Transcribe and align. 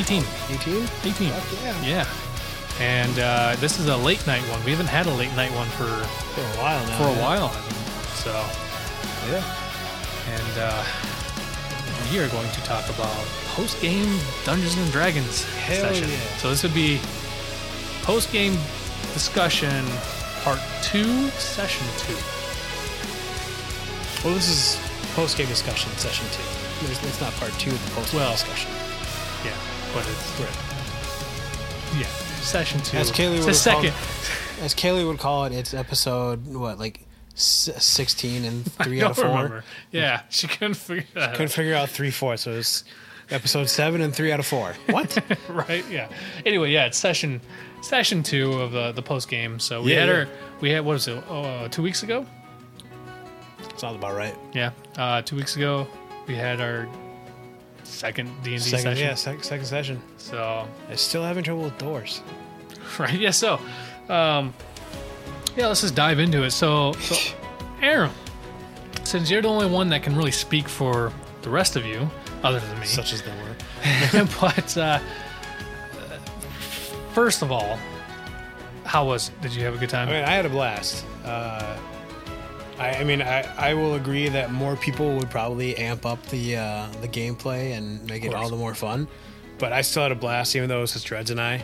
18. 0.00 0.24
18. 0.50 0.76
18. 1.04 1.30
Fuck 1.30 1.62
yeah. 1.62 1.82
Yeah. 1.84 2.06
And 2.80 3.18
uh, 3.18 3.56
this 3.60 3.78
is 3.78 3.88
a 3.88 3.96
late 3.96 4.26
night 4.26 4.40
one. 4.50 4.64
We 4.64 4.70
haven't 4.70 4.86
had 4.88 5.06
a 5.06 5.12
late 5.14 5.34
night 5.36 5.52
one 5.52 5.66
for 5.76 5.84
For 5.84 6.40
a 6.40 6.62
while 6.62 6.86
now. 6.86 6.96
for 6.98 7.04
a 7.08 7.12
yeah. 7.12 7.22
while. 7.22 7.48
I 7.52 7.60
mean, 7.60 7.72
so, 8.16 8.32
Yeah. 9.28 9.44
and 10.32 10.58
uh, 10.58 10.84
we 12.10 12.18
are 12.18 12.28
going 12.28 12.50
to 12.50 12.60
talk 12.64 12.88
about 12.88 13.14
post 13.54 13.80
game 13.82 14.18
Dungeons 14.44 14.76
and 14.78 14.90
Dragons 14.90 15.44
Hell 15.60 15.92
session. 15.92 16.08
yeah. 16.08 16.36
So 16.38 16.48
this 16.48 16.62
would 16.62 16.74
be 16.74 16.98
post 18.02 18.32
game 18.32 18.56
discussion 19.12 19.84
part 20.42 20.60
two, 20.82 21.28
session 21.36 21.86
two. 21.98 22.16
Well, 24.24 24.34
this 24.34 24.48
is 24.48 24.78
post-game 25.14 25.48
discussion 25.48 25.90
session 25.92 26.26
two. 26.32 26.92
It's 26.92 27.20
not 27.20 27.32
part 27.34 27.52
two 27.54 27.70
of 27.70 27.84
the 27.86 27.90
post-game 27.92 28.20
Well, 28.20 28.32
discussion. 28.32 28.70
But 29.94 30.06
it's 30.08 30.36
great. 30.36 32.00
yeah 32.00 32.06
session 32.40 32.80
two. 32.82 32.96
As 32.96 33.10
Kaylee 33.10 33.36
it's 33.36 33.46
would 33.46 33.54
the 33.54 33.58
second. 33.58 33.92
As 34.62 34.74
Kaylee 34.74 35.06
would 35.06 35.18
call 35.18 35.46
it, 35.46 35.52
it's 35.52 35.72
episode, 35.72 36.46
what, 36.46 36.78
like 36.78 37.00
16 37.34 38.44
and 38.44 38.66
I 38.78 38.84
3 38.84 39.02
out 39.02 39.10
of 39.12 39.16
don't 39.16 39.24
4? 39.26 39.34
remember. 39.36 39.64
Yeah, 39.90 40.20
she 40.28 40.46
couldn't 40.48 40.74
figure 40.74 41.06
that 41.14 41.32
Couldn't 41.32 41.48
figure 41.48 41.74
out 41.74 41.88
3 41.88 42.10
4, 42.10 42.36
so 42.36 42.50
it's 42.52 42.84
episode 43.30 43.68
7 43.70 44.00
and 44.02 44.14
3 44.14 44.32
out 44.32 44.38
of 44.40 44.46
4. 44.46 44.74
What? 44.90 45.18
right? 45.48 45.84
Yeah. 45.90 46.08
Anyway, 46.44 46.70
yeah, 46.72 46.84
it's 46.86 46.98
session 46.98 47.40
session 47.80 48.22
two 48.22 48.52
of 48.52 48.74
uh, 48.74 48.92
the 48.92 49.00
post 49.02 49.28
game. 49.30 49.58
So 49.58 49.82
we 49.82 49.94
Yeah, 49.94 50.00
had 50.00 50.08
yeah. 50.10 50.14
our 50.16 50.26
we 50.60 50.70
had 50.70 50.84
what 50.84 50.92
was 50.92 51.08
it? 51.08 51.24
Oh, 51.30 51.40
uh, 51.42 51.68
two 51.68 51.82
weeks 51.82 52.02
ago. 52.02 52.26
Sounds 53.78 53.96
about 53.96 54.14
right. 54.14 54.36
Yeah, 54.52 54.72
uh, 54.98 55.22
two 55.22 55.36
weeks 55.36 55.56
ago 55.56 55.86
we 56.26 56.34
had 56.36 56.60
our 56.60 56.86
second 57.90 58.26
D 58.42 58.54
and 58.54 58.62
D 58.62 58.70
Second, 58.70 58.82
session. 58.84 59.04
yeah, 59.06 59.14
sec- 59.14 59.44
second 59.44 59.66
session. 59.66 60.02
So 60.18 60.66
I'm 60.88 60.96
still 60.96 61.22
having 61.22 61.44
trouble 61.44 61.62
with 61.64 61.78
doors. 61.78 62.22
right, 62.98 63.18
yeah. 63.18 63.30
So, 63.30 63.54
um, 64.08 64.54
yeah, 65.56 65.66
let's 65.66 65.80
just 65.82 65.94
dive 65.94 66.18
into 66.18 66.42
it. 66.44 66.50
So, 66.52 66.92
so 66.94 67.34
Aaron, 67.82 68.10
since 69.04 69.30
you're 69.30 69.42
the 69.42 69.48
only 69.48 69.66
one 69.66 69.88
that 69.90 70.02
can 70.02 70.16
really 70.16 70.30
speak 70.30 70.68
for 70.68 71.12
the 71.42 71.50
rest 71.50 71.76
of 71.76 71.84
you, 71.84 72.08
other 72.42 72.60
than 72.60 72.80
me, 72.80 72.86
Such 72.86 73.12
as 73.12 73.22
they 73.22 73.30
were. 73.32 74.26
but 74.40 74.76
uh, 74.76 74.98
first 77.12 77.42
of 77.42 77.50
all, 77.52 77.78
how 78.84 79.04
was? 79.06 79.30
Did 79.42 79.54
you 79.54 79.64
have 79.64 79.74
a 79.74 79.78
good 79.78 79.90
time? 79.90 80.08
I 80.08 80.12
mean, 80.12 80.24
I 80.24 80.30
had 80.32 80.46
a 80.46 80.48
blast. 80.48 81.04
Uh, 81.24 81.76
I, 82.80 82.94
I 83.00 83.04
mean, 83.04 83.20
I, 83.20 83.42
I 83.70 83.74
will 83.74 83.94
agree 83.94 84.28
that 84.30 84.52
more 84.52 84.74
people 84.74 85.14
would 85.16 85.30
probably 85.30 85.76
amp 85.76 86.06
up 86.06 86.24
the 86.26 86.56
uh, 86.56 86.88
the 87.02 87.08
gameplay 87.08 87.76
and 87.76 88.04
make 88.08 88.24
it 88.24 88.34
all 88.34 88.48
the 88.48 88.56
more 88.56 88.74
fun. 88.74 89.06
But 89.58 89.72
I 89.74 89.82
still 89.82 90.02
had 90.02 90.12
a 90.12 90.14
blast, 90.14 90.56
even 90.56 90.68
though 90.70 90.78
it 90.78 90.82
was 90.82 90.94
just 90.94 91.06
Dreads 91.06 91.30
and 91.30 91.40
I. 91.40 91.62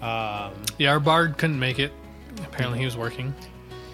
Um, 0.00 0.54
Yeah, 0.78 0.92
our 0.92 1.00
bard 1.00 1.36
couldn't 1.36 1.58
make 1.58 1.78
it. 1.78 1.92
Apparently, 2.38 2.78
he 2.78 2.84
was 2.86 2.96
working. 2.96 3.34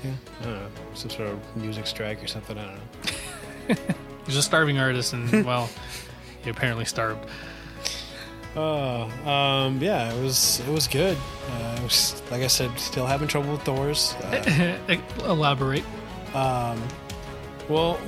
yeah, 0.05 0.13
I 0.41 0.45
don't 0.45 0.55
know, 0.55 0.67
some 0.95 1.11
sort 1.11 1.29
of 1.29 1.57
music 1.57 1.87
strike 1.89 2.23
or 2.23 2.29
something. 2.29 2.57
I 2.57 2.65
don't 2.65 2.77
know. 2.77 3.95
He's 4.27 4.37
a 4.37 4.43
starving 4.43 4.79
artist, 4.79 5.13
and 5.13 5.45
well, 5.51 5.69
he 6.45 6.51
apparently 6.51 6.85
starved. 6.85 7.29
Oh, 8.57 9.03
um, 9.29 9.81
yeah, 9.81 10.13
it 10.13 10.23
was 10.23 10.61
it 10.61 10.69
was 10.73 10.87
good. 10.87 11.17
Uh, 11.51 11.77
it 11.79 11.83
was, 11.83 12.21
like 12.31 12.43
I 12.43 12.47
said, 12.49 12.77
still 12.79 13.07
having 13.07 13.27
trouble 13.29 13.53
with 13.53 13.65
doors. 13.65 14.15
Uh, 14.25 14.79
Elaborate. 15.25 15.85
Um, 16.35 16.83
well, 17.69 17.99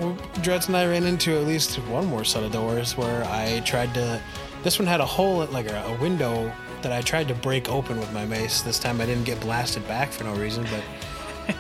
Dreads 0.41 0.67
and 0.69 0.77
I 0.77 0.87
ran 0.87 1.05
into 1.05 1.37
at 1.37 1.47
least 1.47 1.77
one 1.87 2.07
more 2.07 2.25
set 2.25 2.43
of 2.43 2.53
doors 2.53 2.97
where 2.97 3.25
I 3.25 3.61
tried 3.65 3.95
to. 3.95 4.21
This 4.63 4.79
one 4.79 4.87
had 4.87 5.01
a 5.01 5.07
hole, 5.07 5.45
like 5.47 5.69
a, 5.69 5.83
a 5.87 5.97
window 6.01 6.53
that 6.83 6.93
I 6.93 7.01
tried 7.01 7.29
to 7.29 7.35
break 7.35 7.69
open 7.69 7.99
with 7.99 8.13
my 8.13 8.25
mace. 8.25 8.63
This 8.63 8.79
time 8.79 9.01
I 9.01 9.07
didn't 9.07 9.25
get 9.25 9.41
blasted 9.41 9.87
back 9.87 10.11
for 10.11 10.25
no 10.25 10.35
reason, 10.35 10.65
but 10.65 11.55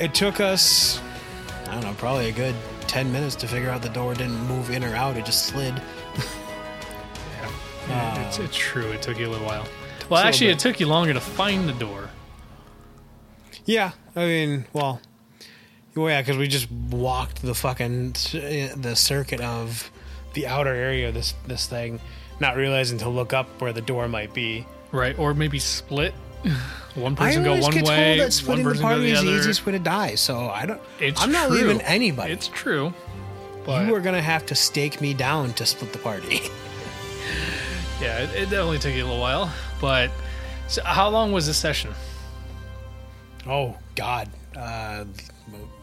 it 0.00 0.14
took 0.14 0.40
us, 0.40 1.00
I 1.68 1.72
don't 1.74 1.82
know, 1.82 1.94
probably 1.98 2.28
a 2.28 2.32
good 2.32 2.54
10 2.86 3.10
minutes 3.12 3.34
to 3.36 3.48
figure 3.48 3.70
out 3.70 3.82
the 3.82 3.88
door 3.88 4.14
didn't 4.14 4.38
move 4.46 4.70
in 4.70 4.84
or 4.84 4.94
out, 4.94 5.16
it 5.16 5.24
just 5.24 5.46
slid. 5.46 5.74
Yeah, 7.88 8.26
it's, 8.26 8.38
Um, 8.38 8.44
it's 8.44 8.56
true. 8.56 8.90
It 8.92 9.02
took 9.02 9.18
you 9.18 9.28
a 9.28 9.30
little 9.30 9.46
while. 9.46 9.66
Well, 10.08 10.22
actually, 10.22 10.50
it 10.50 10.58
took 10.58 10.78
you 10.78 10.86
longer 10.86 11.14
to 11.14 11.20
find 11.20 11.68
the 11.68 11.72
door. 11.72 12.10
Yeah, 13.64 13.92
I 14.14 14.26
mean, 14.26 14.66
well, 14.72 15.00
well 15.94 16.08
yeah, 16.08 16.20
because 16.22 16.36
we 16.36 16.48
just 16.48 16.70
walked 16.70 17.42
the 17.42 17.54
fucking 17.54 18.12
the 18.12 18.94
circuit 18.94 19.40
of 19.40 19.90
the 20.34 20.46
outer 20.46 20.74
area 20.74 21.08
of 21.08 21.14
this 21.14 21.34
this 21.46 21.66
thing, 21.66 22.00
not 22.40 22.56
realizing 22.56 22.98
to 22.98 23.08
look 23.08 23.32
up 23.32 23.48
where 23.60 23.72
the 23.72 23.82
door 23.82 24.08
might 24.08 24.32
be. 24.34 24.66
Right, 24.90 25.18
or 25.18 25.32
maybe 25.34 25.58
split. 25.58 26.12
One 26.94 27.16
person 27.16 27.42
I 27.42 27.44
go 27.44 27.50
always 27.50 27.64
one 27.64 27.74
get 27.74 27.84
way, 27.84 28.16
told 28.16 28.26
that 28.26 28.32
splitting 28.34 28.68
the 28.68 28.74
party 28.74 29.02
the 29.02 29.12
is 29.12 29.22
the 29.22 29.36
easiest 29.38 29.64
way 29.64 29.72
to 29.72 29.78
die. 29.78 30.14
So 30.16 30.50
I 30.50 30.66
don't. 30.66 30.80
It's 31.00 31.22
I'm 31.22 31.32
not 31.32 31.48
true. 31.48 31.56
leaving 31.56 31.80
anybody. 31.82 32.34
It's 32.34 32.48
true, 32.48 32.92
but 33.64 33.86
you 33.86 33.94
are 33.94 34.00
gonna 34.00 34.20
have 34.20 34.44
to 34.46 34.54
stake 34.54 35.00
me 35.00 35.14
down 35.14 35.54
to 35.54 35.64
split 35.64 35.92
the 35.94 35.98
party. 35.98 36.40
yeah, 38.00 38.18
it, 38.18 38.30
it 38.34 38.50
definitely 38.50 38.78
took 38.78 38.92
you 38.92 39.04
a 39.04 39.06
little 39.06 39.20
while. 39.20 39.50
But 39.80 40.10
so 40.68 40.82
how 40.84 41.08
long 41.08 41.32
was 41.32 41.46
this 41.46 41.56
session? 41.56 41.94
oh 43.46 43.76
God, 43.96 44.28
uh, 44.56 45.04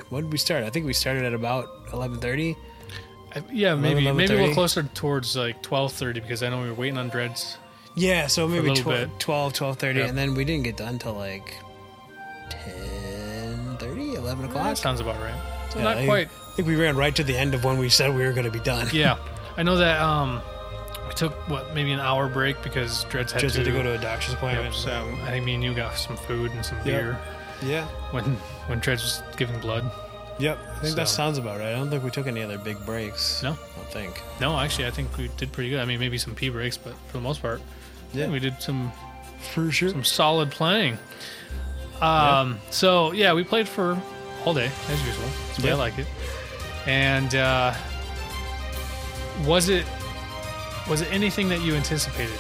when 0.09 0.23
did 0.23 0.31
we 0.31 0.37
start? 0.37 0.63
I 0.63 0.69
think 0.69 0.85
we 0.85 0.93
started 0.93 1.23
at 1.25 1.33
about 1.33 1.87
11:30. 1.91 2.55
Yeah, 3.51 3.75
maybe 3.75 4.01
maybe 4.01 4.07
a 4.07 4.13
11:30? 4.13 4.29
little 4.39 4.53
closer 4.55 4.83
towards 4.83 5.35
like 5.35 5.61
twelve 5.61 5.93
thirty 5.93 6.19
because 6.19 6.41
I 6.43 6.49
know 6.49 6.61
we 6.61 6.67
were 6.69 6.73
waiting 6.73 6.97
on 6.97 7.09
dreads. 7.09 7.57
Yeah, 7.95 8.27
so 8.27 8.47
maybe 8.47 8.69
little 8.69 8.83
12, 8.83 9.19
12 9.19 9.53
12:30, 9.53 9.95
Yep. 9.99 10.09
and 10.09 10.17
then 10.17 10.33
we 10.35 10.45
didn't 10.45 10.63
get 10.63 10.77
done 10.77 10.99
till 10.99 11.13
like 11.13 11.53
10:30, 12.49 14.15
11 14.15 14.45
o'clock. 14.45 14.63
That 14.65 14.77
sounds 14.77 14.99
about 14.99 15.19
right. 15.21 15.33
So 15.71 15.79
Yeah, 15.79 15.83
not 15.85 15.97
I- 15.97 16.05
quite. 16.05 16.27
I 16.27 16.51
think 16.61 16.67
we 16.67 16.75
ran 16.75 16.95
right 16.97 17.15
to 17.15 17.23
the 17.23 17.37
end 17.37 17.53
of 17.53 17.63
when 17.63 17.77
we 17.77 17.89
said 17.89 18.13
we 18.15 18.23
were 18.23 18.33
going 18.33 18.45
to 18.45 18.51
be 18.51 18.59
done. 18.59 18.87
Yeah, 18.91 19.17
I 19.57 19.63
know 19.63 19.77
that. 19.77 20.01
Um, 20.01 20.41
we 21.07 21.13
took 21.13 21.33
what 21.49 21.73
maybe 21.73 21.91
an 21.91 21.99
hour 21.99 22.27
break 22.27 22.61
because 22.63 23.03
dreads 23.05 23.31
had 23.31 23.41
Just 23.41 23.55
to, 23.55 23.61
had 23.61 23.65
to 23.65 23.71
go 23.71 23.81
to 23.83 23.93
a 23.93 23.97
doctor's 23.97 24.29
Yep, 24.33 24.37
appointment. 24.37 24.75
so 24.75 24.91
I 25.25 25.31
think 25.31 25.45
me 25.45 25.55
and 25.55 25.63
you 25.63 25.73
got 25.73 25.95
some 25.97 26.17
food 26.17 26.51
and 26.51 26.65
some 26.65 26.77
beer 26.83 27.17
yeah, 27.63 27.85
when 28.11 28.23
when 28.67 28.79
Dreads 28.79 29.03
was 29.03 29.23
giving 29.37 29.59
blood. 29.59 29.89
yep. 30.39 30.57
I 30.77 30.79
think 30.79 30.95
that 30.95 31.09
sounds 31.09 31.37
about 31.37 31.59
right. 31.59 31.69
I 31.69 31.71
don't 31.73 31.89
think 31.89 32.03
we 32.03 32.09
took 32.11 32.27
any 32.27 32.41
other 32.41 32.57
big 32.57 32.77
breaks. 32.85 33.43
No? 33.43 33.51
I 33.51 33.75
don't 33.77 33.91
think. 33.91 34.21
No, 34.39 34.57
actually, 34.57 34.87
I 34.87 34.91
think 34.91 35.15
we 35.17 35.29
did 35.37 35.51
pretty 35.51 35.69
good. 35.69 35.79
I 35.79 35.85
mean, 35.85 35.99
maybe 35.99 36.17
some 36.17 36.35
pee 36.35 36.49
breaks, 36.49 36.77
but 36.77 36.93
for 37.07 37.13
the 37.17 37.21
most 37.21 37.41
part, 37.41 37.61
yeah, 38.13 38.29
we 38.29 38.39
did 38.39 38.61
some 38.61 38.91
For 39.53 39.71
sure. 39.71 39.89
some 39.89 40.03
solid 40.03 40.51
playing. 40.51 40.97
Um, 42.01 42.59
so 42.69 43.11
yeah, 43.11 43.33
we 43.33 43.43
played 43.43 43.67
for 43.67 44.01
all 44.45 44.53
day 44.53 44.71
as 44.87 45.05
usual. 45.05 45.25
That's 45.57 45.65
I 45.65 45.73
like 45.73 45.97
it. 45.99 46.07
And 46.87 47.35
uh, 47.35 47.73
was 49.45 49.69
it 49.69 49.85
was 50.89 51.01
it 51.01 51.11
anything 51.11 51.49
that 51.49 51.61
you 51.61 51.75
anticipated? 51.75 52.39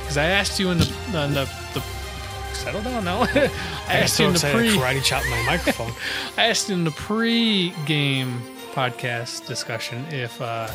Because 0.00 0.16
I 0.16 0.26
asked 0.26 0.60
you 0.60 0.70
in 0.70 0.78
the 0.78 0.86
in 1.06 1.34
the, 1.34 1.48
the 1.74 1.82
settle 2.62 2.82
down 2.82 3.04
now. 3.04 3.22
I 3.34 3.50
I 3.88 3.94
asked 3.94 4.16
so 4.16 4.22
you 4.22 4.28
in 4.28 4.34
the 4.34 4.40
pre 4.52 4.70
to 4.70 4.76
karate 4.76 5.02
chop 5.02 5.24
my 5.28 5.42
microphone. 5.44 5.92
I 6.36 6.46
asked 6.46 6.70
in 6.70 6.84
the 6.84 6.90
pre-game 6.92 8.40
podcast 8.72 9.46
discussion 9.46 10.04
if 10.10 10.40
uh, 10.40 10.68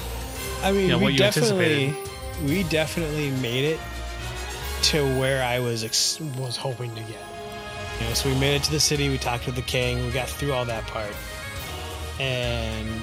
I 0.64 0.72
mean, 0.72 0.90
Yeah, 0.90 0.96
what 0.96 1.06
we 1.08 1.12
you 1.14 1.18
definitely, 1.18 1.96
we 2.46 2.64
definitely 2.64 3.32
made 3.32 3.64
it 3.66 3.80
to 4.84 5.04
where 5.20 5.44
I 5.44 5.60
was 5.60 5.84
ex- 5.84 6.20
was 6.38 6.58
hoping 6.58 6.94
to 6.96 7.02
get. 7.02 7.24
You 8.00 8.08
know, 8.08 8.14
so 8.14 8.30
we 8.30 8.36
made 8.36 8.56
it 8.56 8.64
to 8.64 8.72
the 8.72 8.80
city. 8.80 9.10
We 9.10 9.18
talked 9.18 9.46
with 9.46 9.56
the 9.56 9.62
king. 9.64 10.06
We 10.06 10.12
got 10.12 10.28
through 10.30 10.54
all 10.54 10.66
that 10.66 10.86
part, 10.88 11.12
and 12.20 12.88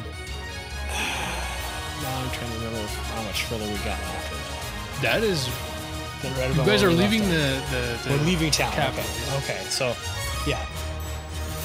now 2.03 2.19
I'm 2.21 2.31
trying 2.31 2.51
to 2.53 2.59
remember 2.59 2.87
how 2.87 3.23
much 3.23 3.43
further 3.45 3.65
we 3.65 3.77
got 3.79 3.99
after 3.99 4.37
that. 4.37 5.21
that 5.21 5.23
is 5.25 5.49
Right 6.33 6.55
you 6.55 6.65
guys 6.65 6.83
are 6.83 6.91
leaving 6.91 7.23
the, 7.23 7.63
the, 7.71 7.99
the 8.09 8.17
We're 8.17 8.25
leaving 8.25 8.51
town. 8.51 8.73
Okay. 8.73 9.05
Okay. 9.39 9.61
So, 9.69 9.95
yeah. 10.47 10.65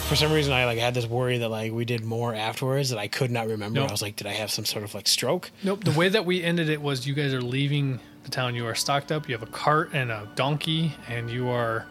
For 0.08 0.16
some 0.16 0.32
reason, 0.32 0.54
I 0.54 0.66
like 0.66 0.80
had 0.80 0.94
this 0.96 1.06
worry 1.06 1.38
that 1.38 1.50
like 1.50 1.72
we 1.72 1.86
did 1.86 2.04
more 2.04 2.34
afterwards 2.34 2.90
that 2.90 2.98
I 3.00 3.08
could 3.08 3.30
not 3.32 3.48
remember. 3.48 3.80
Nope. 3.80 3.90
I 3.90 3.92
was 3.92 4.02
like, 4.02 4.16
did 4.16 4.26
I 4.28 4.32
have 4.34 4.50
some 4.50 4.66
sort 4.66 4.84
of 4.84 4.94
like 4.96 5.08
stroke? 5.08 5.52
Nope. 5.64 5.84
The 5.84 5.92
way 5.92 6.10
that 6.10 6.26
we 6.26 6.44
ended 6.44 6.68
it 6.70 6.82
was 6.82 7.06
you 7.06 7.14
guys 7.14 7.34
are 7.34 7.42
leaving 7.42 8.00
the 8.24 8.32
town. 8.32 8.56
You 8.56 8.66
are 8.66 8.74
stocked 8.76 9.12
up. 9.12 9.30
You 9.30 9.36
have 9.36 9.44
a 9.48 9.52
cart 9.52 9.92
and 9.94 10.10
a 10.12 10.28
donkey, 10.36 10.94
and 11.08 11.30
you 11.30 11.50
are 11.50 11.86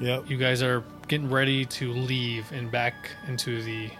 Yep. 0.00 0.30
you 0.30 0.36
guys 0.38 0.62
are 0.62 0.82
getting 1.08 1.28
ready 1.28 1.64
to 1.66 1.92
leave 1.92 2.50
and 2.52 2.70
back 2.70 2.94
into 3.28 3.62
the 3.62 3.90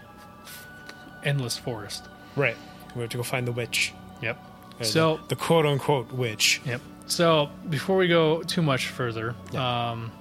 endless 1.24 1.56
forest. 1.58 2.04
Right. 2.36 2.56
We 2.94 3.02
have 3.02 3.10
to 3.10 3.16
go 3.18 3.22
find 3.22 3.46
the 3.46 3.52
witch. 3.52 3.92
Yep. 4.22 4.38
Or 4.80 4.84
So 4.84 5.16
the, 5.16 5.34
the 5.34 5.36
quote 5.36 5.66
unquote 5.66 6.12
witch. 6.12 6.60
Yep. 6.64 6.80
So 7.10 7.50
before 7.68 7.96
we 7.96 8.06
go 8.08 8.42
too 8.42 8.62
much 8.62 8.86
further, 8.88 9.34
um, 9.56 10.12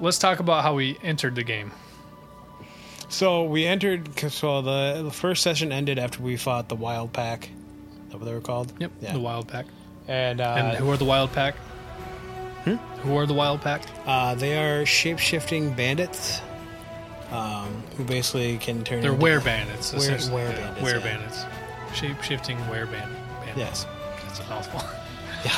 let's 0.00 0.18
talk 0.18 0.40
about 0.40 0.62
how 0.62 0.74
we 0.74 0.98
entered 1.02 1.34
the 1.34 1.42
game. 1.42 1.72
So 3.08 3.44
we 3.44 3.64
entered. 3.64 4.18
So 4.30 4.60
the, 4.62 5.02
the 5.04 5.10
first 5.10 5.42
session 5.42 5.72
ended 5.72 5.98
after 5.98 6.22
we 6.22 6.36
fought 6.36 6.68
the 6.68 6.74
Wild 6.74 7.12
Pack. 7.12 7.44
Is 7.46 8.10
that 8.10 8.18
what 8.18 8.26
they 8.26 8.34
were 8.34 8.40
called? 8.40 8.72
Yep. 8.78 8.90
Yeah. 9.00 9.12
The 9.14 9.20
Wild 9.20 9.48
Pack. 9.48 9.66
and 10.06 10.40
uh, 10.40 10.54
And 10.58 10.76
who 10.76 10.90
are 10.90 10.96
the 10.98 11.04
Wild 11.06 11.32
Pack? 11.32 11.54
Who 12.64 13.16
are 13.18 13.26
the 13.26 13.34
Wild 13.34 13.60
Pack? 13.60 13.82
uh, 14.06 14.34
they 14.34 14.56
are 14.58 14.86
shape 14.86 15.18
shifting 15.18 15.74
bandits. 15.74 16.40
Um, 17.30 17.82
who 17.96 18.04
basically 18.04 18.58
can 18.58 18.84
turn. 18.84 19.00
They're 19.02 19.12
into- 19.12 19.22
were 19.22 19.40
bandits. 19.40 19.92
Were-. 19.92 19.98
Yeah, 20.00 20.10
bandits, 20.10 20.82
Were 20.82 20.90
yeah. 20.90 20.98
bandits. 21.00 21.44
Shape 21.94 22.22
shifting 22.22 22.58
were 22.68 22.86
band. 22.86 23.12
bandits. 23.44 23.56
Yes. 23.56 23.86
That's 24.26 24.40
a 24.40 24.44
mouthful. 24.48 24.82
Yeah. 25.44 25.52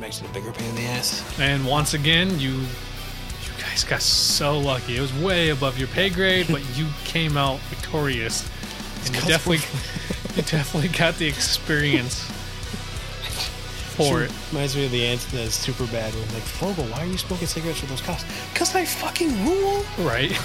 Makes 0.00 0.20
it 0.20 0.26
a 0.30 0.32
bigger 0.34 0.52
pain 0.52 0.68
in 0.68 0.74
the 0.76 0.82
ass. 0.82 1.24
And 1.40 1.66
once 1.66 1.94
again, 1.94 2.38
you 2.38 2.52
you 2.52 3.62
guys 3.62 3.82
got 3.84 4.02
so 4.02 4.58
lucky. 4.58 4.96
It 4.96 5.00
was 5.00 5.12
way 5.14 5.48
above 5.50 5.78
your 5.78 5.88
pay 5.88 6.10
grade, 6.10 6.46
but 6.50 6.62
you 6.76 6.86
came 7.04 7.36
out 7.36 7.58
victorious. 7.70 8.46
And 9.06 9.14
you 9.14 9.20
'cause 9.20 9.28
definitely 9.28 9.64
you 10.36 10.42
definitely 10.42 10.88
got 10.90 11.16
the 11.16 11.26
experience 11.26 12.20
for 13.96 14.22
it. 14.22 14.30
Reminds 14.52 14.76
me 14.76 14.84
of 14.84 14.90
the 14.92 15.06
ant 15.06 15.26
that's 15.32 15.54
super 15.54 15.86
bad 15.86 16.12
one. 16.14 16.28
Like, 16.34 16.42
Fogell, 16.42 16.90
why 16.92 17.00
are 17.02 17.06
you 17.06 17.16
smoking 17.16 17.46
cigarettes 17.46 17.80
with 17.80 17.88
those 17.90 18.02
cops? 18.02 18.24
Because 18.52 18.74
I 18.74 18.84
fucking 18.84 19.46
rule. 19.46 19.82
Right. 19.98 20.38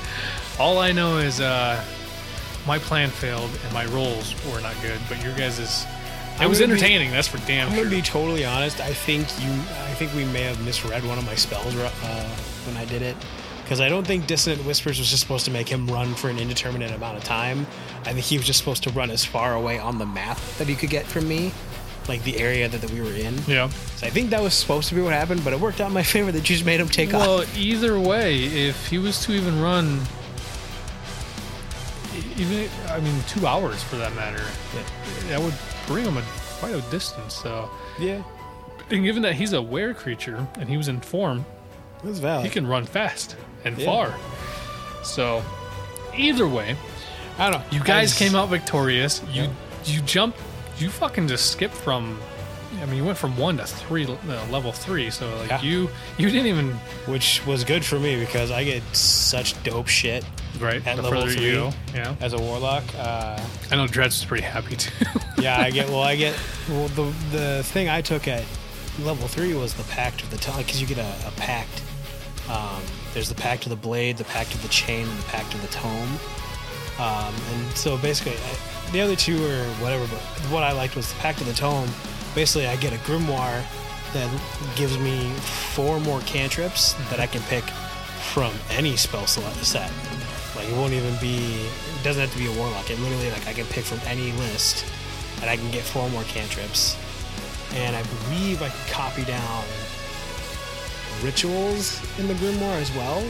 All 0.58 0.78
I 0.78 0.92
know 0.92 1.18
is 1.18 1.40
uh 1.40 1.84
my 2.66 2.78
plan 2.78 3.10
failed 3.10 3.50
and 3.64 3.72
my 3.74 3.84
rolls 3.86 4.34
were 4.50 4.60
not 4.62 4.74
good, 4.80 4.98
but 5.10 5.22
your 5.22 5.34
guys' 5.34 5.58
is 5.58 5.84
it 6.42 6.48
was 6.48 6.58
gonna 6.58 6.68
be- 6.68 6.72
entertaining, 6.80 7.10
that's 7.10 7.28
for 7.28 7.38
damn 7.46 7.68
I'm 7.68 7.74
sure. 7.74 7.84
gonna 7.84 7.96
be 7.96 8.02
totally 8.02 8.44
honest. 8.44 8.80
I 8.80 8.92
think 8.92 9.28
you, 9.40 9.50
I 9.50 9.94
think 9.94 10.14
we 10.14 10.24
may 10.26 10.42
have 10.42 10.62
misread 10.64 11.04
one 11.04 11.18
of 11.18 11.24
my 11.26 11.34
spells 11.34 11.74
uh, 11.76 11.90
when 12.66 12.76
I 12.76 12.84
did 12.86 13.02
it, 13.02 13.16
because 13.62 13.80
I 13.80 13.88
don't 13.88 14.06
think 14.06 14.26
Dissonant 14.26 14.64
Whispers 14.66 14.98
was 14.98 15.08
just 15.08 15.22
supposed 15.22 15.44
to 15.44 15.50
make 15.50 15.68
him 15.68 15.86
run 15.86 16.14
for 16.14 16.28
an 16.28 16.38
indeterminate 16.38 16.90
amount 16.92 17.16
of 17.18 17.24
time. 17.24 17.66
I 18.04 18.12
think 18.12 18.20
he 18.26 18.36
was 18.36 18.46
just 18.46 18.58
supposed 18.58 18.82
to 18.84 18.90
run 18.90 19.10
as 19.10 19.24
far 19.24 19.54
away 19.54 19.78
on 19.78 19.98
the 19.98 20.06
map 20.06 20.38
that 20.58 20.66
he 20.68 20.74
could 20.74 20.90
get 20.90 21.06
from 21.06 21.26
me, 21.28 21.52
like 22.08 22.22
the 22.24 22.36
area 22.38 22.68
that, 22.68 22.80
that 22.82 22.90
we 22.90 23.00
were 23.00 23.14
in. 23.14 23.34
yeah. 23.46 23.68
So 23.96 24.06
I 24.06 24.10
think 24.10 24.30
that 24.30 24.42
was 24.42 24.52
supposed 24.54 24.88
to 24.90 24.94
be 24.94 25.00
what 25.00 25.12
happened, 25.14 25.42
but 25.44 25.52
it 25.52 25.60
worked 25.60 25.80
out 25.80 25.86
in 25.88 25.94
my 25.94 26.02
favor 26.14 26.32
that 26.32 26.38
you 26.50 26.56
just 26.56 26.66
made 26.66 26.80
him 26.80 26.88
take 26.88 27.14
off. 27.14 27.20
Well, 27.26 27.44
either 27.56 27.98
way, 27.98 28.42
if 28.44 28.88
he 28.88 28.98
was 28.98 29.24
to 29.26 29.32
even 29.32 29.62
run, 29.62 30.00
even 32.36 32.68
I 32.88 33.00
mean, 33.00 33.22
two 33.28 33.46
hours 33.46 33.82
for 33.82 33.96
that 33.96 34.14
matter, 34.14 34.42
that 35.28 35.40
would 35.40 35.54
bring 35.86 36.04
him 36.04 36.16
a 36.16 36.22
quite 36.58 36.74
a 36.74 36.80
distance. 36.90 37.34
So, 37.34 37.68
Yeah, 37.98 38.22
and 38.90 39.04
given 39.04 39.22
that 39.22 39.34
he's 39.34 39.52
a 39.52 39.62
were 39.62 39.94
creature 39.94 40.46
and 40.58 40.68
he 40.68 40.76
was 40.76 40.88
in 40.88 41.00
form, 41.00 41.44
that's 42.02 42.18
valid. 42.18 42.44
he 42.44 42.50
can 42.50 42.66
run 42.66 42.84
fast 42.86 43.36
and 43.64 43.78
Yeah. 43.78 43.86
far. 43.86 44.14
So, 45.02 45.42
either 46.16 46.46
way, 46.48 46.76
I 47.38 47.50
don't 47.50 47.60
know. 47.60 47.66
you 47.78 47.82
guys 47.84 48.10
just- 48.10 48.18
came 48.18 48.34
out 48.34 48.48
victorious. 48.48 49.20
You 49.32 49.48
you 49.84 50.00
jumped, 50.02 50.38
you 50.78 50.88
fucking 50.88 51.28
just 51.28 51.50
skipped 51.50 51.74
from. 51.74 52.18
I 52.82 52.86
mean, 52.86 52.96
you 52.96 53.04
went 53.04 53.18
from 53.18 53.36
one 53.36 53.56
to 53.58 53.66
three, 53.66 54.04
uh, 54.06 54.16
level 54.50 54.72
three. 54.72 55.10
So 55.10 55.28
like 55.38 55.50
Yeah. 55.50 55.60
you, 55.62 55.90
you 56.18 56.28
didn't 56.30 56.46
even 56.46 56.72
which 57.06 57.42
was 57.46 57.62
good 57.64 57.84
for 57.84 57.98
me 58.00 58.18
because 58.18 58.50
I 58.50 58.64
get 58.64 58.82
such 58.96 59.62
dope 59.62 59.88
shit 59.88 60.24
right 60.58 60.86
At 60.86 60.96
the 60.96 61.02
level 61.02 61.20
further 61.22 61.32
three. 61.32 61.46
you 61.46 61.52
go. 61.52 61.72
Yeah, 61.94 62.14
as 62.20 62.32
a 62.32 62.38
warlock. 62.38 62.84
Uh, 62.96 63.40
I 63.70 63.76
know 63.76 63.86
Dred's 63.86 64.18
was 64.20 64.24
pretty 64.24 64.44
happy 64.44 64.76
too. 64.76 64.92
yeah, 65.38 65.60
I 65.60 65.70
get. 65.70 65.88
Well, 65.88 66.02
I 66.02 66.16
get. 66.16 66.38
Well, 66.68 66.88
the 66.88 67.04
the 67.30 67.62
thing 67.64 67.88
I 67.88 68.00
took 68.00 68.28
at 68.28 68.44
level 69.00 69.26
three 69.28 69.54
was 69.54 69.74
the 69.74 69.84
pact 69.84 70.22
of 70.22 70.30
the 70.30 70.36
tome 70.36 70.58
because 70.58 70.80
you 70.80 70.86
get 70.86 70.98
a, 70.98 71.28
a 71.28 71.30
pact. 71.36 71.82
Um, 72.48 72.82
there's 73.14 73.28
the 73.28 73.34
pact 73.34 73.64
of 73.64 73.70
the 73.70 73.76
blade, 73.76 74.16
the 74.16 74.24
pact 74.24 74.54
of 74.54 74.62
the 74.62 74.68
chain, 74.68 75.08
and 75.08 75.18
the 75.18 75.24
pact 75.24 75.54
of 75.54 75.62
the 75.62 75.68
tome. 75.68 76.18
Um, 76.98 77.34
and 77.52 77.76
so 77.76 77.96
basically, 77.98 78.34
I, 78.34 78.90
the 78.92 79.00
other 79.00 79.16
two 79.16 79.36
are 79.46 79.64
whatever. 79.82 80.06
But 80.06 80.20
what 80.52 80.62
I 80.62 80.72
liked 80.72 80.94
was 80.94 81.12
the 81.12 81.18
pact 81.18 81.40
of 81.40 81.46
the 81.46 81.54
tome. 81.54 81.88
Basically, 82.34 82.66
I 82.66 82.76
get 82.76 82.92
a 82.92 82.96
grimoire 82.98 83.62
that 84.12 84.30
gives 84.76 84.96
me 84.98 85.28
four 85.74 85.98
more 86.00 86.20
cantrips 86.20 86.92
that 87.10 87.18
I 87.18 87.26
can 87.26 87.42
pick 87.42 87.64
from 88.32 88.52
any 88.70 88.96
spell 88.96 89.26
set. 89.26 89.90
Like 90.56 90.68
it 90.68 90.76
won't 90.76 90.92
even 90.92 91.14
be. 91.20 91.36
It 91.66 92.02
doesn't 92.04 92.20
have 92.20 92.32
to 92.32 92.38
be 92.38 92.46
a 92.46 92.52
warlock. 92.58 92.90
It 92.90 92.98
literally 93.00 93.30
like 93.30 93.46
I 93.46 93.52
can 93.52 93.66
pick 93.66 93.84
from 93.84 93.98
any 94.06 94.32
list, 94.32 94.84
and 95.40 95.50
I 95.50 95.56
can 95.56 95.70
get 95.70 95.82
four 95.82 96.08
more 96.10 96.22
cantrips. 96.24 96.96
And 97.74 97.96
I 97.96 98.02
believe 98.02 98.62
I 98.62 98.68
can 98.68 98.88
copy 98.92 99.24
down 99.24 99.64
rituals 101.22 102.00
in 102.18 102.28
the 102.28 102.34
grimoire 102.34 102.80
as 102.80 102.90
well, 102.94 103.20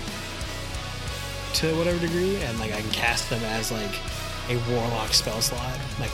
to 1.55 1.75
whatever 1.79 1.99
degree, 1.99 2.37
and 2.43 2.59
like 2.59 2.73
I 2.73 2.81
can 2.81 2.91
cast 2.91 3.31
them 3.31 3.43
as 3.45 3.71
like 3.71 3.95
a 4.51 4.57
warlock 4.71 5.13
spell 5.15 5.41
slot, 5.41 5.79
like 6.01 6.11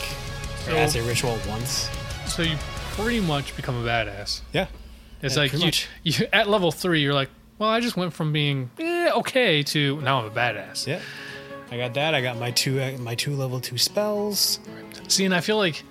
or 0.69 0.73
as 0.79 0.95
a 0.97 1.03
ritual 1.03 1.39
once. 1.49 1.89
so 2.27 2.43
you 2.43 2.57
pretty 2.93 3.21
much 3.21 3.57
become 3.57 3.77
a 3.77 3.87
badass. 3.89 4.43
Yeah, 4.53 4.67
It's 5.23 5.35
Yeah, 5.37 5.43
like 5.43 5.53
you, 5.55 5.59
much. 5.61 5.89
you 6.03 6.27
at 6.33 6.49
level 6.49 6.71
three, 6.71 7.01
you're 7.03 7.15
like, 7.15 7.31
well, 7.61 7.69
I 7.69 7.79
just 7.79 7.97
went 7.97 8.13
from 8.15 8.33
being 8.33 8.71
eh, 8.79 9.11
okay 9.15 9.63
to 9.63 10.01
now 10.01 10.19
I'm 10.21 10.25
a 10.25 10.31
badass. 10.31 10.87
yeah. 10.89 11.01
I 11.71 11.77
got 11.77 11.95
that. 11.95 12.15
I 12.17 12.21
got 12.21 12.37
my 12.39 12.51
two 12.51 12.81
my 12.99 13.15
two 13.15 13.37
level 13.37 13.61
two 13.61 13.79
spells. 13.79 14.59
See, 15.07 15.25
and 15.25 15.33
I 15.35 15.41
feel 15.41 15.57
like 15.57 15.85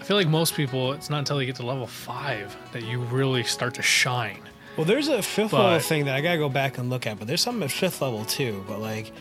I 0.00 0.04
feel 0.04 0.16
like 0.18 0.28
most 0.28 0.54
people, 0.54 0.92
it's 0.92 1.08
not 1.10 1.18
until 1.20 1.40
you 1.40 1.46
get 1.46 1.56
to 1.56 1.66
level 1.66 1.86
five 1.86 2.54
that 2.72 2.82
you 2.84 3.00
really 3.00 3.42
start 3.42 3.74
to 3.74 3.82
shine. 3.82 4.38
Well, 4.76 4.84
there's 4.84 5.08
a 5.08 5.22
fifth 5.22 5.52
But- 5.52 5.62
level 5.62 5.78
thing 5.80 6.04
that 6.04 6.14
I 6.14 6.20
gotta 6.20 6.38
go 6.38 6.48
back 6.48 6.78
and 6.78 6.90
look 6.90 7.06
at, 7.06 7.18
but 7.18 7.26
there's 7.26 7.40
something 7.40 7.62
at 7.64 7.70
fifth 7.72 8.02
level 8.02 8.24
too. 8.26 8.64
But 8.68 8.80
like, 8.80 9.12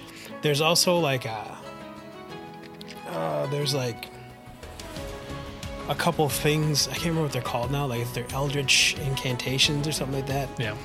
there's 0.42 0.62
also 0.62 1.00
like 1.00 1.26
a, 1.26 1.58
uh, 3.10 3.48
there's 3.48 3.74
like 3.74 4.10
a 5.90 5.96
couple 5.96 6.28
things 6.30 6.88
I 6.88 6.92
can't 6.92 7.06
remember 7.06 7.24
what 7.24 7.32
they're 7.34 7.42
called 7.42 7.72
now. 7.72 7.86
Like 7.86 8.12
they're 8.14 8.32
eldritch 8.34 8.96
incantations 9.00 9.88
or 9.88 9.92
something 9.92 10.18
like 10.18 10.28
that. 10.28 10.50
Yeah. 10.60 10.76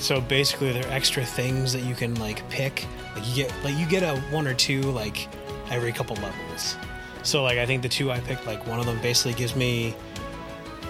So 0.00 0.20
basically, 0.20 0.72
they're 0.72 0.90
extra 0.92 1.24
things 1.24 1.72
that 1.72 1.82
you 1.82 1.94
can 1.94 2.14
like 2.16 2.48
pick. 2.50 2.84
Like 3.14 3.26
you 3.28 3.34
get 3.34 3.54
like 3.64 3.76
you 3.76 3.86
get 3.86 4.02
a 4.02 4.20
one 4.30 4.46
or 4.46 4.54
two 4.54 4.82
like 4.82 5.28
every 5.70 5.92
couple 5.92 6.16
levels. 6.16 6.76
So 7.22 7.42
like 7.42 7.58
I 7.58 7.66
think 7.66 7.82
the 7.82 7.88
two 7.88 8.10
I 8.10 8.20
picked, 8.20 8.46
like 8.46 8.66
one 8.66 8.78
of 8.78 8.86
them 8.86 9.00
basically 9.00 9.34
gives 9.34 9.56
me 9.56 9.94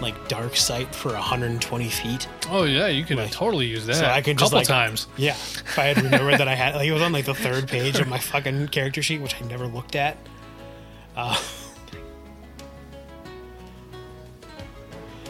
like 0.02 0.28
dark 0.28 0.54
sight 0.56 0.94
for 0.94 1.12
120 1.12 1.88
feet. 1.88 2.28
Oh 2.50 2.64
yeah, 2.64 2.86
you 2.88 3.04
can 3.04 3.16
Like, 3.16 3.30
totally 3.30 3.64
use 3.66 3.86
that. 3.86 3.94
so 3.96 4.04
I 4.06 4.20
could 4.20 4.36
just, 4.36 4.50
couple 4.52 4.58
like- 4.58 4.66
times. 4.68 5.06
Yeah, 5.16 5.30
if 5.32 5.78
I 5.78 5.84
had 5.84 6.02
remembered 6.02 6.38
that 6.38 6.48
I 6.48 6.54
had, 6.54 6.74
like, 6.74 6.86
it 6.86 6.92
was 6.92 7.00
on 7.00 7.12
like 7.12 7.24
the 7.24 7.32
third 7.34 7.66
page 7.68 7.98
of 7.98 8.06
my 8.06 8.18
fucking 8.18 8.68
character 8.68 9.02
sheet, 9.02 9.22
which 9.22 9.34
I 9.40 9.46
never 9.46 9.66
looked 9.66 9.96
at. 9.96 10.16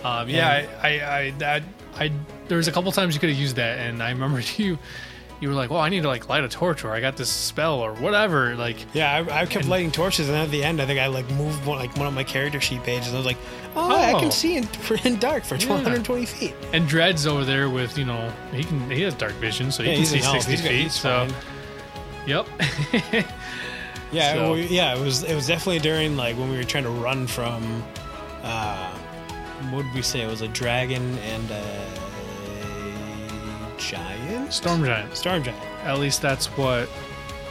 Um, 0.04 0.28
yeah, 0.28 0.66
I, 0.82 0.88
I, 1.00 1.18
I, 1.18 1.30
that, 1.38 1.62
I, 1.98 2.10
there 2.48 2.56
was 2.58 2.68
a 2.68 2.72
couple 2.72 2.92
times 2.92 3.14
you 3.14 3.20
could 3.20 3.30
have 3.30 3.38
used 3.38 3.56
that, 3.56 3.78
and 3.78 4.02
I 4.02 4.10
remember 4.10 4.40
you, 4.56 4.78
you 5.40 5.48
were 5.48 5.54
like, 5.54 5.70
"Well, 5.70 5.80
I 5.80 5.88
need 5.88 6.02
to 6.02 6.08
like 6.08 6.28
light 6.28 6.44
a 6.44 6.48
torch, 6.48 6.84
or 6.84 6.92
I 6.92 7.00
got 7.00 7.16
this 7.16 7.28
spell, 7.30 7.80
or 7.80 7.94
whatever." 7.94 8.54
Like, 8.56 8.76
Yeah, 8.94 9.12
I, 9.28 9.42
I 9.42 9.46
kept 9.46 9.66
lighting 9.66 9.90
torches, 9.92 10.28
and 10.28 10.36
at 10.38 10.50
the 10.50 10.62
end, 10.64 10.80
I 10.80 10.86
think 10.86 10.98
I 11.00 11.06
like 11.08 11.28
moved 11.32 11.64
one, 11.66 11.78
like 11.78 11.96
one 11.96 12.06
of 12.06 12.14
my 12.14 12.24
character 12.24 12.60
sheet 12.60 12.82
pages. 12.84 13.08
And 13.08 13.16
I 13.16 13.18
was 13.18 13.26
like, 13.26 13.36
"Oh, 13.74 13.94
I 13.94 14.12
Oh. 14.14 14.20
can 14.20 14.30
see 14.30 14.56
in, 14.56 14.68
in 15.04 15.18
dark 15.18 15.44
for 15.44 15.56
120 15.56 16.24
feet." 16.26 16.54
and 16.72 16.86
Dred's 16.88 17.26
over 17.26 17.44
there 17.44 17.68
with 17.68 17.96
you 17.98 18.04
know 18.04 18.32
he 18.52 18.64
can 18.64 18.90
he 18.90 19.02
has 19.02 19.14
dark 19.14 19.32
vision, 19.34 19.70
so 19.70 19.82
he 19.82 19.90
Yeah, 19.90 19.96
can 19.96 20.06
see 20.06 20.16
an 20.18 20.22
sixty 20.24 20.50
He's 20.52 20.60
got- 20.62 20.68
feet. 20.70 20.82
he's 20.82 20.94
So, 20.94 21.28
fine. 21.28 21.34
yep. 22.26 22.46
Yeah, 24.12 24.34
So- 24.34 24.50
well, 24.52 24.58
yeah, 24.58 24.94
it 24.96 25.00
was 25.00 25.24
it 25.24 25.34
was 25.34 25.46
definitely 25.48 25.80
during 25.80 26.16
like 26.16 26.36
when 26.38 26.48
we 26.50 26.56
were 26.56 26.64
trying 26.64 26.84
to 26.84 26.90
run 26.90 27.26
from 27.26 27.82
uh 28.44 28.95
what 29.70 29.82
did 29.82 29.94
we 29.94 30.02
say? 30.02 30.22
It 30.22 30.26
was 30.28 30.42
a 30.42 30.48
dragon 30.48 31.18
and 31.18 31.50
a 31.50 31.96
giant? 33.78 34.52
Storm 34.52 34.84
giant. 34.84 35.16
Storm 35.16 35.42
giant. 35.42 35.60
At 35.84 35.98
least 35.98 36.22
that's 36.22 36.46
what 36.56 36.88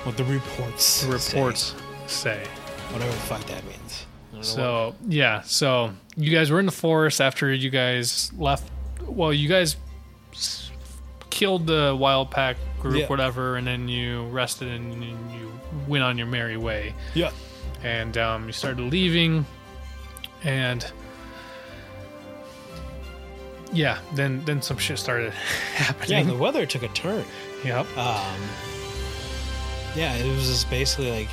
What 0.03 0.17
the 0.17 0.24
reports 0.25 1.01
the 1.03 1.19
say. 1.19 1.38
reports 1.38 1.75
say. 2.07 2.43
Whatever 2.91 3.12
the 3.12 3.17
fuck 3.17 3.43
that 3.45 3.63
means. 3.65 4.05
So 4.41 4.93
yeah, 5.07 5.41
so 5.41 5.91
you 6.15 6.31
guys 6.35 6.51
were 6.51 6.59
in 6.59 6.65
the 6.67 6.71
forest 6.71 7.19
after 7.21 7.51
you 7.51 7.69
guys 7.71 8.31
left. 8.38 8.69
Well, 9.03 9.33
you 9.33 9.47
guys 9.50 9.75
killed 11.31 11.65
the 11.65 11.95
wild 12.00 12.29
pack 12.31 12.57
group, 12.79 12.97
Yeah. 13.00 13.07
whatever, 13.07 13.55
and 13.57 13.65
then 13.65 13.88
you 13.88 14.25
rested 14.27 14.67
and 14.67 15.03
you 15.33 15.51
went 15.88 16.03
on 16.03 16.17
your 16.17 16.27
merry 16.27 16.57
way. 16.57 16.93
Yeah. 17.15 17.31
And 17.83 18.17
um, 18.17 18.45
you 18.45 18.51
started 18.51 18.81
leaving, 18.83 19.45
and 20.43 20.85
yeah, 23.75 24.00
then 24.13 24.44
then 24.46 24.62
some 24.62 24.77
shit 24.77 24.98
started 24.98 25.34
happening. 25.75 26.27
Yeah, 26.27 26.34
the 26.34 26.38
weather 26.38 26.65
took 26.65 26.84
a 26.84 26.88
turn. 26.89 27.24
yep. 27.63 27.86
um, 27.98 28.39
yeah, 29.96 30.15
it 30.15 30.25
was 30.36 30.48
just 30.48 30.70
basically 30.70 31.12
like 31.12 31.29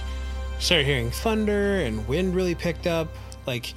started 0.58 0.86
hearing 0.86 1.10
thunder 1.10 1.80
and 1.80 2.06
wind 2.06 2.34
really 2.34 2.54
picked 2.54 2.86
up. 2.86 3.08
Like 3.46 3.74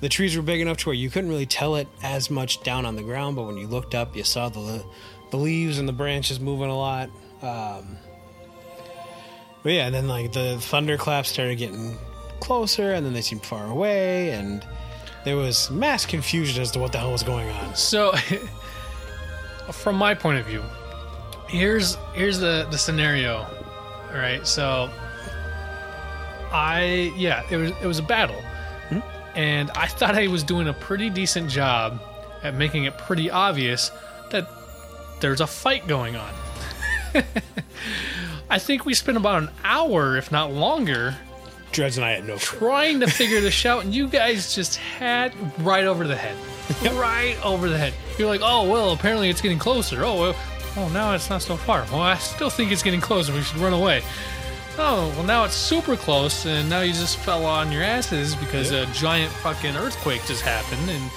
the 0.00 0.08
trees 0.08 0.36
were 0.36 0.42
big 0.42 0.60
enough 0.60 0.76
to 0.78 0.86
where 0.90 0.94
you 0.94 1.08
couldn't 1.10 1.30
really 1.30 1.46
tell 1.46 1.76
it 1.76 1.88
as 2.02 2.30
much 2.30 2.62
down 2.62 2.84
on 2.84 2.96
the 2.96 3.02
ground, 3.02 3.36
but 3.36 3.44
when 3.44 3.56
you 3.56 3.66
looked 3.66 3.94
up, 3.94 4.16
you 4.16 4.24
saw 4.24 4.48
the 4.48 4.84
the 5.30 5.36
leaves 5.36 5.78
and 5.78 5.88
the 5.88 5.92
branches 5.92 6.38
moving 6.40 6.68
a 6.70 6.76
lot. 6.76 7.08
Um, 7.42 7.96
But 9.62 9.72
yeah, 9.72 9.86
and 9.86 9.94
then 9.94 10.06
like 10.08 10.32
the 10.32 10.58
thunderclaps 10.60 11.28
started 11.30 11.56
getting 11.58 11.96
closer, 12.40 12.92
and 12.92 13.04
then 13.04 13.12
they 13.14 13.22
seemed 13.22 13.44
far 13.44 13.66
away, 13.66 14.30
and 14.30 14.64
there 15.26 15.36
was 15.36 15.72
mass 15.72 16.06
confusion 16.06 16.62
as 16.62 16.70
to 16.70 16.78
what 16.78 16.92
the 16.92 16.98
hell 16.98 17.10
was 17.10 17.24
going 17.24 17.48
on. 17.50 17.74
So, 17.74 18.14
from 19.72 19.96
my 19.96 20.14
point 20.14 20.38
of 20.38 20.46
view, 20.46 20.62
here's 21.48 21.96
here's 22.14 22.38
the 22.38 22.68
the 22.70 22.78
scenario. 22.78 23.38
All 24.08 24.18
right, 24.18 24.46
so 24.46 24.88
I 26.52 27.12
yeah, 27.16 27.42
it 27.50 27.56
was 27.56 27.72
it 27.82 27.86
was 27.86 27.98
a 27.98 28.04
battle, 28.04 28.40
hmm? 28.88 29.00
and 29.34 29.68
I 29.72 29.88
thought 29.88 30.14
I 30.14 30.28
was 30.28 30.44
doing 30.44 30.68
a 30.68 30.72
pretty 30.72 31.10
decent 31.10 31.50
job 31.50 32.00
at 32.44 32.54
making 32.54 32.84
it 32.84 32.96
pretty 32.96 33.28
obvious 33.28 33.90
that 34.30 34.48
there's 35.18 35.40
a 35.40 35.46
fight 35.46 35.88
going 35.88 36.14
on. 36.14 36.32
I 38.48 38.60
think 38.60 38.86
we 38.86 38.94
spent 38.94 39.18
about 39.18 39.42
an 39.42 39.50
hour, 39.64 40.16
if 40.16 40.30
not 40.30 40.52
longer, 40.52 41.16
Dreads 41.76 41.98
and 41.98 42.06
I 42.06 42.12
had 42.12 42.26
no 42.26 42.38
trying 42.38 43.00
to 43.00 43.06
figure 43.06 43.38
this 43.42 43.66
out, 43.66 43.84
and 43.84 43.94
you 43.94 44.08
guys 44.08 44.54
just 44.54 44.76
had 44.76 45.34
right 45.62 45.84
over 45.84 46.06
the 46.06 46.16
head, 46.16 46.34
right 46.94 47.36
over 47.44 47.68
the 47.68 47.76
head. 47.76 47.92
You're 48.16 48.28
like, 48.28 48.40
oh 48.42 48.66
well, 48.66 48.92
apparently 48.92 49.28
it's 49.28 49.42
getting 49.42 49.58
closer. 49.58 50.02
Oh 50.02 50.18
well, 50.18 50.36
oh 50.78 50.88
now 50.88 51.12
it's 51.12 51.28
not 51.28 51.42
so 51.42 51.54
far. 51.54 51.84
Well, 51.92 52.00
I 52.00 52.16
still 52.16 52.48
think 52.48 52.72
it's 52.72 52.82
getting 52.82 53.02
closer. 53.02 53.30
We 53.34 53.42
should 53.42 53.58
run 53.58 53.74
away. 53.74 54.02
Oh 54.78 55.12
well, 55.16 55.24
now 55.24 55.44
it's 55.44 55.54
super 55.54 55.98
close, 55.98 56.46
and 56.46 56.70
now 56.70 56.80
you 56.80 56.94
just 56.94 57.18
fell 57.18 57.44
on 57.44 57.70
your 57.70 57.82
asses 57.82 58.34
because 58.36 58.70
a 58.70 58.86
giant 58.94 59.30
fucking 59.30 59.76
earthquake 59.76 60.24
just 60.24 60.40
happened, 60.40 60.88
and 60.88 61.10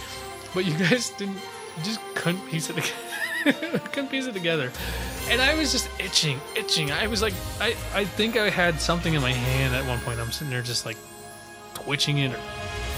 but 0.54 0.66
you 0.66 0.78
guys 0.78 1.12
didn't, 1.12 1.36
you 1.36 1.84
just 1.84 2.02
couldn't 2.16 2.46
piece 2.50 2.70
it 2.70 2.74
together. 2.74 3.09
couldn't 3.92 4.10
piece 4.10 4.26
it 4.26 4.34
together, 4.34 4.72
and 5.30 5.42
I 5.42 5.56
was 5.56 5.72
just 5.72 5.90
itching, 6.00 6.40
itching. 6.56 6.92
I 6.92 7.08
was 7.08 7.22
like, 7.22 7.34
I, 7.60 7.76
I 7.94 8.06
think 8.06 8.38
I 8.38 8.50
had 8.50 8.80
something 8.80 9.14
in 9.14 9.22
my 9.22 9.32
hand 9.32 9.76
at 9.76 9.86
one 9.86 10.00
point. 10.00 10.20
I'm 10.20 10.32
sitting 10.32 10.50
there 10.50 10.62
just 10.62 10.86
like 10.86 10.98
twitching 11.74 12.20
it, 12.20 12.32
or 12.32 12.40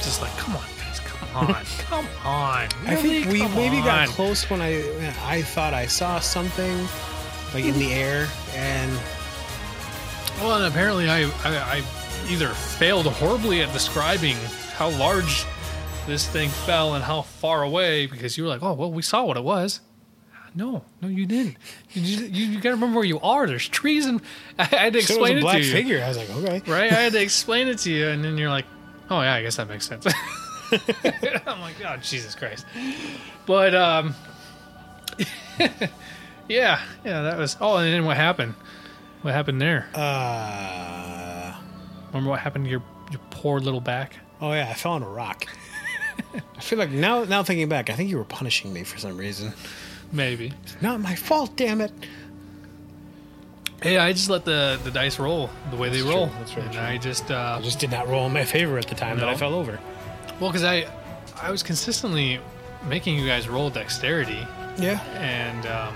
just 0.01 0.21
like, 0.21 0.35
come 0.37 0.55
on, 0.55 0.63
guys, 0.79 0.99
come 0.99 1.47
on, 1.47 1.63
come 1.79 2.05
on. 2.23 2.67
I 2.85 2.95
think 2.95 3.27
we 3.27 3.39
Come 3.39 3.55
maybe 3.55 3.77
got 3.77 4.07
close 4.09 4.49
when 4.49 4.61
I 4.61 4.79
when 4.81 5.13
I 5.25 5.41
thought 5.41 5.73
I 5.73 5.85
saw 5.85 6.19
something 6.19 6.87
like 7.53 7.65
in 7.65 7.77
the 7.79 7.93
air, 7.93 8.27
and 8.55 8.91
Well, 10.39 10.55
and 10.57 10.65
apparently 10.65 11.09
I, 11.09 11.23
I, 11.43 11.57
I 11.79 11.83
either 12.29 12.49
failed 12.49 13.07
horribly 13.07 13.61
at 13.61 13.71
describing 13.73 14.35
how 14.75 14.89
large 14.89 15.45
this 16.07 16.27
thing 16.27 16.49
fell 16.49 16.95
and 16.95 17.03
how 17.03 17.21
far 17.21 17.63
away 17.63 18.07
because 18.07 18.37
you 18.37 18.43
were 18.43 18.49
like, 18.49 18.63
oh, 18.63 18.73
well, 18.73 18.91
we 18.91 19.01
saw 19.03 19.23
what 19.23 19.37
it 19.37 19.43
was. 19.43 19.81
No, 20.53 20.83
no, 21.01 21.07
you 21.07 21.25
didn't. 21.25 21.55
You, 21.93 22.25
you, 22.25 22.45
you 22.47 22.55
got 22.57 22.69
to 22.69 22.75
remember 22.75 22.97
where 22.97 23.05
you 23.05 23.19
are. 23.21 23.47
There's 23.47 23.67
trees, 23.69 24.05
and 24.05 24.21
I 24.59 24.65
had 24.65 24.93
to 24.93 25.01
so 25.01 25.15
it 25.15 25.19
was 25.21 25.29
explain 25.29 25.35
a 25.35 25.37
it 25.37 25.41
black 25.41 25.57
to 25.57 25.63
you. 25.65 25.71
figure. 25.71 26.03
I 26.03 26.07
was 26.09 26.17
like, 26.17 26.29
okay, 26.29 26.61
right? 26.71 26.91
I 26.91 27.01
had 27.03 27.13
to 27.13 27.21
explain 27.21 27.67
it 27.69 27.77
to 27.79 27.91
you, 27.91 28.07
and 28.09 28.23
then 28.23 28.37
you're 28.37 28.49
like, 28.49 28.65
"Oh 29.09 29.21
yeah, 29.21 29.33
I 29.35 29.41
guess 29.41 29.55
that 29.55 29.69
makes 29.69 29.87
sense." 29.87 30.05
I'm 31.47 31.61
like, 31.61 31.75
"Oh 31.85 31.95
Jesus 32.01 32.35
Christ!" 32.35 32.65
But 33.45 33.73
um, 33.75 34.13
yeah, 36.47 36.81
yeah, 37.05 37.21
that 37.21 37.37
was. 37.37 37.55
Oh, 37.61 37.77
and 37.77 37.93
then 37.93 38.05
what 38.05 38.17
happened? 38.17 38.53
What 39.21 39.33
happened 39.33 39.61
there? 39.61 39.87
uh, 39.93 41.55
Remember 42.07 42.29
what 42.31 42.39
happened 42.39 42.65
to 42.65 42.71
your 42.71 42.83
your 43.11 43.21
poor 43.29 43.59
little 43.59 43.81
back? 43.81 44.15
oh 44.41 44.51
yeah, 44.53 44.67
I 44.69 44.73
fell 44.73 44.93
on 44.93 45.03
a 45.03 45.09
rock. 45.09 45.45
I 46.57 46.61
feel 46.61 46.79
like 46.79 46.89
now 46.91 47.23
now 47.23 47.43
thinking 47.43 47.69
back, 47.69 47.89
I 47.89 47.93
think 47.93 48.09
you 48.09 48.17
were 48.17 48.23
punishing 48.25 48.73
me 48.73 48.83
for 48.83 48.97
some 48.97 49.17
reason. 49.17 49.53
Maybe. 50.11 50.53
Not 50.81 50.99
my 50.99 51.15
fault, 51.15 51.55
damn 51.55 51.81
it. 51.81 51.91
Hey, 53.81 53.97
I 53.97 54.11
just 54.13 54.29
let 54.29 54.45
the 54.45 54.79
the 54.83 54.91
dice 54.91 55.17
roll 55.19 55.49
the 55.71 55.77
way 55.77 55.89
they 55.89 56.01
That's 56.01 56.09
roll, 56.13 56.27
true, 56.27 56.35
that's 56.39 56.55
right. 56.55 56.63
and 56.65 56.73
true. 56.73 56.81
I 56.83 56.97
just 56.97 57.31
uh, 57.31 57.57
I 57.59 57.61
just 57.63 57.79
did 57.79 57.89
not 57.89 58.07
roll 58.07 58.25
in 58.27 58.33
my 58.33 58.45
favor 58.45 58.77
at 58.77 58.87
the 58.87 58.95
time 58.95 59.17
that 59.19 59.27
I 59.29 59.35
fell 59.35 59.53
over. 59.55 59.79
well, 60.39 60.51
because 60.51 60.63
I 60.63 60.85
I 61.41 61.49
was 61.49 61.63
consistently 61.63 62.39
making 62.87 63.17
you 63.17 63.25
guys 63.25 63.49
roll 63.49 63.69
dexterity, 63.71 64.45
Yeah. 64.77 64.99
and 65.17 65.65
um, 65.65 65.95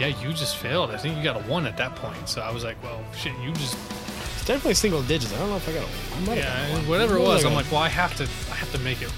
yeah, 0.00 0.08
you 0.08 0.32
just 0.32 0.56
failed. 0.56 0.90
I 0.90 0.96
think 0.96 1.16
you 1.16 1.22
got 1.22 1.36
a 1.36 1.44
one 1.48 1.64
at 1.66 1.76
that 1.76 1.94
point. 1.94 2.28
So 2.28 2.40
I 2.40 2.50
was 2.50 2.64
like, 2.64 2.82
well, 2.82 3.00
shit, 3.14 3.32
you 3.44 3.52
just 3.52 3.76
It's 4.34 4.44
definitely 4.44 4.74
single 4.74 5.02
digits. 5.02 5.32
I 5.34 5.38
don't 5.38 5.50
know 5.50 5.56
if 5.56 5.68
I 5.68 5.72
got 5.74 5.84
a 5.84 6.16
I 6.16 6.20
might 6.20 6.26
got 6.26 6.36
a 6.36 6.72
yeah, 6.72 6.88
whatever 6.88 7.18
it 7.18 7.20
was. 7.22 7.44
I 7.44 7.48
I'm 7.48 7.54
got? 7.54 7.62
like, 7.62 7.70
well, 7.72 7.82
I 7.82 7.88
have 7.88 8.16
to, 8.16 8.24
I 8.50 8.56
have 8.56 8.72
to 8.72 8.78
make 8.80 9.00
it 9.00 9.12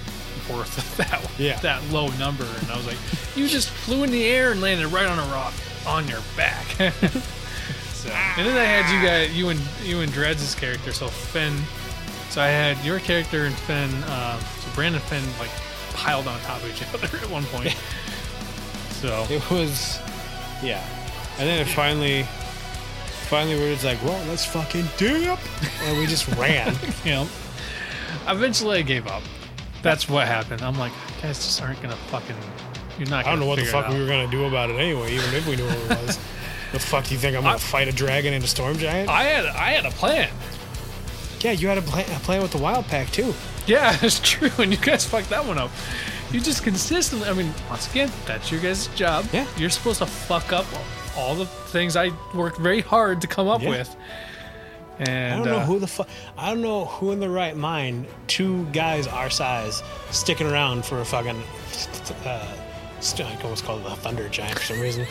worth 0.48 0.96
that 0.98 1.22
Yeah. 1.38 1.58
that 1.60 1.82
low 1.90 2.08
number. 2.18 2.44
And 2.60 2.70
I 2.70 2.76
was 2.76 2.86
like, 2.86 2.98
you 3.36 3.48
just 3.48 3.70
flew 3.70 4.04
in 4.04 4.10
the 4.10 4.24
air 4.24 4.52
and 4.52 4.60
landed 4.60 4.88
right 4.88 5.06
on 5.06 5.18
a 5.18 5.32
rock 5.32 5.54
on 5.86 6.06
your 6.08 6.20
back. 6.36 6.66
so, 7.92 8.08
and 8.10 8.46
then 8.46 8.56
I 8.56 8.64
had 8.64 8.94
you 8.94 9.06
guys, 9.06 9.36
you 9.36 9.48
and 9.50 9.60
you 9.82 10.00
and 10.00 10.12
Dred's 10.12 10.54
character, 10.54 10.92
so 10.92 11.08
Finn. 11.08 11.56
So 12.30 12.40
I 12.42 12.48
had 12.48 12.82
your 12.84 12.98
character 13.00 13.44
and 13.44 13.54
Finn. 13.54 13.90
Um, 14.04 14.40
so 14.40 14.70
Brandon 14.74 15.00
and 15.00 15.10
Finn 15.10 15.24
like 15.38 15.50
piled 15.94 16.26
on 16.26 16.38
top 16.40 16.62
of 16.62 16.68
each 16.70 16.82
other 16.94 17.06
at 17.18 17.30
one 17.30 17.44
point. 17.44 17.76
so 18.90 19.26
It 19.30 19.48
was, 19.50 19.98
yeah. 20.62 20.84
And 21.38 21.48
then 21.48 21.60
it 21.60 21.68
finally, 21.70 22.22
finally, 23.28 23.56
we 23.56 23.62
were 23.66 23.72
just 23.72 23.84
like, 23.84 24.02
well, 24.04 24.24
let's 24.28 24.44
fucking 24.44 24.86
dip. 24.96 25.38
And 25.82 25.98
we 25.98 26.06
just 26.06 26.26
ran. 26.36 26.74
you 27.04 27.10
know, 27.12 27.28
eventually 28.28 28.78
I 28.78 28.82
gave 28.82 29.06
up. 29.06 29.22
That's 29.84 30.08
what 30.08 30.26
happened. 30.26 30.62
I'm 30.62 30.76
like, 30.78 30.90
you 30.90 31.22
guys 31.22 31.38
just 31.38 31.62
aren't 31.62 31.80
gonna 31.80 31.94
fucking. 32.10 32.34
You're 32.98 33.08
not. 33.08 33.26
I 33.26 33.30
don't 33.30 33.34
gonna 33.34 33.40
know 33.42 33.46
what 33.46 33.58
the 33.60 33.64
fuck 33.66 33.88
we 33.88 34.00
were 34.00 34.06
to 34.06 34.26
do 34.30 34.46
about 34.46 34.70
it 34.70 34.74
anyway, 34.74 35.12
even 35.14 35.32
if 35.34 35.46
we 35.46 35.54
knew 35.56 35.66
what 35.66 35.76
it 35.76 36.06
was. 36.06 36.16
the 36.72 36.80
fuck 36.80 37.04
do 37.04 37.14
you 37.14 37.20
think 37.20 37.36
I'm 37.36 37.42
going 37.42 37.54
I- 37.54 37.58
fight 37.58 37.86
a 37.86 37.92
dragon 37.92 38.34
and 38.34 38.42
a 38.42 38.46
storm 38.48 38.76
giant? 38.78 39.08
I 39.08 39.22
had 39.24 39.46
I 39.46 39.70
had 39.70 39.84
a 39.86 39.90
plan. 39.94 40.30
yeah, 41.40 41.52
you 41.52 41.68
had 41.68 41.78
a 41.78 41.82
plan, 41.82 42.06
a 42.16 42.18
plan 42.20 42.42
with 42.42 42.50
the 42.52 42.58
wild 42.58 42.86
pack 42.86 43.10
too. 43.12 43.32
Yeah, 43.66 43.96
it's 44.02 44.18
true, 44.20 44.50
and 44.58 44.72
you 44.72 44.78
guys 44.78 45.04
fucked 45.04 45.28
that 45.30 45.44
one 45.44 45.58
up. 45.58 45.70
You 46.32 46.40
just 46.40 46.64
consistently. 46.64 47.28
I 47.28 47.34
mean, 47.34 47.52
once 47.68 47.88
again, 47.90 48.10
that's 48.26 48.50
your 48.50 48.60
guys' 48.60 48.88
job. 48.88 49.26
Yeah. 49.32 49.46
You're 49.56 49.70
supposed 49.70 49.98
to 49.98 50.06
fuck 50.06 50.52
up 50.52 50.66
all 51.16 51.34
the 51.34 51.46
things 51.46 51.94
I 51.94 52.10
worked 52.34 52.58
very 52.58 52.80
hard 52.80 53.20
to 53.20 53.26
come 53.26 53.46
up 53.48 53.62
Yeah. 53.62 53.68
with. 53.68 53.96
And 54.98 55.34
I 55.34 55.36
don't 55.36 55.46
know 55.46 55.56
uh, 55.58 55.66
who 55.66 55.78
the 55.78 55.86
fuck. 55.86 56.08
I 56.38 56.50
don't 56.50 56.62
know 56.62 56.84
who 56.84 57.10
in 57.12 57.20
the 57.20 57.28
right 57.28 57.56
mind, 57.56 58.06
two 58.26 58.64
guys 58.66 59.06
our 59.06 59.30
size, 59.30 59.82
sticking 60.10 60.46
around 60.46 60.84
for 60.84 61.00
a 61.00 61.04
fucking. 61.04 61.42
Uh, 62.24 62.46
st- 63.00 63.28
I 63.28 63.42
almost 63.42 63.64
call 63.64 63.78
it 63.78 63.86
a 63.86 63.96
thunder 63.96 64.28
giant 64.28 64.58
for 64.58 64.64
some 64.64 64.80
reason. 64.80 65.06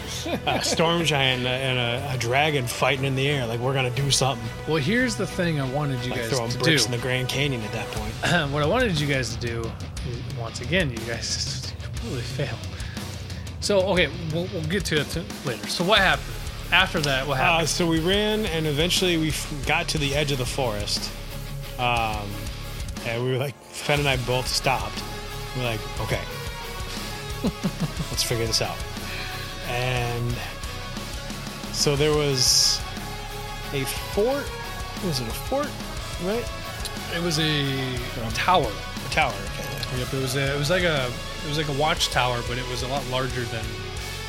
a 0.48 0.63
storm 0.63 1.04
giant 1.04 1.46
and, 1.46 1.48
a, 1.48 1.50
and 1.50 2.04
a, 2.12 2.13
a 2.13 2.18
dragon 2.18 2.66
fighting 2.66 3.06
in 3.06 3.16
the 3.16 3.28
air. 3.28 3.46
Like 3.46 3.60
we're 3.60 3.74
gonna 3.74 3.90
do 3.92 4.10
something. 4.10 4.48
Well, 4.68 4.78
here's 4.78 5.16
the 5.16 5.28
thing 5.28 5.60
I 5.60 5.70
wanted 5.74 6.04
you 6.06 6.12
Like 6.12 6.22
guys 6.22 6.30
throwing 6.30 6.52
to 6.52 6.58
do. 6.58 6.63
bricks 6.63 6.86
in 6.86 6.92
the 6.92 6.98
Grand 6.98 7.28
Canyon 7.30 7.62
at 7.62 7.72
that 7.74 7.88
point. 7.88 8.13
what 8.54 8.63
I 8.63 8.66
wanted 8.66 9.00
you 9.00 9.08
guys 9.08 9.36
to 9.36 9.46
do, 9.46 9.70
once 10.40 10.62
again, 10.62 10.90
you 10.92 10.98
guys 10.98 11.20
just 11.34 11.74
completely 11.84 12.22
failed. 12.22 12.60
So, 13.60 13.80
okay, 13.92 14.10
we'll, 14.34 14.48
we'll 14.54 14.63
get 14.63 14.84
to 14.86 15.00
it 15.00 15.46
later. 15.46 15.66
So, 15.68 15.86
what 15.86 16.00
happened? 16.00 16.28
After 16.72 17.00
that, 17.01 17.27
what 17.27 17.39
Uh, 17.39 17.43
happened? 17.43 17.70
so 17.70 17.86
we 17.86 18.00
ran, 18.00 18.46
and 18.48 18.65
eventually 18.65 19.17
we 19.17 19.29
f- 19.29 19.51
got 19.67 19.88
to 19.89 19.98
the 19.98 20.15
edge 20.15 20.32
of 20.32 20.38
the 20.39 20.46
forest. 20.46 21.10
Um, 21.77 22.29
and 23.05 23.24
we 23.24 23.32
were 23.32 23.38
like, 23.38 23.55
Fenn 23.65 24.00
and 24.00 24.08
I 24.10 24.17
both 24.17 24.48
stopped. 24.48 25.01
We're 25.55 25.65
like, 25.65 25.79
okay, 26.01 26.22
let's 28.10 28.24
figure 28.24 28.46
this 28.48 28.62
out. 28.62 28.77
And 29.67 30.36
so 31.72 31.96
there 31.96 32.15
was 32.15 32.79
a 33.74 33.84
fort. 34.13 34.50
Was 35.05 35.20
it 35.20 35.27
a 35.27 35.32
fort? 35.32 35.70
Right? 36.24 36.46
it 37.15 37.22
was 37.22 37.38
a 37.39 37.98
tower. 38.34 38.65
A 38.72 39.10
tower. 39.13 39.34
Okay. 39.60 40.00
Yep, 40.00 40.13
it 40.13 40.22
was 40.22 40.36
a, 40.36 40.55
it 40.55 40.58
was 40.58 40.70
like 40.72 40.84
a 40.84 41.05
it 41.43 41.48
was 41.50 41.58
like 41.58 41.67
a 41.70 41.74
watchtower, 41.79 42.41
but 42.48 42.58
it 42.58 42.67
was 42.70 42.82
a 42.84 42.88
lot 42.88 43.05
larger 43.12 43.41
than. 43.46 43.65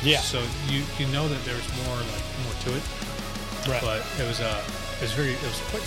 Yeah. 0.05 0.19
So 0.21 0.39
you 0.69 0.83
you 0.99 1.07
know 1.07 1.27
that 1.27 1.43
there's 1.45 1.67
more 1.85 1.95
like 1.97 2.25
more 2.43 2.53
to 2.65 2.75
it, 2.77 2.83
Right. 3.67 3.81
but 3.81 4.05
it 4.19 4.27
was 4.27 4.39
uh 4.39 4.63
it 4.97 5.01
was 5.01 5.11
very 5.13 5.33
it 5.33 5.41
was 5.43 5.59
quite 5.71 5.83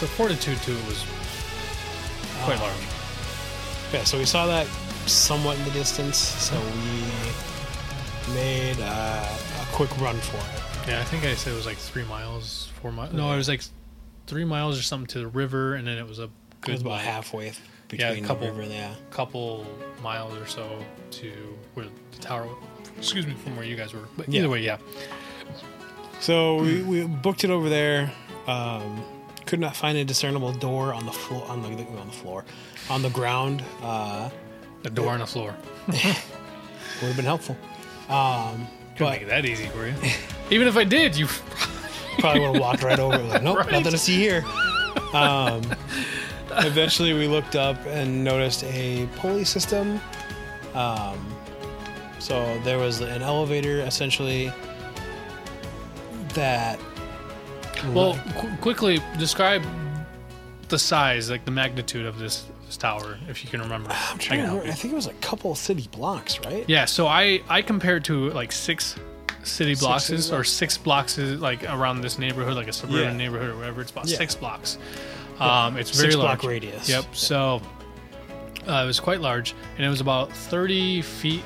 the 0.00 0.06
fortitude 0.06 0.60
to 0.62 0.72
it 0.72 0.86
was 0.86 1.04
quite 2.44 2.58
Ah. 2.58 2.62
large. 2.64 3.92
Yeah, 3.92 4.04
so 4.04 4.18
we 4.18 4.24
saw 4.24 4.46
that 4.46 4.66
somewhat 5.06 5.58
in 5.58 5.64
the 5.64 5.70
distance, 5.72 6.16
so 6.16 6.58
we 6.60 8.34
made 8.34 8.76
uh, 8.80 9.28
a 9.62 9.66
quick 9.72 9.90
run 10.00 10.16
for 10.20 10.36
it. 10.36 10.88
Yeah, 10.88 11.00
I 11.00 11.04
think 11.04 11.24
I 11.24 11.34
said 11.34 11.52
it 11.52 11.56
was 11.56 11.66
like 11.66 11.76
three 11.76 12.04
miles, 12.04 12.70
four 12.80 12.92
miles. 12.92 13.12
No, 13.12 13.32
it 13.32 13.36
was 13.36 13.48
like 13.48 13.62
three 14.26 14.44
miles 14.44 14.78
or 14.78 14.82
something 14.82 15.08
to 15.08 15.18
the 15.18 15.26
river, 15.26 15.74
and 15.74 15.86
then 15.86 15.98
it 15.98 16.06
was 16.06 16.18
a 16.20 16.24
It 16.24 16.30
good 16.60 16.72
was 16.74 16.80
about 16.82 16.90
like, 16.92 17.02
halfway 17.02 17.44
th- 17.50 18.00
Yeah, 18.00 18.06
a 18.06 18.10
between 18.10 18.24
couple- 18.26 18.46
the 18.46 18.52
river 18.52 18.72
yeah. 18.72 18.94
couple 19.10 19.66
miles 20.02 20.34
or 20.38 20.46
so 20.46 20.84
to 21.12 21.32
where 21.74 21.86
the 22.12 22.18
tower. 22.20 22.48
Excuse 22.98 23.26
me, 23.26 23.34
from 23.34 23.56
where 23.56 23.64
you 23.64 23.76
guys 23.76 23.92
were. 23.94 24.08
But 24.16 24.28
Yeah. 24.28 24.40
either 24.40 24.48
way, 24.48 24.62
yeah. 24.62 24.78
So 26.20 26.56
we, 26.62 26.82
we 26.82 27.06
booked 27.06 27.44
it 27.44 27.50
over 27.50 27.68
there. 27.68 28.12
Um, 28.46 29.02
could 29.46 29.60
not 29.60 29.74
find 29.74 29.96
a 29.98 30.04
discernible 30.04 30.52
door 30.52 30.92
on 30.92 31.06
the 31.06 31.12
floor 31.12 31.44
on 31.48 31.62
the 31.62 31.68
on 31.68 32.06
the 32.06 32.12
floor 32.12 32.44
on 32.88 33.02
the 33.02 33.10
ground. 33.10 33.62
Uh, 33.82 34.28
A 34.84 34.90
door 34.90 35.12
on 35.12 35.20
the 35.20 35.26
floor. 35.26 35.54
would 35.88 35.94
have 35.96 37.16
been 37.16 37.24
helpful. 37.24 37.56
Um, 38.08 38.66
Couldn't 38.96 38.98
but 38.98 39.10
make 39.12 39.22
it 39.22 39.28
that 39.28 39.44
easy 39.46 39.66
for 39.66 39.86
you. 39.86 39.94
Even 40.50 40.68
if 40.68 40.76
I 40.76 40.84
did, 40.84 41.16
you 41.16 41.26
Probably 42.18 42.40
would 42.40 42.52
have 42.54 42.60
walked 42.60 42.82
right 42.82 42.98
over. 42.98 43.16
Like, 43.18 43.42
nope, 43.42 43.58
Right. 43.58 43.70
nothing 43.72 43.92
to 43.92 43.98
see 43.98 44.16
here. 44.16 44.44
Um, 45.14 45.62
eventually, 46.50 47.14
we 47.14 47.26
looked 47.28 47.56
up 47.56 47.76
and 47.86 48.22
noticed 48.22 48.64
a 48.64 49.08
pulley 49.16 49.44
system. 49.44 50.00
Um, 50.74 51.18
so 52.20 52.58
there 52.64 52.78
was 52.78 53.00
an 53.00 53.22
elevator 53.22 53.80
essentially 53.80 54.52
that. 56.34 56.78
Well, 57.94 58.18
qu- 58.36 58.56
quickly 58.58 59.00
describe 59.18 59.62
the 60.68 60.78
size, 60.78 61.30
like 61.30 61.44
the 61.44 61.50
magnitude 61.50 62.04
of 62.06 62.18
this, 62.18 62.44
this 62.66 62.76
tower, 62.76 63.18
if 63.28 63.42
you 63.42 63.50
can 63.50 63.60
remember. 63.60 63.90
I'm 63.90 64.18
trying 64.18 64.40
can 64.40 64.48
to 64.48 64.54
remember. 64.56 64.70
I 64.70 64.74
think 64.74 64.92
it 64.92 64.96
was 64.96 65.06
a 65.06 65.14
couple 65.14 65.54
city 65.54 65.88
blocks, 65.90 66.38
right? 66.40 66.64
Yeah, 66.68 66.84
so 66.84 67.06
I 67.06 67.40
I 67.48 67.62
compared 67.62 68.04
to 68.04 68.30
like 68.30 68.52
six 68.52 68.96
city 69.42 69.74
blocks 69.74 70.04
city 70.04 70.22
or 70.28 70.28
blocks? 70.36 70.50
six 70.50 70.76
blocks 70.76 71.16
is 71.18 71.40
like 71.40 71.64
around 71.64 72.02
this 72.02 72.18
neighborhood, 72.18 72.54
like 72.54 72.68
a 72.68 72.72
suburban 72.72 73.12
Yeah. 73.12 73.16
neighborhood 73.16 73.50
or 73.50 73.56
whatever. 73.56 73.80
It's 73.80 73.90
about 73.90 74.06
Yeah. 74.08 74.18
six 74.18 74.34
blocks. 74.34 74.76
Um, 75.38 75.78
it's 75.78 75.90
very 75.98 76.12
Six 76.12 76.16
large. 76.22 76.40
block 76.40 76.48
radius. 76.50 76.86
Yep. 76.86 77.04
So 77.14 77.62
uh, 78.68 78.82
it 78.84 78.86
was 78.86 79.00
quite 79.00 79.20
large, 79.22 79.54
and 79.78 79.86
it 79.86 79.88
was 79.88 80.02
about 80.02 80.30
thirty 80.30 81.00
feet. 81.00 81.42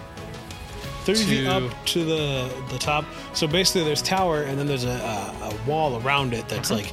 30 1.04 1.24
feet 1.24 1.44
to- 1.44 1.50
up 1.50 1.84
to 1.86 2.04
the 2.04 2.50
the 2.70 2.78
top. 2.78 3.04
So 3.34 3.46
basically, 3.46 3.84
there's 3.84 4.02
tower, 4.02 4.42
and 4.42 4.58
then 4.58 4.66
there's 4.66 4.84
a, 4.84 4.88
a, 4.88 5.50
a 5.50 5.68
wall 5.68 6.00
around 6.02 6.32
it 6.34 6.48
that's 6.48 6.70
Uh-huh. 6.70 6.82
like 6.82 6.92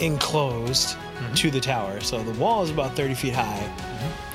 enclosed 0.00 0.96
Mm-hmm. 1.14 1.34
to 1.34 1.50
the 1.52 1.60
tower. 1.60 2.00
So 2.00 2.24
the 2.24 2.36
wall 2.40 2.64
is 2.64 2.70
about 2.70 2.96
30 2.96 3.14
feet 3.14 3.34
high. 3.34 3.44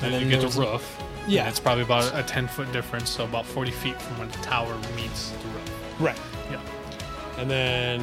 then 0.00 0.12
then 0.12 0.22
you 0.22 0.30
get 0.30 0.50
the 0.50 0.58
roof. 0.58 0.98
Yeah. 1.28 1.40
And 1.42 1.50
it's 1.50 1.60
probably 1.60 1.84
about 1.84 2.18
a 2.18 2.22
ten 2.22 2.48
foot 2.48 2.72
difference, 2.72 3.10
so 3.10 3.24
about 3.24 3.44
forty 3.44 3.70
feet 3.70 4.00
from 4.00 4.18
when 4.18 4.28
the 4.28 4.38
tower 4.38 4.74
meets 4.96 5.28
the 5.28 5.48
roof. 5.48 6.00
Right. 6.00 6.18
Yeah. 6.50 6.58
And 7.36 7.50
then, 7.50 8.00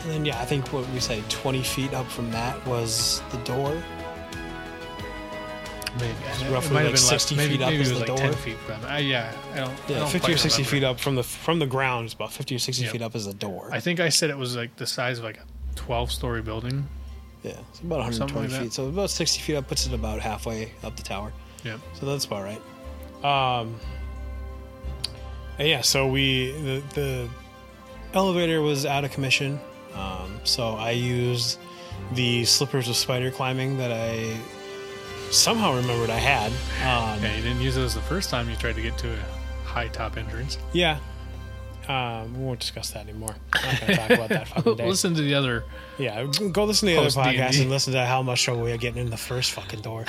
and 0.00 0.10
then 0.10 0.24
yeah, 0.24 0.40
I 0.40 0.44
think 0.44 0.72
what 0.72 0.88
we 0.90 0.98
say 0.98 1.22
20 1.28 1.62
feet 1.62 1.94
up 1.94 2.06
from 2.10 2.32
that 2.32 2.66
was 2.66 3.22
the 3.30 3.38
door. 3.44 3.80
Maybe 5.98 6.12
it 6.12 6.50
roughly 6.50 6.74
like 6.74 6.84
been 6.84 6.92
less. 6.92 7.08
60 7.08 7.36
Maybe, 7.36 7.52
feet 7.54 7.62
up 7.62 7.70
maybe 7.70 7.82
is 7.82 7.90
it 7.90 7.94
was 7.94 8.02
the 8.02 8.06
like 8.12 8.20
door. 8.20 8.30
ten 8.30 8.32
feet 8.34 8.56
from. 8.58 8.84
Uh, 8.84 8.96
yeah, 8.98 9.32
I 9.52 9.56
don't. 9.56 9.68
I 9.70 9.72
Yeah, 9.88 9.98
don't 10.00 10.08
50 10.10 10.32
or 10.32 10.36
60 10.36 10.62
remember. 10.62 10.70
feet 10.70 10.84
up 10.84 11.00
from 11.00 11.14
the 11.16 11.22
from 11.22 11.58
the 11.58 11.66
ground. 11.66 12.06
is 12.06 12.14
about 12.14 12.32
50 12.32 12.54
or 12.54 12.58
60 12.58 12.82
Yep. 12.84 12.92
feet 12.92 13.02
up 13.02 13.14
is 13.16 13.26
the 13.26 13.34
door. 13.34 13.68
I 13.72 13.80
think 13.80 14.00
I 14.00 14.08
said 14.10 14.30
it 14.30 14.38
was 14.38 14.56
like 14.56 14.76
the 14.76 14.86
size 14.86 15.18
of 15.18 15.24
like 15.24 15.38
a 15.38 15.44
twelve 15.74 16.10
story 16.12 16.42
building. 16.42 16.88
yeah, 17.42 17.52
it's 17.70 17.80
about 17.80 17.98
120 18.00 18.48
like 18.48 18.60
feet. 18.62 18.72
So 18.72 18.86
about 18.86 19.10
60 19.10 19.40
feet 19.40 19.56
up 19.56 19.68
puts 19.68 19.86
it 19.86 19.92
about 19.94 20.20
halfway 20.20 20.72
up 20.82 20.96
the 20.96 21.02
tower. 21.02 21.32
yeah 21.64 21.78
So 21.94 22.06
that's 22.06 22.24
about 22.24 22.42
right. 22.44 22.62
Um, 23.24 23.76
yeah, 25.58 25.80
so 25.80 26.06
we 26.08 26.52
the, 26.52 26.82
the 26.94 27.28
elevator 28.14 28.60
was 28.60 28.84
out 28.84 29.04
of 29.04 29.10
commission. 29.12 29.58
Um, 29.94 30.40
so 30.44 30.74
I 30.74 30.90
used 30.90 31.58
the 32.12 32.44
slippers 32.44 32.88
of 32.88 32.96
spider 32.96 33.30
climbing 33.30 33.78
that 33.78 33.90
I 33.90 34.36
somehow 35.30 35.74
remembered 35.74 36.10
I 36.10 36.18
had. 36.18 36.50
Um, 36.82 37.22
Yeah, 37.22 37.36
you 37.36 37.42
didn't 37.42 37.60
use 37.60 37.74
those 37.74 37.94
the 37.94 38.00
first 38.02 38.30
time 38.30 38.48
you 38.48 38.56
tried 38.56 38.76
to 38.76 38.82
get 38.82 38.96
to 38.98 39.12
a 39.12 39.18
high 39.66 39.88
top 39.88 40.16
entrance. 40.16 40.58
Yeah. 40.72 40.98
Um, 41.88 42.36
we 42.36 42.44
won't 42.44 42.58
discuss 42.58 42.90
that 42.90 43.08
anymore. 43.08 43.34
I'm 43.52 43.64
not 43.64 43.80
going 43.80 43.92
to 43.92 43.96
talk 43.96 44.10
about 44.10 44.28
that 44.30 44.48
fucking 44.54 44.76
day. 44.76 44.86
Listen 44.88 45.14
to 45.14 45.22
the 45.22 45.34
other. 45.34 45.64
Yeah, 45.98 46.24
go 46.52 46.64
listen 46.64 46.88
to 46.88 46.94
the 46.94 47.00
other 47.00 47.10
podcast 47.10 47.50
D&D. 47.52 47.62
and 47.62 47.70
listen 47.70 47.92
to 47.92 48.04
how 48.04 48.22
much 48.22 48.42
trouble 48.42 48.62
we 48.62 48.72
are 48.72 48.76
getting 48.76 49.00
in 49.00 49.10
the 49.10 49.16
first 49.16 49.52
fucking 49.52 49.82
door. 49.82 50.04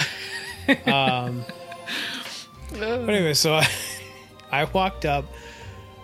um, 0.87 1.45
but 2.71 2.81
anyway, 3.09 3.33
so 3.35 3.55
I, 3.55 3.67
I 4.51 4.63
walked 4.65 5.05
up 5.05 5.25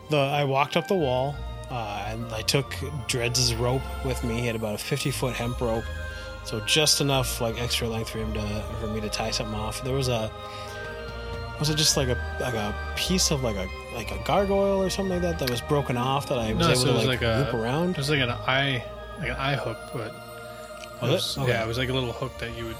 the 0.10 0.17
I 0.17 0.43
walked 0.43 0.78
up 0.78 0.88
the 0.88 0.93
wall, 0.95 1.36
uh, 1.71 2.06
and 2.08 2.26
I 2.34 2.41
took 2.43 2.76
Dreads' 3.08 3.56
rope 3.56 3.82
with 4.06 4.23
me. 4.23 4.41
He 4.41 4.45
had 4.47 4.56
about 4.56 4.76
a 4.76 4.78
fifty 4.78 5.10
foot 5.12 5.34
hemp 5.34 5.60
rope, 5.60 5.86
so 6.45 6.60
just 6.62 7.01
enough 7.01 7.39
like 7.41 7.62
extra 7.62 7.88
length 7.88 8.10
for 8.10 8.19
him 8.19 8.34
to 8.34 8.63
for 8.79 8.88
me 8.88 8.99
to 9.01 9.10
tie 9.10 9.32
something 9.32 9.56
off. 9.56 9.84
There 9.84 9.93
was 9.95 10.08
a 10.10 10.32
was 11.60 11.69
it 11.69 11.75
just 11.75 11.95
like 11.97 12.08
a 12.10 12.17
like 12.39 12.53
a 12.56 12.75
piece 12.95 13.32
of 13.32 13.43
like 13.43 13.56
a 13.56 13.67
like 13.95 14.12
a 14.12 14.17
gargoyle 14.25 14.82
or 14.84 14.89
something 14.89 15.13
like 15.13 15.21
that 15.21 15.39
that 15.39 15.49
was 15.49 15.62
broken 15.62 15.97
off 15.97 16.27
that 16.29 16.38
I 16.39 16.53
was 16.53 16.60
No, 16.67 16.71
able 16.73 16.82
so 16.82 16.88
to 16.88 16.93
was 16.93 17.06
like, 17.06 17.21
like 17.21 17.29
a- 17.29 17.45
loop 17.45 17.53
around? 17.53 17.91
It 17.91 17.97
was 17.97 18.10
like 18.10 18.19
an 18.19 18.32
eye, 18.32 18.84
like 19.19 19.29
an 19.29 19.36
eye 19.36 19.56
hook, 19.56 19.77
but 19.93 20.08
it 20.08 21.12
Was 21.12 21.38
it? 21.38 21.41
Okay. 21.41 21.51
yeah, 21.51 21.63
it 21.63 21.67
was 21.67 21.77
like 21.77 21.89
a 21.89 21.93
little 21.93 22.12
hook 22.12 22.38
that 22.39 22.56
you 22.58 22.65
would 22.65 22.77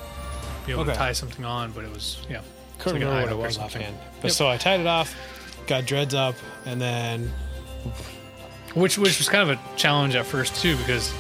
be 0.66 0.72
able 0.72 0.86
to 0.86 0.94
tie 0.96 1.12
something 1.14 1.46
on, 1.46 1.72
but 1.72 1.84
it 1.84 1.92
was 1.94 2.26
yeah. 2.30 2.42
couldn't 2.80 3.02
like 3.02 3.04
an 3.04 3.08
remember 3.10 3.32
eye 3.32 3.36
what 3.38 3.44
it 3.46 3.48
was 3.48 3.58
offhand. 3.58 3.96
But 4.22 4.28
Yep. 4.30 4.32
so 4.34 4.48
I 4.50 4.58
tied 4.58 4.80
it 4.80 4.88
off, 4.88 5.16
got 5.68 5.86
dreads 5.86 6.14
up, 6.14 6.36
and 6.66 6.82
then 6.82 7.32
Which 8.74 8.98
which 8.98 9.18
was 9.20 9.30
kind 9.30 9.50
of 9.50 9.58
a 9.58 9.78
challenge 9.78 10.16
at 10.16 10.26
first 10.26 10.56
too, 10.62 10.76
because 10.78 11.14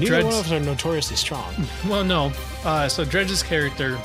neither 0.00 0.10
Dreads- 0.20 0.24
one 0.24 0.34
of 0.34 0.46
us 0.46 0.52
are 0.52 0.60
notoriously 0.60 1.16
strong. 1.16 1.54
well, 1.88 2.04
no, 2.04 2.32
uh, 2.64 2.88
so 2.88 3.04
Dredge's 3.04 3.42
character. 3.42 3.98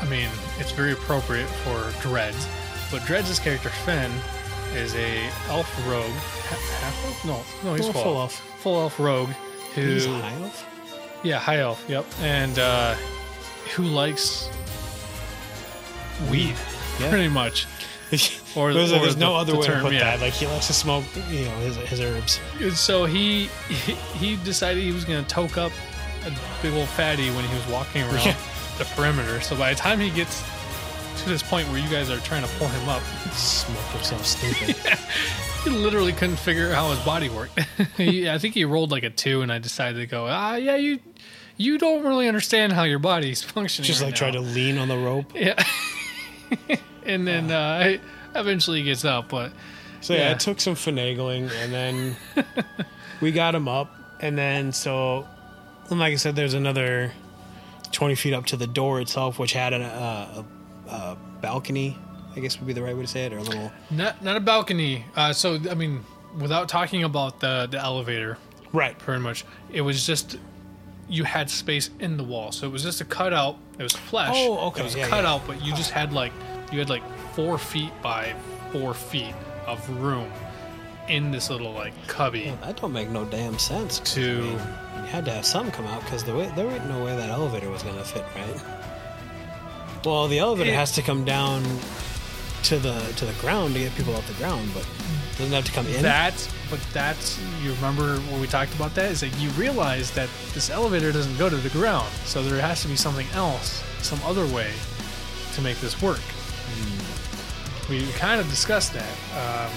I 0.00 0.04
mean, 0.08 0.28
it's 0.58 0.72
very 0.72 0.92
appropriate 0.92 1.48
for 1.64 1.90
Dredge, 2.00 2.34
but 2.90 3.02
Dredge's 3.04 3.38
character 3.38 3.70
Finn 3.70 4.10
is 4.74 4.94
a 4.94 5.24
elf 5.48 5.68
rogue. 5.88 6.04
Half 6.10 7.04
elf? 7.04 7.24
No, 7.64 7.70
no, 7.70 7.74
he's 7.76 7.84
full, 7.88 8.02
full 8.02 8.18
elf. 8.20 8.40
elf. 8.40 8.60
Full 8.60 8.80
elf 8.80 9.00
rogue. 9.00 9.30
Who? 9.74 9.80
He's 9.82 10.06
high 10.06 10.32
elf. 10.42 10.66
Yeah, 11.22 11.38
high 11.38 11.58
elf. 11.58 11.84
Yep, 11.88 12.04
and 12.22 12.58
uh, 12.58 12.94
who 13.74 13.84
likes 13.84 14.48
weed, 16.30 16.54
Yeah. 17.00 17.08
pretty 17.10 17.28
much. 17.28 17.66
Or- 18.56 18.72
there's, 18.72 18.92
or 18.92 19.00
there's 19.00 19.16
no 19.16 19.32
the- 19.32 19.38
other 19.40 19.52
the 19.52 19.58
way 19.58 19.66
term, 19.66 19.78
to 19.78 19.84
put 19.84 19.92
yeah. 19.94 20.16
that. 20.16 20.20
Like 20.20 20.32
he 20.32 20.46
likes 20.46 20.66
to 20.68 20.72
smoke, 20.72 21.04
you 21.30 21.44
know, 21.44 21.56
his, 21.58 21.76
his 21.76 22.00
herbs. 22.00 22.40
So 22.78 23.04
he 23.04 23.46
he, 24.18 24.36
decided 24.44 24.82
he 24.82 24.92
was 24.92 25.04
going 25.04 25.22
to 25.24 25.28
toke 25.28 25.58
up 25.58 25.72
a 26.24 26.32
big 26.62 26.72
old 26.74 26.88
fatty 26.88 27.28
when 27.30 27.44
he 27.44 27.54
was 27.54 27.66
walking 27.68 28.02
around 28.02 28.24
Yeah. 28.24 28.36
the 28.78 28.84
perimeter. 28.96 29.40
So 29.40 29.56
by 29.56 29.70
the 29.74 29.78
time 29.78 30.00
he 30.00 30.10
gets 30.10 30.42
to 31.22 31.28
this 31.28 31.42
point 31.42 31.68
where 31.68 31.78
you 31.78 31.88
guys 31.90 32.08
are 32.10 32.18
trying 32.20 32.42
to 32.44 32.48
pull 32.58 32.68
him 32.68 32.88
up, 32.88 33.02
Smoke 33.32 33.78
himself 33.92 34.24
stupid. 34.24 34.76
he 35.64 35.70
literally 35.70 36.12
couldn't 36.12 36.36
figure 36.38 36.68
out 36.70 36.74
how 36.76 36.90
his 36.90 37.00
body 37.04 37.28
worked. 37.28 37.58
he, 37.96 38.28
I 38.30 38.38
think 38.38 38.54
he 38.54 38.64
rolled 38.64 38.90
like 38.90 39.02
a 39.02 39.10
two, 39.10 39.42
and 39.42 39.52
I 39.52 39.58
decided 39.58 39.98
to 39.98 40.06
go, 40.06 40.26
ah, 40.28 40.54
yeah, 40.56 40.76
you 40.76 41.00
you 41.58 41.78
don't 41.78 42.04
really 42.04 42.28
understand 42.28 42.72
how 42.74 42.82
your 42.84 42.98
body's 42.98 43.42
functioning. 43.42 43.86
Just 43.86 44.00
right 44.00 44.08
like 44.08 44.14
try 44.14 44.30
to 44.30 44.40
lean 44.40 44.78
on 44.78 44.88
the 44.88 44.96
rope. 44.98 45.32
yeah. 45.34 45.62
and 47.04 47.26
then 47.26 47.50
uh, 47.50 47.96
eventually 48.34 48.78
he 48.78 48.84
gets 48.84 49.04
up, 49.04 49.28
but 49.28 49.52
So 50.00 50.14
yeah, 50.14 50.20
Yeah. 50.20 50.32
it 50.32 50.40
took 50.40 50.60
some 50.60 50.74
finagling, 50.74 51.50
and 51.62 51.72
then 51.72 52.16
we 53.20 53.32
got 53.32 53.54
him 53.54 53.68
up, 53.68 53.94
and 54.20 54.36
then 54.36 54.72
so, 54.72 55.26
and 55.90 55.98
like 56.00 56.12
I 56.12 56.16
said, 56.16 56.36
there's 56.36 56.54
another 56.54 57.12
twenty 57.92 58.14
feet 58.14 58.34
up 58.34 58.46
to 58.46 58.56
the 58.56 58.66
door 58.66 59.00
itself, 59.00 59.38
which 59.38 59.52
had 59.52 59.72
an, 59.72 59.82
uh, 59.82 60.44
a, 60.88 60.90
a 60.90 61.16
balcony. 61.40 61.98
I 62.36 62.40
guess 62.40 62.58
would 62.58 62.66
be 62.66 62.74
the 62.74 62.82
right 62.82 62.94
way 62.94 63.02
to 63.02 63.08
say 63.08 63.24
it, 63.24 63.32
or 63.32 63.38
a 63.38 63.42
little. 63.42 63.72
not 63.90 64.22
not 64.22 64.36
a 64.36 64.40
balcony. 64.40 65.06
Uh, 65.16 65.32
so 65.32 65.58
I 65.70 65.74
mean, 65.74 66.04
without 66.38 66.68
talking 66.68 67.02
about 67.04 67.40
the 67.40 67.66
the 67.70 67.78
elevator, 67.78 68.36
Right. 68.72 68.98
pretty 68.98 69.22
much. 69.22 69.44
It 69.72 69.80
was 69.80 70.04
just 70.06 70.36
you 71.08 71.24
had 71.24 71.48
space 71.50 71.90
in 72.00 72.16
the 72.16 72.24
wall, 72.24 72.50
so 72.52 72.66
it 72.66 72.70
was 72.72 72.82
just 72.82 73.00
a 73.00 73.04
cutout. 73.04 73.56
It 73.78 73.82
was 73.82 73.92
flesh. 73.92 74.32
Oh, 74.34 74.68
okay, 74.68 74.80
It 74.80 74.84
was 74.84 74.94
a 74.94 74.98
yeah, 74.98 75.08
cutout, 75.08 75.46
but 75.46 75.64
you 75.64 75.74
just 75.74 75.90
had 75.90 76.12
like 76.12 76.32
you 76.72 76.78
had 76.78 76.88
like 76.90 77.02
four 77.34 77.58
feet 77.58 77.92
by 78.02 78.34
four 78.72 78.92
feet 78.94 79.34
of 79.66 79.88
room 80.00 80.30
in 81.08 81.30
this 81.30 81.50
little 81.50 81.72
like 81.72 81.92
cubby. 82.08 82.46
Well, 82.46 82.56
that 82.62 82.80
don't 82.80 82.92
make 82.92 83.08
no 83.10 83.24
damn 83.24 83.58
sense. 83.58 84.00
'cause, 84.00 84.12
I 84.18 84.20
To- 84.22 84.40
mean, 84.42 84.52
you 84.52 85.02
had 85.10 85.24
to 85.26 85.30
have 85.32 85.46
something 85.46 85.70
come 85.72 85.86
out 85.86 86.00
because 86.04 86.24
the 86.24 86.34
way 86.34 86.50
there 86.56 86.68
ain't 86.70 86.88
no 86.88 87.04
way 87.04 87.14
that 87.16 87.30
elevator 87.30 87.70
was 87.70 87.82
going 87.84 87.96
to 87.96 88.04
fit, 88.04 88.24
right? 88.34 88.60
Well, 90.04 90.28
the 90.28 90.38
elevator 90.38 90.70
It- 90.70 90.74
has 90.74 90.92
to 90.92 91.02
come 91.02 91.24
down 91.24 91.62
to 92.66 92.78
the 92.78 92.98
to 93.16 93.24
the 93.24 93.32
ground 93.34 93.74
to 93.74 93.80
get 93.80 93.94
people 93.94 94.14
off 94.16 94.26
the 94.26 94.34
ground, 94.34 94.68
but 94.74 94.82
it 94.82 95.38
doesn't 95.38 95.52
have 95.52 95.64
to 95.64 95.72
come 95.72 95.86
in. 95.86 96.02
That, 96.02 96.34
but 96.68 96.80
that's 96.92 97.38
you 97.62 97.72
remember 97.74 98.16
when 98.30 98.40
we 98.40 98.48
talked 98.48 98.74
about 98.74 98.94
that 98.96 99.12
is 99.12 99.20
that 99.20 99.36
you 99.38 99.50
realize 99.50 100.10
that 100.12 100.28
this 100.52 100.68
elevator 100.68 101.12
doesn't 101.12 101.36
go 101.38 101.48
to 101.48 101.56
the 101.56 101.68
ground, 101.70 102.08
so 102.24 102.42
there 102.42 102.60
has 102.60 102.82
to 102.82 102.88
be 102.88 102.96
something 102.96 103.26
else, 103.34 103.84
some 104.02 104.18
other 104.24 104.46
way 104.46 104.72
to 105.54 105.60
make 105.62 105.78
this 105.78 106.02
work. 106.02 106.20
We 107.88 108.04
kind 108.12 108.40
of 108.40 108.50
discussed 108.50 108.94
that. 108.94 109.12
Um, 109.32 109.72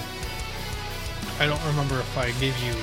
I 1.39 1.45
don't 1.45 1.63
remember 1.67 1.99
if 1.99 2.17
I 2.17 2.32
gave 2.39 2.58
you. 2.63 2.73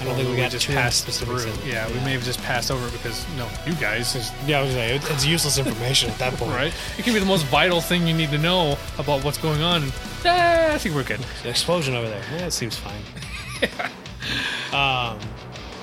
I 0.00 0.04
don't 0.04 0.14
think 0.14 0.28
we 0.28 0.36
got 0.36 0.50
just 0.52 0.68
passed 0.68 1.06
through. 1.08 1.38
in. 1.40 1.52
Yeah, 1.66 1.88
we 1.88 1.94
may 2.04 2.12
have 2.12 2.22
just 2.22 2.40
passed 2.42 2.70
over 2.70 2.86
it 2.86 2.92
because 2.92 3.26
no, 3.36 3.48
you 3.66 3.74
guys, 3.74 4.14
yeah, 4.46 4.60
I 4.60 4.62
was 4.62 4.74
like, 4.76 5.10
it's 5.10 5.26
useless 5.26 5.58
information 5.58 6.08
at 6.10 6.18
that 6.18 6.34
point. 6.38 6.52
right? 6.52 6.72
It 6.96 7.04
can 7.04 7.14
be 7.14 7.18
the 7.20 7.26
most 7.26 7.44
vital 7.46 7.80
thing 7.80 8.06
you 8.06 8.14
need 8.14 8.30
to 8.30 8.38
know 8.38 8.78
about 8.98 9.24
what's 9.24 9.38
going 9.38 9.60
on. 9.62 9.84
Eh, 10.24 10.70
I 10.74 10.78
think 10.78 10.94
we're 10.94 11.02
good. 11.04 11.20
The 11.42 11.50
explosion 11.50 11.94
over 11.94 12.08
there. 12.08 12.22
Yeah, 12.32 12.46
it 12.46 12.52
seems 12.52 12.76
fine. 12.76 13.02
um, 14.72 15.18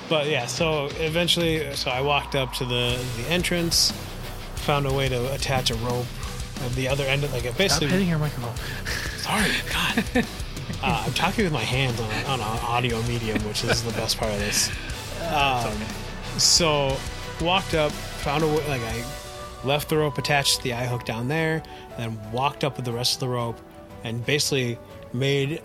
but 0.08 0.26
yeah, 0.28 0.46
so 0.46 0.86
eventually, 0.98 1.74
so 1.74 1.90
I 1.90 2.00
walked 2.00 2.34
up 2.34 2.52
to 2.54 2.64
the 2.64 2.98
the 3.18 3.28
entrance, 3.28 3.92
found 4.54 4.86
a 4.86 4.92
way 4.92 5.08
to 5.08 5.34
attach 5.34 5.70
a 5.70 5.74
rope 5.76 6.06
at 6.64 6.72
the 6.72 6.88
other 6.88 7.04
end 7.04 7.22
of 7.24 7.32
like 7.32 7.44
it 7.44 7.48
Stop 7.48 7.58
basically. 7.58 7.88
hitting 7.88 8.08
your 8.08 8.18
microphone. 8.18 8.54
Sorry, 9.18 9.50
God. 9.70 10.26
Uh, 10.82 11.02
I'm 11.06 11.12
talking 11.14 11.44
with 11.44 11.52
my 11.52 11.62
hands 11.64 11.98
on, 12.00 12.10
on 12.26 12.40
an 12.40 12.46
audio 12.64 13.00
medium, 13.02 13.38
which 13.48 13.64
is 13.64 13.82
the 13.82 13.92
best 13.92 14.18
part 14.18 14.32
of 14.32 14.38
this. 14.38 14.70
Um, 15.32 15.72
so 16.38 16.96
walked 17.40 17.74
up, 17.74 17.90
found 17.92 18.44
a 18.44 18.46
way, 18.46 18.66
like 18.68 18.82
I 18.82 19.04
left 19.64 19.88
the 19.88 19.96
rope 19.96 20.18
attached 20.18 20.58
to 20.58 20.62
the 20.62 20.74
eye 20.74 20.86
hook 20.86 21.04
down 21.04 21.28
there, 21.28 21.62
then 21.96 22.18
walked 22.30 22.62
up 22.62 22.76
with 22.76 22.84
the 22.84 22.92
rest 22.92 23.14
of 23.14 23.20
the 23.20 23.28
rope, 23.28 23.58
and 24.04 24.24
basically 24.24 24.78
made 25.12 25.62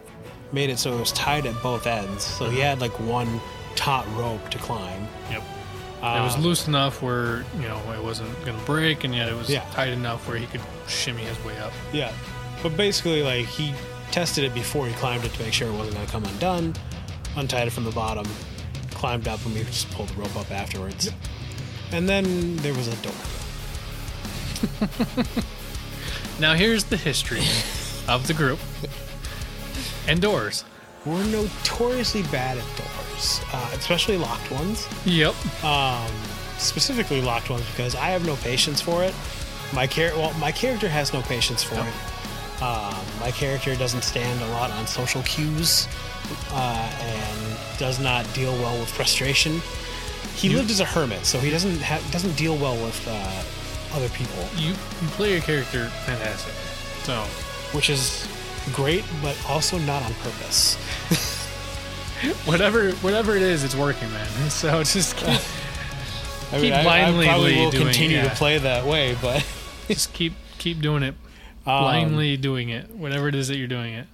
made 0.53 0.69
it 0.69 0.77
so 0.79 0.93
it 0.93 0.99
was 0.99 1.11
tied 1.13 1.45
at 1.45 1.61
both 1.61 1.87
ends. 1.87 2.23
So 2.23 2.49
he 2.49 2.59
had 2.59 2.81
like 2.81 2.97
one 2.99 3.39
taut 3.75 4.05
rope 4.15 4.49
to 4.49 4.57
climb. 4.57 5.07
Yep. 5.29 5.41
it 5.41 6.01
was 6.23 6.35
Um, 6.35 6.41
loose 6.41 6.67
enough 6.67 7.01
where 7.01 7.45
you 7.57 7.67
know 7.67 7.79
it 7.93 8.03
wasn't 8.03 8.33
going 8.45 8.57
to 8.57 8.65
break, 8.65 9.03
and 9.03 9.13
yet 9.13 9.29
it 9.29 9.35
was 9.35 9.49
Yeah. 9.49 9.63
tight 9.73 9.89
enough 9.89 10.27
where 10.27 10.37
he 10.37 10.45
could 10.47 10.61
shimmy 10.87 11.21
his 11.23 11.37
way 11.45 11.57
up. 11.59 11.71
Yeah, 11.93 12.11
but 12.63 12.75
basically, 12.75 13.21
like 13.23 13.45
he 13.45 13.73
tested 14.11 14.43
it 14.43 14.53
before 14.53 14.85
he 14.87 14.93
climbed 14.95 15.23
it 15.25 15.33
to 15.33 15.43
make 15.43 15.53
sure 15.53 15.67
it 15.67 15.73
wasn't 15.73 15.95
going 15.95 16.05
to 16.05 16.11
come 16.11 16.23
undone. 16.25 16.73
Untied 17.37 17.67
it 17.67 17.71
from 17.71 17.85
the 17.85 17.91
bottom, 17.91 18.25
climbed 18.91 19.27
up, 19.27 19.43
and 19.45 19.53
we 19.55 19.63
just 19.63 19.89
pulled 19.91 20.09
the 20.09 20.15
rope 20.21 20.35
up 20.35 20.51
afterwards. 20.51 21.09
And 21.91 22.07
then 22.09 22.57
there 22.57 22.73
was 22.73 22.87
a 22.87 22.95
door. 23.01 23.13
Now 26.39 26.55
here's 26.55 26.85
the 26.85 26.97
history 26.97 27.43
of 28.07 28.25
the 28.25 28.33
group 28.33 28.57
and 30.07 30.19
doors. 30.19 30.63
We're 31.05 31.23
notoriously 31.25 32.23
bad 32.23 32.57
at 32.57 32.63
doors, 32.77 33.41
uh, 33.53 33.69
especially 33.73 34.17
locked 34.17 34.49
ones. 34.49 34.87
Yep. 35.05 35.35
Um, 35.63 36.11
specifically 36.57 37.21
locked 37.21 37.51
ones 37.51 37.63
because 37.71 37.95
I 37.95 38.07
have 38.07 38.25
no 38.25 38.35
patience 38.37 38.81
for 38.81 39.03
it. 39.03 39.13
My 39.73 39.85
char- 39.85 40.15
well, 40.15 40.33
my 40.39 40.51
character 40.51 40.89
has 40.89 41.13
no 41.13 41.21
patience 41.21 41.61
for 41.63 41.75
Yep. 41.75 41.85
it. 41.85 41.93
Um, 42.61 42.93
my 43.19 43.31
character 43.31 43.75
doesn't 43.75 44.03
stand 44.03 44.39
a 44.41 44.47
lot 44.49 44.69
on 44.71 44.85
social 44.85 45.21
cues 45.23 45.87
uh, 46.51 46.91
and 47.01 47.57
does 47.79 47.99
not 47.99 48.31
deal 48.33 48.53
well 48.53 48.79
with 48.79 48.89
frustration. 48.89 49.61
He 50.35 50.49
You- 50.49 50.57
lived 50.57 50.69
as 50.71 50.79
a 50.79 50.85
hermit, 50.85 51.25
so 51.25 51.39
he 51.39 51.49
doesn't 51.49 51.81
ha- 51.81 52.01
doesn't 52.11 52.35
deal 52.37 52.55
well 52.57 52.75
with 52.83 53.03
uh, 53.07 53.95
other 53.97 54.09
people, 54.09 54.47
You 54.55 54.69
you 54.69 55.07
play 55.17 55.31
your 55.33 55.41
character 55.41 55.87
fantastic. 56.05 56.53
So 57.03 57.23
which 57.75 57.89
is 57.89 58.27
great, 58.73 59.03
but 59.21 59.35
also 59.49 59.77
not 59.79 60.03
on 60.03 60.13
purpose. 60.15 60.75
whatever 62.45 62.91
whatever 63.01 63.35
it 63.35 63.41
is, 63.41 63.63
it's 63.63 63.75
working, 63.75 64.09
man. 64.11 64.27
So 64.49 64.83
just 64.83 65.17
keep, 65.17 65.27
I 66.53 66.59
Keep 66.59 66.73
I- 66.73 67.07
I, 67.09 67.25
probably 67.25 67.55
will 67.57 67.71
doing- 67.71 67.85
continue 67.85 68.17
yeah. 68.17 68.29
to 68.29 68.35
play 68.35 68.57
that 68.59 68.85
way, 68.85 69.17
but 69.21 69.45
just 69.87 70.13
keep 70.13 70.33
keep 70.57 70.79
doing 70.79 71.01
it. 71.03 71.15
Um, 71.65 71.81
Blindly 71.83 72.37
doing 72.37 72.69
it. 72.69 72.89
Whatever 72.91 73.27
it 73.27 73.35
is 73.35 73.47
that 73.49 73.57
you're 73.57 73.67
doing 73.67 73.93
it. 73.93 74.07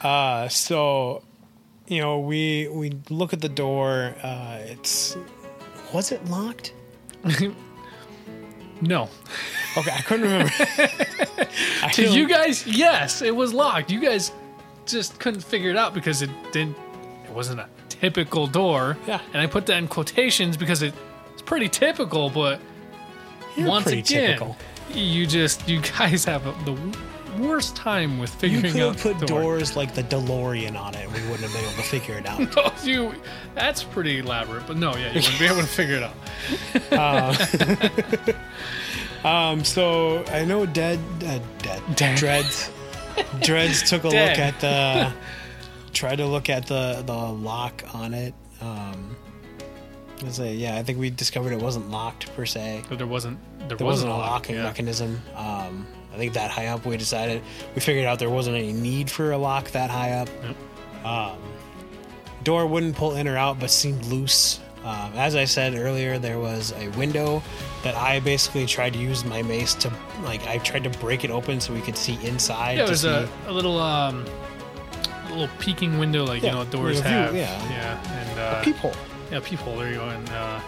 Uh, 0.00 0.48
so, 0.48 1.22
you 1.86 2.00
know, 2.00 2.20
we 2.20 2.68
we 2.68 2.92
look 3.10 3.32
at 3.32 3.40
the 3.40 3.48
door. 3.48 4.14
Uh, 4.22 4.58
it's 4.62 5.16
was 5.92 6.12
it 6.12 6.24
locked? 6.26 6.72
No. 8.82 9.08
Okay, 9.76 9.90
I 9.92 10.00
couldn't 10.00 10.24
remember. 10.24 10.52
I 11.82 11.90
To 11.92 12.08
you 12.08 12.26
guys, 12.26 12.66
yes, 12.66 13.22
it 13.22 13.34
was 13.34 13.52
locked. 13.52 13.90
You 13.90 14.00
guys 14.00 14.32
just 14.86 15.18
couldn't 15.20 15.42
figure 15.42 15.70
it 15.70 15.76
out 15.76 15.94
because 15.94 16.22
it 16.22 16.30
didn't. 16.52 16.76
It 17.24 17.30
wasn't 17.30 17.60
a 17.60 17.68
typical 17.88 18.46
door. 18.46 18.96
Yeah. 19.06 19.20
And 19.32 19.42
I 19.42 19.46
put 19.46 19.66
that 19.66 19.76
in 19.76 19.86
quotations 19.86 20.56
because 20.56 20.82
it, 20.82 20.94
it's 21.32 21.42
pretty 21.42 21.68
typical, 21.68 22.30
but 22.30 22.60
You're 23.56 23.68
once 23.68 23.84
pretty 23.84 24.00
again, 24.00 24.26
typical. 24.28 24.56
You 24.94 25.26
just 25.26 25.68
you 25.68 25.80
guys 25.80 26.24
have 26.24 26.44
the 26.64 26.76
worst 27.38 27.76
time 27.76 28.18
with 28.18 28.32
You 28.42 28.60
figuring 28.60 28.72
could 28.74 28.82
out 28.82 28.98
put 28.98 29.18
door. 29.26 29.42
doors 29.42 29.76
like 29.76 29.94
the 29.94 30.02
DeLorean 30.02 30.78
on 30.78 30.94
it, 30.94 31.04
and 31.06 31.12
we 31.12 31.20
wouldn't 31.30 31.40
have 31.40 31.52
been 31.52 31.62
able 31.64 31.74
to 31.74 31.82
figure 31.88 32.14
it 32.18 32.26
out. 32.26 32.40
Oh, 32.56 32.74
you. 32.84 33.14
That's 33.54 33.82
pretty 33.84 34.18
elaborate, 34.18 34.66
but 34.66 34.76
no, 34.76 34.96
yeah, 34.96 35.08
you 35.12 35.20
wouldn't 35.20 35.38
be 35.38 35.46
able 35.46 35.60
to 35.60 35.66
figure 35.66 35.96
it 35.96 36.92
out. 36.92 38.36
Um, 39.22 39.64
so 39.64 40.24
I 40.28 40.46
know 40.46 40.64
Dead, 40.64 40.98
uh, 41.26 41.40
Dead, 41.58 41.82
Dead. 41.94 42.16
Dreads, 42.16 42.70
Dreads 43.42 43.82
took 43.88 44.04
a 44.04 44.08
Dead. 44.08 44.30
look 44.30 44.38
at 44.38 44.60
the, 44.60 45.12
tried 45.92 46.16
to 46.16 46.26
look 46.26 46.48
at 46.48 46.66
the 46.66 47.02
the 47.04 47.12
lock 47.12 47.84
on 47.92 48.14
it. 48.14 48.32
Um, 48.62 49.14
I 50.24 50.28
say, 50.30 50.54
yeah, 50.54 50.76
I 50.76 50.82
think 50.82 50.98
we 50.98 51.10
discovered 51.10 51.52
it 51.52 51.60
wasn't 51.60 51.90
locked 51.90 52.34
per 52.34 52.46
se. 52.46 52.84
But 52.88 52.96
there 52.96 53.06
wasn't. 53.06 53.38
There, 53.70 53.76
there 53.76 53.86
wasn't 53.86 54.10
a 54.10 54.16
locking 54.16 54.56
yeah. 54.56 54.64
mechanism. 54.64 55.22
Um, 55.36 55.86
I 56.12 56.16
think 56.16 56.32
that 56.34 56.50
high 56.50 56.66
up, 56.66 56.84
we 56.84 56.96
decided 56.96 57.40
we 57.74 57.80
figured 57.80 58.04
out 58.04 58.18
there 58.18 58.30
wasn't 58.30 58.56
any 58.56 58.72
need 58.72 59.08
for 59.08 59.30
a 59.30 59.38
lock 59.38 59.70
that 59.70 59.90
high 59.90 60.12
up. 60.12 60.28
Yep. 60.42 61.06
Um, 61.06 61.38
door 62.42 62.66
wouldn't 62.66 62.96
pull 62.96 63.14
in 63.14 63.28
or 63.28 63.36
out, 63.36 63.60
but 63.60 63.70
seemed 63.70 64.04
loose. 64.06 64.58
Um, 64.84 65.12
as 65.14 65.36
I 65.36 65.44
said 65.44 65.74
earlier, 65.74 66.18
there 66.18 66.38
was 66.38 66.72
a 66.72 66.88
window 66.98 67.42
that 67.84 67.94
I 67.94 68.18
basically 68.20 68.66
tried 68.66 68.94
to 68.94 68.98
use 68.98 69.24
my 69.24 69.42
mace 69.42 69.74
to, 69.74 69.92
like, 70.22 70.46
I 70.46 70.58
tried 70.58 70.84
to 70.84 70.90
break 70.90 71.22
it 71.22 71.30
open 71.30 71.60
so 71.60 71.72
we 71.72 71.80
could 71.82 71.96
see 71.96 72.18
inside. 72.26 72.78
Yeah, 72.78 72.88
was 72.88 73.04
a, 73.04 73.28
a 73.46 73.52
little 73.52 73.78
um, 73.78 74.24
a 75.26 75.30
little 75.30 75.48
peeking 75.58 75.98
window, 75.98 76.24
like 76.24 76.42
Yeah, 76.42 76.50
you 76.50 76.54
know 76.56 76.64
doors 76.64 77.00
a 77.00 77.02
have. 77.04 77.36
yeah. 77.36 77.70
yeah, 77.70 78.20
and 78.20 78.40
uh, 78.40 78.62
peephole. 78.62 78.94
Yeah, 79.30 79.40
peephole. 79.40 79.76
There 79.76 79.88
you 79.90 79.96
go. 79.96 80.08
And 80.08 80.28
uh, 80.30 80.60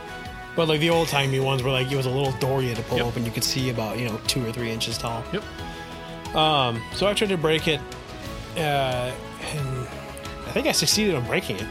But 0.55 0.69
like 0.69 0.81
the 0.81 0.91
old 0.91 1.09
timey 1.09 1.41
ones 1.41 1.63
were 1.63 1.71
like 1.71 1.91
it 1.91 1.97
was 1.97 2.07
a 2.07 2.11
little 2.11 2.33
door 2.33 2.63
you 2.63 2.69
had 2.69 2.77
to 2.77 2.83
pull 2.85 2.99
Yep. 2.99 3.07
open. 3.07 3.25
You 3.25 3.31
could 3.31 3.45
see 3.45 3.71
about 3.71 3.99
you 3.99 4.07
know 4.07 4.21
two 4.27 4.47
or 4.47 4.53
three 4.53 4.71
inches 4.71 4.99
tall. 4.99 5.25
yep. 5.33 5.43
Um, 6.37 6.83
so 6.95 7.07
I 7.07 7.15
tried 7.15 7.29
to 7.29 7.37
break 7.37 7.69
it, 7.69 7.81
uh, 8.57 8.61
and 9.55 9.89
I 10.47 10.51
think 10.53 10.67
I 10.67 10.73
succeeded 10.73 11.15
in 11.15 11.25
breaking 11.27 11.57
it. 11.57 11.67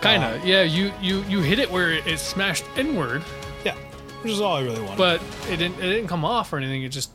Kind 0.00 0.22
Uh, 0.22 0.28
of. 0.36 0.44
yeah, 0.46 0.62
you 0.62 0.92
you 1.00 1.22
you 1.28 1.40
hit 1.40 1.58
it 1.58 1.70
where 1.70 1.92
it, 1.92 2.06
it 2.06 2.18
smashed 2.18 2.64
inward, 2.76 3.22
yeah, 3.64 3.74
which 4.22 4.32
is 4.32 4.40
all 4.40 4.56
I 4.56 4.62
really 4.62 4.80
wanted. 4.82 4.98
but 4.98 5.22
it 5.50 5.56
didn't 5.56 5.78
it 5.78 5.88
didn't 5.92 6.08
come 6.08 6.24
off 6.24 6.52
or 6.52 6.58
anything. 6.58 6.82
It 6.82 6.90
just. 6.90 7.10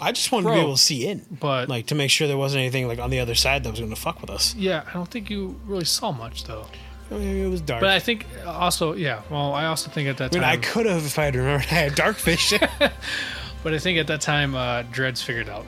I 0.00 0.12
just 0.12 0.30
wanted 0.30 0.48
to 0.50 0.54
be 0.54 0.60
able 0.60 0.76
to 0.76 0.80
see 0.80 1.08
in, 1.08 1.24
But 1.40 1.68
like 1.68 1.86
to 1.86 1.96
make 1.96 2.10
sure 2.10 2.28
there 2.28 2.36
wasn't 2.36 2.60
anything 2.60 2.86
like 2.86 3.00
on 3.00 3.10
the 3.10 3.18
other 3.18 3.34
side 3.34 3.64
that 3.64 3.70
was 3.70 3.80
going 3.80 3.90
to 3.90 4.00
fuck 4.00 4.20
with 4.20 4.30
us. 4.30 4.54
yeah, 4.54 4.82
I 4.88 4.92
don't 4.92 5.10
think 5.10 5.28
you 5.30 5.58
really 5.66 5.84
saw 5.86 6.12
much 6.12 6.44
though. 6.44 6.66
I 7.10 7.14
mean, 7.14 7.44
it 7.44 7.48
was 7.48 7.60
dark. 7.60 7.80
But 7.80 7.90
I 7.90 7.98
think 8.00 8.26
also 8.46 8.94
yeah. 8.94 9.22
Well, 9.30 9.52
I 9.54 9.66
also 9.66 9.90
think 9.90 10.08
at 10.08 10.16
that 10.18 10.32
I 10.34 10.38
mean, 10.38 10.42
time. 10.42 10.52
I 10.52 10.56
could 10.56 10.86
have 10.86 11.04
if 11.06 11.18
I 11.18 11.24
had 11.26 11.36
remembered 11.36 11.66
I 11.70 11.74
had 11.74 11.94
dark 11.94 12.16
vision. 12.16 12.60
but 13.62 13.74
I 13.74 13.78
think 13.78 13.98
at 13.98 14.06
that 14.08 14.20
time, 14.20 14.54
uh, 14.54 14.82
Dreads 14.90 15.22
figured 15.22 15.48
out. 15.48 15.64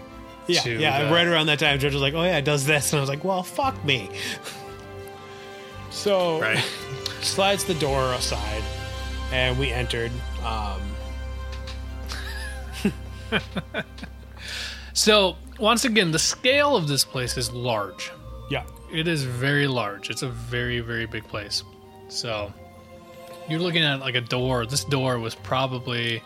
yeah, 0.48 0.60
to, 0.62 0.72
yeah. 0.78 1.08
uh, 1.08 1.12
right 1.12 1.26
around 1.26 1.46
that 1.46 1.58
time, 1.60 1.78
George 1.78 1.92
was 1.94 2.02
like, 2.02 2.14
"Oh 2.14 2.22
yeah, 2.24 2.38
it 2.38 2.44
does 2.44 2.66
this," 2.66 2.92
and 2.92 2.98
I 2.98 3.00
was 3.00 3.08
like, 3.08 3.22
"Well, 3.24 3.42
fuck 3.44 3.82
me." 3.84 4.10
So 5.90 6.40
Right. 6.40 6.64
slides 7.22 7.64
the 7.64 7.74
door 7.74 8.12
aside, 8.14 8.62
and 9.32 9.58
we 9.58 9.70
entered. 9.72 10.12
Um, 10.44 10.80
So 14.92 15.36
once 15.60 15.84
again, 15.84 16.10
the 16.10 16.18
scale 16.18 16.74
of 16.76 16.88
this 16.88 17.04
place 17.04 17.36
is 17.36 17.52
large. 17.52 18.10
yeah, 18.50 18.64
It 18.92 19.08
is 19.08 19.24
very 19.24 19.66
large. 19.66 20.10
It's 20.10 20.22
a 20.22 20.28
very, 20.28 20.80
very 20.80 21.06
big 21.06 21.24
place. 21.28 21.62
So 22.08 22.52
you're 23.48 23.60
looking 23.60 23.82
at 23.82 24.00
like 24.00 24.14
a 24.14 24.20
door. 24.20 24.66
This 24.66 24.84
door 24.84 25.18
was 25.18 25.34
probably, 25.34 26.22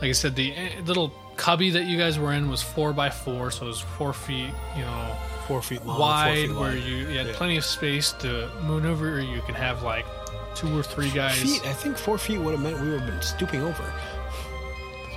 like 0.00 0.08
I 0.10 0.12
said, 0.12 0.34
the 0.36 0.52
eh, 0.54 0.70
little 0.84 1.12
cubby 1.36 1.70
that 1.70 1.84
you 1.84 1.96
guys 1.98 2.18
were 2.18 2.32
in 2.32 2.50
was 2.50 2.62
four 2.62 2.92
by 2.92 3.10
four, 3.10 3.50
so 3.50 3.64
it 3.64 3.68
was 3.68 3.80
four 3.80 4.12
feet, 4.12 4.50
you 4.76 4.82
know, 4.82 5.16
four 5.46 5.62
feet 5.62 5.84
long, 5.86 5.98
wide, 6.00 6.26
four 6.26 6.34
feet 6.48 6.56
where 6.60 6.70
wide. 6.70 6.82
you, 6.82 6.96
you 6.96 7.16
had 7.18 7.26
Yeah. 7.28 7.32
plenty 7.36 7.56
of 7.56 7.64
space 7.64 8.12
to 8.14 8.50
maneuver. 8.64 9.20
You 9.20 9.40
can 9.42 9.54
have 9.54 9.82
like 9.82 10.04
two 10.54 10.76
or 10.76 10.82
three 10.82 11.10
guys. 11.10 11.38
feet. 11.40 11.64
I 11.66 11.72
think 11.72 11.96
four 11.96 12.18
feet 12.18 12.38
would 12.38 12.52
have 12.54 12.62
meant 12.62 12.80
we 12.80 12.90
would 12.90 13.00
have 13.00 13.08
been 13.10 13.22
stooping 13.22 13.62
over. 13.62 13.84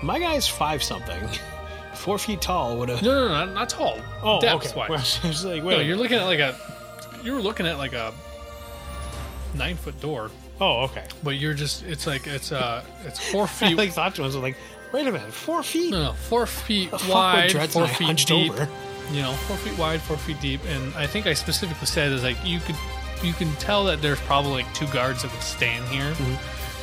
My 0.03 0.19
guy's 0.19 0.47
five 0.47 0.83
something. 0.83 1.27
Four 1.93 2.17
feet 2.17 2.41
tall 2.41 2.75
would 2.77 2.89
have. 2.89 3.03
No, 3.03 3.11
no, 3.13 3.27
no, 3.27 3.45
not, 3.45 3.53
not 3.53 3.69
tall. 3.69 3.99
Oh, 4.23 4.41
depth 4.41 4.65
okay. 4.75 4.75
wise. 4.75 4.89
Well, 4.89 4.99
I 5.23 5.27
was 5.27 5.45
like, 5.45 5.63
No, 5.63 5.79
you're 5.79 5.95
looking 5.95 6.17
at 6.17 6.25
like 6.25 6.39
a, 6.39 6.55
you 7.23 7.33
were 7.33 7.41
looking 7.41 7.65
at 7.67 7.77
like 7.77 7.93
a 7.93 8.13
nine 9.55 9.75
foot 9.75 9.99
door, 10.01 10.31
oh, 10.61 10.83
okay. 10.83 11.05
but 11.23 11.31
you're 11.31 11.53
just, 11.53 11.83
it's 11.85 12.07
like 12.07 12.27
it's 12.27 12.51
uh, 12.51 12.83
it's 13.05 13.19
four 13.31 13.43
I 13.43 13.47
feet. 13.47 13.77
like 13.77 13.91
thought 13.91 14.15
to 14.15 14.21
myself, 14.21 14.43
like, 14.43 14.57
wait 14.91 15.07
a 15.07 15.11
minute, 15.11 15.31
four 15.33 15.63
feet. 15.63 15.91
No, 15.91 16.03
no, 16.03 16.13
four 16.13 16.45
feet 16.45 16.91
The 16.91 16.99
fuck 16.99 17.07
would 17.07 17.13
wide, 17.13 17.49
Dreads 17.49 17.73
four 17.73 17.87
feet 17.87 18.05
hunched 18.05 18.27
deep. 18.27 18.51
over? 18.51 18.67
You 19.11 19.21
know, 19.21 19.33
four 19.33 19.57
feet 19.57 19.77
wide, 19.77 20.01
four 20.01 20.17
feet 20.17 20.39
deep, 20.41 20.61
and 20.67 20.93
I 20.95 21.05
think 21.07 21.27
I 21.27 21.33
specifically 21.33 21.85
said 21.87 22.11
is 22.11 22.23
like 22.23 22.37
you 22.45 22.59
could, 22.59 22.75
you 23.21 23.33
can 23.33 23.51
tell 23.55 23.83
that 23.85 24.01
there's 24.01 24.19
probably 24.21 24.51
like 24.51 24.73
two 24.73 24.87
guards 24.87 25.23
that 25.23 25.31
would 25.31 25.41
stand 25.41 25.85
here, 25.89 26.13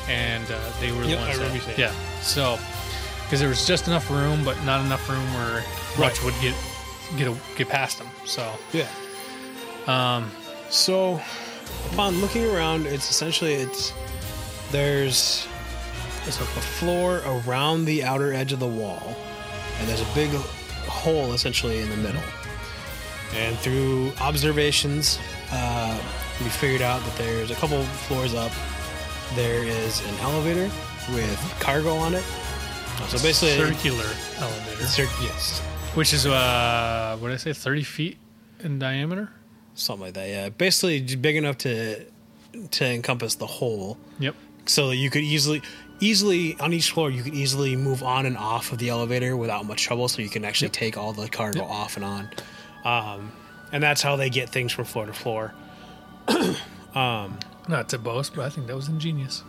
and 0.07 0.43
uh, 0.51 0.59
they 0.79 0.91
were 0.91 0.99
the 1.03 1.07
Mm-hmm. 1.07 1.09
Yep, 1.09 1.19
I 1.19 1.25
ones 1.25 1.37
remember 1.37 1.57
that, 1.57 1.75
saying. 1.75 1.79
yeah. 1.79 2.21
So, 2.21 2.59
because 3.23 3.39
there 3.39 3.49
was 3.49 3.65
just 3.65 3.87
enough 3.87 4.09
room, 4.11 4.43
but 4.45 4.61
not 4.65 4.85
enough 4.85 5.07
room 5.09 5.23
where 5.33 5.63
much 5.99 6.23
would 6.23 6.35
get 6.41 6.53
get 7.17 7.27
a, 7.27 7.35
get 7.57 7.67
past 7.69 7.97
them. 7.97 8.07
So, 8.25 8.53
Yeah. 8.71 8.87
Um, 9.91 10.31
So, 10.69 11.21
upon 11.91 12.19
looking 12.21 12.45
around, 12.45 12.85
it's 12.85 13.09
essentially 13.09 13.53
it's 13.53 13.93
there's 14.71 15.47
there's 16.23 16.39
a 16.39 16.45
floor 16.45 17.21
around 17.25 17.85
the 17.85 18.03
outer 18.03 18.33
edge 18.33 18.53
of 18.53 18.59
the 18.59 18.67
wall, 18.67 19.15
and 19.79 19.87
there's 19.89 20.01
a 20.01 20.13
big 20.15 20.29
hole 20.87 21.33
essentially 21.33 21.79
in 21.79 21.89
the 21.89 21.97
middle. 21.97 22.21
And 23.33 23.57
through 23.59 24.11
observations, 24.19 25.17
uh, 25.51 25.97
we 26.43 26.49
figured 26.49 26.81
out 26.81 27.01
that 27.03 27.15
there's 27.17 27.49
a 27.51 27.55
couple 27.55 27.81
floors 27.83 28.33
up. 28.33 28.51
There 29.35 29.63
is 29.63 30.01
an 30.07 30.15
elevator 30.19 30.69
with 31.13 31.55
cargo 31.59 31.95
on 31.95 32.13
it. 32.13 32.23
So 33.07 33.17
basically, 33.19 33.57
circular 33.57 34.05
elevator, 34.37 34.85
Cir- 34.85 35.03
yes, 35.21 35.59
which 35.95 36.13
is 36.13 36.25
uh, 36.25 37.17
what 37.19 37.29
did 37.29 37.35
I 37.35 37.37
say, 37.37 37.53
thirty 37.53 37.83
feet 37.83 38.17
in 38.59 38.77
diameter. 38.79 39.31
Something 39.75 40.05
like 40.05 40.13
that. 40.15 40.27
Yeah, 40.29 40.49
basically 40.49 41.01
big 41.15 41.35
enough 41.35 41.57
to 41.59 42.05
to 42.71 42.85
encompass 42.85 43.35
the 43.35 43.47
whole, 43.47 43.97
Yep. 44.19 44.35
so 44.65 44.89
that 44.89 44.97
you 44.97 45.09
could 45.09 45.23
easily 45.23 45.61
easily 45.99 46.57
on 46.59 46.73
each 46.73 46.91
floor 46.91 47.11
you 47.11 47.21
could 47.23 47.35
easily 47.35 47.75
move 47.75 48.01
on 48.03 48.25
and 48.25 48.35
off 48.35 48.71
of 48.71 48.79
the 48.79 48.89
elevator 48.89 49.37
without 49.37 49.65
much 49.65 49.83
trouble. 49.83 50.07
So 50.07 50.21
you 50.21 50.29
can 50.29 50.43
actually 50.45 50.69
take 50.69 50.97
all 50.97 51.13
the 51.13 51.29
cargo 51.29 51.63
off 51.63 51.95
and 51.95 52.03
on, 52.05 52.29
um, 52.83 53.31
and 53.71 53.81
that's 53.83 54.01
how 54.01 54.15
they 54.15 54.29
get 54.29 54.49
things 54.49 54.71
from 54.73 54.85
floor 54.85 55.05
to 55.05 55.13
floor. 55.13 55.53
um, 56.95 57.39
Not 57.67 57.89
to 57.89 57.97
boast, 57.97 58.33
but 58.35 58.45
I 58.45 58.49
think 58.49 58.67
that 58.67 58.75
was 58.75 58.87
ingenious. 58.89 59.43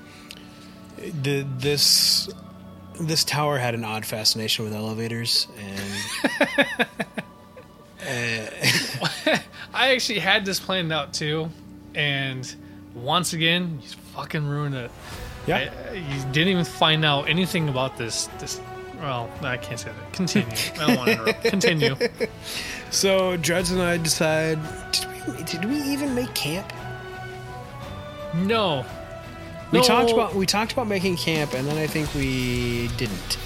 The 1.23 1.45
this 1.59 2.29
this 3.01 3.25
tower 3.25 3.59
had 3.59 3.75
an 3.75 3.85
odd 3.85 4.05
fascination 4.07 4.65
with 4.67 4.75
elevators, 4.75 5.49
and 5.59 6.87
I 9.75 9.93
actually 9.95 10.19
had 10.19 10.45
this 10.45 10.61
planned 10.61 10.93
out 10.93 11.13
too, 11.15 11.49
and 11.95 12.53
once 12.95 13.33
again, 13.33 13.79
you 13.83 13.89
fucking 14.15 14.47
ruined 14.47 14.75
it. 14.75 14.91
yeah. 15.47 15.71
I, 15.91 15.95
you 15.95 16.21
didn't 16.33 16.49
even 16.49 16.65
find 16.65 17.05
out 17.05 17.29
anything 17.29 17.69
about 17.69 17.97
this. 17.97 18.27
This. 18.39 18.61
Well, 19.01 19.29
I 19.43 19.57
can't 19.57 19.81
say 19.81 19.91
that. 19.91 20.13
Continue. 20.13 20.55
I 20.81 20.87
don't 20.87 20.97
want 20.97 21.07
to 21.09 21.13
interrupt. 21.19 21.45
Continue. 21.45 21.97
So 22.91 23.37
Dreads 23.39 23.71
and 23.73 23.81
I 23.83 23.97
decide. 23.97 24.59
Did 24.93 25.07
we, 25.37 25.43
did 25.45 25.65
we 25.65 25.77
even 25.93 26.15
make 26.15 26.33
camp? 26.35 26.73
No. 28.35 28.85
We 29.73 29.79
No. 29.79 29.85
talked 29.85 30.11
about 30.13 30.35
we 30.35 30.47
talked 30.47 30.73
about 30.73 30.87
making 30.87 31.17
camp, 31.17 31.55
and 31.55 31.67
then 31.67 31.79
I 31.79 31.87
think 31.87 32.13
we 32.15 32.89
didn't. 32.97 33.39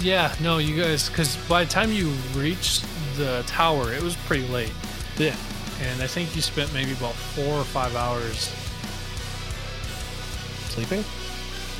Yeah, 0.00 0.32
no, 0.40 0.58
you 0.58 0.80
guys, 0.82 1.08
because 1.10 1.36
by 1.48 1.64
the 1.64 1.70
time 1.70 1.92
you 1.92 2.08
reached 2.34 2.86
the 3.18 3.42
tower, 3.46 3.92
it 3.92 4.02
was 4.02 4.16
pretty 4.16 4.46
late, 4.48 4.72
Yeah. 5.20 5.36
and 5.82 6.02
I 6.02 6.06
think 6.06 6.34
you 6.34 6.42
spent 6.42 6.72
maybe 6.72 6.92
about 6.92 7.14
four 7.14 7.54
or 7.60 7.64
five 7.64 7.94
hours. 7.94 8.52
Sleeping. 10.70 11.04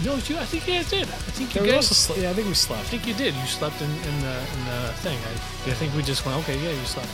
No, 0.04 0.14
you, 0.14 0.36
I 0.38 0.44
think 0.46 0.66
you 0.66 0.74
guys 0.74 0.88
did. 0.90 1.02
I 1.08 1.32
think 1.36 1.54
you 1.54 1.70
guys. 1.70 1.88
sl- 1.88 2.18
yeah, 2.18 2.30
I 2.30 2.32
think 2.32 2.48
we 2.48 2.54
slept. 2.54 2.82
I 2.82 2.86
think 2.86 3.06
you 3.06 3.14
did. 3.14 3.34
You 3.34 3.46
slept 3.46 3.80
in, 3.82 3.90
in 3.90 4.20
the 4.20 4.36
in 4.40 4.64
the 4.64 4.92
thing. 5.04 5.18
I, 5.18 5.70
I 5.70 5.74
think 5.74 5.94
we 5.94 6.02
just 6.02 6.24
went. 6.24 6.38
Okay, 6.40 6.56
yeah, 6.62 6.70
you 6.70 6.84
slept. 6.86 7.08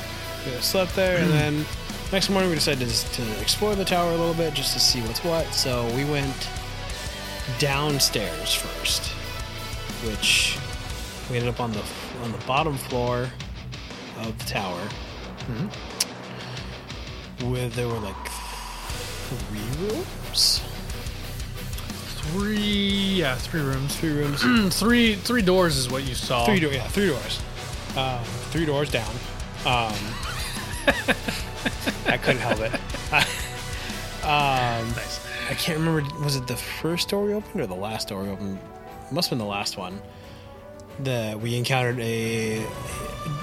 Yeah, 0.46 0.60
slept 0.60 0.94
there, 0.94 1.18
and 1.18 1.30
then 1.30 1.66
next 2.12 2.30
morning 2.30 2.48
we 2.48 2.54
decided 2.54 2.88
to, 2.88 3.12
to 3.14 3.40
explore 3.40 3.74
the 3.74 3.84
tower 3.84 4.10
a 4.10 4.16
little 4.16 4.34
bit 4.34 4.54
just 4.54 4.72
to 4.74 4.78
see 4.80 5.00
what's 5.02 5.24
what. 5.24 5.52
So 5.52 5.84
we 5.96 6.04
went 6.04 6.48
downstairs 7.58 8.54
first, 8.54 9.06
which 10.06 10.56
we 11.28 11.36
ended 11.38 11.52
up 11.52 11.60
on 11.60 11.72
the 11.72 11.82
on 12.22 12.30
the 12.30 12.38
bottom 12.46 12.76
floor 12.76 13.28
of 14.20 14.38
the 14.38 14.44
tower. 14.44 14.80
Mm-hmm. 15.50 15.95
With 17.44 17.74
there 17.74 17.88
were 17.88 17.98
like 17.98 18.28
three 19.28 19.86
rooms. 19.88 20.62
Three, 22.32 22.56
yeah, 22.56 23.36
three 23.36 23.60
rooms. 23.60 23.94
Three 23.96 24.12
rooms. 24.12 24.74
three 24.78 25.14
three 25.14 25.42
doors 25.42 25.76
is 25.76 25.90
what 25.90 26.04
you 26.04 26.14
saw. 26.14 26.44
three 26.46 26.60
door, 26.60 26.72
yeah, 26.72 26.86
three 26.88 27.08
doors. 27.08 27.40
Um, 27.96 28.22
three 28.50 28.66
doors 28.66 28.90
down. 28.90 29.10
Um, 29.64 29.94
I 32.06 32.18
couldn't 32.18 32.40
help 32.40 32.60
it. 32.60 32.72
um, 34.24 34.88
Nice. 34.94 35.26
I 35.48 35.54
can't 35.54 35.78
remember. 35.78 36.02
Was 36.24 36.36
it 36.36 36.46
the 36.46 36.56
first 36.56 37.08
door 37.08 37.24
we 37.24 37.32
opened 37.34 37.60
or 37.60 37.66
the 37.66 37.74
last 37.74 38.08
door 38.08 38.22
we 38.22 38.28
opened? 38.30 38.58
Must 39.10 39.30
have 39.30 39.38
been 39.38 39.46
the 39.46 39.50
last 39.50 39.76
one. 39.76 40.00
The 41.00 41.38
we 41.42 41.56
encountered 41.56 41.98
a 42.00 42.64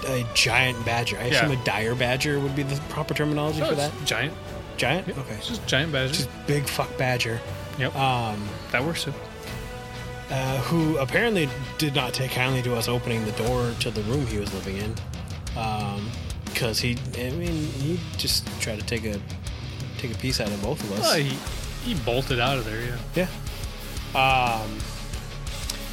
a 0.08 0.26
giant 0.34 0.84
badger. 0.86 1.18
I 1.18 1.26
Yeah. 1.28 1.46
assume 1.46 1.52
a 1.60 1.64
dire 1.64 1.96
badger 1.96 2.40
would 2.40 2.56
be 2.56 2.64
the 2.64 2.80
proper 2.90 3.14
terminology 3.14 3.60
So 3.60 3.66
for 3.68 3.74
it's 3.74 3.82
that. 3.82 4.06
giant. 4.06 4.34
Giant. 4.78 5.08
Yep. 5.08 5.18
Okay. 5.20 5.36
It's 5.36 5.48
just 5.48 5.66
giant 5.68 5.92
badger. 5.92 6.14
Just 6.14 6.30
big 6.48 6.68
fuck 6.68 6.96
badger. 6.98 7.40
yep. 7.78 7.96
Um, 7.96 8.48
that 8.72 8.84
works 8.84 9.04
too. 9.04 9.14
uh, 10.32 10.58
who 10.62 10.98
apparently 10.98 11.48
did 11.78 11.94
not 11.94 12.14
take 12.14 12.32
kindly 12.32 12.62
to 12.64 12.76
us 12.76 12.88
opening 12.88 13.24
the 13.26 13.32
door 13.34 13.72
to 13.82 13.92
the 13.92 14.02
room 14.04 14.26
he 14.26 14.40
was 14.40 14.52
living 14.54 14.78
in, 14.78 14.96
because 16.46 16.80
he, 16.80 16.98
I 17.18 17.30
mean, 17.32 17.68
he 17.74 18.00
just 18.18 18.46
tried 18.60 18.80
to 18.80 18.86
take 18.86 19.06
a 19.06 19.20
take 20.00 20.12
a 20.14 20.18
piece 20.18 20.40
out 20.42 20.48
of 20.48 20.60
both 20.64 20.82
of 20.84 20.92
us. 21.00 21.14
Oh, 21.14 21.18
he, 21.18 21.38
he 21.86 21.94
bolted 22.04 22.40
out 22.40 22.58
of 22.58 22.66
there. 22.66 22.98
Yeah. 23.16 23.28
yeah. 24.16 24.60
Um. 24.64 24.80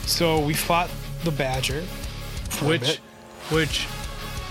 So 0.07 0.40
we 0.40 0.55
fought 0.55 0.88
the 1.24 1.30
badger, 1.30 1.83
which 2.62 2.98
which 3.50 3.87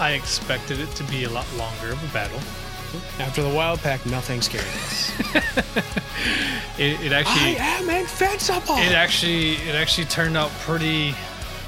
I 0.00 0.12
expected 0.12 0.80
it 0.80 0.90
to 0.92 1.04
be 1.04 1.24
a 1.24 1.30
lot 1.30 1.46
longer 1.56 1.92
of 1.92 2.10
a 2.10 2.12
battle. 2.12 2.40
after 3.20 3.42
the 3.42 3.54
wild 3.54 3.80
pack, 3.80 4.04
nothing 4.06 4.40
scared 4.40 4.64
us. 4.64 5.12
It, 6.78 7.00
it 7.00 7.12
I 7.12 7.20
actually 7.20 7.56
am 7.56 7.90
invincible. 7.90 8.76
it 8.76 8.92
actually 8.92 9.54
it 9.68 9.74
actually 9.74 10.04
turned 10.04 10.36
out 10.36 10.50
pretty 10.60 11.12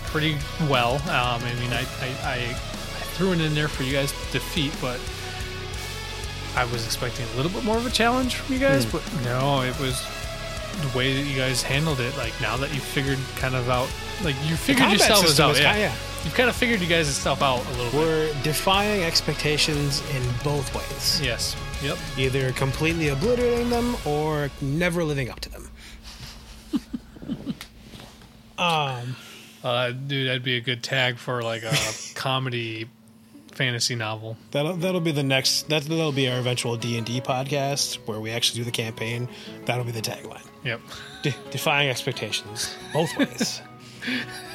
pretty 0.07 0.37
well. 0.69 0.95
Um, 1.09 1.43
I 1.43 1.55
mean, 1.59 1.73
I, 1.73 1.81
I, 2.01 2.07
I, 2.23 2.35
I 2.37 3.03
threw 3.15 3.33
it 3.33 3.41
in 3.41 3.55
there 3.55 3.67
for 3.67 3.83
you 3.83 3.93
guys 3.93 4.13
to 4.13 4.33
defeat, 4.33 4.73
but 4.81 5.01
I 6.57 6.65
was 6.71 6.85
expecting 6.87 7.27
a 7.33 7.37
little 7.37 7.51
bit 7.51 7.65
more 7.65 7.77
of 7.77 7.87
a 7.87 7.91
challenge 7.91 8.37
from 8.37 8.55
you 8.55 8.61
guys. 8.61 8.85
Hmm. 8.85 8.99
But 8.99 9.25
no, 9.25 9.63
it 9.63 9.79
was 9.81 10.01
the 10.83 10.97
way 10.97 11.15
that 11.15 11.29
you 11.29 11.37
guys 11.37 11.63
handled 11.63 12.01
it. 12.01 12.17
Like 12.17 12.33
now 12.41 12.57
that 12.57 12.73
you 12.75 12.81
figured 12.81 13.19
kind 13.37 13.55
of 13.55 13.69
out, 13.69 13.89
like 14.25 14.37
you 14.45 14.57
figured 14.57 14.89
yourselves 14.91 15.39
out. 15.41 15.59
Yeah. 15.59 15.75
ki- 15.75 15.81
yeah. 15.81 15.95
you've 16.25 16.35
kind 16.35 16.49
of 16.49 16.57
figured 16.57 16.81
you 16.81 16.87
guys' 16.87 17.15
stuff 17.15 17.43
out 17.43 17.65
a 17.65 17.71
little 17.71 17.91
bit. 17.91 17.95
We're 17.95 18.43
defying 18.43 19.03
expectations 19.03 20.03
in 20.15 20.23
both 20.45 20.75
ways. 20.75 21.21
Yes. 21.23 21.57
Yep. 21.83 21.99
Either 22.19 22.53
completely 22.53 23.09
obliterating 23.09 23.71
them 23.71 23.97
or 24.05 24.51
never 24.61 25.05
living 25.05 25.31
up 25.31 25.41
to 25.41 25.49
them. 25.51 25.71
um. 28.59 29.17
Uh, 29.63 29.91
dude, 29.91 30.27
that'd 30.29 30.43
be 30.43 30.57
a 30.57 30.61
good 30.61 30.83
tag 30.83 31.19
for 31.19 31.43
like 31.43 31.63
a 31.63 31.77
comedy 32.15 32.89
fantasy 33.61 33.95
novel. 33.95 34.39
That'll 34.53 34.75
that'll 34.77 35.03
be 35.03 35.13
the 35.13 35.23
next. 35.23 35.69
That 35.69 35.83
that'll 35.83 36.13
be 36.13 36.31
our 36.31 36.39
eventual 36.39 36.79
D 36.79 36.97
and 36.97 37.07
D 37.07 37.21
podcast 37.21 37.97
where 38.07 38.19
we 38.19 38.31
actually 38.31 38.61
do 38.61 38.65
the 38.65 38.71
campaign. 38.71 39.29
That'll 39.67 39.85
be 39.85 39.91
the 39.93 40.01
tagline: 40.01 40.47
Yep. 40.65 40.81
De- 41.23 41.35
defying 41.51 41.91
expectations, 41.91 42.75
both 42.95 43.15
ways. 43.19 43.61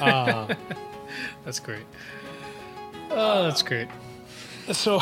That's 1.44 1.60
great. 1.60 1.86
Oh, 3.08 3.44
that's 3.44 3.62
great. 3.62 3.86
so, 4.72 5.00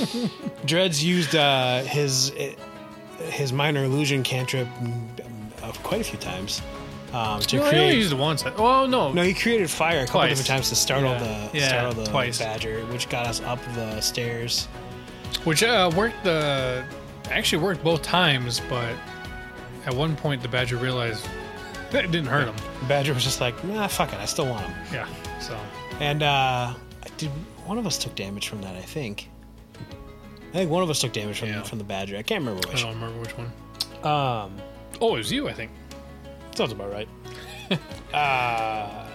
Dreads 0.64 1.04
used 1.04 1.36
uh, 1.36 1.82
his 1.84 2.32
his 3.30 3.52
minor 3.52 3.84
illusion 3.84 4.24
cantrip 4.24 4.66
uh, 5.62 5.70
quite 5.84 6.00
a 6.00 6.04
few 6.04 6.18
times 6.18 6.60
um, 7.12 7.40
to 7.40 7.56
No, 7.56 7.62
I 7.62 7.66
only 7.66 7.78
create. 7.78 7.94
used 7.96 8.12
it 8.12 8.18
once. 8.18 8.44
Oh 8.56 8.86
no. 8.86 9.12
no, 9.12 9.22
he 9.22 9.32
created 9.34 9.70
fire 9.70 10.00
a 10.00 10.06
couple 10.06 10.20
Twice. 10.20 10.30
different 10.30 10.46
times 10.48 10.68
to 10.70 10.74
startle 10.76 11.12
Yeah. 11.12 11.48
the 11.52 11.58
Yeah, 11.58 11.68
startle 11.68 11.92
the 11.92 12.10
twice. 12.10 12.38
badger, 12.38 12.80
which 12.86 13.08
got 13.08 13.26
us 13.26 13.40
up 13.42 13.58
the 13.74 14.00
stairs. 14.00 14.66
Which 15.44 15.62
uh, 15.62 15.90
worked 15.96 16.22
the 16.24 16.84
actually 17.30 17.62
worked 17.62 17.82
both 17.84 18.02
times, 18.02 18.60
but 18.68 18.94
at 19.86 19.94
one 19.94 20.16
point 20.16 20.42
the 20.42 20.48
badger 20.48 20.76
realized 20.76 21.26
that 21.90 22.04
it 22.04 22.10
didn't 22.10 22.28
hurt 22.28 22.46
him. 22.48 22.56
The 22.80 22.86
badger 22.86 23.14
was 23.14 23.24
just 23.24 23.40
like, 23.40 23.62
"Nah, 23.64 23.86
fuck 23.86 24.12
it, 24.12 24.18
I 24.18 24.24
still 24.26 24.46
want 24.46 24.66
him." 24.66 24.74
Yeah. 24.92 25.06
So 25.40 25.58
And 26.00 26.22
uh 26.22 26.74
did 27.16 27.30
one 27.66 27.78
of 27.78 27.86
us 27.86 27.98
took 27.98 28.14
damage 28.14 28.48
from 28.48 28.60
that, 28.62 28.76
I 28.76 28.82
think. 28.82 29.28
I 30.50 30.52
think 30.52 30.70
one 30.70 30.82
of 30.82 30.90
us 30.90 31.00
took 31.00 31.12
damage 31.12 31.38
from 31.38 31.48
Yeah. 31.48 31.62
from 31.62 31.78
the 31.78 31.84
badger. 31.84 32.16
I 32.16 32.22
can't 32.22 32.40
remember 32.44 32.66
which. 32.68 32.78
I 32.82 32.86
don't 32.86 32.94
remember 33.00 33.20
which 33.20 33.36
one. 33.36 33.46
Um 34.04 34.52
Oh, 35.00 35.14
it 35.14 35.18
was 35.18 35.30
you, 35.32 35.48
I 35.48 35.52
think. 35.52 35.70
Sounds 36.58 36.72
about 36.72 36.92
right. 36.92 37.08
uh 38.14 39.06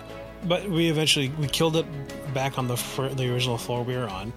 but 0.45 0.67
we 0.69 0.89
eventually 0.89 1.29
we 1.39 1.47
killed 1.47 1.75
it 1.77 1.85
back 2.33 2.57
on 2.57 2.67
the 2.67 2.75
fir- 2.77 3.09
the 3.09 3.31
original 3.33 3.57
floor 3.57 3.83
we 3.83 3.95
were 3.95 4.07
on. 4.09 4.33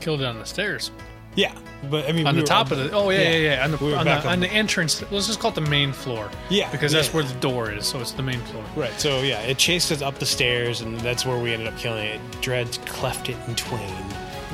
Killed 0.00 0.20
it 0.20 0.24
on 0.26 0.38
the 0.38 0.44
stairs. 0.46 0.90
Yeah, 1.34 1.54
but 1.90 2.08
I 2.08 2.12
mean 2.12 2.26
On 2.26 2.34
we 2.34 2.40
the 2.40 2.46
top 2.46 2.70
of 2.70 2.78
the 2.78 2.90
oh 2.92 3.10
yeah 3.10 3.20
yeah 3.30 3.36
yeah, 3.56 3.64
on 3.64 3.70
the 3.72 3.76
We 3.78 3.94
on, 3.94 4.06
the, 4.06 4.12
on- 4.12 4.26
on 4.26 4.40
the 4.40 4.48
entrance. 4.50 5.02
Let's 5.12 5.26
just 5.26 5.38
call 5.40 5.50
it 5.50 5.54
the 5.54 5.60
main 5.60 5.92
floor. 5.92 6.30
Yeah, 6.48 6.70
because 6.70 6.92
that's 6.92 7.08
yeah. 7.08 7.14
where 7.14 7.24
the 7.24 7.38
door 7.40 7.70
is. 7.70 7.86
So 7.86 8.00
it's 8.00 8.12
the 8.12 8.22
main 8.22 8.40
floor. 8.40 8.64
Right, 8.74 8.98
so 8.98 9.20
yeah, 9.20 9.40
it 9.42 9.58
chased 9.58 9.92
us 9.92 10.02
up 10.02 10.18
the 10.18 10.26
stairs, 10.26 10.80
and 10.80 10.98
that's 11.00 11.26
where 11.26 11.38
we 11.38 11.52
ended 11.52 11.68
up 11.68 11.78
killing 11.78 12.06
it. 12.06 12.20
Dreads 12.40 12.78
cleft 12.86 13.28
it 13.28 13.36
in 13.46 13.54
twain. 13.54 14.04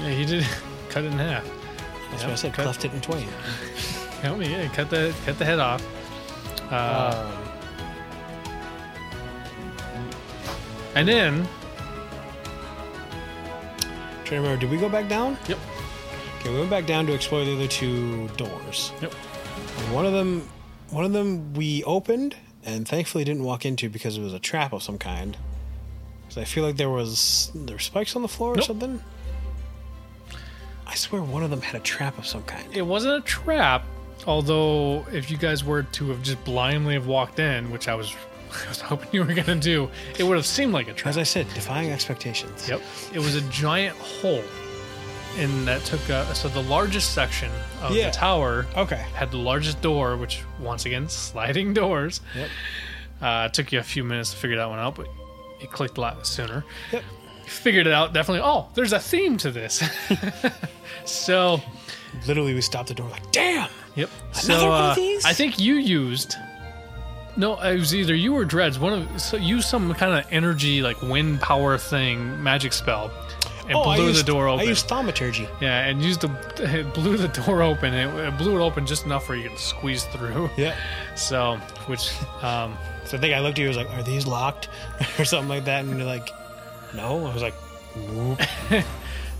Yeah, 0.01 0.11
he 0.11 0.25
did 0.25 0.45
cut 0.89 1.05
it 1.05 1.13
in 1.13 1.19
half. 1.19 1.45
That's 2.11 2.23
Yep, 2.23 2.31
what 2.31 2.33
I 2.33 2.35
said, 2.35 2.53
cut- 2.53 2.63
cleft 2.65 2.85
it 2.85 2.93
in 2.93 3.01
twain. 3.01 3.29
Help 4.23 4.39
me, 4.39 4.51
yeah, 4.51 4.67
cut 4.75 4.91
the 4.91 5.15
cut 5.25 5.39
the 5.39 5.45
head 5.45 5.59
off. 5.61 5.83
Uh, 6.73 7.31
and 10.95 11.07
then 11.07 11.47
trying 14.25 14.25
to 14.25 14.35
remember, 14.37 14.57
did 14.61 14.71
we 14.71 14.77
go 14.79 14.89
back 14.89 15.09
down? 15.09 15.37
Yep. 15.49 15.59
Okay, 16.41 16.51
we 16.51 16.59
went 16.59 16.71
back 16.71 16.87
down 16.87 17.07
to 17.07 17.13
explore 17.13 17.45
the 17.45 17.55
other 17.55 17.69
two 17.69 18.29
doors. 18.37 18.93
Yep. 19.01 19.13
And 19.79 19.95
one 19.95 20.07
of 20.07 20.13
them, 20.13 20.49
one 20.91 21.05
of 21.05 21.13
them 21.13 21.53
we 21.55 21.85
opened 21.85 22.37
and 22.65 22.87
thankfully 22.89 23.25
didn't 23.25 23.45
walk 23.45 23.65
into 23.67 23.89
because 23.89 24.17
it 24.17 24.23
was 24.23 24.35
a 24.35 24.39
trap 24.39 24.73
of 24.73 24.83
some 24.83 24.99
kind. 24.99 25.37
Because 26.23 26.39
I 26.39 26.45
feel 26.45 26.65
like 26.65 26.77
there 26.77 26.91
was 26.91 27.51
there 27.55 27.77
were 27.77 27.81
spikes 27.81 28.17
on 28.17 28.23
the 28.23 28.29
floor 28.29 28.53
or 28.53 28.57
Nope. 28.57 28.65
something. 28.65 29.03
I 30.87 30.95
swear 30.95 31.23
one 31.23 31.43
of 31.43 31.51
them 31.51 31.61
had 31.63 31.75
a 31.75 31.85
trap 31.85 32.19
of 32.19 32.27
some 32.27 32.43
kind. 32.43 32.67
It 32.75 32.83
wasn't 32.83 33.17
a 33.17 33.21
trap, 33.27 33.85
although 34.27 35.05
if 35.13 35.31
you 35.31 35.37
guys 35.37 35.65
were 35.65 35.83
to 35.85 36.09
have 36.11 36.23
just 36.23 36.43
blindly 36.45 36.95
have 36.95 37.07
walked 37.07 37.39
in, 37.39 37.71
which 37.71 37.89
I 37.89 37.95
was, 37.95 38.15
I 38.65 38.69
was 38.69 38.81
hoping 38.81 39.09
you 39.13 39.25
were 39.25 39.35
gonna 39.35 39.57
do, 39.57 39.91
it 40.19 40.23
would 40.25 40.37
have 40.37 40.47
seemed 40.47 40.73
like 40.73 40.89
a 40.89 40.93
trap. 40.93 41.11
As 41.11 41.19
I 41.19 41.23
said, 41.23 41.47
defying 41.55 41.91
expectations. 41.91 42.69
Yep. 42.69 42.81
It 43.13 43.19
was 43.19 43.35
a 43.35 43.41
giant 43.51 43.97
hole, 43.99 44.43
and 45.39 45.67
that 45.67 45.83
took 45.85 46.09
uh, 46.11 46.33
so 46.35 46.49
the 46.49 46.63
largest 46.63 47.15
section 47.15 47.51
of 47.83 47.95
Yeah. 47.95 48.11
the 48.11 48.17
tower 48.17 48.67
Okay. 48.77 49.05
had 49.15 49.31
the 49.31 49.39
largest 49.39 49.81
door, 49.81 50.17
which 50.17 50.43
once 50.61 50.85
again 50.87 51.09
sliding 51.09 51.73
doors. 51.75 52.21
Yep. 52.37 52.49
Uh, 53.21 53.47
it 53.51 53.55
took 53.55 53.71
you 53.73 53.79
a 53.79 53.83
few 53.85 54.03
minutes 54.05 54.33
to 54.33 54.37
figure 54.37 54.57
that 54.57 54.69
one 54.69 54.79
out, 54.79 54.95
but 54.97 55.07
it 55.61 55.71
clicked 55.71 55.97
a 55.99 56.01
lot 56.01 56.27
sooner. 56.27 56.65
Yep. 56.93 57.05
Figured 57.47 57.87
it 57.87 57.93
out 57.93 58.13
definitely. 58.13 58.41
Oh, 58.45 58.69
there's 58.75 58.93
a 58.93 58.99
theme 58.99 59.37
to 59.39 59.51
this. 59.51 59.83
so, 61.05 61.61
Literally, 62.27 62.53
we 62.53 62.61
stopped 62.61 62.89
the 62.89 62.95
door 62.95 63.09
like, 63.09 63.31
damn. 63.33 63.69
Yep. 63.95 64.11
Another 64.45 64.61
so, 64.61 64.69
one 64.69 64.85
of 64.85 64.91
uh, 64.91 64.95
these? 64.95 65.25
I 65.25 65.33
think 65.33 65.59
you 65.59 65.75
used. 65.75 66.37
No, 67.37 67.59
it 67.61 67.79
was 67.79 67.95
either 67.95 68.15
you 68.15 68.35
or 68.35 68.45
Dreads. 68.45 68.79
One 68.79 68.93
of 68.93 69.21
so 69.21 69.37
used 69.37 69.69
some 69.69 69.93
kind 69.95 70.19
of 70.19 70.31
energy 70.31 70.83
like 70.83 71.01
wind 71.03 71.41
power 71.41 71.79
thing, 71.79 72.43
magic 72.43 72.73
spell, 72.73 73.11
and 73.67 73.75
Oh, 73.75 73.85
blew 73.85 74.09
used, 74.09 74.21
the 74.21 74.25
door 74.25 74.49
open. 74.49 74.67
I 74.67 74.69
used 74.69 74.87
thaumaturgy. 74.87 75.49
Yeah, 75.61 75.87
and 75.87 76.03
used 76.03 76.21
the 76.21 76.31
it 76.59 76.93
blew 76.95 77.17
the 77.17 77.29
door 77.29 77.63
open. 77.63 77.95
It, 77.95 78.15
it 78.15 78.37
blew 78.37 78.61
it 78.61 78.63
open 78.63 78.87
just 78.87 79.07
enough 79.07 79.29
where 79.29 79.39
you 79.39 79.49
could 79.49 79.59
squeeze 79.59 80.05
through. 80.05 80.51
Yeah. 80.57 80.77
So, 81.15 81.57
which, 81.89 82.11
um, 82.43 82.75
So 83.05 83.19
I 83.19 83.21
think 83.21 83.35
I 83.35 83.41
looked 83.41 83.59
at 83.59 83.63
you. 83.63 83.67
I 83.67 83.69
was 83.69 83.77
like, 83.77 83.91
"Are 83.91 84.03
these 84.03 84.27
locked?" 84.27 84.69
or 85.19 85.27
something 85.27 85.49
like 85.49 85.67
that, 85.67 85.85
and 85.85 85.99
you're 85.99 86.07
like, 86.07 86.31
"No." 86.95 87.27
I 87.27 87.35
was 87.35 87.43
like, 87.43 87.55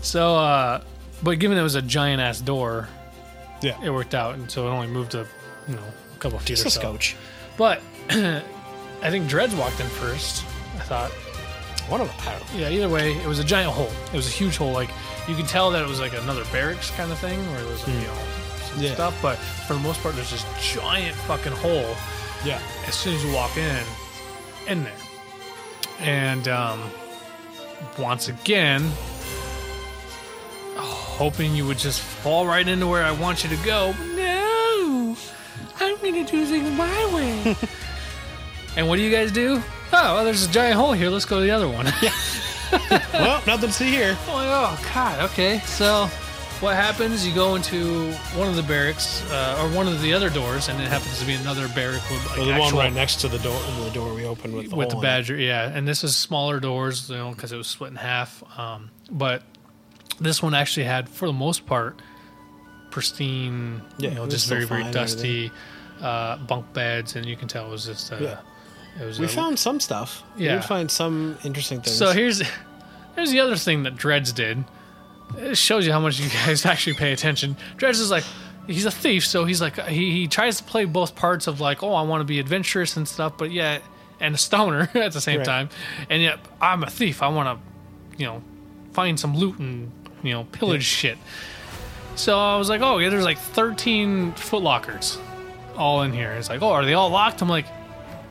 so, 0.01 0.35
uh, 0.35 0.81
but 1.23 1.39
given 1.39 1.57
it 1.57 1.63
was 1.63 1.75
a 1.75 1.81
giant 1.81 2.21
ass 2.21 2.39
door, 2.39 2.87
"Yeah." 3.63 3.77
it 3.83 3.89
worked 3.89 4.13
out, 4.13 4.35
and 4.35 4.49
so 4.51 4.67
it 4.67 4.71
only 4.71 4.87
moved 4.87 5.15
a, 5.15 5.25
you 5.67 5.75
know, 5.75 5.83
a 6.15 6.19
couple 6.19 6.37
of 6.37 6.43
feet 6.43 6.49
Just 6.57 6.65
or 6.65 6.67
a 6.67 6.71
so. 6.71 6.79
scotch. 6.81 7.15
But 7.57 7.81
I 8.09 9.09
think 9.09 9.27
Dreads 9.27 9.55
walked 9.55 9.79
in 9.79 9.87
first. 9.87 10.43
I 10.75 10.79
thought, 10.79 11.11
One 11.89 12.01
of 12.01 12.07
them. 12.07 12.41
Yeah. 12.55 12.69
Either 12.69 12.89
way, 12.89 13.13
it 13.13 13.25
was 13.27 13.39
a 13.39 13.43
giant 13.43 13.71
hole. 13.71 13.91
It 14.07 14.15
was 14.15 14.27
a 14.27 14.31
huge 14.31 14.57
hole. 14.57 14.71
Like 14.71 14.89
you 15.27 15.35
could 15.35 15.47
tell 15.47 15.69
that 15.71 15.81
it 15.81 15.87
was 15.87 15.99
like 15.99 16.13
another 16.13 16.43
barracks 16.51 16.91
kind 16.91 17.11
of 17.11 17.17
thing, 17.19 17.39
where 17.51 17.61
there 17.61 17.71
was 17.71 17.87
like, 17.87 17.95
you 17.95 18.01
know 18.07 18.13
some 18.15 18.77
Hmm. 18.77 18.83
Yeah. 18.83 18.93
stuff. 18.95 19.15
But 19.21 19.35
for 19.67 19.73
the 19.73 19.79
most 19.79 20.01
part, 20.01 20.15
there's 20.15 20.31
this 20.31 20.45
giant 20.73 21.15
fucking 21.27 21.51
hole. 21.53 21.95
Yeah. 22.45 22.59
as 22.87 22.95
soon 22.95 23.15
as 23.15 23.23
you 23.23 23.31
walk 23.33 23.55
in, 23.57 23.83
in 24.67 24.83
there. 24.83 24.93
And 25.99 26.47
um, 26.49 26.81
once 27.97 28.27
again, 28.27 28.89
hoping 30.75 31.55
you 31.55 31.65
would 31.67 31.77
just 31.77 32.01
fall 32.01 32.45
right 32.45 32.67
into 32.67 32.87
where 32.87 33.03
I 33.03 33.11
want 33.11 33.43
you 33.43 33.49
to 33.55 33.65
go. 33.65 33.93
No, 34.15 35.15
I'm 35.79 35.97
going 35.97 36.25
to 36.25 36.31
do 36.31 36.45
things 36.45 36.69
my 36.77 37.13
way. 37.13 37.55
and 38.77 38.87
what 38.87 38.97
do 38.97 39.01
you 39.01 39.11
guys 39.11 39.31
do? 39.31 39.61
Oh, 39.95 40.15
well, 40.15 40.25
there's 40.25 40.45
a 40.45 40.51
giant 40.51 40.75
hole 40.75 40.93
here. 40.93 41.09
Let's 41.09 41.25
go 41.25 41.39
to 41.39 41.43
the 41.45 41.51
other 41.51 41.69
one. 41.69 41.85
well, 43.13 43.43
nothing 43.45 43.69
to 43.69 43.71
see 43.71 43.91
here. 43.91 44.17
Oh, 44.27 44.77
oh 44.77 44.91
God. 44.93 45.29
Okay. 45.31 45.59
So, 45.59 46.09
what 46.59 46.75
happens? 46.75 47.27
You 47.27 47.35
go 47.35 47.55
into 47.55 48.11
one 48.35 48.47
of 48.47 48.55
the 48.55 48.63
barracks, 48.63 49.21
uh, 49.31 49.59
or 49.61 49.75
one 49.75 49.87
of 49.87 50.01
the 50.01 50.13
other 50.13 50.29
doors, 50.29 50.69
and 50.69 50.81
it 50.81 50.87
happens 50.87 51.19
to 51.19 51.25
be 51.25 51.33
another 51.33 51.67
barrack 51.69 52.01
with 52.09 52.25
like 52.27 52.37
Well, 52.37 52.45
the 52.47 52.59
one 52.59 52.75
right 52.75 52.93
next 52.93 53.17
to 53.21 53.27
the 53.27 53.37
door, 53.39 53.59
the 53.83 53.91
door 53.91 54.13
we 54.13 54.25
opened 54.25 54.55
with 54.55 54.69
the, 54.71 54.75
with 54.75 54.89
the 54.89 54.95
badger. 54.95 55.35
Yeah, 55.35 55.69
and 55.69 55.87
this 55.87 56.03
is 56.03 56.15
smaller 56.15 56.59
doors, 56.59 57.09
you 57.09 57.17
know, 57.17 57.31
because 57.31 57.51
it 57.51 57.57
was 57.57 57.67
split 57.67 57.91
in 57.91 57.97
half. 57.97 58.43
Um, 58.57 58.89
but 59.11 59.43
this 60.19 60.41
one 60.43 60.53
actually 60.53 60.85
had, 60.85 61.07
for 61.09 61.27
the 61.27 61.33
most 61.33 61.65
part, 61.65 61.99
pristine. 62.91 63.81
Yeah, 63.97 64.09
you 64.09 64.15
know, 64.15 64.27
just 64.27 64.47
very 64.47 64.65
very 64.65 64.89
dusty 64.91 65.51
uh, 66.01 66.37
bunk 66.37 66.71
beds, 66.73 67.15
and 67.15 67.25
you 67.25 67.35
can 67.35 67.47
tell 67.47 67.65
it 67.67 67.69
was 67.69 67.85
just. 67.85 68.11
Uh, 68.11 68.17
Yeah. 68.19 68.39
It 69.01 69.05
was. 69.05 69.19
We 69.19 69.25
a- 69.25 69.29
found 69.29 69.57
some 69.57 69.79
stuff. 69.79 70.23
We 70.37 70.45
Yeah. 70.45 70.55
did 70.55 70.65
find 70.65 70.89
some 70.91 71.37
interesting 71.43 71.81
things. 71.81 71.97
So 71.97 72.11
here's 72.11 72.41
here's 73.15 73.31
the 73.31 73.39
other 73.39 73.55
thing 73.55 73.83
that 73.83 73.95
Dreads 73.95 74.31
did. 74.31 74.63
It 75.37 75.57
shows 75.57 75.85
you 75.85 75.91
how 75.91 75.99
much 75.99 76.19
you 76.19 76.29
guys 76.29 76.65
actually 76.73 76.93
pay 76.95 77.11
attention. 77.11 77.57
Dreads 77.77 77.99
is 77.99 78.11
like 78.11 78.23
he's 78.67 78.85
a 78.85 78.91
thief, 78.91 79.25
so 79.25 79.45
he's 79.45 79.61
like 79.61 79.79
he, 79.87 80.11
he 80.11 80.27
tries 80.27 80.57
to 80.57 80.63
play 80.63 80.85
both 80.85 81.15
parts 81.15 81.47
of 81.47 81.59
like, 81.59 81.81
oh, 81.81 81.93
I 81.93 82.03
want 82.03 82.21
to 82.21 82.25
be 82.25 82.39
adventurous 82.39 82.95
and 82.97 83.07
stuff, 83.07 83.37
but 83.37 83.51
yet 83.51 83.81
and 84.19 84.35
a 84.35 84.37
stoner 84.37 84.89
at 84.95 85.11
the 85.13 85.19
same 85.21 85.39
Right. 85.39 85.45
time. 85.45 85.69
And 86.09 86.21
yet 86.21 86.39
I'm 86.61 86.83
a 86.83 86.89
thief. 86.89 87.23
I 87.23 87.29
want 87.29 87.59
to, 87.59 88.17
you 88.19 88.27
know, 88.27 88.43
find 88.91 89.19
some 89.19 89.35
loot 89.35 89.57
and 89.57 89.91
you 90.23 90.33
know 90.33 90.45
pillage 90.45 90.83
shit. 90.83 91.17
So 92.15 92.37
I 92.37 92.57
was 92.57 92.69
like, 92.69 92.81
oh 92.81 92.97
yeah, 92.99 93.09
there's 93.09 93.23
like 93.23 93.37
13 93.37 94.33
foot 94.33 94.61
lockers 94.61 95.17
all 95.75 96.03
in 96.03 96.11
here. 96.13 96.31
It's 96.33 96.49
like, 96.49 96.61
oh, 96.61 96.69
are 96.69 96.85
they 96.85 96.93
all 96.93 97.09
locked? 97.09 97.41
I'm 97.41 97.49
like, 97.49 97.65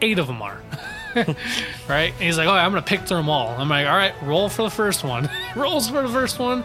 eight 0.00 0.18
of 0.18 0.26
them 0.26 0.42
are. 0.42 0.60
right? 1.88 2.12
And 2.12 2.22
he's 2.22 2.38
like, 2.38 2.48
oh, 2.48 2.52
I'm 2.52 2.70
gonna 2.70 2.82
pick 2.82 3.00
through 3.00 3.18
them 3.18 3.28
all. 3.28 3.48
I'm 3.48 3.68
like, 3.68 3.86
all 3.86 3.96
right, 3.96 4.14
roll 4.22 4.48
for 4.48 4.62
the 4.62 4.70
first 4.70 5.04
one. 5.04 5.28
Rolls 5.56 5.88
for 5.88 6.02
the 6.02 6.08
first 6.08 6.38
one. 6.38 6.64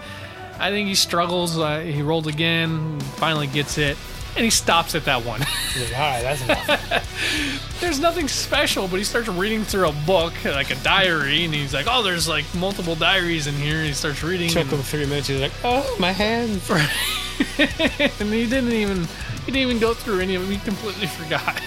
I 0.60 0.72
think 0.72 0.88
he 0.88 0.96
struggles. 0.96 1.58
Uh, 1.58 1.82
he 1.82 2.02
rolled 2.02 2.28
again, 2.28 3.00
finally 3.18 3.48
gets 3.48 3.78
it, 3.78 3.98
and 4.38 4.46
he 4.46 4.52
stops 4.52 4.94
at 4.94 5.04
that 5.06 5.26
one. 5.26 5.42
He's 5.74 5.90
like, 5.90 6.00
all 6.00 6.12
right, 6.12 6.22
that's 6.22 6.44
enough. 6.44 7.80
there's 7.82 8.00
nothing 8.00 8.28
special, 8.28 8.88
but 8.88 8.98
he 8.98 9.04
starts 9.04 9.28
reading 9.28 9.64
through 9.64 9.90
a 9.90 9.92
book, 10.06 10.34
like 10.46 10.70
a 10.70 10.76
diary, 10.76 11.44
and 11.44 11.54
he's 11.54 11.74
like, 11.74 11.88
oh, 11.90 12.04
there's 12.04 12.28
like 12.28 12.46
multiple 12.54 12.94
diaries 12.94 13.48
in 13.48 13.56
here. 13.56 13.78
And 13.78 13.88
he 13.88 13.94
starts 13.94 14.22
reading. 14.22 14.50
Took 14.50 14.68
him 14.68 14.84
three 14.84 15.08
minutes. 15.08 15.28
He's 15.28 15.42
like, 15.42 15.54
oh, 15.64 15.98
my 16.00 16.12
hands. 16.12 16.70
and 17.58 18.32
he 18.32 18.48
didn't 18.48 18.74
even 18.74 19.06
he 19.46 19.52
didn't 19.52 19.70
even 19.70 19.80
go 19.80 19.96
through 19.96 20.20
any 20.20 20.36
of 20.36 20.44
them. 20.44 20.52
He 20.52 20.60
completely 20.60 21.08
forgot. 21.18 21.60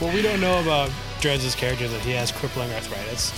What 0.00 0.12
we 0.12 0.22
don't 0.22 0.40
know 0.40 0.60
about 0.60 0.90
Dreads' 1.20 1.54
character 1.54 1.84
is 1.84 1.92
that 1.92 2.00
he 2.00 2.10
has 2.12 2.32
crippling 2.32 2.72
arthritis. 2.72 3.32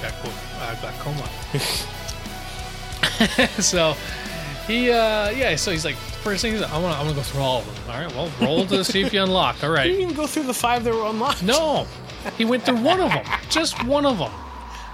Got. 0.00 0.14
Uh, 0.58 0.74
glaucoma. 0.80 1.28
so 3.60 3.94
he 4.66 4.90
uh 4.90 5.30
yeah, 5.30 5.56
so 5.56 5.70
he's 5.70 5.84
like 5.84 5.96
first 5.96 6.42
thing 6.42 6.52
he's 6.52 6.60
like, 6.60 6.72
I 6.72 6.78
wanna 6.78 6.94
I'm 6.94 7.04
gonna 7.04 7.16
go 7.16 7.22
through 7.22 7.40
all 7.40 7.58
of 7.60 7.66
them. 7.66 7.94
All 7.94 8.00
right, 8.00 8.14
well 8.14 8.30
roll 8.40 8.66
to 8.66 8.84
see 8.84 9.02
if 9.02 9.12
you 9.12 9.22
unlocked. 9.22 9.64
All 9.64 9.70
right. 9.70 9.82
He 9.82 9.90
right. 9.90 9.98
didn't 9.98 10.02
even 10.02 10.16
go 10.16 10.26
through 10.26 10.44
the 10.44 10.54
five 10.54 10.84
that 10.84 10.94
were 10.94 11.06
unlocked. 11.06 11.42
No. 11.42 11.86
He 12.38 12.44
went 12.44 12.62
through 12.62 12.80
one 12.82 13.00
of 13.00 13.10
them. 13.10 13.26
Just 13.50 13.84
one 13.84 14.06
of 14.06 14.18
them. 14.18 14.30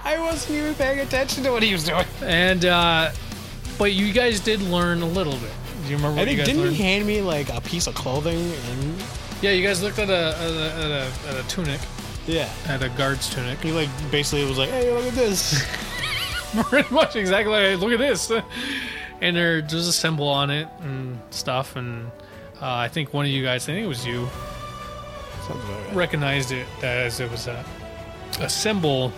I 0.05 0.19
wasn't 0.19 0.59
even 0.59 0.75
paying 0.75 1.01
attention 1.01 1.45
to 1.45 1.51
what 1.51 1.63
he 1.63 1.73
was 1.73 1.85
doing. 1.85 2.07
And 2.23 2.65
uh 2.65 3.11
but 3.79 3.93
you 3.93 4.13
guys 4.13 4.41
did 4.41 4.61
learn 4.63 5.03
a 5.03 5.07
little 5.07 5.35
bit. 5.35 5.53
Do 5.85 5.91
you 5.91 5.97
remember 5.97 6.21
I 6.21 6.25
what 6.25 6.31
you 6.31 6.37
guys 6.39 6.47
didn't 6.47 6.63
learned? 6.63 6.77
he 6.77 6.83
hand 6.83 7.07
me 7.07 7.21
like 7.21 7.51
a 7.51 7.61
piece 7.61 7.87
of 7.87 7.95
clothing 7.95 8.53
and 8.71 9.03
yeah, 9.43 9.51
you 9.51 9.67
guys 9.67 9.83
looked 9.83 9.99
at 9.99 10.11
a 10.11 10.37
at 10.39 10.51
a, 10.51 10.73
at 10.75 10.91
a, 10.91 11.29
at 11.29 11.45
a 11.45 11.49
tunic, 11.49 11.81
yeah. 12.27 12.51
at 12.67 12.83
a 12.83 12.89
guard's 12.91 13.33
tunic. 13.33 13.61
He 13.61 13.71
like 13.71 13.89
basically 14.11 14.45
was 14.45 14.59
like, 14.59 14.71
hey, 14.71 14.93
look 14.93 15.07
at 15.07 15.15
this. 15.15 15.65
pretty 16.65 16.93
much 16.93 17.15
exactly 17.15 17.53
like, 17.53 17.81
look 17.81 17.93
at 17.93 17.99
this 17.99 18.33
and 19.21 19.37
there, 19.37 19.61
there's 19.63 19.89
a 19.89 19.93
symbol 19.93 20.29
on 20.29 20.51
it 20.51 20.69
and 20.81 21.19
stuff 21.31 21.77
and 21.77 22.07
uh, 22.61 22.75
i 22.75 22.89
think 22.89 23.13
one 23.13 23.25
of 23.25 23.31
you 23.31 23.43
guys 23.43 23.65
i 23.69 23.73
think 23.73 23.85
it 23.85 23.89
was 23.89 24.07
you, 24.07 24.29
right. 25.49 25.91
recognized 25.95 26.53
it 26.53 26.67
as 26.83 27.21
it 27.21 27.31
was 27.31 27.47
a, 27.47 27.65
a 28.41 28.49
symbol 28.49 29.13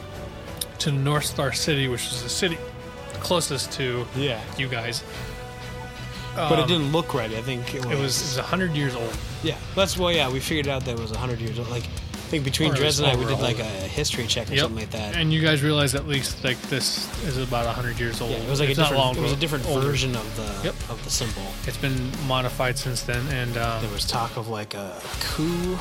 to 0.79 0.91
north 0.93 1.25
star 1.25 1.53
city 1.53 1.89
which 1.89 2.07
is 2.07 2.23
the 2.23 2.29
city 2.29 2.59
closest 3.21 3.71
to 3.73 4.07
Yeah, 4.17 4.41
you 4.57 4.67
guys 4.69 5.03
but 6.35 6.53
it 6.59 6.63
Um, 6.63 6.69
didn't 6.69 6.93
look 6.93 7.13
right. 7.13 7.31
I 7.33 7.43
think 7.43 7.75
it 7.75 7.85
was. 7.85 7.93
it 7.93 8.01
was 8.01 8.21
it 8.23 8.27
was 8.29 8.37
100 8.39 8.73
years 8.77 8.95
old 8.95 9.15
yeah, 9.43 9.57
that's 9.75 9.97
well. 9.97 10.13
Yeah, 10.13 10.31
we 10.31 10.39
figured 10.39 10.69
out 10.69 10.85
that 10.85 10.93
it 10.93 11.01
was 11.01 11.11
hundred 11.13 11.41
years 11.41 11.59
old. 11.59 11.71
Like, 11.71 11.85
think 12.31 12.45
between 12.45 12.73
Dreads 12.73 13.01
and 13.01 13.09
I, 13.11 13.17
we 13.17 13.25
did 13.27 13.41
like 13.41 13.59
a 13.59 13.65
history 13.65 14.27
check 14.27 14.51
or 14.53 14.57
something 14.57 14.79
like 14.79 14.91
that. 14.93 15.17
and 15.17 15.33
you 15.33 15.43
guys 15.43 15.63
realize 15.65 15.97
at 15.97 16.07
least 16.07 16.45
like 16.45 16.61
this 16.71 17.09
is 17.25 17.37
about 17.39 17.67
100 17.67 17.99
years 17.99 18.21
old 18.21 18.31
yeah, 18.31 18.39
it 18.39 18.49
was 18.49 18.61
like 18.61 18.69
it's 18.71 18.79
a 18.79 18.83
not 18.83 18.91
different. 18.91 19.05
long 19.05 19.17
it 19.17 19.21
was 19.23 19.33
a 19.33 19.35
ago, 19.35 19.41
different 19.41 19.67
older. 19.67 19.87
version 19.87 20.15
of 20.15 20.37
the 20.37 20.49
Yep. 20.69 20.75
of 20.91 21.01
the 21.05 21.11
symbol. 21.11 21.43
it's 21.67 21.77
been 21.77 21.99
modified 22.29 22.79
since 22.79 23.03
then 23.03 23.27
and 23.35 23.57
um, 23.59 23.83
There 23.83 23.91
was 23.93 24.07
talk 24.07 24.37
of 24.37 24.49
like 24.49 24.75
a 24.75 24.97
coup 25.21 25.77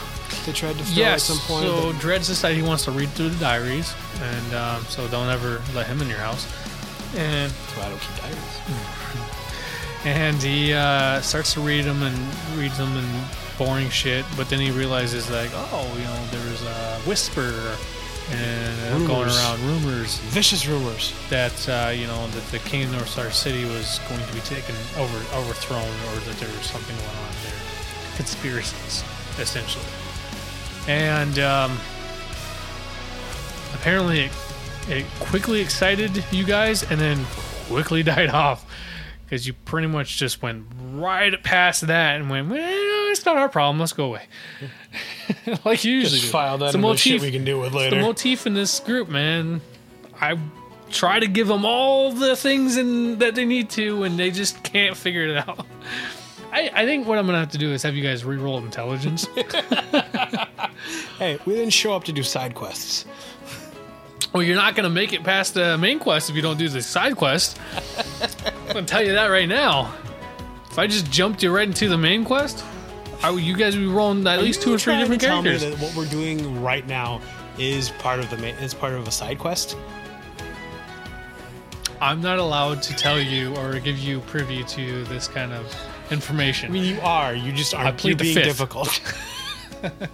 they 0.47 0.51
tried 0.53 0.77
to 0.79 0.83
fill 0.83 0.97
Yes. 0.97 1.29
at 1.29 1.35
some 1.35 1.39
point. 1.47 1.65
So 1.67 1.91
but- 1.93 2.01
Dreads 2.01 2.27
decided 2.27 2.57
he 2.57 2.63
wants 2.63 2.83
to 2.85 2.91
read 2.91 3.09
through 3.09 3.29
the 3.29 3.39
diaries, 3.39 3.93
and 4.21 4.53
um, 4.55 4.83
so 4.89 5.07
don't 5.09 5.29
ever 5.29 5.61
let 5.75 5.85
him 5.87 6.01
in 6.01 6.07
your 6.07 6.17
house. 6.19 6.45
And 7.15 7.51
that's 7.51 7.77
why 7.77 7.85
I 7.85 7.89
don't 7.89 7.99
keep 7.99 8.15
diaries. 8.21 8.55
and 10.05 10.35
he 10.41 10.73
uh, 10.73 11.19
starts 11.21 11.53
to 11.55 11.61
read 11.61 11.83
them 11.85 12.01
and 12.03 12.17
reads 12.57 12.77
them 12.77 12.95
and 12.95 13.07
boring 13.59 13.89
shit. 13.89 14.25
But 14.35 14.49
then 14.49 14.59
he 14.59 14.71
realizes 14.71 15.29
like, 15.29 15.51
oh, 15.53 15.93
you 15.95 16.03
know, 16.05 16.25
there's 16.31 16.63
a 16.63 16.99
whisper 17.07 17.75
and 18.31 19.03
uh, 19.03 19.07
going 19.07 19.27
around 19.27 19.59
rumors 19.65 20.17
Vicious 20.29 20.67
rumors. 20.67 21.13
that 21.29 21.69
uh, 21.69 21.89
you 21.89 22.05
know 22.05 22.27
that 22.27 22.43
the 22.51 22.59
King 22.59 22.83
of 22.83 22.91
North 22.91 23.09
Star 23.09 23.31
City 23.31 23.65
was 23.65 23.99
going 24.07 24.21
to 24.23 24.33
be 24.33 24.39
taken 24.41 24.75
over, 24.97 25.17
overthrown, 25.35 25.81
or 25.81 26.19
that 26.19 26.35
there 26.39 26.49
was 26.49 26.65
something 26.65 26.95
going 26.95 27.07
on 27.07 27.31
there, 27.43 28.15
conspiracies, 28.17 29.03
essentially. 29.39 29.85
And 30.87 31.39
um, 31.39 31.77
apparently, 33.73 34.25
it, 34.25 34.31
it 34.87 35.05
quickly 35.19 35.59
excited 35.59 36.23
you 36.31 36.43
guys, 36.43 36.83
and 36.89 36.99
then 36.99 37.25
quickly 37.67 38.03
died 38.15 38.29
off 38.29 38.65
because 39.25 39.47
you 39.47 39.53
pretty 39.53 39.87
much 39.87 40.17
just 40.17 40.41
went 40.41 40.65
right 40.91 41.41
past 41.43 41.87
that 41.87 42.17
and 42.21 42.29
went, 42.29 42.49
"Well, 42.49 42.88
it's 43.19 43.25
not 43.25 43.37
our 43.37 43.49
problem. 43.49 43.79
Let's 43.79 43.93
go 43.93 44.05
away." 44.05 44.23
like 45.65 45.83
you 45.83 45.93
usually 45.93 46.19
Just 46.19 46.25
do. 46.25 46.31
file 46.31 46.57
that 46.59 46.65
It's 46.67 46.75
a 46.75 46.77
into 46.77 46.97
shit 46.97 47.13
motif- 47.13 47.21
we 47.21 47.31
can 47.31 47.43
deal 47.45 47.59
with 47.59 47.73
later. 47.73 47.95
the 47.97 48.01
motif 48.01 48.47
in 48.47 48.53
this 48.53 48.79
group, 48.79 49.07
man. 49.09 49.61
I 50.19 50.37
try 50.89 51.19
to 51.19 51.27
give 51.27 51.47
them 51.47 51.65
all 51.65 52.11
the 52.11 52.35
things 52.35 52.75
in, 52.77 53.19
that 53.19 53.35
they 53.35 53.45
need 53.45 53.69
to, 53.71 54.03
and 54.03 54.17
they 54.17 54.31
just 54.31 54.63
can't 54.63 54.97
figure 54.97 55.27
it 55.27 55.37
out. 55.37 55.65
I, 56.51 56.71
I 56.73 56.85
think 56.85 57.05
what 57.07 57.17
I'm 57.19 57.27
gonna 57.27 57.37
have 57.39 57.51
to 57.51 57.57
do 57.59 57.71
is 57.71 57.83
have 57.83 57.95
you 57.95 58.01
guys 58.03 58.25
re-roll 58.25 58.57
intelligence. 58.57 59.27
hey, 61.19 61.37
we 61.45 61.53
didn't 61.53 61.69
show 61.73 61.93
up 61.93 62.05
to 62.05 62.11
do 62.11 62.23
side 62.23 62.55
quests. 62.55 63.05
well, 64.33 64.41
you're 64.41 64.55
not 64.55 64.75
gonna 64.75 64.89
make 64.89 65.13
it 65.13 65.23
past 65.23 65.53
the 65.53 65.77
main 65.77 65.99
quest 65.99 66.29
if 66.29 66.35
you 66.35 66.41
don't 66.41 66.57
do 66.57 66.67
the 66.67 66.81
side 66.81 67.15
quest. 67.15 67.59
I'm 68.67 68.73
gonna 68.73 68.85
tell 68.87 69.03
you 69.05 69.13
that 69.13 69.27
right 69.27 69.47
now. 69.47 69.93
If 70.71 70.79
I 70.79 70.87
just 70.87 71.11
jumped 71.11 71.43
you 71.43 71.51
right 71.55 71.67
into 71.67 71.87
the 71.87 71.97
main 71.97 72.23
quest, 72.25 72.63
I, 73.21 73.31
you 73.31 73.55
guys 73.55 73.75
would 73.75 73.81
be 73.83 73.87
rolling 73.87 74.25
at 74.27 74.41
least 74.41 74.61
two 74.61 74.73
or 74.73 74.77
three 74.79 74.93
Trying 74.93 75.05
to 75.09 75.17
different 75.17 75.21
tell 75.21 75.41
me 75.41 75.49
characters. 75.57 75.77
that 75.79 75.85
what 75.85 75.95
we're 75.95 76.09
doing 76.09 76.61
right 76.61 76.87
now 76.87 77.21
is 77.57 77.89
part 77.91 78.19
of 78.19 78.29
the 78.29 78.37
main, 78.37 78.55
is 78.55 78.73
part 78.73 78.93
of 78.93 79.07
a 79.07 79.11
side 79.11 79.37
quest. 79.39 79.75
I'm 82.01 82.21
not 82.21 82.39
allowed 82.39 82.81
to 82.83 82.95
tell 82.95 83.19
you 83.19 83.53
or 83.57 83.77
give 83.79 83.99
you 83.99 84.21
privy 84.21 84.63
to 84.63 85.03
this 85.05 85.27
kind 85.27 85.51
of 85.51 85.75
information. 86.11 86.69
I 86.69 86.73
mean, 86.73 86.85
you 86.95 87.01
are. 87.01 87.35
You 87.35 87.51
just 87.51 87.73
aren't. 87.73 87.97
plead 87.97 88.11
You're 88.11 88.17
being 88.17 88.35
fifth. 88.35 88.45
difficult. 88.45 89.01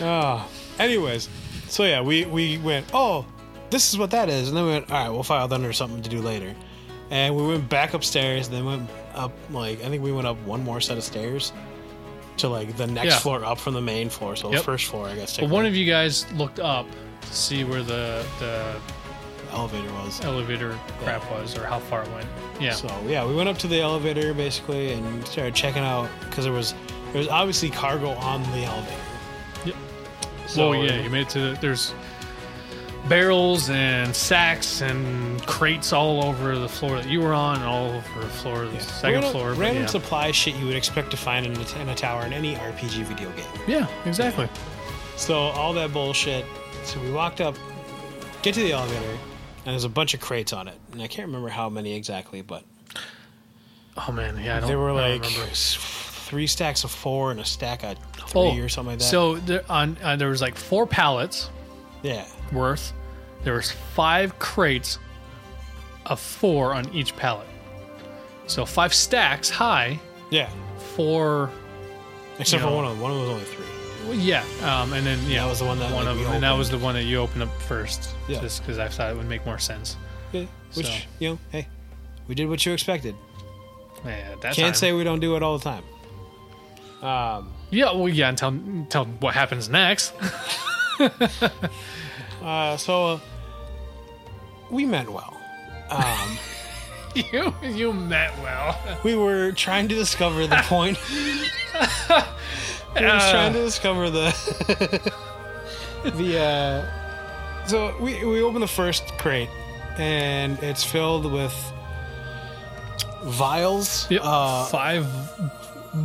Ah. 0.00 0.48
anyways, 0.78 1.28
so 1.68 1.84
yeah, 1.84 2.00
we 2.00 2.24
we 2.24 2.58
went. 2.58 2.86
Oh, 2.92 3.24
this 3.70 3.92
is 3.92 3.98
what 3.98 4.10
that 4.10 4.28
is, 4.28 4.48
and 4.48 4.56
then 4.56 4.64
we 4.64 4.72
went. 4.72 4.90
All 4.90 4.98
right, 4.98 5.10
we'll 5.10 5.22
file 5.22 5.46
that 5.46 5.54
under 5.54 5.72
something 5.72 6.02
to 6.02 6.10
do 6.10 6.20
later. 6.20 6.54
And 7.10 7.36
we 7.36 7.46
went 7.46 7.68
back 7.68 7.94
upstairs. 7.94 8.48
And 8.48 8.56
then 8.56 8.64
went 8.64 8.90
up 9.14 9.32
like 9.50 9.82
I 9.84 9.88
think 9.88 10.02
we 10.02 10.12
went 10.12 10.26
up 10.26 10.36
one 10.44 10.62
more 10.64 10.80
set 10.80 10.96
of 10.98 11.04
stairs 11.04 11.52
to 12.38 12.48
like 12.48 12.76
the 12.76 12.86
next 12.86 13.06
Yeah. 13.06 13.18
floor 13.18 13.44
up 13.44 13.58
from 13.58 13.74
the 13.74 13.80
main 13.82 14.08
floor. 14.08 14.36
So 14.36 14.48
Yep. 14.50 14.58
the 14.60 14.64
first 14.64 14.86
floor, 14.86 15.08
I 15.08 15.14
guess. 15.14 15.36
But 15.38 15.48
one 15.50 15.66
of 15.66 15.74
you 15.76 15.84
guys 15.86 16.30
looked 16.32 16.60
up 16.60 16.86
to 17.22 17.32
see 17.34 17.64
where 17.64 17.82
the 17.82 18.24
the 18.38 18.74
elevator 19.52 19.92
was. 19.92 20.20
elevator 20.24 20.78
crap 21.02 21.30
was 21.30 21.56
or 21.58 21.66
how 21.66 21.78
far 21.78 22.02
it 22.04 22.10
went. 22.12 22.26
Yeah. 22.58 22.72
So 22.72 22.88
yeah, 23.06 23.26
we 23.26 23.34
went 23.34 23.48
up 23.48 23.58
to 23.58 23.66
the 23.68 23.80
elevator 23.80 24.32
basically 24.32 24.92
and 24.92 25.26
started 25.26 25.54
checking 25.54 25.82
out 25.82 26.08
because 26.20 26.44
there 26.44 26.52
was 26.54 26.74
there 27.12 27.18
was 27.18 27.28
obviously 27.28 27.68
cargo 27.68 28.10
on 28.12 28.42
the 28.52 28.64
elevator. 28.64 28.96
Yep. 29.66 29.74
So, 30.46 30.70
well, 30.70 30.84
yeah, 30.84 31.02
you 31.02 31.10
made 31.10 31.22
it 31.22 31.28
to 31.30 31.54
there's 31.60 31.92
barrels 33.08 33.68
and 33.70 34.14
sacks 34.14 34.80
and 34.80 35.44
crates 35.46 35.92
all 35.92 36.24
over 36.24 36.58
the 36.58 36.68
floor 36.68 36.96
that 36.96 37.08
you 37.08 37.20
were 37.20 37.32
on, 37.32 37.56
and 37.56 37.64
all 37.64 37.90
over 37.90 38.20
the 38.20 38.28
floor, 38.28 38.64
the 38.66 38.80
second 38.80 39.14
random, 39.14 39.32
floor. 39.32 39.52
Random 39.54 39.82
yeah. 39.82 39.88
supply 39.88 40.30
shit 40.30 40.54
you 40.56 40.66
would 40.66 40.76
expect 40.76 41.10
to 41.10 41.16
find 41.16 41.46
in 41.46 41.56
a, 41.56 41.80
in 41.80 41.88
a 41.88 41.94
tower 41.94 42.24
in 42.24 42.32
any 42.32 42.54
RPG 42.54 43.04
video 43.04 43.30
game. 43.32 43.46
yeah, 43.66 43.86
exactly. 44.06 44.48
So 45.16 45.34
all 45.34 45.72
that 45.74 45.92
bullshit. 45.92 46.44
So 46.84 47.00
we 47.00 47.12
walked 47.12 47.40
up, 47.40 47.56
get 48.42 48.54
to 48.54 48.60
the 48.60 48.72
elevator, 48.72 49.10
and 49.10 49.66
there's 49.66 49.84
a 49.84 49.88
bunch 49.88 50.14
of 50.14 50.20
crates 50.20 50.52
on 50.52 50.68
it, 50.68 50.74
and 50.92 51.00
I 51.02 51.06
can't 51.06 51.26
remember 51.26 51.48
how 51.48 51.68
many 51.68 51.94
exactly, 51.94 52.42
but 52.42 52.64
Oh 53.96 54.10
man, 54.10 54.38
yeah, 54.42 54.56
I 54.56 54.60
don't. 54.60 54.68
they 54.68 54.76
were 54.76 54.92
like 54.92 55.24
three 55.24 56.46
stacks 56.46 56.82
of 56.82 56.90
four 56.90 57.30
and 57.30 57.40
a 57.40 57.44
stack 57.44 57.84
of 57.84 57.98
three 58.26 58.58
or 58.60 58.68
something 58.68 58.92
like 58.92 58.98
that. 59.00 59.14
Oh, 59.14 59.34
So 59.34 59.36
there, 59.36 59.64
on 59.68 59.98
uh, 60.02 60.16
there 60.16 60.28
was 60.28 60.40
like 60.40 60.56
four 60.56 60.86
pallets 60.86 61.50
yeah, 62.02 62.24
worth. 62.52 62.92
There 63.44 63.54
was 63.54 63.70
five 63.70 64.38
crates 64.38 64.98
of 66.06 66.20
four 66.20 66.74
on 66.74 66.92
each 66.94 67.16
pallet. 67.16 67.46
So 68.46 68.64
five 68.66 68.92
stacks 68.94 69.48
high 69.50 69.98
yeah. 70.30 70.48
Four. 70.96 71.50
Except 72.38 72.62
You 72.62 72.66
for 72.68 72.70
know. 72.70 72.76
one 72.76 72.84
of 72.86 72.90
them. 72.92 73.00
One 73.00 73.10
of 73.12 73.16
them 73.18 73.26
was 73.26 73.34
only 73.34 73.44
three. 73.44 73.66
well, 74.08 74.14
yeah, 74.16 74.42
um, 74.62 74.92
and 74.94 75.06
then 75.06 75.18
yeah, 75.28 75.42
That 75.44 75.50
was 75.50 75.58
the 75.60 75.66
one 75.66 75.78
that, 75.78 75.92
one 75.92 76.06
like, 76.06 76.14
of 76.16 76.22
them, 76.22 76.32
and 76.32 76.42
that 76.42 76.52
was 76.52 76.70
the 76.70 76.78
one 76.78 76.94
that 76.94 77.04
you 77.04 77.18
opened 77.18 77.42
up 77.42 77.50
first, 77.62 78.14
Yeah. 78.28 78.40
just 78.40 78.62
because 78.62 78.78
I 78.78 78.88
thought 78.88 79.10
it 79.10 79.16
would 79.16 79.28
make 79.28 79.44
more 79.44 79.58
sense. 79.58 79.96
Yeah, 80.32 80.46
which 80.74 80.86
So. 80.86 80.94
you 81.18 81.28
know, 81.30 81.38
hey, 81.50 81.68
we 82.28 82.34
did 82.34 82.48
what 82.48 82.64
you 82.64 82.72
expected. 82.72 83.14
Yeah, 84.04 84.10
at 84.32 84.40
that 84.40 84.54
Can't 84.54 84.68
time. 84.68 84.74
say 84.74 84.92
we 84.92 85.04
don't 85.04 85.20
do 85.20 85.36
it 85.36 85.42
all 85.42 85.58
the 85.58 85.64
time. 85.64 85.84
Um, 87.06 87.52
Yeah, 87.70 87.92
well, 87.92 88.08
yeah, 88.08 88.28
until 88.30 88.48
until 88.48 89.04
what 89.04 89.34
happens 89.34 89.68
next. 89.68 90.14
uh, 92.42 92.76
so 92.76 93.06
uh, 93.06 93.18
we 94.70 94.84
meant 94.84 95.10
well. 95.12 95.36
Um, 95.90 96.38
you 97.14 97.54
you 97.62 97.92
met 97.92 98.32
well. 98.42 98.78
we 99.04 99.14
were 99.14 99.52
trying 99.52 99.88
to 99.88 99.94
discover 99.94 100.46
the 100.46 100.56
point. 100.64 100.98
we 101.10 103.00
were 103.02 103.08
Uh, 103.08 103.30
trying 103.30 103.52
to 103.52 103.62
discover 103.62 104.10
the 104.10 104.32
the. 106.04 106.38
Uh, 106.40 107.66
so 107.66 107.94
we 108.00 108.24
we 108.24 108.42
open 108.42 108.60
the 108.60 108.66
first 108.66 109.04
crate, 109.18 109.48
and 109.98 110.58
it's 110.62 110.82
filled 110.84 111.30
with 111.30 111.54
vials. 113.24 114.10
Yep, 114.10 114.20
Uh, 114.24 114.64
five. 114.66 115.06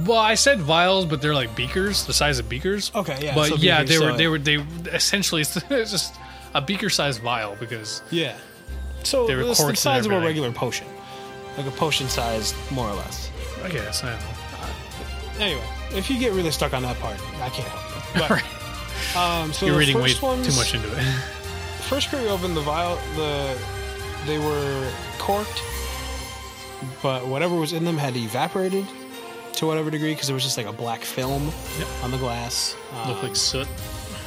Well, 0.06 0.18
I 0.18 0.36
said 0.36 0.60
vials, 0.60 1.06
but 1.06 1.22
they're 1.22 1.34
like 1.34 1.56
beakers, 1.56 2.06
the 2.06 2.14
size 2.14 2.40
of 2.40 2.50
beakers. 2.50 2.92
Okay, 2.94 3.18
yeah, 3.22 3.36
But 3.36 3.50
so 3.50 3.56
yeah, 3.56 3.82
beakers, 3.84 3.90
they 4.00 4.06
were 4.06 4.12
so- 4.12 4.18
they 4.18 4.28
were 4.28 4.38
they 4.40 4.56
essentially 4.94 5.42
it's 5.42 5.92
just 5.92 6.16
a 6.58 6.62
beaker-sized 6.62 7.22
vial 7.22 7.56
because 7.60 8.02
Yeah. 8.12 8.36
So 9.04 9.28
They 9.28 9.36
were 9.36 9.42
it's 9.42 9.58
the 9.58 9.64
corks 9.64 9.70
and 9.70 9.78
size 9.78 10.06
of 10.06 10.12
a 10.12 10.16
everything. 10.16 10.42
regular 10.44 10.52
potion, 10.52 10.88
like 11.58 11.68
a 11.68 11.72
potion 11.72 12.08
size, 12.10 12.54
more 12.72 12.90
or 12.90 12.96
less. 12.96 13.30
I 13.64 13.70
guess 13.70 14.04
I 14.04 14.10
don't 14.12 14.20
know. 14.20 15.46
Anyway, 15.46 15.64
if 15.92 16.10
you 16.10 16.18
get 16.20 16.34
really 16.34 16.52
stuck 16.52 16.74
on 16.74 16.82
that 16.84 16.98
part, 17.00 17.18
I 17.42 17.50
can't 17.50 17.68
help 17.68 17.84
you. 17.84 18.38
But, 19.14 19.18
um, 19.20 19.54
so 19.54 19.66
You're 19.68 19.76
the 19.76 19.80
reading 19.80 19.98
way 20.02 20.10
first 20.10 20.22
ones, 20.22 20.48
too 20.48 20.56
much 20.60 20.74
into 20.74 20.88
it. 20.98 21.04
First 21.88 22.10
crate 22.10 22.24
we 22.24 22.30
opened 22.30 22.58
the 22.58 22.62
vial, 22.62 22.98
the 23.16 23.58
they 24.26 24.40
were 24.40 24.92
corked, 25.20 25.62
but 27.02 27.26
whatever 27.28 27.56
was 27.56 27.72
in 27.74 27.86
them 27.86 27.98
had 27.98 28.16
evaporated 28.18 28.86
to 29.54 29.66
whatever 29.68 29.90
degree 29.90 30.12
because 30.14 30.28
there 30.28 30.34
was 30.34 30.44
just 30.44 30.58
like 30.58 30.66
a 30.68 30.74
black 30.74 31.02
film 31.02 31.46
Yep. 31.80 31.88
on 32.04 32.12
the 32.12 32.18
glass. 32.18 32.76
Um, 33.04 33.22
like 33.24 33.36
soot. 33.36 33.68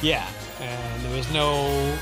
yeah, 0.01 0.25
and 0.59 1.03
there 1.05 1.15
was 1.15 1.31
no 1.31 1.95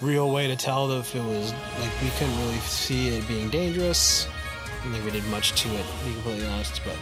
real 0.00 0.30
way 0.30 0.46
to 0.48 0.56
tell 0.56 0.90
if 0.92 1.14
it 1.14 1.22
was 1.22 1.52
like 1.80 2.02
we 2.02 2.10
couldn't 2.18 2.36
really 2.40 2.58
see 2.58 3.08
it 3.16 3.26
being 3.28 3.48
dangerous. 3.50 4.26
I 4.26 4.84
don't 4.84 4.92
think 4.92 5.04
we 5.04 5.10
did 5.12 5.24
much 5.28 5.52
to 5.62 5.68
it, 5.68 5.84
to 6.00 6.04
be 6.06 6.12
completely 6.14 6.46
honest. 6.46 6.80
But 6.84 6.96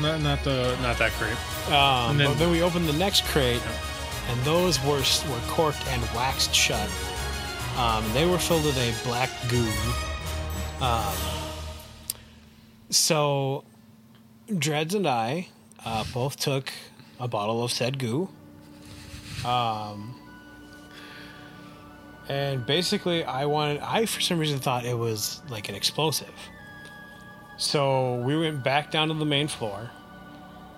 Not 0.00 0.20
not 0.20 0.42
the 0.44 0.76
not 0.82 0.98
that 0.98 1.12
crate. 1.12 1.36
Um, 1.72 2.10
And 2.12 2.20
then- 2.20 2.28
but 2.30 2.38
then 2.38 2.50
we 2.50 2.62
opened 2.62 2.88
the 2.88 2.92
next 2.98 3.24
crate, 3.26 3.62
and 4.28 4.40
those 4.44 4.80
were 4.82 4.98
were 5.30 5.40
corked 5.48 5.86
and 5.88 6.02
waxed 6.14 6.54
shut. 6.54 6.88
Um, 7.76 8.04
they 8.12 8.24
were 8.26 8.38
filled 8.38 8.64
with 8.64 8.76
a 8.78 8.92
black 9.08 9.30
goo. 9.48 9.68
Um, 10.80 11.14
so, 12.90 13.64
Dreads 14.58 14.94
and 14.94 15.06
I 15.08 15.48
uh, 15.84 16.04
both 16.12 16.36
took 16.38 16.72
a 17.18 17.26
bottle 17.26 17.64
of 17.64 17.72
said 17.72 17.98
goo. 17.98 18.28
Um, 19.44 20.14
and 22.28 22.64
basically, 22.64 23.24
I 23.24 23.44
wanted. 23.46 23.80
I 23.80 24.06
for 24.06 24.20
some 24.20 24.38
reason 24.38 24.58
thought 24.58 24.84
it 24.84 24.96
was 24.96 25.42
like 25.48 25.68
an 25.68 25.74
explosive. 25.74 26.34
So 27.56 28.16
we 28.16 28.36
went 28.36 28.64
back 28.64 28.90
down 28.90 29.08
to 29.08 29.14
the 29.14 29.26
main 29.26 29.48
floor. 29.48 29.90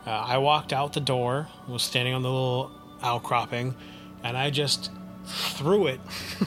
Uh, 0.07 0.11
I 0.11 0.39
walked 0.39 0.73
out 0.73 0.93
the 0.93 1.01
door, 1.01 1.49
was 1.69 1.83
standing 1.83 2.15
on 2.15 2.23
the 2.23 2.31
little 2.31 2.71
outcropping, 3.03 3.75
and 4.23 4.37
I 4.37 4.51
just 4.51 4.91
threw 5.25 5.87
it 5.87 6.01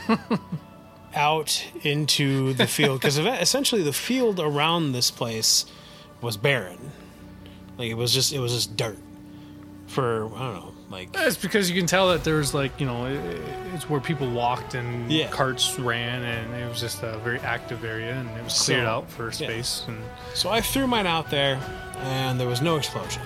out 1.16 1.66
into 1.84 2.54
the 2.54 2.68
field 2.68 3.00
because 3.00 3.18
essentially 3.18 3.84
the 3.84 3.94
field 3.94 4.40
around 4.40 4.92
this 4.92 5.12
place 5.12 5.66
was 6.22 6.38
barren. 6.38 6.92
Like 7.78 7.90
it 7.90 7.96
was 7.96 8.14
just 8.14 8.34
it 8.34 8.40
was 8.40 8.54
just 8.54 8.76
dirt 8.76 9.00
for 9.88 10.26
I 10.36 10.40
don't 10.40 10.56
know 10.56 10.74
like 10.90 11.10
It's 11.14 11.38
because 11.38 11.70
you 11.70 11.78
can 11.80 11.86
tell 11.88 12.10
that 12.10 12.24
there's 12.24 12.54
like 12.54 12.80
you 12.80 12.86
know 12.86 13.06
it- 13.06 13.20
it's 13.74 13.90
where 13.90 14.00
people 14.02 14.30
walked 14.32 14.74
and 14.74 15.12
Yeah. 15.12 15.28
carts 15.30 15.78
ran 15.78 16.24
and 16.24 16.54
it 16.56 16.68
was 16.68 16.80
just 16.80 17.04
a 17.04 17.18
very 17.20 17.40
active 17.42 17.84
area 17.86 18.14
and 18.14 18.30
it 18.38 18.44
was 18.44 18.60
cleared 18.60 18.84
So, 18.86 18.90
out 18.90 19.10
for 19.12 19.32
space 19.32 19.84
and 19.88 19.98
so 20.34 20.50
I 20.50 20.62
threw 20.62 20.88
mine 20.88 21.06
out 21.08 21.30
there 21.30 21.60
and 22.02 22.40
there 22.40 22.48
was 22.48 22.62
no 22.62 22.78
explosion. 22.78 23.22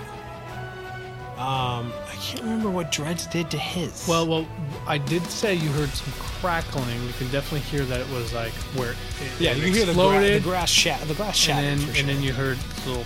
Um, 1.36 1.92
I 2.08 2.14
can't 2.22 2.42
remember 2.42 2.70
what 2.70 2.92
Dreads 2.92 3.26
did 3.26 3.50
to 3.50 3.58
his. 3.58 4.06
Well, 4.08 4.24
well, 4.26 4.46
I 4.86 4.98
did 4.98 5.22
say 5.24 5.54
you 5.54 5.68
heard 5.70 5.90
some 5.90 6.12
crackling. 6.40 7.02
You 7.04 7.12
can 7.18 7.28
definitely 7.32 7.60
hear 7.60 7.84
that 7.86 8.00
it 8.00 8.08
was 8.10 8.32
like 8.32 8.52
where 8.76 8.92
it, 8.92 8.96
yeah, 9.40 9.50
it 9.50 9.56
you 9.56 9.64
can 9.64 9.72
hear 9.74 9.84
the, 9.86 9.94
gra- 9.94 10.04
exploded, 10.04 10.42
the 10.42 10.48
grass 10.48 10.70
shat, 10.70 11.00
the 11.08 11.14
grass 11.14 11.30
and 11.30 11.36
shattered 11.36 11.78
then 11.78 11.92
for 11.94 11.98
and 11.98 12.08
then 12.08 12.22
you 12.22 12.32
heard 12.32 12.56
little 12.86 13.04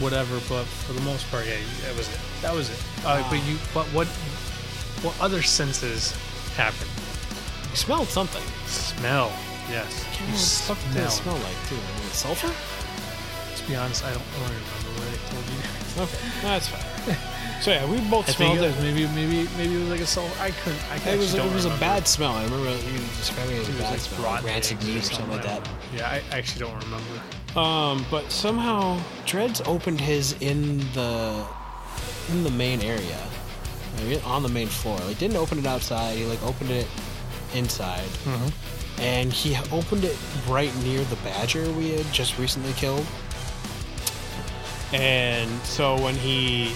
whatever. 0.00 0.34
But 0.48 0.64
for 0.64 0.92
the 0.92 1.00
most 1.02 1.28
part, 1.30 1.46
yeah, 1.46 1.56
that 1.86 1.96
was 1.96 2.08
it. 2.08 2.20
That 2.42 2.54
was 2.54 2.70
it. 2.70 2.82
Uh, 3.04 3.22
but 3.30 3.42
you, 3.46 3.56
but 3.72 3.86
what, 3.88 4.06
what 5.04 5.14
other 5.20 5.42
senses 5.42 6.12
happened? 6.56 6.90
You 7.70 7.76
smelled 7.76 8.08
something. 8.08 8.42
Smell, 8.66 9.32
yes. 9.68 10.04
Can't 10.14 10.28
You 10.30 10.36
what 10.68 10.78
the 10.88 10.94
did 10.94 11.06
it 11.06 11.10
smell. 11.10 11.36
smell 11.36 11.44
like 11.44 11.68
too? 11.68 11.76
Was 11.76 12.06
it 12.06 12.14
sulfur? 12.14 12.52
To 13.56 13.68
be 13.68 13.76
honest, 13.76 14.04
I 14.04 14.10
don't 14.12 14.22
really 14.40 14.54
remember 14.54 14.90
what 15.00 15.08
I 15.08 15.30
told 15.32 15.46
you. 15.46 15.58
Okay, 15.94 16.18
that's 16.42 16.66
fine. 16.66 17.16
so 17.62 17.70
yeah, 17.70 17.88
we 17.88 18.00
both 18.10 18.28
I 18.28 18.32
smelled 18.32 18.58
it 18.58 18.64
it. 18.64 18.80
maybe, 18.82 19.06
maybe, 19.14 19.48
maybe 19.56 19.76
it 19.76 19.78
was 19.78 19.88
like 19.90 20.00
a 20.00 20.06
sulfur. 20.06 20.42
I 20.42 20.50
couldn't. 20.50 20.82
I 20.90 20.96
It 21.12 21.18
was 21.18 21.34
it 21.34 21.52
was 21.52 21.66
a 21.66 21.76
bad 21.78 22.08
smell. 22.08 22.32
I 22.32 22.42
remember 22.42 22.68
you 22.70 22.98
describing 23.18 23.58
it 23.58 23.60
as 23.60 23.68
a 23.68 23.72
bad 23.78 23.90
like 23.92 24.00
smell, 24.00 24.42
rancid 24.42 24.82
meat 24.82 24.96
or 24.98 25.02
something 25.02 25.30
like 25.30 25.44
that. 25.44 25.68
Yeah, 25.94 26.08
I 26.08 26.36
actually 26.36 26.66
don't 26.66 26.82
remember. 26.82 27.22
Um, 27.56 28.04
but 28.10 28.30
somehow 28.32 28.98
Dreads 29.26 29.60
opened 29.64 30.00
his 30.00 30.32
in 30.40 30.78
the 30.92 31.44
in 32.30 32.42
the 32.42 32.50
main 32.50 32.80
area, 32.80 33.18
like, 34.06 34.26
on 34.26 34.42
the 34.42 34.48
main 34.48 34.66
floor. 34.66 34.98
Like 35.00 35.18
didn't 35.18 35.36
open 35.36 35.58
it 35.58 35.66
outside. 35.66 36.16
He 36.16 36.24
like 36.24 36.42
opened 36.42 36.70
it 36.70 36.88
inside, 37.54 38.08
and 38.98 39.32
he 39.32 39.56
opened 39.70 40.04
it 40.04 40.16
right 40.48 40.74
near 40.82 41.04
the 41.04 41.16
badger 41.16 41.70
we 41.72 41.90
had 41.92 42.06
just 42.12 42.38
recently 42.38 42.72
killed. 42.72 43.06
And 44.92 45.48
so 45.62 46.00
when 46.02 46.14
he 46.16 46.70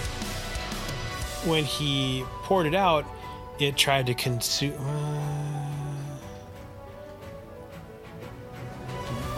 when 1.44 1.64
he 1.64 2.24
poured 2.42 2.66
it 2.66 2.74
out, 2.74 3.04
it 3.58 3.76
tried 3.76 4.06
to 4.06 4.14
consume. 4.14 4.74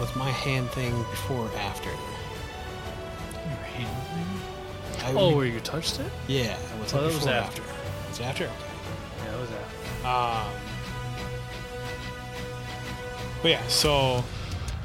Was 0.01 0.15
my 0.15 0.29
hand 0.31 0.67
thing 0.71 0.97
before 1.11 1.45
or 1.47 1.55
after? 1.57 1.89
Your 1.89 3.63
hand, 3.69 3.97
maybe? 4.17 5.05
I, 5.05 5.13
Oh, 5.13 5.35
where 5.35 5.45
you 5.45 5.59
touched 5.59 5.99
it? 5.99 6.11
yeah. 6.27 6.57
Was 6.81 6.93
Oh, 6.93 6.97
it 6.97 7.01
that 7.01 7.13
was 7.15 7.27
or 7.27 7.29
after. 7.29 7.61
Was 8.09 8.19
it 8.19 8.23
after? 8.23 8.43
Yeah, 8.45 8.51
that 9.31 9.39
was 9.39 9.49
after. 9.51 10.07
Um, 10.07 10.51
but 13.43 13.51
yeah, 13.51 13.67
so 13.67 14.23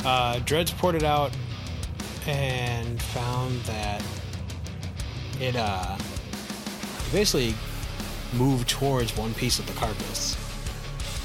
uh, 0.05 0.39
Dreads 0.41 0.71
poured 0.73 0.95
it 0.97 1.03
out 1.03 1.33
and 2.27 3.01
found 3.01 3.59
that 3.63 4.03
it 5.41 5.57
uh, 5.57 5.97
basically 7.11 7.55
moved 8.35 8.69
towards 8.69 9.17
one 9.17 9.33
piece 9.35 9.59
of 9.59 9.67
the 9.67 9.73
carcass 9.73 10.37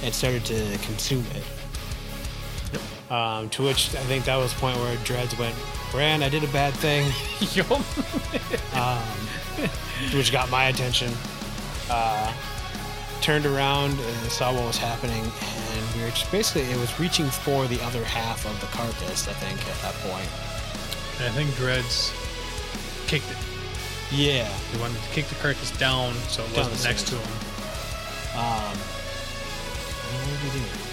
and 0.01 0.13
started 0.13 0.45
to 0.45 0.77
consume 0.85 1.25
it. 1.35 1.43
Um, 3.11 3.49
to 3.49 3.63
which 3.63 3.93
I 3.93 4.03
think 4.07 4.23
that 4.23 4.37
was 4.37 4.53
the 4.53 4.59
point 4.61 4.77
where 4.77 4.95
Dreads 5.03 5.37
went, 5.37 5.53
Bran, 5.91 6.23
I 6.23 6.29
did 6.29 6.45
a 6.45 6.47
bad 6.47 6.73
thing. 6.73 7.11
Yup. 7.51 7.67
which 10.15 10.31
got 10.31 10.49
my 10.49 10.69
attention. 10.69 11.11
Uh, 11.89 12.33
turned 13.19 13.45
around 13.45 13.99
and 13.99 14.31
saw 14.31 14.53
what 14.53 14.63
was 14.63 14.77
happening, 14.77 15.23
and 15.23 15.95
we 15.95 16.03
were 16.03 16.09
just 16.11 16.31
basically 16.31 16.71
it 16.71 16.77
was 16.79 16.97
reaching 17.01 17.25
for 17.25 17.67
the 17.67 17.81
other 17.83 18.03
half 18.05 18.45
of 18.45 18.59
the 18.61 18.67
carcass. 18.67 19.27
I 19.27 19.33
think 19.33 19.59
at 19.67 19.81
that 19.81 19.93
point. 20.09 20.29
And 21.19 21.27
I 21.27 21.31
think 21.35 21.53
Dreads 21.57 22.13
kicked 23.07 23.29
it. 23.29 23.37
Yeah. 24.09 24.47
He 24.71 24.79
wanted 24.79 25.01
to 25.01 25.09
kick 25.09 25.27
the 25.27 25.35
carcass 25.35 25.71
down 25.77 26.13
so 26.29 26.43
it 26.43 26.53
Down 26.53 26.69
wasn't 26.69 26.89
next 26.89 27.07
to 27.09 27.15
him. 27.15 27.31
Um, 28.39 28.77
what 30.07 30.41
did 30.41 30.53
we 30.53 30.59
do? 30.59 30.90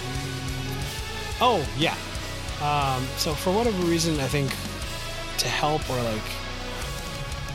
Oh 1.40 1.66
yeah. 1.78 1.96
Um, 2.62 3.04
so 3.16 3.32
for 3.34 3.52
whatever 3.52 3.78
reason, 3.86 4.18
I 4.20 4.26
think 4.26 4.50
to 5.38 5.48
help 5.48 5.88
or 5.88 6.00
like 6.02 6.22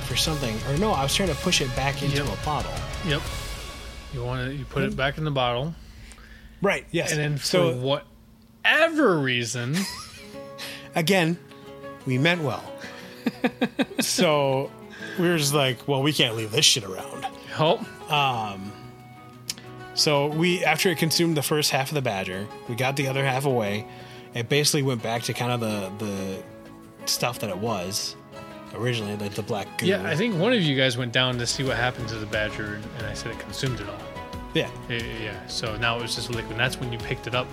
for 0.07 0.15
something, 0.15 0.55
or 0.69 0.77
no, 0.77 0.91
I 0.91 1.03
was 1.03 1.13
trying 1.13 1.29
to 1.29 1.35
push 1.35 1.61
it 1.61 1.73
back 1.75 2.01
into 2.01 2.23
Yep. 2.23 2.27
a 2.41 2.45
bottle. 2.45 2.71
Yep. 3.05 3.21
You 4.13 4.23
want 4.23 4.47
to 4.47 4.55
you 4.55 4.63
put 4.65 4.83
it 4.83 4.95
back 4.95 5.17
in 5.17 5.23
the 5.25 5.31
bottle, 5.31 5.73
Right. 6.61 6.85
Yes. 6.91 7.11
and 7.11 7.19
then 7.19 7.37
for 7.37 7.45
so 7.45 8.01
whatever 8.63 9.17
reason, 9.19 9.75
again, 10.95 11.37
we 12.05 12.17
meant 12.17 12.41
well. 12.41 12.63
so 13.99 14.69
we 15.19 15.27
were 15.27 15.37
just 15.37 15.53
like, 15.53 15.87
well, 15.87 16.01
we 16.03 16.13
can't 16.13 16.35
leave 16.35 16.51
this 16.51 16.65
shit 16.65 16.83
around. 16.83 17.25
help. 17.53 17.81
So 19.95 20.27
we, 20.27 20.63
after 20.63 20.89
it 20.89 20.97
consumed 20.97 21.37
the 21.37 21.43
first 21.43 21.71
half 21.71 21.89
of 21.89 21.95
the 21.95 22.01
badger, 22.01 22.47
we 22.67 22.75
got 22.75 22.95
the 22.95 23.07
other 23.07 23.23
half 23.23 23.45
away. 23.45 23.87
It 24.33 24.49
basically 24.49 24.81
went 24.83 25.03
back 25.03 25.21
to 25.23 25.33
kind 25.33 25.51
of 25.51 25.59
the 25.59 25.91
the 26.05 26.43
stuff 27.05 27.39
that 27.39 27.49
it 27.49 27.57
was 27.57 28.15
originally, 28.73 29.15
like 29.17 29.33
the 29.35 29.43
black 29.43 29.67
goo. 29.77 29.85
Yeah, 29.85 30.07
I 30.07 30.15
think 30.15 30.35
one 30.39 30.51
of 30.53 30.61
you 30.61 30.75
guys 30.75 30.97
went 30.97 31.11
down 31.11 31.37
to 31.37 31.45
see 31.45 31.63
what 31.63 31.77
happened 31.77 32.07
to 32.09 32.15
the 32.15 32.25
badger, 32.25 32.81
and 32.97 33.05
I 33.05 33.13
said 33.13 33.31
it 33.31 33.39
consumed 33.39 33.79
it 33.81 33.87
all. 33.87 33.99
Yeah. 34.55 34.69
Yeah, 34.89 34.97
yeah. 35.21 35.47
So 35.47 35.75
now 35.77 35.97
it 35.97 36.01
was 36.01 36.15
just 36.15 36.29
liquid. 36.29 36.51
And 36.51 36.59
that's 36.59 36.79
when 36.79 36.91
you 36.91 36.97
picked 36.99 37.27
it 37.27 37.35
up. 37.35 37.47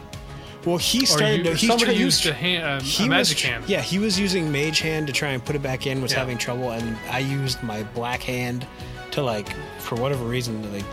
Well, 0.67 0.77
he 0.77 1.07
started. 1.07 1.47
you, 1.47 1.53
he 1.55 1.67
somebody 1.67 1.93
tried- 1.93 1.97
used 1.99 2.27
a, 2.27 2.33
hand, 2.35 2.65
uh, 2.65 2.81
he 2.85 3.05
a 3.05 3.09
magic 3.09 3.37
was, 3.37 3.43
hand. 3.43 3.65
Yeah, 3.67 3.81
he 3.81 3.99
was 3.99 4.19
using 4.21 4.53
mage 4.53 4.81
hand 4.81 5.07
to 5.07 5.13
try 5.13 5.31
and 5.31 5.43
put 5.45 5.57
it 5.57 5.63
back 5.63 5.87
in. 5.87 6.01
Was 6.03 6.13
Yeah. 6.13 6.19
having 6.19 6.37
trouble, 6.39 6.71
and 6.73 6.97
I 7.11 7.19
used 7.21 7.63
my 7.63 7.83
black 7.83 8.23
hand 8.23 8.67
to 9.13 9.23
like, 9.23 9.49
for 9.79 9.97
whatever 9.97 10.25
reason, 10.25 10.63
to, 10.63 10.69
like. 10.69 10.85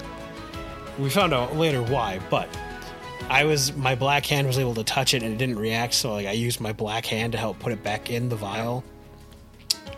We 0.99 1.09
found 1.09 1.33
out 1.33 1.55
later 1.55 1.83
why, 1.83 2.19
but 2.29 2.49
I 3.29 3.43
was 3.43 3.75
my 3.75 3.95
black 3.95 4.25
hand 4.25 4.47
was 4.47 4.57
able 4.57 4.73
to 4.75 4.83
touch 4.83 5.13
it 5.13 5.21
and 5.21 5.33
it 5.33 5.37
didn't 5.37 5.59
react. 5.59 5.93
So 5.93 6.13
like 6.13 6.27
I 6.27 6.31
used 6.31 6.59
my 6.61 6.73
black 6.73 7.05
hand 7.05 7.33
to 7.33 7.37
help 7.37 7.59
put 7.59 7.71
it 7.71 7.83
back 7.83 8.09
in 8.09 8.29
the 8.29 8.35
vial, 8.35 8.83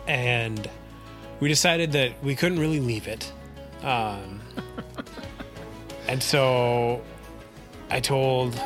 and 0.06 0.68
we 1.38 1.48
decided 1.48 1.92
that 1.92 2.22
we 2.22 2.34
couldn't 2.34 2.58
really 2.58 2.80
leave 2.80 3.06
it, 3.06 3.32
um, 3.82 4.40
and 6.08 6.22
so 6.22 7.02
I 7.88 8.00
told 8.00 8.60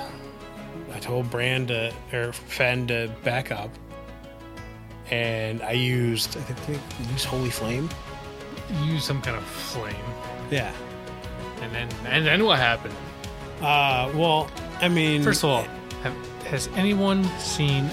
I 0.93 0.99
told 0.99 1.31
Brand 1.31 1.69
to, 1.69 1.93
or 2.13 2.33
Fen 2.33 2.87
to 2.89 3.11
back 3.23 3.53
up, 3.53 3.71
and 5.11 5.63
I 5.63 5.73
used 5.73 6.37
I 6.37 6.41
think 6.41 6.81
we 6.99 7.13
used 7.13 7.27
Holy 7.27 7.51
Flame. 7.51 7.89
Use 8.85 9.05
some 9.05 9.21
kind 9.21 9.37
of 9.37 9.45
flame. 9.45 9.95
Yeah. 10.51 10.73
And 11.65 11.75
then 11.75 11.89
and 12.07 12.27
then 12.27 12.45
what 12.45 12.59
happened? 12.59 12.95
Uh, 13.61 14.13
well, 14.15 14.51
I 14.81 14.89
mean, 14.89 15.23
First 15.23 15.45
of 15.45 15.51
all, 15.51 15.63
have, 16.03 16.15
has 16.45 16.69
anyone 16.77 17.25
seen 17.39 17.89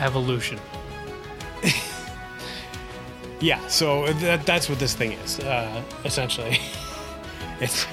Evolution? 0.00 0.58
yeah. 3.40 3.64
So 3.68 4.12
that, 4.14 4.44
that's 4.44 4.68
what 4.68 4.80
this 4.80 4.94
thing 4.94 5.12
is. 5.12 5.38
Uh, 5.38 5.82
essentially, 6.04 6.58
it's 7.60 7.86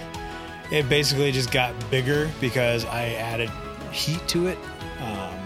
it 0.71 0.89
basically 0.89 1.31
just 1.31 1.51
got 1.51 1.75
bigger 1.91 2.31
because 2.39 2.85
I 2.85 3.09
added 3.09 3.51
heat 3.91 4.27
to 4.29 4.47
it. 4.47 4.57
Um, 5.01 5.37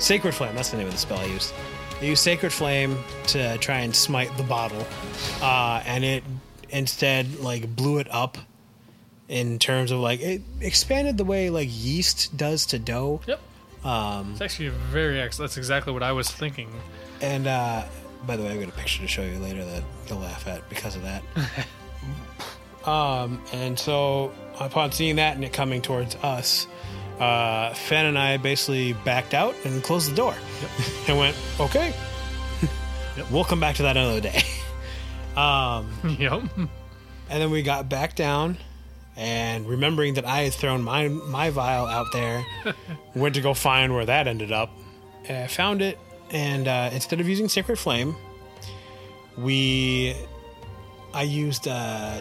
Sacred 0.00 0.34
Flame. 0.34 0.56
That's 0.56 0.70
the 0.70 0.78
name 0.78 0.86
of 0.86 0.92
the 0.92 0.98
spell 0.98 1.18
I 1.18 1.26
used. 1.26 1.54
I 2.00 2.04
used 2.04 2.22
Sacred 2.22 2.52
Flame 2.52 2.98
to 3.28 3.58
try 3.58 3.80
and 3.80 3.94
smite 3.94 4.36
the 4.36 4.42
bottle, 4.42 4.84
uh, 5.40 5.82
and 5.86 6.04
it 6.04 6.24
instead 6.70 7.38
like 7.38 7.76
blew 7.76 7.98
it 7.98 8.08
up 8.10 8.38
in 9.28 9.58
terms 9.58 9.90
of 9.90 10.00
like 10.00 10.20
it 10.20 10.42
expanded 10.60 11.16
the 11.18 11.24
way 11.24 11.50
like 11.50 11.68
yeast 11.70 12.36
does 12.36 12.66
to 12.66 12.78
dough. 12.78 13.20
Yep. 13.26 13.40
Um, 13.84 14.32
It's 14.32 14.40
actually 14.40 14.68
very 14.70 15.20
excellent. 15.20 15.50
That's 15.50 15.58
exactly 15.58 15.92
what 15.92 16.02
I 16.02 16.12
was 16.12 16.30
thinking. 16.30 16.68
And 17.20 17.46
uh, 17.46 17.84
by 18.26 18.36
the 18.36 18.42
way, 18.42 18.50
I've 18.50 18.60
got 18.60 18.68
a 18.68 18.72
picture 18.72 19.02
to 19.02 19.08
show 19.08 19.22
you 19.22 19.38
later 19.38 19.64
that 19.64 19.82
you'll 20.08 20.18
laugh 20.18 20.46
at 20.48 20.68
because 20.68 20.96
of 20.96 21.02
that. 21.02 21.22
um, 22.88 23.42
and 23.52 23.78
so 23.78 24.32
upon 24.58 24.92
seeing 24.92 25.16
that 25.16 25.34
and 25.36 25.44
it 25.44 25.52
coming 25.52 25.82
towards 25.82 26.16
us, 26.16 26.66
uh, 27.20 27.74
Fen 27.74 28.06
and 28.06 28.18
I 28.18 28.36
basically 28.36 28.92
backed 29.04 29.34
out 29.34 29.54
and 29.64 29.82
closed 29.82 30.10
the 30.10 30.16
door 30.16 30.34
and 31.08 31.18
went, 31.18 31.36
okay, 31.60 31.94
Yep. 33.16 33.30
we'll 33.30 33.44
come 33.44 33.60
back 33.60 33.76
to 33.76 33.82
that 33.82 33.96
another 33.96 34.20
day. 34.20 34.42
um, 35.36 36.16
yep. 36.18 36.42
and 36.56 37.42
then 37.42 37.50
we 37.50 37.62
got 37.62 37.88
back 37.88 38.14
down 38.16 38.56
and 39.18 39.66
remembering 39.68 40.14
that 40.14 40.24
I 40.24 40.42
had 40.44 40.54
thrown 40.54 40.82
my 40.82 41.08
my 41.08 41.50
vial 41.50 41.86
out 41.86 42.06
there, 42.12 42.46
went 43.14 43.34
to 43.34 43.40
go 43.42 43.52
find 43.52 43.92
where 43.94 44.06
that 44.06 44.26
ended 44.26 44.52
up. 44.52 44.70
And 45.26 45.36
I 45.36 45.46
found 45.48 45.82
it, 45.82 45.98
and 46.30 46.66
uh, 46.68 46.88
instead 46.92 47.20
of 47.20 47.28
using 47.28 47.48
Sacred 47.48 47.78
Flame, 47.78 48.14
we 49.36 50.14
I 51.14 51.22
used 51.22 51.68
uh, 51.68 52.20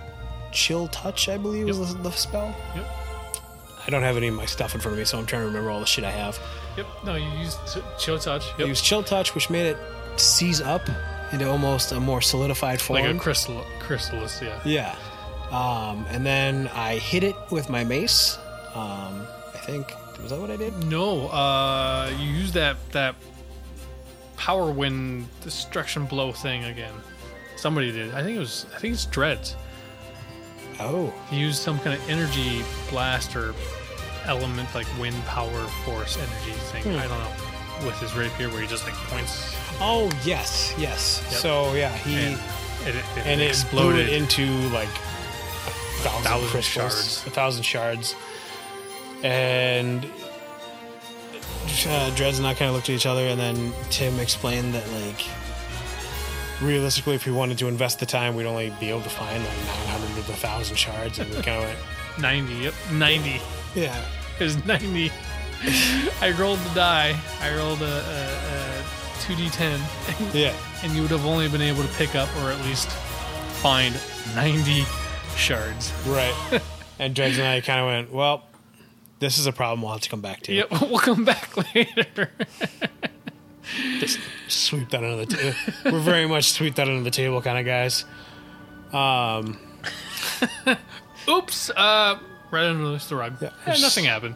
Chill 0.52 0.88
Touch, 0.90 1.30
I 1.30 1.38
believe 1.38 1.68
was 1.68 1.96
the, 1.96 2.02
the 2.04 2.12
spell. 2.12 2.56
Yep. 2.76 2.86
I 3.86 3.90
don't 3.90 4.04
have 4.04 4.18
any 4.18 4.28
of 4.28 4.34
my 4.36 4.46
stuff 4.46 4.76
in 4.76 4.82
front 4.82 4.94
of 4.94 5.00
me, 5.00 5.06
so 5.06 5.18
I'm 5.18 5.26
trying 5.26 5.44
to 5.44 5.48
remember 5.48 5.70
all 5.72 5.80
the 5.80 5.86
shit 5.86 6.04
I 6.04 6.12
have. 6.12 6.38
Yep. 6.76 6.88
No, 7.06 7.16
you 7.16 7.30
used 7.40 7.58
t- 7.74 7.82
chill 7.98 8.20
touch. 8.20 8.44
I 8.56 8.60
Yep. 8.60 8.68
used 8.68 8.84
Chill 8.84 9.02
Touch, 9.04 9.34
which 9.34 9.50
made 9.50 9.66
it 9.66 9.78
seize 10.18 10.60
up 10.62 10.82
into 11.32 11.50
almost 11.50 11.92
a 11.92 12.00
more 12.00 12.22
solidified 12.22 12.82
form. 12.82 13.02
Like 13.02 13.16
a 13.16 13.18
crystal, 13.20 13.64
chrysalis, 13.80 14.42
yeah. 14.42 14.60
Yeah. 14.66 14.96
Um, 15.52 16.06
and 16.10 16.26
then 16.26 16.70
I 16.74 16.98
hit 16.98 17.24
it 17.24 17.36
with 17.52 17.70
my 17.70 17.84
mace. 17.84 18.38
Um, 18.74 19.26
I 19.54 19.58
think 19.66 19.94
was 20.22 20.32
that 20.32 20.40
what 20.40 20.52
I 20.52 20.56
did? 20.56 20.74
No, 20.86 21.28
uh, 21.30 22.12
you 22.20 22.26
use 22.28 22.52
that 22.54 22.78
that 22.92 23.16
power 24.36 24.72
wind 24.72 25.28
destruction 25.42 26.06
blow 26.06 26.32
thing 26.32 26.66
again. 26.66 26.94
Somebody 27.56 27.92
did. 27.92 28.14
I 28.14 28.24
think 28.24 28.36
it 28.36 28.40
was. 28.40 28.66
I 28.76 28.80
think 28.80 28.94
it's 28.94 29.06
Dreads. 29.06 29.56
Oh, 30.80 31.12
He 31.30 31.38
used 31.38 31.62
some 31.62 31.80
kind 31.80 32.00
of 32.00 32.10
energy 32.10 32.64
blast 32.90 33.36
or 33.36 33.56
element 34.26 34.74
like 34.76 34.86
wind 35.00 35.16
power 35.26 35.64
force 35.86 36.18
energy 36.18 36.52
thing. 36.72 36.84
Hmm. 36.84 37.00
I 37.00 37.08
don't 37.08 37.20
know. 37.20 37.86
With 37.86 38.00
his 38.00 38.16
rapier, 38.16 38.50
where 38.50 38.62
he 38.62 38.68
just 38.68 38.86
like 38.86 38.96
points 38.96 39.56
oh 39.80 40.10
yes, 40.24 40.74
yes. 40.78 41.22
Yep. 41.32 41.40
So 41.40 41.74
yeah, 41.74 41.96
he 41.98 42.16
and 42.16 42.40
it, 42.86 42.96
it, 42.96 43.06
and 43.26 43.42
exploded. 43.42 44.08
exploded 44.08 44.10
into 44.10 44.46
like 44.74 44.90
thousand, 46.10 46.24
Thousand 46.24 46.50
crystals, 46.50 46.94
shards. 46.94 47.28
a 47.28 47.30
thousand 47.30 47.64
shards, 47.64 48.16
and 49.24 50.06
uh, 51.88 52.16
Dreads 52.16 52.38
and 52.40 52.48
I 52.48 52.54
kind 52.54 52.70
of 52.70 52.76
looked 52.76 52.90
at 52.90 52.96
each 52.96 53.06
other, 53.06 53.22
and 53.28 53.40
then 53.40 53.74
Tim 53.90 54.20
explained 54.20 54.74
that 54.74 54.88
like 54.92 55.26
realistically, 56.62 57.16
if 57.16 57.26
we 57.26 57.32
wanted 57.32 57.58
to 57.60 57.68
invest 57.68 58.00
the 58.00 58.06
time, 58.06 58.36
we'd 58.36 58.46
only 58.46 58.72
be 58.80 58.90
able 58.90 59.02
to 59.02 59.10
find 59.10 59.44
like 59.44 59.58
nine 59.58 59.88
hundred 59.88 60.18
of 60.20 60.28
the 60.28 60.34
thousand 60.34 60.76
shards, 60.78 61.20
and 61.20 61.30
we 61.30 61.42
kind 61.42 61.64
of 61.64 61.64
went, 61.64 61.80
90. 62.20 62.54
Yep, 62.56 62.74
90. 62.94 63.42
yeah, 63.76 64.06
It 64.40 64.44
was 64.44 64.66
90. 64.66 65.12
I 66.22 66.32
rolled 66.40 66.60
the 66.60 66.74
die. 66.74 67.20
I 67.42 67.56
rolled 67.56 67.82
a, 67.82 67.86
a, 67.86 68.80
a 68.80 68.84
2d10, 69.20 70.34
yeah. 70.34 70.54
and 70.84 70.94
you 70.94 71.02
would 71.04 71.12
have 71.12 71.26
only 71.26 71.48
been 71.48 71.62
able 71.62 71.84
to 71.84 71.90
pick 71.96 72.16
up 72.16 72.28
or 72.38 72.52
at 72.52 72.60
least 72.66 72.88
find 73.62 73.94
90 74.36 74.84
shards. 75.38 75.92
Right. 76.06 76.34
and 77.00 77.16
Dreads 77.16 77.38
and 77.38 77.48
I 77.48 77.62
kind 77.62 77.80
of 77.80 77.86
went, 77.88 78.12
well, 78.14 78.44
this 79.20 79.38
is 79.38 79.46
a 79.48 79.52
problem 79.52 79.82
we'll 79.82 79.92
have 79.94 80.02
to 80.02 80.10
come 80.10 80.22
back 80.22 80.42
to. 80.44 80.54
Yep, 80.54 80.72
we'll 80.82 81.00
come 81.00 81.26
back 81.26 81.56
later. 81.76 82.30
Just 84.00 84.20
sweep 84.48 84.90
that 84.90 85.04
under 85.04 85.26
the 85.26 85.36
table. 85.36 85.58
We're 85.86 86.00
very 86.00 86.28
much 86.28 86.52
sweep 86.52 86.76
that 86.76 86.88
under 86.88 87.04
the 87.04 87.12
table 87.12 87.42
kind 87.42 87.58
of 87.58 87.66
guys. 87.66 88.06
Um, 88.94 89.60
Oops. 91.30 91.70
Uh, 91.72 92.20
right 92.52 92.66
under 92.66 92.98
the 92.98 93.16
rug. 93.16 93.38
Yeah. 93.42 93.50
Eh, 93.66 93.78
nothing 93.82 94.06
happened. 94.06 94.36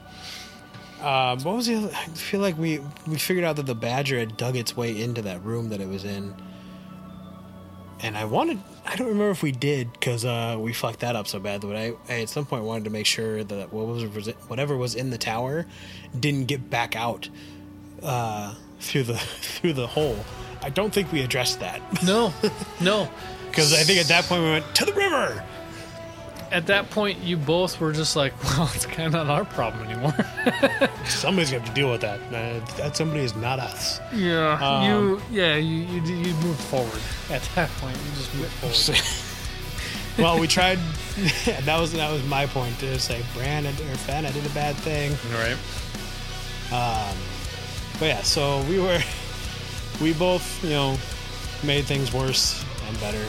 uh, 1.00 1.38
what 1.40 1.56
was 1.56 1.68
the 1.68 1.76
other? 1.76 1.92
I 1.96 2.06
feel 2.08 2.42
like 2.42 2.58
we, 2.58 2.80
we 3.08 3.18
figured 3.18 3.46
out 3.46 3.56
that 3.56 3.66
the 3.68 3.76
badger 3.76 4.20
had 4.20 4.36
dug 4.36 4.56
its 4.58 4.76
way 4.76 5.02
into 5.02 5.22
that 5.22 5.44
room 5.46 5.70
that 5.70 5.80
it 5.80 5.88
was 5.88 6.04
in. 6.04 6.36
And 8.02 8.18
I 8.18 8.26
wanted, 8.26 8.60
I 8.86 8.96
don't 8.96 9.08
remember 9.08 9.32
if 9.32 9.44
we 9.44 9.52
did 9.52 9.92
because 9.94 10.26
uh, 10.26 10.58
we 10.60 10.74
fucked 10.74 11.02
that 11.02 11.16
up 11.16 11.28
so 11.28 11.40
bad. 11.40 11.62
But 11.62 11.76
I, 11.76 11.94
I 12.10 12.22
at 12.22 12.30
some 12.30 12.46
point 12.46 12.64
wanted 12.64 12.86
to 12.86 12.90
make 12.90 13.06
sure 13.06 13.44
that 13.44 13.72
what 13.72 13.86
was 13.88 14.28
whatever 14.48 14.76
was 14.76 14.96
in 14.96 15.10
the 15.12 15.18
tower 15.18 15.66
didn't 16.20 16.46
get 16.46 16.70
back 16.70 16.96
out 16.96 17.30
uh, 18.02 18.56
through 18.80 19.04
the 19.04 19.14
through 19.42 19.74
the 19.74 19.88
hole. 19.88 20.18
I 20.64 20.70
don't 20.70 20.94
think 20.94 21.12
we 21.12 21.22
addressed 21.22 21.60
that 21.62 21.82
No, 22.04 22.32
no. 22.80 23.10
because 23.50 23.74
I 23.74 23.84
think 23.84 24.00
at 24.00 24.08
that 24.08 24.26
point 24.26 24.44
we 24.44 24.50
went 24.50 24.76
to 24.76 24.86
the 24.86 24.94
river. 24.94 25.44
At 26.52 26.68
that 26.68 26.90
point, 26.90 27.20
you 27.20 27.38
both 27.38 27.80
were 27.80 27.94
just 27.94 28.16
like, 28.16 28.34
well, 28.58 28.70
it's 28.74 28.86
kind 28.86 29.08
of 29.08 29.14
not 29.14 29.30
our 29.30 29.46
problem 29.46 29.88
anymore. 29.88 30.14
Somebody's 31.06 31.52
going 31.52 31.64
to 31.64 31.68
have 31.68 31.68
to 31.68 31.74
deal 31.74 31.90
with 31.92 32.02
that. 32.02 32.20
Uh, 32.28 32.60
that 32.78 32.96
somebody 32.98 33.22
is 33.22 33.36
not 33.36 33.60
us. 33.60 34.00
yeah. 34.14 34.60
Um, 34.62 34.86
you, 34.86 35.22
yeah, 35.32 35.56
you, 35.56 35.78
you, 35.78 36.02
you 36.02 36.34
moved 36.36 36.60
forward. 36.60 37.02
At 37.30 37.42
that 37.56 37.70
point, 37.80 37.98
you 37.98 38.12
just 38.16 38.36
moved 38.36 38.52
forward. 38.52 39.02
well, 40.24 40.40
we 40.40 40.48
tried. 40.48 40.80
that 41.66 41.80
was 41.80 41.94
that 41.94 42.12
was 42.12 42.24
my 42.26 42.46
point 42.46 42.78
to 42.80 43.00
say, 43.00 43.24
Brand 43.34 43.66
or 43.66 43.72
Fen, 43.72 44.26
I 44.26 44.32
did 44.32 44.46
a 44.46 44.50
bad 44.50 44.76
thing. 44.76 45.12
Right. 45.34 45.58
But 48.02 48.08
yeah, 48.08 48.22
so 48.24 48.64
we 48.64 48.80
were, 48.80 49.00
we 50.02 50.14
both, 50.14 50.64
you 50.64 50.72
know, 50.72 50.98
made 51.64 51.86
things 51.86 52.12
worse 52.12 52.66
and 52.88 53.00
better. 53.00 53.24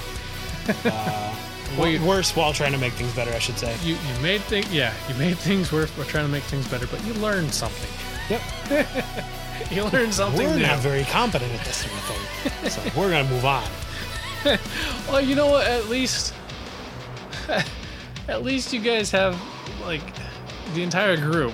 Uh, 0.88 1.34
Wait. 1.78 1.94
w- 1.96 2.08
worse 2.08 2.34
while 2.36 2.52
trying 2.52 2.72
to 2.72 2.78
make 2.78 2.92
things 2.94 3.14
better, 3.14 3.30
I 3.32 3.38
should 3.38 3.58
say. 3.58 3.76
You, 3.82 3.94
you 3.94 4.22
made 4.22 4.40
things, 4.42 4.72
yeah, 4.72 4.92
you 5.08 5.14
made 5.16 5.38
things 5.38 5.70
worse 5.72 5.90
while 5.96 6.06
trying 6.06 6.26
to 6.26 6.30
make 6.32 6.42
things 6.44 6.66
better, 6.68 6.86
but 6.86 7.04
you 7.04 7.14
learned 7.14 7.52
something. 7.52 7.90
Yep. 8.30 8.94
You 9.70 9.84
learned 9.84 10.12
something 10.12 10.44
We're 10.46 10.56
new. 10.56 10.62
not 10.66 10.80
very 10.80 11.04
competent 11.04 11.52
at 11.52 11.64
this 11.64 11.76
sort 11.76 11.92
of 11.94 12.00
thing, 12.02 12.70
so 12.70 12.82
we're 13.00 13.10
gonna 13.10 13.28
move 13.28 13.44
on. 13.44 13.64
Well, 15.08 15.20
you 15.20 15.34
know 15.36 15.46
what? 15.46 15.66
At 15.66 15.88
least, 15.88 16.34
at 18.28 18.42
least 18.42 18.72
you 18.72 18.80
guys 18.80 19.10
have 19.12 19.40
like 19.82 20.02
the 20.74 20.82
entire 20.82 21.16
group. 21.16 21.52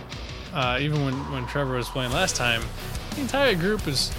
Uh, 0.55 0.79
even 0.81 1.05
when 1.05 1.15
when 1.33 1.47
Trevor 1.47 1.75
was 1.75 1.89
playing 1.89 2.13
last 2.13 2.35
time, 2.37 2.63
the 3.15 3.21
entire 3.21 3.55
group 3.55 3.87
is 3.87 4.11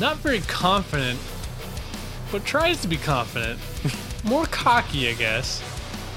not 0.00 0.16
very 0.18 0.40
confident, 0.40 1.18
but 2.32 2.44
tries 2.44 2.80
to 2.82 2.88
be 2.88 2.96
confident. 2.96 3.58
More 4.24 4.44
cocky, 4.46 5.08
I 5.08 5.14
guess, 5.14 5.62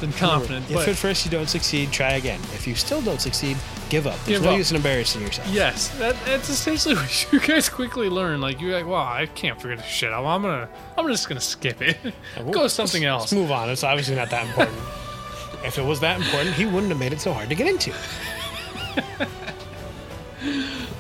than 0.02 0.12
confident. 0.14 0.70
If 0.70 0.88
at 0.88 0.96
first 0.96 1.26
you 1.26 1.32
don't 1.32 1.48
succeed, 1.50 1.92
try 1.92 2.14
again. 2.14 2.40
If 2.54 2.68
you 2.68 2.76
still 2.76 3.02
don't 3.02 3.22
succeed, 3.22 3.56
give 3.90 4.06
up. 4.08 4.16
There's 4.26 4.40
Give 4.40 4.44
no 4.44 4.52
up. 4.52 4.58
use 4.58 4.72
in 4.72 4.78
embarrassing 4.78 5.22
yourself. 5.22 5.48
yes, 5.50 5.90
that, 6.00 6.16
that's 6.26 6.50
essentially 6.50 6.96
what 7.00 7.32
you 7.32 7.40
guys 7.40 7.70
quickly 7.70 8.10
learn. 8.10 8.42
Like 8.42 8.60
you're 8.60 8.74
like, 8.76 8.86
wow, 8.86 9.04
I 9.14 9.26
can't 9.28 9.62
figure 9.62 9.78
this 9.78 9.86
shit 9.86 10.12
out. 10.12 10.26
I'm 10.26 10.42
gonna, 10.42 10.68
I'm 10.98 11.08
just 11.08 11.28
gonna 11.30 11.40
skip 11.42 11.82
it. 11.82 11.98
Uh, 12.38 12.44
Go 12.44 12.64
with 12.64 12.72
something 12.72 13.04
Let's 13.04 13.24
else. 13.24 13.34
move 13.34 13.52
on. 13.52 13.70
It's 13.70 13.84
obviously 13.84 14.16
not 14.16 14.30
that 14.32 14.48
important. 14.48 14.78
if 15.66 15.78
it 15.78 15.86
was 15.86 16.00
that 16.02 16.20
important, 16.20 16.56
he 16.56 16.66
wouldn't 16.66 16.90
have 16.90 17.00
made 17.00 17.14
it 17.14 17.22
so 17.22 17.32
hard 17.32 17.48
to 17.50 17.56
get 17.56 17.68
into. 17.68 17.94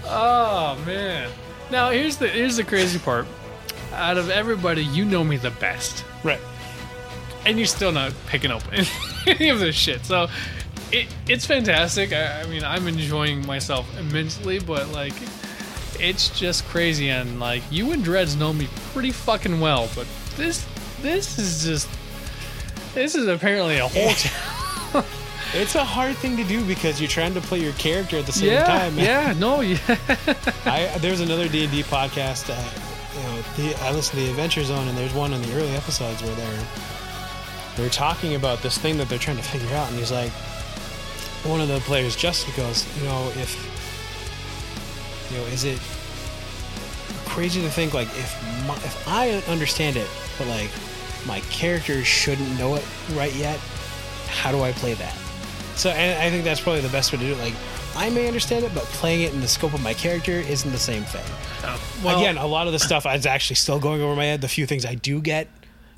Oh 0.05 0.81
man. 0.85 1.29
Now 1.71 1.89
here's 1.91 2.17
the 2.17 2.27
here's 2.27 2.57
the 2.57 2.63
crazy 2.63 2.99
part. 2.99 3.25
Out 3.93 4.17
of 4.17 4.29
everybody, 4.29 4.83
you 4.83 5.05
know 5.05 5.23
me 5.23 5.37
the 5.37 5.51
best, 5.51 6.03
Right. 6.23 6.39
And 7.45 7.57
you're 7.57 7.67
still 7.67 7.91
not 7.91 8.13
picking 8.27 8.51
up 8.51 8.63
any 9.27 9.49
of 9.49 9.59
this 9.59 9.75
shit. 9.75 10.05
So 10.05 10.27
it, 10.91 11.07
it's 11.27 11.45
fantastic. 11.45 12.13
I, 12.13 12.41
I 12.41 12.45
mean, 12.47 12.63
I'm 12.63 12.87
enjoying 12.87 13.45
myself 13.45 13.87
immensely, 13.97 14.59
but 14.59 14.89
like, 14.89 15.13
it's 15.99 16.37
just 16.37 16.65
crazy. 16.65 17.09
And 17.09 17.39
like, 17.39 17.63
you 17.71 17.91
and 17.91 18.03
Dreads 18.03 18.35
know 18.35 18.53
me 18.53 18.67
pretty 18.93 19.11
fucking 19.11 19.59
well, 19.59 19.89
but 19.95 20.07
this 20.35 20.65
this 21.01 21.37
is 21.37 21.63
just 21.65 21.89
this 22.93 23.15
is 23.15 23.27
apparently 23.27 23.77
a 23.77 23.87
whole. 23.87 24.13
It's 25.55 25.75
a 25.75 25.83
hard 25.83 26.17
thing 26.17 26.35
to 26.37 26.43
do 26.43 26.65
because 26.65 26.99
you're 26.99 27.07
trying 27.07 27.35
to 27.35 27.41
play 27.41 27.59
your 27.59 27.73
character 27.73 28.17
at 28.17 28.25
the 28.25 28.31
same 28.31 28.49
yeah, 28.49 28.65
time. 28.65 28.97
yeah, 28.97 29.33
no, 29.37 29.61
yeah. 29.61 29.77
I 30.65 30.97
there's 30.99 31.19
another 31.19 31.47
D 31.47 31.65
and 31.65 31.71
D 31.71 31.83
podcast. 31.83 32.49
Uh, 32.49 32.57
you 33.15 33.21
know, 33.21 33.73
the, 33.73 33.83
I 33.83 33.91
listen 33.91 34.17
to 34.17 34.25
the 34.25 34.31
Adventure 34.31 34.63
Zone, 34.63 34.87
and 34.87 34.97
there's 34.97 35.13
one 35.13 35.31
in 35.31 35.43
the 35.43 35.53
early 35.53 35.69
episodes 35.75 36.23
where 36.23 36.33
they're 36.33 36.65
they're 37.75 37.89
talking 37.89 38.35
about 38.35 38.61
this 38.61 38.77
thing 38.77 38.97
that 38.97 39.09
they're 39.09 39.19
trying 39.19 39.37
to 39.37 39.43
figure 39.43 39.73
out, 39.75 39.89
and 39.89 39.97
he's 39.97 40.11
like, 40.11 40.31
one 41.43 41.59
of 41.59 41.67
the 41.67 41.79
players, 41.81 42.15
Justin, 42.15 42.53
goes, 42.55 42.85
you 42.97 43.05
know, 43.05 43.31
if 43.35 43.69
you 45.31 45.37
know, 45.37 45.43
is 45.45 45.63
it 45.63 45.79
crazy 47.25 47.61
to 47.61 47.69
think 47.69 47.93
like 47.93 48.07
if 48.09 48.67
my, 48.67 48.75
if 48.75 49.07
I 49.07 49.31
understand 49.51 49.97
it, 49.97 50.07
but 50.37 50.47
like 50.47 50.69
my 51.25 51.39
character 51.49 52.03
shouldn't 52.03 52.57
know 52.59 52.75
it 52.75 52.85
right 53.13 53.33
yet, 53.35 53.57
how 54.27 54.51
do 54.51 54.61
I 54.61 54.71
play 54.73 54.93
that? 54.93 55.15
So, 55.75 55.89
and 55.89 56.21
I 56.21 56.29
think 56.29 56.43
that's 56.43 56.59
probably 56.59 56.81
the 56.81 56.89
best 56.89 57.11
way 57.11 57.19
to 57.19 57.25
do 57.25 57.33
it. 57.33 57.39
Like, 57.39 57.55
I 57.95 58.09
may 58.09 58.27
understand 58.27 58.63
it, 58.63 58.73
but 58.75 58.83
playing 58.85 59.21
it 59.21 59.33
in 59.33 59.41
the 59.41 59.47
scope 59.47 59.73
of 59.73 59.81
my 59.81 59.93
character 59.93 60.31
isn't 60.31 60.71
the 60.71 60.77
same 60.77 61.03
thing. 61.03 61.25
Oh. 61.63 61.81
Well, 62.03 62.19
Again, 62.19 62.37
a 62.37 62.45
lot 62.45 62.67
of 62.67 62.73
the 62.73 62.79
stuff 62.79 63.05
is 63.07 63.25
actually 63.25 63.55
still 63.55 63.79
going 63.79 64.01
over 64.01 64.15
my 64.15 64.25
head. 64.25 64.41
The 64.41 64.47
few 64.47 64.67
things 64.67 64.85
I 64.85 64.95
do 64.95 65.19
get 65.19 65.47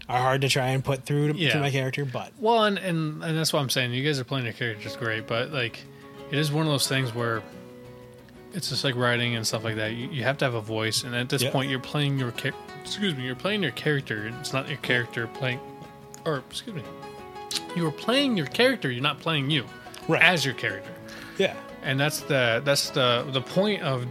are 0.07 0.19
hard 0.21 0.41
to 0.41 0.49
try 0.49 0.67
and 0.69 0.83
put 0.83 1.03
through 1.05 1.33
to, 1.33 1.39
Yeah. 1.39 1.53
to 1.53 1.59
my 1.59 1.71
character, 1.71 2.05
but 2.05 2.31
Well, 2.39 2.63
and, 2.65 2.77
and 2.77 3.23
and 3.23 3.37
that's 3.37 3.51
what 3.51 3.59
I'm 3.61 3.69
saying. 3.69 3.93
You 3.93 4.03
guys 4.03 4.19
are 4.19 4.23
playing 4.23 4.45
your 4.45 4.53
characters 4.53 4.95
great, 4.95 5.25
but 5.27 5.51
like, 5.51 5.79
it 6.31 6.37
is 6.37 6.51
one 6.51 6.65
of 6.65 6.71
those 6.71 6.87
things 6.87 7.13
where 7.13 7.41
it's 8.53 8.69
just 8.69 8.83
like 8.83 8.95
writing 8.95 9.35
and 9.35 9.45
stuff 9.45 9.63
like 9.63 9.75
that. 9.75 9.93
You, 9.93 10.07
you 10.09 10.23
have 10.23 10.37
to 10.39 10.45
have 10.45 10.53
a 10.53 10.61
voice, 10.61 11.03
and 11.03 11.15
at 11.15 11.29
this 11.29 11.41
Yep. 11.43 11.51
point, 11.53 11.69
you're 11.69 11.79
playing 11.79 12.17
your 12.19 12.31
char- 12.31 12.53
excuse 12.83 13.15
me, 13.15 13.25
you're 13.25 13.35
playing 13.35 13.63
your 13.63 13.71
character. 13.71 14.31
It's 14.39 14.53
not 14.53 14.67
your 14.69 14.77
character 14.77 15.27
playing, 15.27 15.59
or 16.25 16.43
excuse 16.49 16.75
me, 16.75 16.83
you 17.75 17.85
are 17.87 17.91
playing 17.91 18.37
your 18.37 18.45
character. 18.47 18.89
You're 18.91 19.03
not 19.03 19.19
playing 19.19 19.49
you 19.49 19.65
Right. 20.07 20.21
as 20.21 20.45
your 20.45 20.53
character, 20.53 20.91
yeah, 21.37 21.55
and 21.83 21.99
that's 21.99 22.21
the 22.21 22.61
that's 22.63 22.91
the 22.91 23.25
the 23.31 23.41
point 23.41 23.81
of 23.81 24.05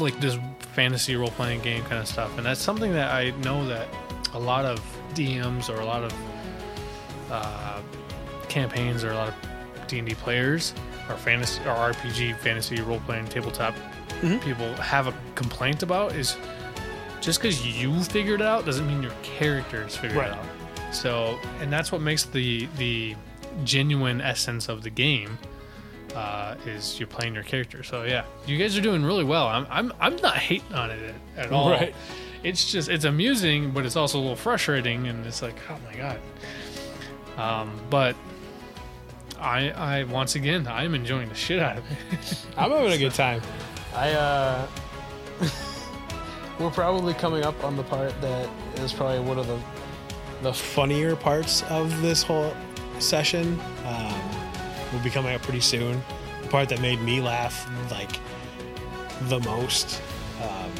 like 0.00 0.18
this 0.20 0.36
fantasy 0.74 1.14
role 1.16 1.30
playing 1.30 1.60
game 1.62 1.82
kind 1.84 2.00
of 2.00 2.08
stuff. 2.08 2.36
And 2.36 2.44
that's 2.46 2.60
something 2.60 2.92
that 2.92 3.12
I 3.12 3.30
know 3.42 3.66
that 3.68 3.86
a 4.34 4.38
lot 4.38 4.64
of 4.64 4.80
DMs 5.14 5.68
or 5.68 5.80
a 5.80 5.84
lot 5.84 6.02
of 6.04 6.12
uh, 7.30 7.80
campaigns 8.48 9.04
or 9.04 9.10
a 9.12 9.14
lot 9.14 9.28
of 9.28 9.34
D 9.86 9.98
and 9.98 10.08
D 10.08 10.14
players 10.14 10.74
or 11.08 11.16
fantasy 11.16 11.60
or 11.62 11.74
RPG 11.92 12.36
fantasy 12.38 12.80
role 12.82 13.00
playing 13.06 13.26
tabletop 13.26 13.74
Mm-hmm. 14.20 14.36
people 14.46 14.74
have 14.74 15.06
a 15.06 15.14
complaint 15.34 15.82
about 15.82 16.12
is 16.14 16.36
just 17.22 17.40
because 17.40 17.66
you 17.80 18.02
figured 18.04 18.42
it 18.42 18.46
out 18.46 18.66
doesn't 18.66 18.86
mean 18.86 19.02
your 19.02 19.14
characters 19.22 19.96
figured 19.96 20.18
Right. 20.18 20.28
it 20.28 20.34
out. 20.36 20.44
So, 20.94 21.38
and 21.60 21.72
that's 21.72 21.90
what 21.90 22.02
makes 22.02 22.24
the 22.24 22.68
the 22.76 23.16
genuine 23.64 24.20
essence 24.20 24.68
of 24.68 24.82
the 24.82 24.90
game 24.90 25.38
uh, 26.14 26.54
is 26.66 26.98
you're 27.00 27.06
playing 27.06 27.32
your 27.34 27.44
character. 27.44 27.82
So 27.82 28.02
yeah, 28.02 28.24
you 28.46 28.58
guys 28.58 28.76
are 28.76 28.82
doing 28.82 29.02
really 29.04 29.24
well. 29.24 29.46
I'm 29.46 29.66
I'm 29.70 29.90
I'm 30.00 30.16
not 30.16 30.36
hating 30.36 30.74
on 30.74 30.90
it 30.90 31.14
at, 31.38 31.46
at 31.46 31.52
all. 31.52 31.70
Right. 31.70 31.94
It's 32.42 32.70
just 32.70 32.88
it's 32.88 33.04
amusing, 33.04 33.70
but 33.70 33.84
it's 33.84 33.96
also 33.96 34.18
a 34.18 34.20
little 34.20 34.36
frustrating, 34.36 35.08
and 35.08 35.26
it's 35.26 35.42
like 35.42 35.56
oh 35.68 35.78
my 35.86 35.96
god. 35.96 36.20
Um, 37.36 37.78
but 37.90 38.16
I 39.38 39.70
I 39.70 40.04
once 40.04 40.34
again 40.34 40.66
I'm 40.66 40.94
enjoying 40.94 41.28
the 41.28 41.34
shit 41.34 41.60
out 41.60 41.78
of 41.78 41.84
it. 41.90 42.46
I'm 42.56 42.70
having 42.70 42.92
a 42.92 42.98
good 42.98 43.14
time. 43.14 43.42
I 43.94 44.12
uh 44.12 44.66
we're 46.58 46.70
probably 46.70 47.14
coming 47.14 47.44
up 47.44 47.62
on 47.64 47.76
the 47.76 47.82
part 47.84 48.18
that 48.20 48.48
is 48.76 48.92
probably 48.92 49.20
one 49.20 49.38
of 49.38 49.46
the 49.46 49.58
the 50.42 50.52
funnier 50.52 51.16
parts 51.16 51.62
of 51.64 52.00
this 52.00 52.22
whole 52.22 52.54
session. 52.98 53.58
Um, 53.86 54.20
will 54.92 55.00
be 55.00 55.10
coming 55.10 55.34
up 55.34 55.42
pretty 55.42 55.60
soon. 55.60 56.02
The 56.42 56.48
part 56.48 56.68
that 56.70 56.80
made 56.80 57.00
me 57.00 57.20
laugh 57.20 57.70
like 57.90 58.18
the 59.28 59.40
most. 59.40 60.00
Um, 60.42 60.72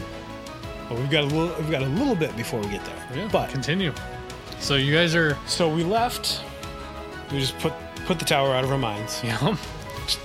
but 0.90 0.98
we've 0.98 1.08
got 1.10 1.24
a 1.24 1.26
little 1.28 1.54
we've 1.62 1.70
got 1.70 1.80
a 1.82 1.86
little 1.86 2.14
bit 2.16 2.36
before 2.36 2.60
we 2.60 2.66
get 2.68 2.84
there. 2.84 3.06
Yeah, 3.14 3.28
But 3.32 3.48
continue. 3.48 3.94
So 4.58 4.74
you 4.74 4.92
guys 4.94 5.14
are 5.14 5.38
so 5.46 5.72
we 5.74 5.82
left. 5.84 6.42
We 7.32 7.38
just 7.38 7.58
put 7.60 7.72
put 8.04 8.18
the 8.18 8.26
tower 8.26 8.52
out 8.54 8.64
of 8.64 8.70
our 8.70 8.76
minds. 8.78 9.22
know 9.24 9.56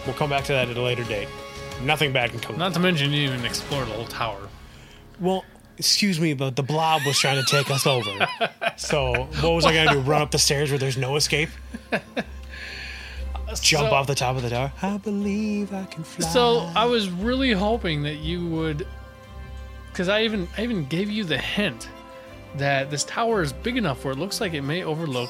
We'll 0.06 0.16
come 0.16 0.30
back 0.32 0.44
to 0.46 0.52
that 0.54 0.68
at 0.68 0.76
a 0.76 0.82
later 0.82 1.04
date. 1.06 1.30
Nothing 1.84 2.12
bad 2.12 2.32
can 2.32 2.40
come. 2.40 2.58
not 2.58 2.74
to 2.74 2.80
mention 2.80 3.12
you 3.12 3.20
didn't 3.28 3.34
even 3.36 3.46
explore 3.46 3.86
the 3.86 3.92
whole 3.92 4.08
tower. 4.08 4.40
Well, 5.20 5.46
excuse 5.78 6.20
me, 6.20 6.34
but 6.34 6.56
the 6.56 6.64
blob 6.64 7.04
was 7.06 7.20
trying 7.20 7.42
to 7.44 7.50
take 7.50 7.70
us 7.70 7.86
over. 7.88 8.28
So 8.78 9.14
what 9.42 9.52
was 9.54 9.66
I 9.66 9.74
gonna 9.74 9.94
do? 9.94 10.00
Run 10.02 10.22
up 10.22 10.32
the 10.32 10.38
stairs 10.40 10.70
where 10.70 10.78
there's 10.78 10.98
no 10.98 11.16
escape? 11.16 11.48
Jump 13.62 13.88
So- 13.90 13.94
off 13.96 14.08
the 14.08 14.16
top 14.16 14.36
of 14.36 14.42
the 14.42 14.50
tower? 14.50 14.72
I 14.82 14.98
believe 14.98 15.74
I 15.74 15.86
can 15.86 16.04
fly. 16.04 16.28
So 16.28 16.70
I 16.76 16.86
was 16.86 17.10
really 17.10 17.52
hoping 17.54 18.04
that 18.04 18.16
you 18.16 18.46
would, 18.48 18.86
because 19.96 20.10
I 20.10 20.24
even 20.24 20.46
I 20.58 20.64
even 20.64 20.84
gave 20.88 21.10
you 21.10 21.24
the 21.24 21.38
hint 21.38 21.88
that 22.58 22.92
this 22.92 23.06
tower 23.06 23.42
is 23.42 23.54
big 23.54 23.78
enough 23.78 24.04
where 24.04 24.12
it 24.12 24.18
looks 24.20 24.42
like 24.42 24.54
it 24.54 24.62
may 24.62 24.84
overlook 24.84 25.30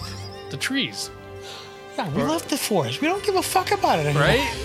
the 0.50 0.58
trees, 0.58 1.12
yeah, 1.98 2.10
we 2.16 2.24
left 2.24 2.50
the 2.50 2.58
forest. 2.58 3.00
We 3.00 3.08
don't 3.08 3.24
give 3.24 3.36
a 3.36 3.44
fuck 3.44 3.72
about 3.72 4.00
it 4.00 4.06
anymore. 4.08 4.24
right? 4.24 4.56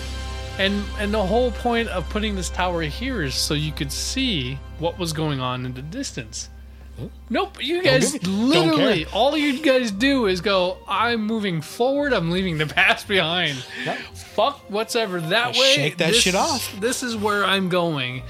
And 0.57 0.83
and 0.99 1.13
the 1.13 1.23
whole 1.23 1.51
point 1.51 1.87
of 1.89 2.09
putting 2.09 2.35
this 2.35 2.49
tower 2.49 2.81
here 2.81 3.21
is 3.21 3.35
so 3.35 3.53
you 3.53 3.71
could 3.71 3.91
see 3.91 4.57
what 4.79 4.97
was 4.97 5.13
going 5.13 5.39
on 5.39 5.65
in 5.67 5.73
the 5.75 5.81
distance. 5.83 6.49
Hmm? 6.97 7.07
Nope, 7.29 7.63
you 7.63 7.81
guys 7.83 8.21
literally 8.27 9.05
all 9.13 9.37
you 9.37 9.61
guys 9.63 9.91
do 9.91 10.25
is 10.27 10.41
go. 10.41 10.77
I'm 10.87 11.21
moving 11.25 11.61
forward. 11.61 12.11
I'm 12.11 12.31
leaving 12.31 12.57
the 12.57 12.65
past 12.79 13.07
behind. 13.07 13.63
Yep. 13.85 13.97
Fuck 14.35 14.69
what's 14.69 14.95
ever 14.95 15.21
that 15.21 15.55
way. 15.55 15.73
Shake 15.73 15.97
that 15.97 16.09
This- 16.09 16.21
shit 16.21 16.35
off. 16.35 16.75
This 16.81 17.01
is 17.01 17.15
where 17.15 17.45
I'm 17.45 17.69
going. 17.69 18.23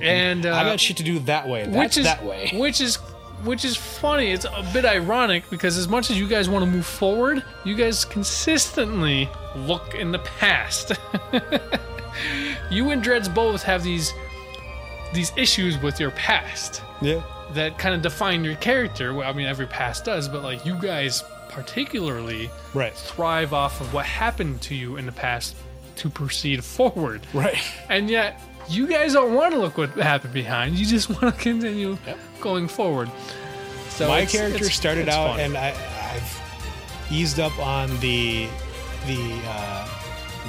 And 0.00 0.44
uh, 0.46 0.54
I 0.54 0.64
got 0.64 0.80
shit 0.80 0.96
to 0.98 1.02
do 1.02 1.18
that 1.20 1.48
way. 1.48 1.64
That's 1.66 1.76
which 1.76 1.98
is 1.98 2.04
that 2.04 2.24
way. 2.24 2.50
which 2.54 2.80
is 2.80 2.96
which 3.44 3.64
is 3.64 3.76
funny. 3.76 4.30
It's 4.32 4.44
a 4.46 4.68
bit 4.72 4.84
ironic 4.84 5.48
because 5.50 5.76
as 5.76 5.86
much 5.88 6.10
as 6.10 6.18
you 6.18 6.26
guys 6.26 6.48
want 6.48 6.64
to 6.64 6.70
move 6.70 6.86
forward, 6.86 7.44
you 7.64 7.74
guys 7.76 8.04
consistently 8.04 9.28
look 9.54 9.94
in 9.94 10.12
the 10.12 10.18
past. 10.20 10.92
you 12.70 12.90
and 12.90 13.02
Dreads 13.02 13.28
both 13.28 13.62
have 13.62 13.82
these 13.82 14.12
these 15.12 15.32
issues 15.36 15.78
with 15.80 16.00
your 16.00 16.10
past 16.12 16.82
Yeah. 17.00 17.22
that 17.52 17.78
kind 17.78 17.94
of 17.94 18.02
define 18.02 18.42
your 18.44 18.56
character. 18.56 19.14
Well, 19.14 19.28
I 19.28 19.32
mean, 19.32 19.46
every 19.46 19.66
past 19.66 20.04
does, 20.04 20.28
but 20.28 20.42
like 20.42 20.64
you 20.66 20.74
guys 20.80 21.22
particularly 21.50 22.50
Right. 22.72 22.92
thrive 22.94 23.52
off 23.52 23.80
of 23.80 23.94
what 23.94 24.06
happened 24.06 24.60
to 24.62 24.74
you 24.74 24.96
in 24.96 25.06
the 25.06 25.12
past 25.12 25.54
to 25.96 26.10
proceed 26.10 26.64
forward. 26.64 27.24
Right. 27.32 27.62
And 27.88 28.10
yet, 28.10 28.40
you 28.68 28.86
guys 28.86 29.12
don't 29.12 29.34
want 29.34 29.52
to 29.54 29.58
look 29.60 29.76
what 29.78 29.90
happened 29.90 30.32
behind. 30.32 30.76
You 30.78 30.86
just 30.86 31.08
want 31.22 31.34
to 31.34 31.40
continue 31.40 31.96
Yep. 32.06 32.18
going 32.40 32.68
forward. 32.68 33.10
So 33.90 34.08
My 34.08 34.18
it's- 34.18 34.32
character 34.32 34.56
it's- 34.64 34.74
started 34.76 35.08
it's 35.08 35.16
out, 35.16 35.32
fun. 35.32 35.40
and 35.40 35.56
I, 35.56 35.68
I've 36.14 37.06
eased 37.10 37.38
up 37.40 37.56
on 37.58 37.88
the 38.00 38.48
the 39.06 39.40
uh, 39.46 39.86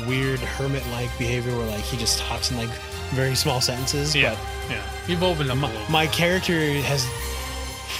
weird 0.08 0.40
hermit-like 0.40 1.16
behavior 1.18 1.56
where 1.58 1.68
like 1.68 1.82
he 1.84 1.98
just 1.98 2.20
talks 2.20 2.52
in 2.52 2.58
like 2.58 2.70
very 3.12 3.36
small 3.36 3.60
sentences. 3.62 4.16
yeah, 4.16 4.36
yeah, 4.70 4.82
you've 5.08 5.22
opened 5.24 5.52
up 5.52 5.58
a 5.58 5.66
little. 5.66 5.92
My 5.92 6.08
character 6.08 6.58
has 6.82 7.06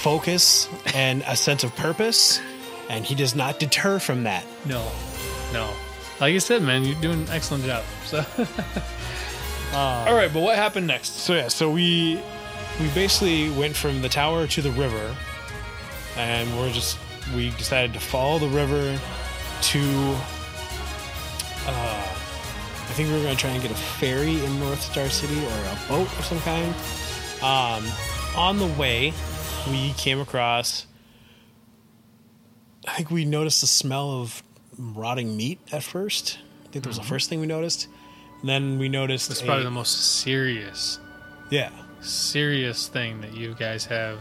focus 0.02 0.68
and 0.94 1.22
a 1.26 1.36
sense 1.36 1.62
of 1.64 1.74
purpose, 1.76 2.40
and 2.88 3.04
he 3.04 3.14
does 3.14 3.34
not 3.34 3.58
deter 3.58 3.98
from 3.98 4.24
that. 4.24 4.44
no, 4.64 4.90
no. 5.52 5.70
Like 6.20 6.34
I 6.34 6.38
said, 6.38 6.62
man, 6.62 6.82
you're 6.82 6.98
doing 7.02 7.20
an 7.24 7.28
excellent 7.30 7.64
job. 7.64 7.84
So, 8.06 8.24
all 9.72 10.14
right, 10.14 10.32
but 10.32 10.40
what 10.40 10.56
happened 10.56 10.86
next? 10.86 11.16
So 11.16 11.34
yeah, 11.34 11.48
so 11.48 11.70
we 11.70 12.20
we 12.80 12.88
basically 12.90 13.50
went 13.50 13.76
from 13.76 14.02
the 14.02 14.08
tower 14.08 14.46
to 14.46 14.62
the 14.62 14.70
river, 14.72 15.14
and 16.16 16.56
we're 16.58 16.72
just 16.72 16.98
we 17.34 17.50
decided 17.50 17.92
to 17.94 18.00
follow 18.00 18.38
the 18.38 18.48
river 18.48 18.98
to. 19.62 20.16
Uh, 21.68 22.12
I 22.88 22.92
think 22.98 23.08
we 23.08 23.16
were 23.16 23.22
going 23.22 23.34
to 23.34 23.40
try 23.40 23.50
and 23.50 23.60
get 23.60 23.72
a 23.72 23.74
ferry 23.74 24.44
in 24.44 24.60
North 24.60 24.80
Star 24.80 25.08
City 25.08 25.38
or 25.44 25.48
a 25.48 25.78
boat 25.88 26.06
of 26.18 26.24
some 26.24 26.40
kind. 26.40 26.72
Um, 27.42 27.84
on 28.36 28.58
the 28.58 28.68
way, 28.78 29.12
we 29.68 29.92
came 29.94 30.20
across. 30.20 30.86
I 32.86 32.92
think 32.92 33.10
we 33.10 33.24
noticed 33.24 33.60
the 33.60 33.66
smell 33.66 34.20
of 34.20 34.42
rotting 34.78 35.36
meat 35.36 35.58
at 35.72 35.82
first. 35.82 36.38
I 36.64 36.68
think 36.68 36.84
that 36.84 36.88
was 36.88 36.98
the 36.98 37.04
first 37.04 37.28
thing 37.28 37.40
we 37.40 37.46
noticed. 37.46 37.88
And 38.40 38.48
then 38.48 38.78
we 38.78 38.88
noticed. 38.88 39.30
It's 39.30 39.40
a- 39.42 39.44
probably 39.44 39.64
the 39.64 39.70
most 39.70 40.20
serious, 40.20 40.98
yeah. 41.50 41.70
serious 42.00 42.88
thing 42.88 43.20
that 43.22 43.34
you 43.34 43.54
guys 43.54 43.84
have 43.86 44.18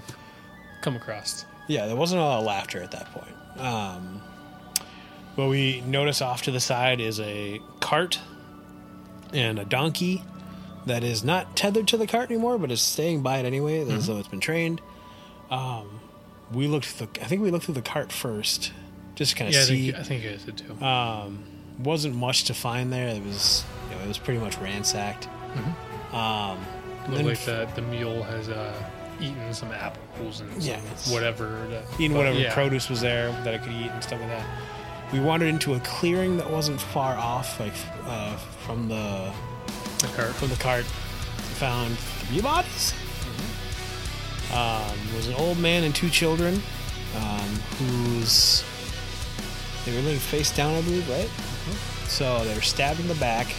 come 0.82 0.96
across. 0.96 1.46
Yeah, 1.68 1.88
there 1.88 1.96
wasn't 1.96 2.22
a 2.22 2.24
lot 2.24 2.40
of 2.40 2.46
laughter 2.46 2.82
at 2.82 2.92
that 2.92 3.12
point. 3.12 3.60
Um, 3.60 4.22
what 5.36 5.50
we 5.50 5.82
notice 5.82 6.22
off 6.22 6.44
to 6.44 6.52
the 6.52 6.60
side 6.60 7.00
is 7.02 7.20
a 7.20 7.60
cart 7.80 8.20
and 9.34 9.60
a 9.60 9.66
donkey 9.66 10.24
that 10.86 11.04
is 11.04 11.24
not 11.24 11.56
tethered 11.58 11.88
to 11.90 11.98
the 11.98 12.06
cart 12.08 12.30
anymore, 12.30 12.58
but 12.58 12.72
is 12.72 12.82
staying 12.82 13.22
by 13.24 13.40
it 13.40 13.46
anyway, 13.46 13.80
as 13.90 14.08
though 14.08 14.18
it's 14.20 14.28
been 14.28 14.40
trained. 14.40 14.80
Um, 15.50 16.00
we 16.52 16.68
looked. 16.68 16.86
Through 16.86 17.08
the, 17.14 17.22
I 17.22 17.26
think 17.26 17.42
we 17.42 17.50
looked 17.52 17.66
through 17.66 17.74
the 17.74 17.82
cart 17.82 18.12
first, 18.12 18.72
just 19.16 19.32
to 19.32 19.38
kind 19.38 19.48
of 19.50 19.56
Yeah, 19.56 19.62
I 19.62 19.64
see. 19.64 19.92
think, 19.92 20.00
I 20.00 20.04
think 20.04 20.24
you 20.24 20.30
guys 20.30 20.44
did 20.44 20.58
too. 20.58 20.86
Um, 20.86 21.44
wasn't 21.80 22.16
much 22.16 22.46
to 22.46 22.54
find 22.54 22.92
there. 22.92 23.08
It 23.10 23.24
was, 23.24 23.64
you 23.90 23.96
know, 23.96 24.04
it 24.04 24.08
was 24.08 24.18
pretty 24.18 24.40
much 24.40 24.58
ransacked. 24.60 25.28
Um, 26.14 26.58
Looked 27.08 27.16
then 27.18 27.26
like 27.26 27.40
the, 27.40 27.68
the 27.76 27.82
mule 27.82 28.24
has 28.24 28.50
uh, 28.50 28.74
eaten 29.22 29.54
some 29.54 29.72
apples 29.72 30.40
and 30.42 30.52
Yeah, 30.64 30.78
it's- 30.78 31.10
whatever. 31.12 31.66
that- 31.70 31.84
eating 32.00 32.16
whatever 32.18 32.38
yeah. 32.40 32.54
produce 32.54 32.90
was 32.90 33.02
there 33.02 33.32
that 33.44 33.54
I 33.54 33.58
could 33.58 33.72
eat 33.74 33.92
and 33.92 34.04
stuff 34.04 34.20
like 34.20 34.30
that. 34.30 34.46
We 35.14 35.20
wandered 35.20 35.48
into 35.50 35.76
a 35.76 35.80
clearing 35.82 36.38
that 36.38 36.50
wasn't 36.50 36.82
far 36.82 37.16
off, 37.16 37.60
like 37.60 37.74
uh, 38.06 38.36
from 38.66 38.88
the 38.88 39.32
The 40.00 40.08
cart. 40.16 40.30
from 40.36 40.50
the 40.50 40.56
cart. 40.56 40.84
Found 41.60 41.98
three 41.98 42.42
bodies. 42.42 42.94
Um, 44.52 44.98
there 45.08 45.18
was 45.18 45.28
an 45.28 45.36
old 45.36 45.58
man 45.60 45.84
and 45.84 45.94
two 45.94 46.10
children, 46.10 46.62
um, 47.18 47.50
whose 47.78 48.64
they 49.86 49.94
were 49.96 50.02
laying 50.02 50.20
face 50.20 50.56
down, 50.56 50.76
I 50.76 50.82
believe, 50.82 51.08
right? 51.10 51.30
So 52.16 52.46
they 52.46 52.56
were 52.56 52.62
stabbed 52.62 53.02
in 53.02 53.10
the 53.10 53.16
back, 53.16 53.54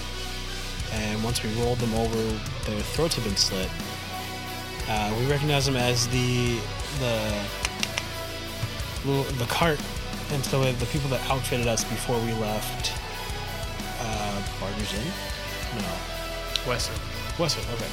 and 0.95 1.23
once 1.23 1.43
we 1.43 1.53
rolled 1.61 1.79
them 1.79 1.93
over, 1.93 2.17
their 2.17 2.81
throats 2.81 3.17
had 3.17 3.25
been 3.25 3.37
slit. 3.37 3.69
Uh, 4.89 5.15
we 5.21 5.27
recognized 5.31 5.69
them 5.69 5.77
as 5.77 6.09
the 6.09 6.59
the 6.99 7.43
the 9.35 9.45
cart, 9.51 9.79
and 10.31 10.43
so 10.43 10.73
the 10.73 10.87
people 10.87 11.11
that 11.11 11.21
outfitted 11.29 11.67
us 11.67 11.85
before 11.85 12.19
we 12.21 12.33
left. 12.33 12.95
Uh, 14.01 14.43
Barter's 14.59 14.95
Inn? 14.95 15.13
No. 15.77 15.93
Wesson. 16.67 16.95
Westwood, 17.39 17.67
okay. 17.75 17.91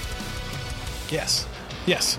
Yes. 1.09 1.45
Yes. 1.85 2.17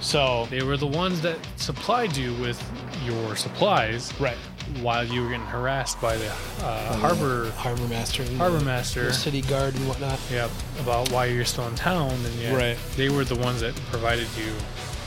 So, 0.00 0.48
They 0.50 0.62
were 0.62 0.76
the 0.76 0.88
ones 0.88 1.20
that 1.20 1.38
supplied 1.54 2.16
you 2.16 2.34
with 2.34 2.60
your 3.04 3.36
supplies 3.36 4.12
right. 4.18 4.36
While 4.82 5.04
you 5.04 5.22
were 5.22 5.30
getting 5.30 5.46
harassed 5.46 6.00
by 6.00 6.16
the 6.16 6.28
uh, 6.62 6.96
harbor 6.96 7.50
Harbor 7.52 7.86
Master. 7.88 8.24
Harbor 8.36 8.58
the- 8.58 8.64
master. 8.64 9.04
the 9.04 9.12
city 9.12 9.42
guard 9.42 9.74
and 9.74 9.86
whatnot. 9.88 10.18
Yep, 10.30 10.50
about 10.80 11.10
why 11.12 11.26
you're 11.26 11.44
still 11.44 11.66
in 11.68 11.74
town, 11.74 12.10
and 12.10 12.34
yet 12.34 12.54
Right. 12.54 12.76
they 12.96 13.08
were 13.08 13.24
the 13.24 13.36
ones 13.36 13.60
that 13.60 13.74
provided 13.90 14.26
you 14.36 14.52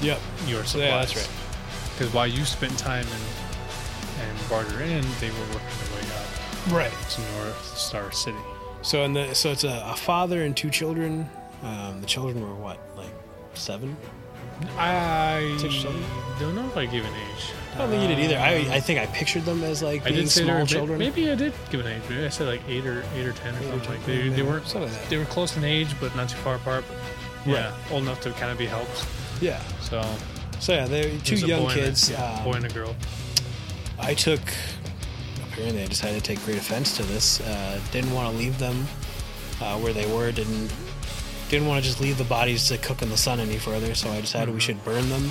Yep. 0.02 0.20
your 0.48 0.64
supplies. 0.66 0.88
Yeah, 0.90 0.98
that's 1.00 1.16
right. 1.18 1.30
Because 1.98 2.14
while 2.14 2.28
you 2.28 2.46
spent 2.46 2.78
time 2.80 3.06
in 3.06 4.24
and 4.24 4.50
Barter 4.50 4.82
Inn, 4.82 5.06
they 5.20 5.30
were 5.30 5.40
working 5.54 5.78
their 5.84 5.96
way 6.02 6.08
up 6.16 6.72
Right. 6.74 7.10
to 7.12 7.22
North 7.38 7.78
Star 7.78 8.12
City. 8.12 8.38
So, 8.82 9.04
in 9.04 9.14
the 9.14 9.34
so 9.34 9.52
it's 9.52 9.64
a, 9.66 9.82
a 9.86 9.96
father 9.96 10.44
and 10.44 10.56
two 10.56 10.70
children. 10.70 11.30
Um, 11.64 12.00
the 12.00 12.08
children 12.08 12.42
were 12.42 12.56
what, 12.56 12.80
like 12.96 13.12
seven. 13.54 13.98
I 14.78 15.56
Six 15.60 15.76
or 15.76 15.80
seven? 15.80 16.04
don't 16.40 16.56
know 16.56 16.66
if 16.68 16.78
I 16.78 16.86
gave 16.86 17.04
an 17.06 17.14
age. 17.14 17.52
I 17.76 17.78
don't 17.80 17.90
think 17.90 18.02
you 18.02 18.08
did 18.16 18.20
either. 18.26 18.38
I, 18.38 18.76
I 18.76 18.80
think 18.80 19.00
I 19.00 19.06
pictured 19.08 19.44
them 19.46 19.64
as 19.64 19.82
like 19.84 20.02
I 20.02 20.10
being 20.10 20.16
did 20.24 20.30
say 20.30 20.42
they 20.42 20.48
small 20.48 20.60
were 20.62 20.66
children. 20.66 21.00
Maybe 21.00 21.30
I 21.32 21.36
did 21.36 21.54
give 21.70 21.80
an 21.82 21.88
age. 21.88 22.02
Maybe 22.10 22.26
I 22.26 22.30
said 22.30 22.48
like 22.48 22.62
eight 22.68 22.86
or 22.86 23.04
eight 23.16 23.26
or 23.26 23.32
ten 23.34 23.56
or 23.56 23.62
something. 23.64 23.90
Like 23.90 24.06
they, 24.06 24.30
they 24.30 24.42
weren't 24.42 24.66
Something 24.68 24.90
like 24.92 25.02
that. 25.02 25.10
they 25.10 25.18
were 25.18 25.26
close 25.26 25.56
in 25.58 25.64
age, 25.64 25.94
but 26.00 26.16
not 26.16 26.30
too 26.30 26.38
far 26.38 26.56
apart. 26.56 26.84
But 27.46 27.52
yeah, 27.52 27.74
old 27.92 28.04
enough 28.04 28.22
to 28.22 28.32
kind 28.32 28.52
of 28.52 28.58
be 28.58 28.66
helped. 28.66 29.06
Yeah. 29.42 29.62
So 29.82 30.02
So 30.60 30.74
yeah, 30.74 30.88
they're 30.88 31.04
two 31.04 31.18
there's 31.20 31.44
a 31.44 31.48
young 31.48 31.64
boy 31.64 31.70
and 31.72 31.80
a- 31.80 31.84
kids. 31.84 32.10
yeah, 32.10 32.34
um, 32.40 32.44
boy 32.44 32.54
and 32.54 32.66
a 32.66 32.70
girl. 32.70 32.96
I 34.00 34.14
took. 34.14 34.42
Apparently, 35.52 35.84
I 35.84 35.88
decided 35.88 36.24
to 36.24 36.26
take 36.36 36.44
great 36.46 36.58
offense 36.58 36.96
to 36.98 37.04
this. 37.04 37.42
Uh, 37.42 37.80
didn't 37.92 38.14
want 38.14 38.32
to 38.32 38.38
leave 38.38 38.58
them 38.60 38.86
uh, 39.62 39.78
where 39.80 39.92
they 39.94 40.06
were. 40.14 40.32
Didn't 40.32 40.72
didn't 41.50 41.68
want 41.68 41.84
to 41.84 41.88
just 41.90 42.00
leave 42.00 42.18
the 42.18 42.24
bodies 42.24 42.68
to 42.70 42.78
cook 42.78 43.02
in 43.02 43.10
the 43.10 43.18
sun 43.18 43.40
any 43.40 43.58
further. 43.58 43.94
So 43.96 44.10
I 44.10 44.22
decided 44.22 44.54
we 44.54 44.60
should 44.60 44.84
burn 44.86 45.10
them. 45.10 45.24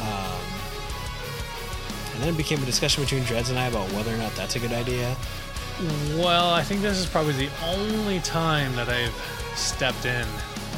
Um, 0.00 0.40
and 2.14 2.22
then 2.22 2.28
it 2.34 2.36
became 2.36 2.62
a 2.62 2.66
discussion 2.66 3.02
between 3.04 3.22
Dreads 3.24 3.50
and 3.50 3.58
I 3.58 3.66
about 3.66 3.90
whether 3.92 4.14
or 4.14 4.16
not 4.18 4.34
that's 4.34 4.56
a 4.56 4.58
good 4.58 4.72
idea. 4.72 5.14
Well, 6.16 6.50
I 6.54 6.62
think 6.62 6.80
this 6.80 6.96
is 6.98 7.04
probably 7.06 7.34
the 7.34 7.50
only 7.66 8.20
time 8.20 8.74
that 8.76 8.88
I've 8.88 9.14
stepped 9.54 10.06
in 10.06 10.26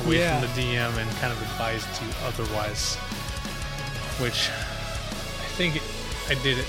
away 0.04 0.18
Yeah. 0.18 0.40
from 0.40 0.48
the 0.54 0.60
DM 0.62 0.98
and 0.98 1.10
kind 1.18 1.32
of 1.32 1.40
advised 1.42 1.86
you 2.02 2.08
otherwise. 2.26 2.96
Which 4.18 4.48
I 4.50 5.48
think 5.54 5.80
I 6.28 6.34
did 6.42 6.58
it 6.58 6.66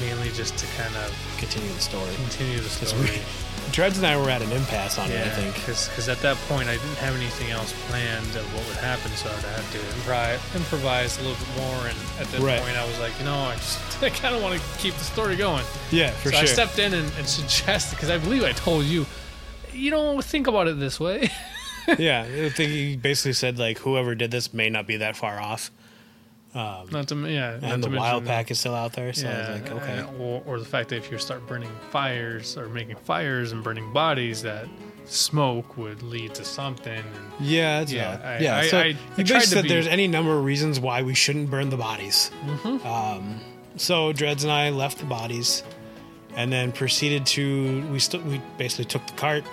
mainly 0.00 0.30
just 0.30 0.56
to 0.56 0.66
kind 0.78 0.94
of 0.96 1.12
Continue 1.38 1.70
the 1.74 1.80
story. 1.80 2.14
continue 2.16 2.58
the 2.60 2.68
story. 2.70 3.20
We- 3.78 3.84
and 3.84 4.06
I 4.06 4.16
were 4.16 4.30
at 4.30 4.42
an 4.42 4.52
impasse 4.52 4.98
on 4.98 5.10
it. 5.10 5.26
I 5.26 5.30
think. 5.30 5.54
because 5.54 6.08
at 6.08 6.20
that 6.22 6.36
point 6.48 6.68
I 6.68 6.74
didn't 6.74 6.96
have 6.96 7.14
anything 7.16 7.50
else 7.50 7.72
planned 7.88 8.34
of 8.36 8.44
what 8.54 8.66
would 8.68 8.76
happen, 8.78 9.10
so 9.12 9.28
I'd 9.30 9.44
have 9.44 9.72
to 9.72 9.78
impri- 9.78 10.56
improvise 10.56 11.18
a 11.18 11.22
little 11.22 11.36
bit 11.44 11.56
more. 11.62 11.86
And 11.88 11.98
at 12.20 12.26
that 12.32 12.40
Right. 12.40 12.60
point, 12.60 12.76
I 12.76 12.86
was 12.86 12.98
like, 12.98 13.12
you 13.18 13.24
know, 13.24 13.34
I 13.38 13.54
just 13.56 14.02
I 14.02 14.10
kind 14.10 14.34
of 14.34 14.42
want 14.42 14.60
to 14.60 14.78
keep 14.78 14.94
the 14.94 15.04
story 15.04 15.36
going. 15.36 15.64
Yeah, 15.90 16.10
for 16.10 16.30
so 16.30 16.36
sure. 16.38 16.40
I 16.42 16.44
stepped 16.46 16.78
in 16.78 16.94
and, 16.94 17.10
and 17.18 17.26
suggested 17.40 17.96
because 17.96 18.10
I 18.10 18.18
believe 18.18 18.44
I 18.44 18.52
told 18.52 18.84
you, 18.84 19.06
you 19.72 19.90
don't 19.90 20.24
think 20.24 20.46
about 20.46 20.68
it 20.68 20.78
this 20.78 21.00
way. 21.00 21.30
yeah, 21.98 22.22
I 22.22 22.48
think 22.50 22.70
he 22.70 22.96
basically 22.96 23.32
said 23.34 23.58
like 23.58 23.78
whoever 23.78 24.14
did 24.14 24.30
this 24.30 24.54
may 24.54 24.70
not 24.70 24.86
be 24.86 24.96
that 24.98 25.16
far 25.16 25.40
off, 25.40 25.70
not 26.54 27.08
to 27.08 27.16
yeah, 27.28 27.58
and 27.62 27.82
the 27.82 27.90
wild 27.90 28.22
mention- 28.22 28.26
pack 28.26 28.50
is 28.50 28.60
still 28.60 28.74
out 28.74 28.92
there. 28.92 29.12
So 29.12 29.28
I 29.28 29.30
was 29.30 29.48
Yeah, 29.48 29.54
like, 29.54 29.70
okay. 29.72 29.98
uh, 30.00 30.12
or, 30.22 30.42
or 30.46 30.58
the 30.58 30.64
fact 30.64 30.88
that 30.90 30.96
if 30.96 31.10
you 31.10 31.18
start 31.18 31.46
burning 31.46 31.70
fires 31.90 32.56
or 32.56 32.68
making 32.68 32.96
fires 32.96 33.52
and 33.52 33.62
burning 33.64 33.92
bodies, 33.92 34.42
that 34.42 34.66
smoke 35.06 35.76
would 35.76 36.02
lead 36.02 36.34
to 36.34 36.44
something. 36.44 36.92
And 36.98 37.32
Yeah, 37.46 37.84
Yeah. 37.88 38.20
I- 38.24 38.38
yeah. 38.38 38.56
I- 38.58 38.68
so 38.68 38.78
I- 38.78 38.82
I 38.82 38.92
tried 38.92 39.16
basically 39.16 39.40
said 39.46 39.62
be- 39.64 39.68
there's 39.68 39.86
any 39.86 40.06
number 40.08 40.36
of 40.38 40.44
reasons 40.44 40.80
why 40.80 41.02
we 41.02 41.14
shouldn't 41.14 41.50
burn 41.50 41.70
the 41.70 41.76
bodies. 41.76 42.30
Mm-hmm. 42.46 42.86
Um, 42.86 43.40
so 43.76 44.12
Dreads 44.12 44.44
and 44.44 44.52
I 44.52 44.70
left 44.70 44.98
the 44.98 45.04
bodies, 45.06 45.62
and 46.36 46.52
then 46.52 46.72
proceeded 46.72 47.26
to 47.26 47.86
we 47.92 47.98
st- 47.98 48.24
we 48.24 48.40
basically 48.58 48.86
took 48.86 49.06
the 49.06 49.12
cart, 49.14 49.44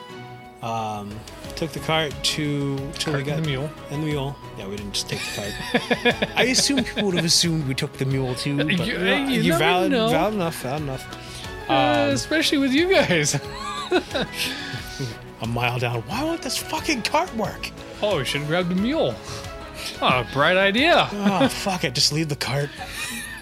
um, 0.62 1.09
took 1.55 1.72
the 1.72 1.80
cart 1.80 2.14
to 2.24 2.76
till 2.99 3.14
we 3.14 3.24
Cart 3.24 3.26
got 3.26 3.38
and 3.38 3.45
the 3.45 3.49
mule. 3.49 3.70
and 3.89 4.03
the 4.03 4.07
mule. 4.07 4.36
Yeah, 4.57 4.68
we 4.68 4.76
didn't 4.76 4.93
just 4.93 5.09
take 5.09 5.20
the 5.20 5.41
cart. 5.41 6.30
I 6.36 6.43
assume 6.45 6.84
people 6.84 7.05
would 7.05 7.16
have 7.16 7.26
assumed 7.26 7.68
we 7.68 7.74
took 7.74 7.93
the 7.93 8.05
mule 8.05 8.36
too. 8.36 8.57
But 8.57 8.86
You- 8.86 8.95
uh, 8.95 8.99
hey, 8.99 9.32
you 9.34 9.41
you 9.41 9.57
valid, 9.57 9.91
know. 9.91 10.09
valid 10.09 10.34
enough, 10.36 10.62
valid 10.62 10.82
enough. 10.84 11.05
Uh, 11.70 11.74
Um, 11.74 12.09
especially 12.16 12.57
with 12.59 12.74
you 12.74 12.91
guys. 12.93 13.36
A 15.41 15.47
mile 15.47 15.80
down. 15.80 16.01
Why 16.03 16.24
won't 16.24 16.41
this 16.43 16.57
fucking 16.57 17.01
cart 17.03 17.34
work? 17.36 17.72
oh, 18.03 18.18
we 18.18 18.26
should 18.26 18.45
grab 18.47 18.68
the 18.70 18.76
mule. 18.76 19.16
Oh, 20.01 20.26
bright 20.34 20.57
idea. 20.57 21.07
Oh 21.12 21.47
fuck 21.47 21.84
it, 21.84 21.93
just 21.95 22.14
leave 22.14 22.30
the 22.30 22.36
cart. 22.36 22.70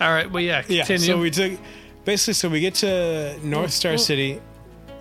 All 0.00 0.12
right, 0.12 0.30
Well, 0.30 0.42
yeah, 0.42 0.62
Yeah. 0.68 0.84
continue. 0.84 1.06
So 1.06 1.18
we 1.18 1.30
took 1.30 1.52
basically. 2.04 2.34
So 2.34 2.48
we 2.48 2.60
get 2.60 2.74
to 2.76 3.38
North 3.44 3.72
Star 3.72 3.92
well- 3.92 3.98
City. 3.98 4.40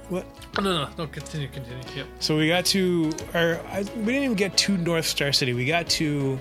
What? 0.10 0.26
Oh, 0.58 0.62
no, 0.62 0.74
no, 0.74 0.90
no, 0.98 1.08
continue, 1.08 1.50
continue. 1.50 1.84
Yep. 1.96 2.08
So 2.20 2.38
we 2.38 2.48
got 2.48 2.66
to, 2.68 3.12
or 3.34 3.62
I, 3.70 3.80
we 3.98 4.06
didn't 4.06 4.24
even 4.24 4.36
get 4.36 4.56
to 4.58 4.78
North 4.78 5.06
Star 5.06 5.34
City. 5.34 5.54
We 5.54 5.66
got 5.66 5.88
to. 5.90 6.40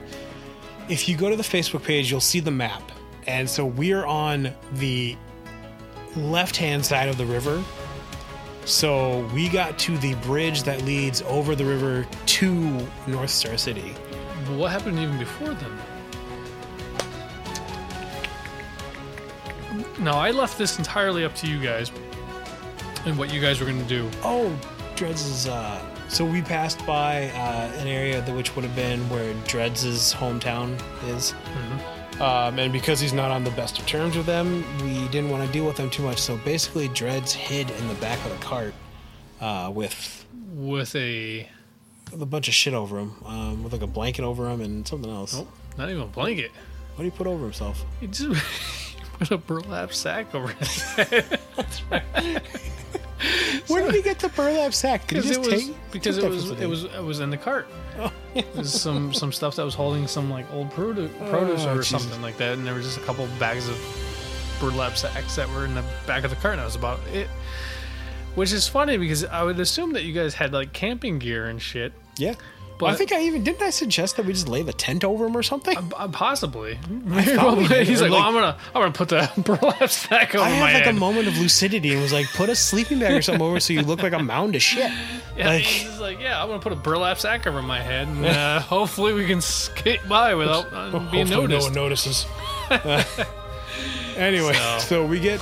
If 0.88 1.08
you 1.08 1.16
go 1.16 1.28
to 1.28 1.36
the 1.36 1.42
Facebook 1.42 1.82
page, 1.82 2.10
you'll 2.10 2.20
see 2.20 2.38
the 2.38 2.52
map, 2.52 2.82
and 3.26 3.50
so 3.50 3.66
we're 3.66 4.06
on 4.06 4.52
the 4.74 5.16
left-hand 6.14 6.86
side 6.86 7.08
of 7.08 7.18
the 7.18 7.26
river. 7.26 7.62
So 8.64 9.28
we 9.34 9.48
got 9.48 9.78
to 9.80 9.98
the 9.98 10.14
bridge 10.16 10.62
that 10.62 10.82
leads 10.82 11.22
over 11.22 11.56
the 11.56 11.64
river 11.64 12.06
to 12.26 12.86
North 13.08 13.30
Star 13.30 13.56
City. 13.56 13.94
But 14.44 14.56
what 14.58 14.70
happened 14.70 14.98
even 14.98 15.18
before 15.18 15.54
then? 15.54 15.78
No, 19.98 20.12
I 20.12 20.30
left 20.30 20.56
this 20.56 20.78
entirely 20.78 21.24
up 21.24 21.34
to 21.36 21.48
you 21.48 21.60
guys 21.60 21.90
and 23.06 23.16
what 23.18 23.32
you 23.32 23.40
guys 23.40 23.60
were 23.60 23.66
going 23.66 23.80
to 23.80 23.88
do. 23.88 24.10
Oh, 24.22 24.54
Dreads 24.96 25.24
is. 25.26 25.46
Uh, 25.46 25.80
so 26.08 26.24
we 26.24 26.40
passed 26.42 26.84
by 26.86 27.28
uh, 27.30 27.72
an 27.80 27.86
area 27.88 28.20
that 28.20 28.36
which 28.36 28.54
would 28.54 28.64
have 28.64 28.76
been 28.76 29.00
where 29.10 29.34
Dreads' 29.46 30.14
hometown 30.14 30.78
is. 31.08 31.34
Um, 32.20 32.58
and 32.58 32.72
because 32.72 33.00
he's 33.00 33.12
not 33.12 33.30
on 33.30 33.44
the 33.44 33.50
best 33.50 33.78
of 33.78 33.86
terms 33.86 34.16
with 34.16 34.24
them, 34.26 34.64
we 34.82 35.06
didn't 35.08 35.30
want 35.30 35.44
to 35.46 35.52
deal 35.52 35.66
with 35.66 35.76
them 35.76 35.90
too 35.90 36.02
much. 36.02 36.18
So 36.20 36.36
basically, 36.38 36.88
Dreads 36.88 37.32
hid 37.32 37.70
in 37.70 37.88
the 37.88 37.94
back 37.96 38.24
of 38.24 38.30
the 38.30 38.44
cart 38.44 38.72
uh, 39.40 39.70
with 39.74 40.24
With 40.54 40.94
a. 40.96 41.48
with 42.12 42.22
a 42.22 42.26
bunch 42.26 42.48
of 42.48 42.54
shit 42.54 42.72
over 42.72 42.98
him, 42.98 43.14
um, 43.26 43.62
with 43.64 43.72
like 43.72 43.82
a 43.82 43.86
blanket 43.86 44.22
over 44.24 44.48
him 44.48 44.60
and 44.62 44.86
something 44.88 45.10
else. 45.10 45.34
Oh, 45.36 45.46
not 45.76 45.90
even 45.90 46.02
a 46.02 46.06
blanket. 46.06 46.52
What 46.94 46.98
do 47.02 47.04
you 47.04 47.10
put 47.10 47.26
over 47.26 47.42
himself? 47.44 47.84
He 48.00 48.06
just 48.06 48.42
put 49.18 49.30
a 49.30 49.36
burlap 49.36 49.92
sack 49.92 50.34
over 50.34 50.48
his 50.48 50.82
head. 50.94 51.40
Where 53.68 53.84
did 53.84 53.94
he 53.94 54.02
get 54.02 54.18
the 54.18 54.28
burlap 54.30 54.74
sack? 54.74 55.06
Did 55.08 55.16
Because 55.22 55.30
it 55.30 55.38
was 55.38 55.48
take? 55.48 55.76
because 55.90 56.18
it 56.18 56.28
was 56.28 56.50
it 56.50 56.66
was 56.68 56.84
it 56.84 57.02
was 57.02 57.20
in 57.20 57.30
the 57.30 57.36
cart. 57.36 57.66
Oh. 57.98 58.12
It 58.34 58.54
was 58.54 58.78
some 58.80 59.14
some 59.14 59.32
stuff 59.32 59.56
that 59.56 59.64
was 59.64 59.74
holding 59.74 60.06
some 60.06 60.30
like 60.30 60.44
old 60.52 60.66
oh, 60.72 60.74
produce, 60.74 61.10
produce 61.30 61.64
Oh, 61.64 61.72
or 61.72 61.76
Jesus. 61.78 61.88
something 62.02 62.20
like 62.20 62.36
that, 62.36 62.58
and 62.58 62.66
there 62.66 62.74
was 62.74 62.84
just 62.84 62.98
a 62.98 63.02
couple 63.02 63.26
bags 63.38 63.68
of 63.68 63.78
burlap 64.60 64.96
sacks 64.96 65.36
that 65.36 65.48
were 65.50 65.64
in 65.64 65.74
the 65.74 65.84
back 66.06 66.24
of 66.24 66.30
the 66.30 66.36
cart. 66.36 66.52
And 66.54 66.60
that 66.60 66.66
was 66.66 66.76
about 66.76 67.00
it. 67.12 67.28
Which 68.34 68.52
is 68.52 68.68
funny 68.68 68.98
because 68.98 69.24
I 69.24 69.42
would 69.42 69.58
assume 69.60 69.94
that 69.94 70.04
you 70.04 70.12
guys 70.12 70.34
had 70.34 70.52
like 70.52 70.74
camping 70.74 71.18
gear 71.18 71.46
and 71.46 71.60
shit. 71.60 71.92
Yeah. 72.18 72.34
But 72.78 72.90
I 72.90 72.94
think 72.96 73.10
I 73.12 73.22
even 73.22 73.42
didn't 73.42 73.62
I 73.62 73.70
suggest 73.70 74.16
that 74.16 74.26
we 74.26 74.32
just 74.34 74.48
lay 74.48 74.62
the 74.62 74.72
tent 74.72 75.02
over 75.02 75.26
him 75.26 75.36
or 75.36 75.42
something? 75.42 75.76
uh, 75.96 76.08
possibly. 76.08 76.78
thought 77.34 77.56
we 77.56 77.66
did, 77.68 77.86
He's 77.86 78.00
or 78.02 78.08
like, 78.08 78.12
"Well, 78.12 78.22
I'm 78.28 78.34
gonna 78.34 78.58
I'm 78.74 78.82
gonna 78.82 78.92
put 78.92 79.08
the 79.08 79.30
burlap 79.42 79.88
sack 79.90 80.34
over 80.34 80.44
him. 80.46 80.56
I 80.56 80.60
my 80.60 80.70
had 80.70 80.74
like 80.74 80.84
head." 80.84 80.94
a 80.94 80.98
moment 80.98 81.26
of 81.28 81.38
lucidity 81.38 81.92
and 81.92 82.02
was 82.02 82.12
like, 82.12 82.26
put 82.34 82.48
a 82.50 82.54
sleeping 82.56 82.98
bag 82.98 83.12
or 83.14 83.22
something 83.22 83.40
over 83.42 83.60
so 83.60 83.72
you 83.72 83.82
look 83.82 84.02
like 84.02 84.12
a 84.12 84.18
mound 84.22 84.54
of 84.56 84.62
shit. 84.62 84.90
Yeah, 85.36 85.48
Like- 85.48 85.62
he's 85.64 85.98
like, 86.00 86.18
yeah, 86.20 86.40
I'm 86.42 86.48
gonna 86.48 86.60
put 86.62 86.72
a 86.72 86.76
burlap 86.76 87.18
sack 87.18 87.46
over 87.46 87.60
my 87.62 87.80
head, 87.80 88.08
and 88.08 88.24
uh, 88.24 88.60
hopefully 88.60 89.12
we 89.12 89.26
can 89.26 89.40
skate 89.42 90.00
by 90.08 90.34
without 90.34 90.72
uh, 90.72 90.90
being 91.10 91.26
Hopefully 91.26 91.46
noticed. 91.48 91.50
No 91.74 91.82
one 91.82 91.88
notices. 91.90 92.26
Uh, 92.70 93.04
anyway, 94.16 94.54
So- 94.54 94.78
so. 94.78 95.06
we 95.06 95.20
get. 95.20 95.40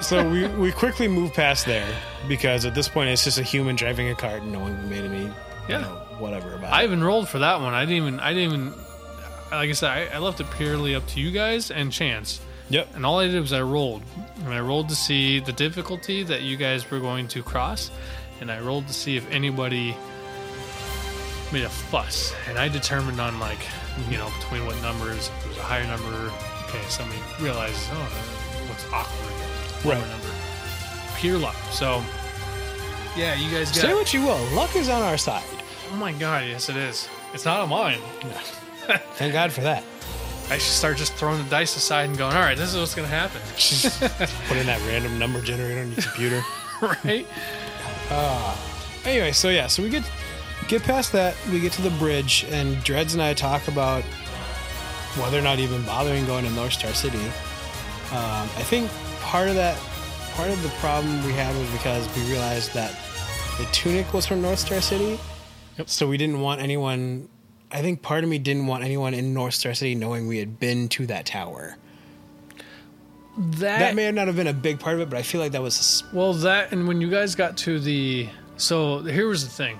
So 0.00 0.28
we, 0.28 0.46
we 0.48 0.72
quickly 0.72 1.06
move 1.08 1.32
past 1.32 1.64
there 1.64 1.86
because 2.28 2.64
at 2.64 2.74
this 2.74 2.88
point 2.88 3.08
it's 3.10 3.22
just 3.24 3.38
a 3.38 3.42
human 3.44 3.76
driving 3.76 4.08
a 4.08 4.14
cart 4.16 4.42
and 4.42 4.52
no 4.52 4.58
one 4.58 4.88
made 4.90 5.04
any 5.04 5.24
Yeah. 5.68 5.78
you 5.78 5.78
know, 5.84 6.02
whatever 6.18 6.54
about 6.54 6.72
I 6.72 6.82
it. 6.82 6.84
even 6.86 7.02
rolled 7.04 7.28
for 7.28 7.38
that 7.40 7.60
one. 7.60 7.74
I 7.74 7.84
didn't 7.84 7.96
even. 8.06 8.20
I 8.20 8.32
didn't 8.34 8.52
even. 8.52 8.72
Like 9.50 9.70
I 9.70 9.72
said, 9.72 9.90
I, 10.12 10.16
I 10.16 10.18
left 10.18 10.40
it 10.40 10.46
purely 10.56 10.94
up 10.94 11.06
to 11.08 11.20
you 11.20 11.30
guys 11.30 11.70
and 11.70 11.92
chance. 11.92 12.40
Yep. 12.68 12.96
And 12.96 13.06
all 13.06 13.20
I 13.20 13.28
did 13.28 13.40
was 13.40 13.52
I 13.52 13.62
rolled, 13.62 14.02
and 14.44 14.52
I 14.52 14.58
rolled 14.60 14.88
to 14.88 14.96
see 14.96 15.38
the 15.38 15.52
difficulty 15.52 16.24
that 16.24 16.42
you 16.42 16.56
guys 16.56 16.90
were 16.90 16.98
going 16.98 17.28
to 17.28 17.42
cross, 17.44 17.90
and 18.40 18.50
I 18.50 18.58
rolled 18.60 18.88
to 18.88 18.92
see 18.92 19.16
if 19.16 19.30
anybody 19.30 19.94
made 21.52 21.62
a 21.62 21.68
fuss. 21.68 22.34
And 22.48 22.58
I 22.58 22.68
determined 22.68 23.20
on 23.20 23.38
like, 23.38 23.60
you 24.10 24.18
know, 24.18 24.28
between 24.40 24.66
what 24.66 24.80
numbers. 24.82 25.28
If 25.28 25.44
it 25.46 25.48
was 25.50 25.58
a 25.58 25.62
higher 25.62 25.86
number, 25.86 26.32
okay, 26.68 26.82
somebody 26.88 27.20
realizes, 27.40 27.88
oh, 27.92 27.96
that 28.58 28.68
looks 28.68 28.84
awkward. 28.92 29.84
Lower 29.84 29.94
Right. 29.94 30.10
number, 30.10 30.28
pure 31.18 31.38
luck. 31.38 31.54
So, 31.70 32.02
yeah, 33.16 33.36
you 33.36 33.48
guys 33.48 33.68
got. 33.70 33.76
Say 33.82 33.94
what 33.94 34.12
you 34.12 34.22
will, 34.22 34.42
luck 34.56 34.74
is 34.74 34.88
on 34.88 35.02
our 35.02 35.16
side. 35.16 35.44
Oh 35.90 35.96
my 35.96 36.12
god, 36.12 36.44
yes, 36.46 36.68
it 36.68 36.76
is. 36.76 37.08
It's 37.32 37.44
not 37.44 37.60
on 37.60 37.68
mine. 37.68 37.98
Thank 39.14 39.32
God 39.32 39.52
for 39.52 39.62
that. 39.62 39.84
I 40.48 40.58
should 40.58 40.72
start 40.72 40.96
just 40.96 41.14
throwing 41.14 41.42
the 41.42 41.50
dice 41.50 41.76
aside 41.76 42.08
and 42.08 42.16
going, 42.16 42.36
all 42.36 42.42
right, 42.42 42.56
this 42.56 42.72
is 42.72 42.78
what's 42.78 42.94
going 42.94 43.08
to 43.08 43.14
happen. 43.14 43.40
Just 43.56 44.00
put 44.48 44.56
in 44.56 44.66
that 44.66 44.80
random 44.86 45.18
number 45.18 45.40
generator 45.40 45.80
on 45.80 45.92
your 45.92 46.02
computer. 46.02 46.42
right? 47.04 47.26
Anyway, 49.06 49.30
so 49.30 49.48
yeah, 49.48 49.68
so 49.68 49.82
we 49.84 49.88
get 49.88 50.02
get 50.66 50.82
past 50.82 51.12
that, 51.12 51.36
we 51.52 51.60
get 51.60 51.72
to 51.72 51.82
the 51.82 51.90
bridge, 51.90 52.44
and 52.50 52.82
Dreads 52.82 53.14
and 53.14 53.22
I 53.22 53.34
talk 53.34 53.68
about 53.68 54.02
whether 55.16 55.38
or 55.38 55.42
not 55.42 55.60
even 55.60 55.82
bothering 55.84 56.26
going 56.26 56.44
to 56.44 56.50
North 56.50 56.72
Star 56.72 56.92
City. 56.92 57.24
Um, 58.10 58.50
I 58.58 58.64
think 58.64 58.90
part 59.20 59.48
of 59.48 59.54
that, 59.54 59.78
part 60.34 60.50
of 60.50 60.60
the 60.62 60.68
problem 60.80 61.24
we 61.24 61.32
had 61.32 61.56
was 61.56 61.70
because 61.70 62.08
we 62.16 62.22
realized 62.30 62.74
that 62.74 62.98
the 63.58 63.64
tunic 63.66 64.12
was 64.12 64.26
from 64.26 64.42
North 64.42 64.58
Star 64.58 64.80
City, 64.80 65.20
Yep. 65.78 65.88
So 65.88 66.08
we 66.08 66.16
didn't 66.16 66.40
want 66.40 66.60
anyone. 66.60 67.28
I 67.70 67.82
think 67.82 68.02
part 68.02 68.24
of 68.24 68.30
me 68.30 68.38
didn't 68.38 68.66
want 68.66 68.84
anyone 68.84 69.12
in 69.14 69.34
North 69.34 69.54
Star 69.54 69.74
City 69.74 69.94
knowing 69.94 70.28
we 70.28 70.38
had 70.38 70.58
been 70.58 70.88
to 70.90 71.06
that 71.06 71.26
tower. 71.26 71.76
That, 73.36 73.78
That 73.80 73.94
may 73.94 74.10
not 74.12 74.28
have 74.28 74.36
been 74.36 74.46
a 74.46 74.52
big 74.54 74.80
part 74.80 74.94
of 74.94 75.00
it, 75.02 75.10
but 75.10 75.18
I 75.18 75.22
feel 75.22 75.40
like 75.40 75.52
that 75.52 75.62
was. 75.62 76.04
well, 76.12 76.32
that 76.34 76.72
and 76.72 76.88
when 76.88 77.00
you 77.00 77.10
guys 77.10 77.34
got 77.34 77.56
to 77.58 77.78
the 77.78 78.28
so 78.56 79.02
here 79.02 79.28
was 79.28 79.44
the 79.44 79.50
thing. 79.50 79.78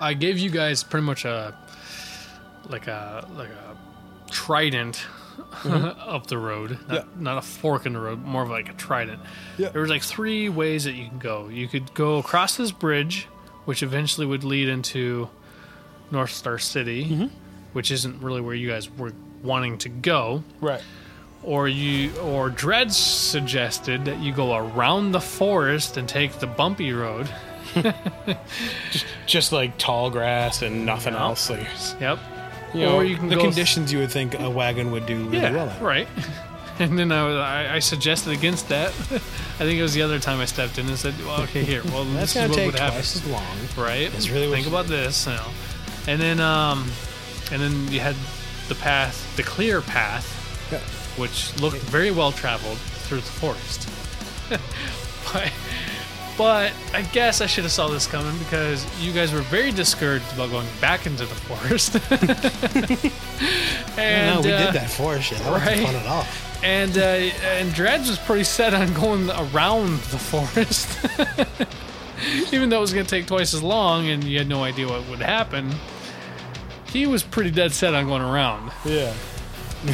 I 0.00 0.14
gave 0.14 0.38
you 0.38 0.50
guys 0.50 0.82
pretty 0.82 1.06
much 1.06 1.24
a 1.24 1.56
like 2.68 2.88
a 2.88 3.28
like 3.36 3.50
a 3.50 3.76
trident 4.30 4.96
mm-hmm. 5.36 5.84
up 6.00 6.26
the 6.26 6.38
road, 6.38 6.78
not, 6.88 6.94
Yeah. 6.94 7.04
not 7.16 7.38
a 7.38 7.42
fork 7.42 7.86
in 7.86 7.92
the 7.92 8.00
road, 8.00 8.22
more 8.24 8.42
of 8.42 8.50
like 8.50 8.68
a 8.68 8.72
trident. 8.72 9.20
Yeah. 9.56 9.68
There 9.68 9.80
was 9.80 9.90
like 9.90 10.02
three 10.02 10.48
ways 10.48 10.84
that 10.84 10.92
you 10.94 11.08
can 11.08 11.18
go. 11.18 11.48
You 11.48 11.68
could 11.68 11.94
go 11.94 12.18
across 12.18 12.56
this 12.56 12.72
bridge, 12.72 13.28
which 13.64 13.82
eventually 13.82 14.26
would 14.26 14.44
lead 14.44 14.68
into 14.68 15.28
North 16.10 16.30
Star 16.32 16.58
City, 16.58 17.04
mm-hmm. 17.06 17.26
which 17.72 17.90
isn't 17.90 18.22
really 18.22 18.40
where 18.40 18.54
you 18.54 18.68
guys 18.68 18.90
were 18.90 19.12
wanting 19.42 19.78
to 19.78 19.88
go. 19.88 20.42
Right. 20.60 20.82
or 21.42 21.68
you 21.68 22.10
or 22.20 22.48
Dred 22.48 22.90
suggested 22.92 24.06
that 24.06 24.18
you 24.20 24.32
go 24.32 24.54
around 24.56 25.12
the 25.12 25.20
forest 25.20 25.96
and 25.98 26.08
take 26.08 26.32
the 26.38 26.46
bumpy 26.46 26.92
road. 26.92 27.28
Just 29.26 29.52
like 29.52 29.76
tall 29.78 30.10
grass 30.10 30.62
and 30.62 30.86
nothing 30.86 31.14
Yeah. 31.14 31.22
else. 31.22 31.50
Like, 31.50 31.66
Yep. 32.00 32.18
you 32.74 32.80
know, 32.80 32.94
or 32.96 33.04
you 33.04 33.16
can 33.16 33.28
the 33.28 33.36
conditions 33.36 33.92
you 33.92 33.98
would 33.98 34.10
think 34.10 34.38
a 34.38 34.48
wagon 34.50 34.90
would 34.92 35.06
do 35.06 35.16
really 35.24 35.38
yeah, 35.38 35.52
well 35.52 35.68
in. 35.76 35.82
right. 35.82 36.08
And 36.80 36.98
then 36.98 37.12
I, 37.12 37.20
I, 37.68 37.74
I 37.76 37.78
suggested 37.78 38.32
against 38.32 38.68
that. 38.68 38.88
I 38.90 39.62
think 39.64 39.78
it 39.78 39.82
was 39.82 39.94
the 39.94 40.02
other 40.02 40.18
time 40.18 40.40
I 40.40 40.44
stepped 40.44 40.76
in 40.76 40.88
and 40.88 40.98
said, 40.98 41.14
"Well, 41.24 41.42
okay, 41.42 41.62
here. 41.62 41.82
Well, 41.84 42.04
this 42.16 42.34
is 42.34 42.48
what 42.50 42.66
would 42.66 42.74
happen, 42.78 42.94
twice 42.96 43.14
as 43.16 43.26
long. 43.28 43.44
right? 43.76 44.10
Really 44.30 44.50
think 44.50 44.66
about 44.66 44.86
this, 44.86 45.26
you 45.26 45.34
know. 45.34 45.46
And 46.08 46.20
then, 46.20 46.40
um, 46.40 46.90
and 47.52 47.62
then 47.62 47.86
you 47.92 48.00
had 48.00 48.16
the 48.68 48.74
path, 48.74 49.36
the 49.36 49.44
clear 49.44 49.80
path, 49.82 50.26
Yeah. 50.72 50.80
which 51.20 51.56
looked 51.60 51.76
very 51.76 52.10
well 52.10 52.32
traveled 52.32 52.78
through 52.78 53.18
the 53.20 53.22
forest. 53.22 53.88
but, 55.32 55.52
but 56.36 56.72
I 56.92 57.02
guess 57.02 57.40
I 57.40 57.46
should 57.46 57.64
have 57.64 57.72
saw 57.72 57.86
this 57.88 58.06
coming 58.08 58.36
because 58.38 58.84
you 59.00 59.12
guys 59.12 59.32
were 59.32 59.42
very 59.42 59.70
discouraged 59.70 60.32
about 60.34 60.50
going 60.50 60.66
back 60.80 61.06
into 61.06 61.24
the 61.24 61.34
forest. 61.34 61.94
and 63.96 64.34
no, 64.34 64.40
we 64.40 64.52
uh, 64.52 64.64
did 64.66 64.74
that 64.74 64.90
forest 64.90 65.28
shit. 65.28 65.38
That 65.38 65.52
right. 65.52 65.60
wasn't 65.82 65.86
fun 65.86 65.94
at 65.96 66.06
all. 66.06 66.26
And 66.64 66.96
uh, 66.96 67.02
and 67.02 67.74
Dreads 67.74 68.08
was 68.08 68.18
pretty 68.18 68.44
set 68.44 68.72
on 68.72 68.92
going 68.94 69.28
around 69.30 69.98
the 69.98 70.18
forest, 70.18 70.98
even 72.52 72.70
though 72.70 72.78
it 72.78 72.80
was 72.80 72.94
going 72.94 73.04
to 73.04 73.10
take 73.10 73.26
twice 73.26 73.52
as 73.52 73.62
long, 73.62 74.08
and 74.08 74.24
you 74.24 74.38
had 74.38 74.48
no 74.48 74.64
idea 74.64 74.88
what 74.88 75.06
would 75.10 75.20
happen. 75.20 75.70
He 76.86 77.06
was 77.06 77.22
pretty 77.22 77.50
dead 77.50 77.72
set 77.72 77.94
on 77.94 78.06
going 78.06 78.22
around. 78.22 78.72
Yeah. 78.84 79.12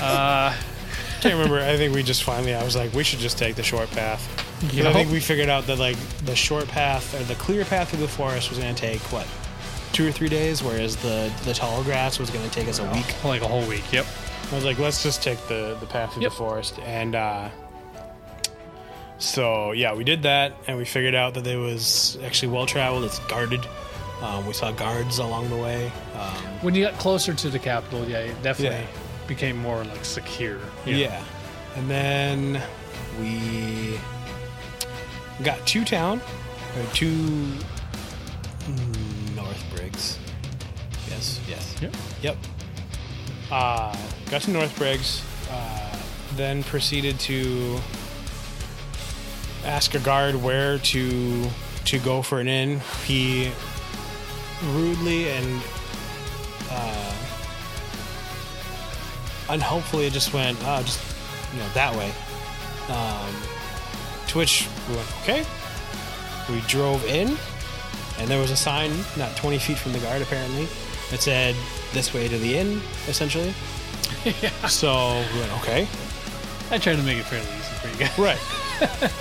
Uh, 0.00 0.54
Can't 1.20 1.34
remember. 1.34 1.58
I 1.58 1.76
think 1.76 1.94
we 1.94 2.02
just 2.02 2.22
finally. 2.22 2.54
I 2.54 2.62
was 2.62 2.76
like, 2.76 2.94
we 2.94 3.04
should 3.04 3.18
just 3.18 3.36
take 3.36 3.56
the 3.56 3.62
short 3.62 3.90
path. 3.90 4.22
you 4.72 4.86
I 4.86 4.92
think 4.92 5.10
we 5.10 5.20
figured 5.20 5.48
out 5.48 5.66
that 5.66 5.78
like 5.78 5.96
the 6.24 6.36
short 6.36 6.68
path 6.68 7.20
or 7.20 7.24
the 7.24 7.34
clear 7.34 7.64
path 7.64 7.90
through 7.90 7.98
the 7.98 8.08
forest 8.08 8.48
was 8.48 8.58
going 8.58 8.74
to 8.74 8.80
take 8.80 9.00
what 9.12 9.26
two 9.92 10.06
or 10.06 10.12
three 10.12 10.28
days, 10.28 10.62
whereas 10.62 10.96
the 10.96 11.32
the 11.44 11.52
tall 11.52 11.82
grass 11.82 12.18
was 12.18 12.30
going 12.30 12.48
to 12.48 12.54
take 12.54 12.68
us 12.68 12.78
a 12.78 12.90
week. 12.92 13.24
like 13.24 13.42
a 13.42 13.48
whole 13.48 13.66
week. 13.66 13.92
Yep. 13.92 14.06
I 14.50 14.54
was 14.54 14.64
like, 14.64 14.78
let's 14.78 15.02
just 15.02 15.22
take 15.22 15.38
the 15.48 15.76
the 15.80 15.86
path 15.86 16.12
through 16.14 16.22
Yep. 16.24 16.32
the 16.32 16.36
forest, 16.36 16.78
and 16.80 17.14
uh, 17.14 17.48
so 19.18 19.72
yeah, 19.72 19.94
we 19.94 20.02
did 20.04 20.22
that, 20.22 20.54
and 20.66 20.76
we 20.78 20.84
figured 20.84 21.14
out 21.14 21.34
that 21.34 21.46
it 21.46 21.56
was 21.56 22.18
actually 22.24 22.48
well 22.52 22.66
traveled. 22.66 23.04
It's 23.04 23.18
guarded. 23.20 23.64
Um, 24.22 24.46
we 24.46 24.52
saw 24.52 24.70
guards 24.72 25.18
along 25.18 25.48
the 25.50 25.56
way. 25.56 25.90
Um, 26.18 26.30
When 26.62 26.74
you 26.74 26.84
got 26.84 26.94
closer 26.98 27.32
to 27.32 27.48
the 27.48 27.58
capital, 27.58 28.06
yeah, 28.08 28.18
it 28.18 28.42
definitely 28.42 28.78
Yeah. 28.80 29.26
became 29.28 29.56
more 29.56 29.82
like 29.84 30.04
secure. 30.04 30.58
Yeah. 30.84 31.22
And 31.76 31.88
then 31.88 32.60
we 33.20 33.98
got 35.42 35.64
to 35.68 35.84
town, 35.84 36.20
or 36.76 36.86
to 36.94 37.06
mm, 38.66 39.36
North 39.36 39.64
Briggs. 39.74 40.18
Yes, 41.08 41.40
yes. 41.48 41.76
Yep. 41.80 41.94
Yep. 42.22 42.36
Uh, 43.50 43.96
got 44.30 44.42
to 44.42 44.50
North 44.50 44.76
Briggs, 44.78 45.24
uh, 45.50 45.98
then 46.34 46.62
proceeded 46.62 47.18
to 47.20 47.78
ask 49.64 49.94
a 49.94 49.98
guard 50.00 50.36
where 50.36 50.78
to 50.78 51.46
to 51.86 51.98
go 51.98 52.22
for 52.22 52.38
an 52.38 52.46
inn. 52.46 52.80
He 53.04 53.50
rudely 54.66 55.30
and 55.30 55.62
uh, 56.70 57.14
unhelpfully 59.48 60.10
just 60.10 60.32
went, 60.32 60.56
oh, 60.62 60.82
just 60.82 61.02
you 61.52 61.58
know 61.58 61.68
that 61.70 61.94
way. 61.96 62.12
Um, 62.88 63.34
to 64.28 64.38
which 64.38 64.68
we 64.88 64.94
went, 64.94 65.08
okay. 65.22 65.44
We 66.48 66.60
drove 66.62 67.04
in, 67.04 67.36
and 68.18 68.28
there 68.28 68.40
was 68.40 68.50
a 68.50 68.56
sign 68.56 68.92
not 69.16 69.36
20 69.36 69.58
feet 69.58 69.78
from 69.78 69.92
the 69.92 69.98
guard 69.98 70.22
apparently 70.22 70.68
that 71.10 71.20
said 71.20 71.56
this 71.92 72.12
way 72.14 72.28
to 72.28 72.38
the 72.38 72.56
inn, 72.58 72.80
essentially. 73.08 73.52
yeah. 74.24 74.50
So 74.68 75.22
we 75.34 75.40
went, 75.40 75.52
okay. 75.62 75.88
I 76.70 76.78
tried 76.78 76.96
to 76.96 77.02
make 77.02 77.18
it 77.18 77.24
fairly 77.24 77.46
easy 77.46 77.74
for 77.80 77.88
you 77.88 77.96
guys. 78.06 78.18
Right. 78.18 78.38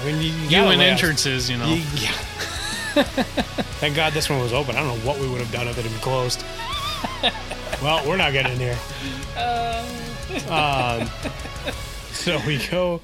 I 0.01 0.05
mean, 0.05 0.17
you, 0.21 0.31
you 0.31 0.49
You 0.49 0.63
and 0.67 0.81
entrances, 0.81 1.49
you 1.49 1.57
know. 1.57 1.67
You- 1.67 1.83
yeah. 1.95 2.11
Thank 3.79 3.95
God 3.95 4.13
this 4.13 4.29
one 4.29 4.39
was 4.39 4.53
open. 4.53 4.75
I 4.75 4.79
don't 4.79 4.97
know 4.99 5.05
what 5.07 5.19
we 5.19 5.27
would 5.27 5.39
have 5.41 5.51
done 5.51 5.67
if 5.67 5.77
it 5.77 5.83
had 5.83 5.91
been 5.91 6.01
closed. 6.01 6.43
well, 7.81 8.07
we're 8.07 8.17
not 8.17 8.33
getting 8.33 8.53
in 8.53 8.59
here. 8.59 8.77
Um, 10.49 11.09
so 12.11 12.39
we 12.45 12.57
go, 12.69 13.01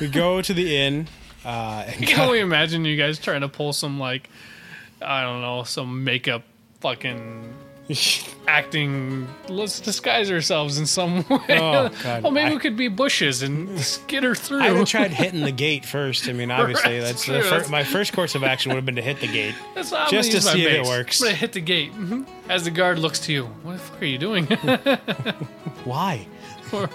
we 0.00 0.08
go 0.08 0.42
to 0.42 0.52
the 0.54 0.76
inn, 0.76 1.08
uh, 1.44 1.84
and 1.86 2.06
can 2.06 2.20
only 2.20 2.40
imagine 2.40 2.84
you 2.84 2.96
guys 2.96 3.18
trying 3.18 3.40
to 3.42 3.48
pull 3.48 3.72
some 3.72 3.98
like, 3.98 4.28
I 5.00 5.22
don't 5.22 5.40
know, 5.42 5.62
some 5.64 6.04
makeup 6.04 6.42
fucking 6.80 7.52
acting. 8.48 9.28
Let's 9.48 9.80
disguise 9.80 10.30
ourselves 10.30 10.78
in 10.78 10.86
some 10.86 11.18
way. 11.30 11.38
Oh, 11.58 11.88
God. 12.02 12.22
oh, 12.24 12.30
maybe 12.30 12.50
I- 12.50 12.54
we 12.54 12.58
could 12.60 12.76
be 12.76 12.88
bushes 12.88 13.42
and 13.42 13.78
skitter 13.80 14.34
through. 14.34 14.60
I 14.60 14.66
haven't 14.68 14.84
tried 14.86 15.10
hitting 15.12 15.40
the 15.42 15.52
gate 15.52 15.84
first. 15.84 16.28
I 16.28 16.32
mean, 16.32 16.50
obviously, 16.50 16.98
that's 17.00 17.24
the 17.26 17.42
fir- 17.42 17.66
my 17.68 17.84
first 17.84 18.12
course 18.12 18.34
of 18.34 18.42
action 18.44 18.70
would 18.70 18.76
have 18.76 18.86
been 18.86 18.96
to 18.96 19.02
hit 19.02 19.20
the 19.20 19.28
gate. 19.28 19.54
That's 19.74 19.90
how 19.90 20.08
just 20.08 20.32
to 20.32 20.40
see 20.40 20.66
if 20.66 20.72
it 20.72 20.84
works. 20.86 21.22
I'm 21.22 21.34
hit 21.34 21.52
the 21.52 21.60
gate 21.60 21.92
Mhm. 21.94 22.26
as 22.48 22.64
the 22.64 22.70
guard 22.70 22.98
looks 22.98 23.18
to 23.20 23.32
you. 23.32 23.44
What 23.62 23.72
the 23.74 23.78
fuck 23.78 24.02
are 24.02 24.06
you 24.06 24.18
doing? 24.18 24.46
Why? 25.84 26.26
Or- 26.72 26.90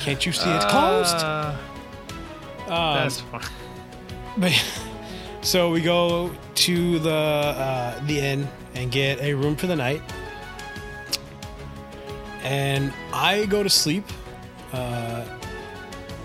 Can't 0.00 0.24
you 0.24 0.32
see 0.32 0.50
it's 0.50 0.64
closed? 0.66 1.16
Uh, 1.16 1.56
Um, 2.68 2.94
that's 2.98 3.20
fine. 3.20 3.42
But 4.38 4.52
so 5.40 5.70
we 5.70 5.80
go 5.80 6.30
to 6.56 6.98
the 6.98 7.10
uh, 7.12 8.04
the 8.06 8.18
inn 8.18 8.48
and 8.76 8.92
get 8.92 9.20
a 9.20 9.34
room 9.34 9.56
for 9.56 9.66
the 9.66 9.74
night, 9.74 10.02
and 12.42 12.92
I 13.12 13.46
go 13.46 13.62
to 13.62 13.70
sleep. 13.70 14.04
Because 14.70 15.28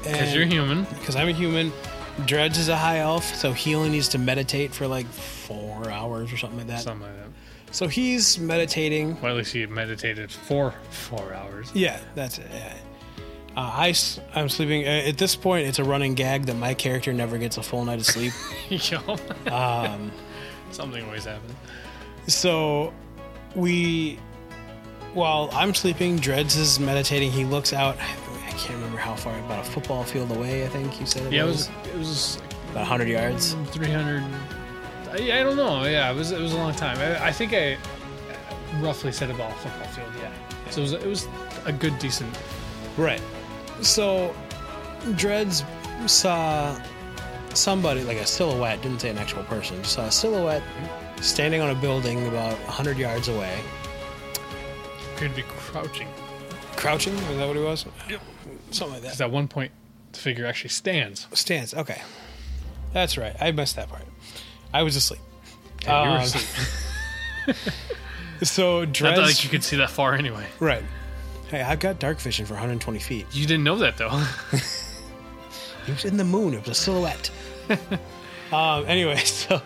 Because 0.03 0.35
you're 0.35 0.45
human. 0.45 0.83
Because 0.83 1.15
I'm 1.15 1.29
a 1.29 1.31
human. 1.31 1.71
Dreads 2.25 2.57
is 2.57 2.69
a 2.69 2.75
high 2.75 2.99
elf, 2.99 3.23
so 3.35 3.53
he 3.53 3.73
only 3.73 3.89
needs 3.89 4.09
to 4.09 4.17
meditate 4.17 4.73
for 4.73 4.85
like 4.85 5.07
four 5.07 5.89
hours 5.89 6.31
or 6.31 6.37
something 6.37 6.59
like 6.59 6.67
that. 6.67 6.81
Something 6.81 7.07
like 7.07 7.17
that. 7.17 7.29
So 7.71 7.87
he's 7.87 8.37
meditating. 8.37 9.19
Well, 9.21 9.31
at 9.31 9.37
least 9.37 9.53
he 9.53 9.65
meditated 9.65 10.29
for 10.29 10.75
four 10.89 11.33
hours. 11.33 11.71
Yeah, 11.73 11.99
that's 12.15 12.37
it. 12.37 12.47
Yeah. 12.51 12.73
Uh, 13.55 13.59
I, 13.59 13.93
am 14.35 14.49
sleeping. 14.49 14.85
Uh, 14.85 15.07
at 15.07 15.17
this 15.17 15.35
point, 15.35 15.67
it's 15.67 15.79
a 15.79 15.83
running 15.83 16.13
gag 16.13 16.45
that 16.45 16.55
my 16.55 16.73
character 16.73 17.11
never 17.13 17.37
gets 17.37 17.57
a 17.57 17.63
full 17.63 17.83
night 17.83 17.99
of 17.99 18.05
sleep. 18.05 18.33
Um, 19.51 20.11
Something 20.71 21.03
always 21.03 21.25
happens. 21.25 21.53
So 22.27 22.93
we, 23.55 24.19
while 25.13 25.49
I'm 25.53 25.73
sleeping, 25.73 26.17
Dreads 26.17 26.55
is 26.55 26.79
meditating. 26.79 27.31
He 27.31 27.45
looks 27.45 27.73
out. 27.73 27.97
I 27.97 28.51
can't 28.51 28.75
remember 28.75 28.97
how 28.97 29.15
far. 29.15 29.37
About 29.39 29.65
a 29.65 29.69
football 29.69 30.03
field 30.03 30.31
away, 30.31 30.65
I 30.65 30.69
think 30.69 30.99
you 30.99 31.05
said 31.05 31.23
it 31.25 31.33
Yeah, 31.33 31.43
it 31.43 31.47
was. 31.47 31.69
was. 31.69 31.87
It 31.87 31.97
was 31.97 32.35
about 32.71 32.81
100 32.81 33.07
yards. 33.07 33.55
300. 33.71 34.23
I, 35.11 35.39
I 35.39 35.43
don't 35.43 35.57
know. 35.57 35.83
Yeah, 35.83 36.11
it 36.11 36.15
was. 36.15 36.31
It 36.31 36.39
was 36.39 36.53
a 36.53 36.57
long 36.57 36.73
time. 36.73 36.97
I, 36.99 37.27
I 37.27 37.31
think 37.31 37.53
I 37.53 37.77
roughly 38.79 39.11
said 39.11 39.29
about 39.29 39.51
a 39.51 39.55
football 39.55 39.87
field. 39.89 40.11
Yeah. 40.19 40.31
So 40.69 40.81
it 40.81 40.83
was. 40.83 40.93
It 40.93 41.05
was 41.07 41.27
a 41.65 41.73
good, 41.73 41.97
decent. 41.99 42.37
Right. 42.97 43.21
So 43.81 44.33
Dreads 45.15 45.63
saw 46.05 46.79
somebody 47.53 48.03
like 48.03 48.17
a 48.17 48.25
silhouette. 48.25 48.81
Didn't 48.81 48.99
say 48.99 49.09
an 49.09 49.17
actual 49.17 49.43
person. 49.43 49.77
Just 49.81 49.95
saw 49.95 50.05
a 50.05 50.11
silhouette 50.11 50.61
mm-hmm. 50.61 51.00
Standing 51.21 51.61
on 51.61 51.69
a 51.69 51.75
building 51.75 52.27
about 52.27 52.53
100 52.65 52.97
yards 52.97 53.27
away, 53.27 53.59
Could 55.17 55.35
be 55.35 55.43
crouching. 55.43 56.07
crouching. 56.75 57.13
Is 57.13 57.37
that 57.37 57.47
what 57.47 57.55
he 57.55 57.63
was? 57.63 57.85
Yep. 58.09 58.21
Something 58.71 58.93
like 58.93 59.01
that. 59.03 59.07
Because 59.09 59.21
at 59.21 59.31
one 59.31 59.47
point, 59.47 59.71
the 60.13 60.19
figure 60.19 60.45
actually 60.45 60.69
stands. 60.71 61.27
Stands, 61.33 61.73
Okay. 61.73 62.01
That's 62.93 63.17
right. 63.17 63.35
I 63.39 63.51
missed 63.51 63.77
that 63.77 63.87
part. 63.89 64.03
I 64.73 64.83
was 64.83 64.95
asleep. 64.97 65.21
Yeah, 65.83 66.03
you 66.03 66.09
were 66.09 66.15
Um, 66.17 66.21
asleep. 66.23 67.55
so 68.43 68.79
Not 68.83 68.93
Dred's 68.93 69.17
that 69.17 69.25
like 69.25 69.43
you 69.43 69.49
could 69.49 69.63
see 69.63 69.77
that 69.77 69.89
far 69.89 70.13
anyway. 70.15 70.45
right. 70.59 70.83
Hey, 71.49 71.61
I've 71.61 71.79
got 71.79 71.99
dark 71.99 72.19
vision 72.19 72.45
for 72.45 72.53
120 72.53 72.99
feet. 72.99 73.25
You 73.33 73.45
didn't 73.45 73.63
know 73.63 73.77
that 73.77 73.97
though. 73.97 74.23
It 75.87 75.93
was 75.93 76.05
in 76.05 76.15
the 76.17 76.23
moon. 76.23 76.53
It 76.53 76.59
was 76.59 76.69
a 76.69 76.75
silhouette. 76.79 77.31
um. 78.53 78.85
Anyway, 78.87 79.15
so 79.17 79.59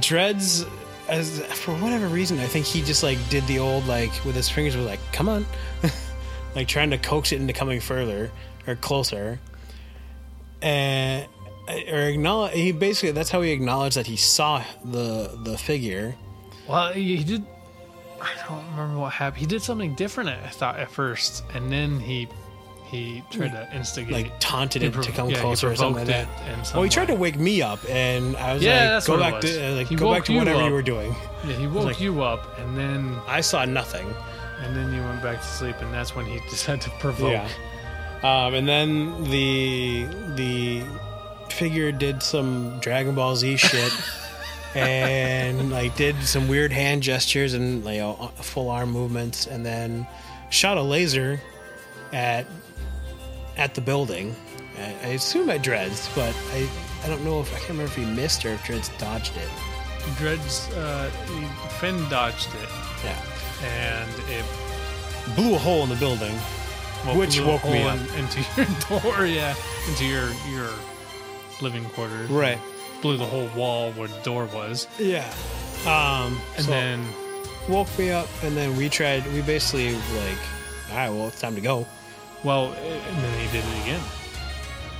Dreads, 0.00 0.66
as 1.08 1.40
for 1.54 1.72
whatever 1.74 2.08
reason, 2.08 2.38
I 2.38 2.46
think 2.46 2.66
he 2.66 2.82
just 2.82 3.02
like 3.02 3.18
did 3.28 3.46
the 3.46 3.58
old 3.58 3.86
like 3.86 4.12
with 4.24 4.34
his 4.34 4.48
fingers 4.48 4.76
was 4.76 4.86
like, 4.86 5.00
"Come 5.12 5.28
on," 5.28 5.46
like 6.54 6.68
trying 6.68 6.90
to 6.90 6.98
coax 6.98 7.32
it 7.32 7.40
into 7.40 7.52
coming 7.52 7.80
further 7.80 8.30
or 8.66 8.76
closer, 8.76 9.38
and 10.62 11.26
uh, 11.68 11.92
or 11.92 12.00
acknowledge. 12.00 12.54
He 12.54 12.72
basically 12.72 13.12
that's 13.12 13.30
how 13.30 13.42
he 13.42 13.52
acknowledged 13.52 13.96
that 13.96 14.06
he 14.06 14.16
saw 14.16 14.64
the 14.84 15.38
the 15.42 15.56
figure. 15.56 16.14
well, 16.68 16.92
he 16.92 17.22
did. 17.22 17.44
I 18.20 18.32
don't 18.48 18.64
remember 18.70 18.98
what 18.98 19.12
happened. 19.12 19.40
He 19.40 19.46
did 19.46 19.62
something 19.62 19.94
different. 19.94 20.30
I 20.30 20.48
thought 20.48 20.78
at 20.78 20.90
first, 20.90 21.44
and 21.54 21.70
then 21.70 22.00
he 22.00 22.28
he 22.90 23.22
tried 23.30 23.52
to 23.52 23.68
instigate. 23.76 24.12
Like 24.12 24.32
taunted 24.40 24.82
He 24.82 24.88
it 24.88 25.02
to 25.02 25.12
come 25.12 25.28
yeah, 25.30 25.40
closer 25.40 25.70
or 25.70 25.76
something 25.76 26.06
like 26.06 26.06
that. 26.06 26.28
it 26.48 26.58
in 26.58 26.64
some 26.64 26.76
Well, 26.78 26.84
he 26.84 26.90
tried 26.90 27.06
to 27.08 27.14
wake 27.14 27.36
me 27.38 27.62
up, 27.62 27.80
and 27.88 28.36
I 28.36 28.54
was 28.54 28.62
Yeah, 28.62 28.94
like, 28.96 29.04
"Go 29.06 29.18
back 29.18 29.40
to 29.40 29.66
uh, 29.72 29.74
like 29.74 29.86
He 29.88 29.96
go 29.96 30.12
back 30.12 30.24
to 30.26 30.36
whatever 30.36 30.60
up. 30.62 30.66
you 30.68 30.72
were 30.72 30.82
doing." 30.82 31.14
Yeah, 31.46 31.54
he 31.56 31.66
woke 31.66 31.84
like- 31.84 32.00
you 32.00 32.22
up, 32.22 32.58
and 32.58 32.76
then 32.76 33.16
I 33.26 33.40
saw 33.40 33.64
nothing. 33.64 34.06
and 34.64 34.74
then 34.74 34.92
you 34.94 35.02
went 35.02 35.22
back 35.22 35.38
to 35.42 35.46
sleep, 35.46 35.76
and 35.80 35.92
that's 35.92 36.16
when 36.16 36.24
he 36.24 36.38
decided 36.50 36.80
to 36.82 36.90
provoke. 36.98 37.30
Yeah. 37.32 37.46
Um, 38.22 38.54
and 38.54 38.66
then 38.66 39.24
the 39.24 40.06
the 40.34 40.82
figure 41.50 41.92
did 41.92 42.22
some 42.22 42.78
Dragon 42.80 43.14
Ball 43.14 43.36
Z 43.36 43.56
shit, 43.58 43.92
and 44.74 45.70
like 45.70 45.94
did 45.96 46.16
some 46.24 46.48
weird 46.48 46.72
hand 46.72 47.02
gestures 47.02 47.54
and 47.54 47.84
like 47.84 47.94
you 47.96 48.00
know, 48.00 48.30
full 48.36 48.70
arm 48.70 48.90
movements, 48.92 49.46
and 49.46 49.64
then 49.64 50.06
shot 50.50 50.76
a 50.78 50.82
laser 50.82 51.40
at 52.12 52.46
at 53.56 53.74
the 53.74 53.80
building. 53.80 54.34
I, 54.78 54.94
I 55.02 55.08
assume 55.12 55.48
at 55.50 55.62
Dreads, 55.62 56.08
but 56.14 56.34
I 56.52 56.68
I 57.04 57.08
don't 57.08 57.24
know 57.24 57.40
if 57.40 57.52
I 57.54 57.58
can't 57.58 57.70
remember 57.70 57.90
if 57.92 57.96
he 57.96 58.04
missed 58.04 58.44
or 58.44 58.50
if 58.50 58.64
Dreads 58.64 58.90
dodged 58.98 59.36
it. 59.36 59.48
Dreads, 60.18 60.68
uh, 60.72 61.10
Fen 61.80 61.96
dodged 62.08 62.48
it, 62.54 62.68
Yeah, 63.04 63.20
and 63.64 64.10
it 64.30 64.44
blew 65.34 65.54
a 65.54 65.58
hole 65.58 65.82
in 65.82 65.88
the 65.88 65.96
building. 65.96 66.34
woke, 67.06 67.16
Which 67.16 67.40
woke 67.40 67.64
me 67.64 67.82
up. 67.82 67.98
in- 67.98 68.24
into 68.24 68.44
your 68.56 69.00
door. 69.02 69.26
Yeah, 69.26 69.54
into 69.88 70.04
your 70.04 70.30
your 70.50 70.70
living 71.60 71.84
quarters. 71.90 72.28
Right. 72.30 72.58
Blew 73.02 73.16
the 73.16 73.26
whole 73.26 73.48
wall 73.56 73.92
where 73.92 74.08
the 74.08 74.20
door 74.22 74.46
was, 74.46 74.86
Yeah. 74.98 75.26
Um, 75.86 76.40
and 76.56 76.64
so- 76.64 76.70
then 76.70 77.04
woke 77.68 77.96
me 77.98 78.10
up, 78.10 78.28
and 78.42 78.56
then 78.56 78.76
we 78.76 78.88
tried. 78.88 79.26
We 79.32 79.42
basically 79.42 79.94
like, 79.94 80.38
all 80.90 80.96
right, 80.96 81.10
well, 81.10 81.28
it's 81.28 81.40
time 81.40 81.54
to 81.56 81.60
go. 81.60 81.86
Well, 82.46 82.72
and 82.72 83.18
then 83.24 83.38
he 83.40 83.46
did 83.52 83.64
it 83.64 83.82
again. 83.82 84.00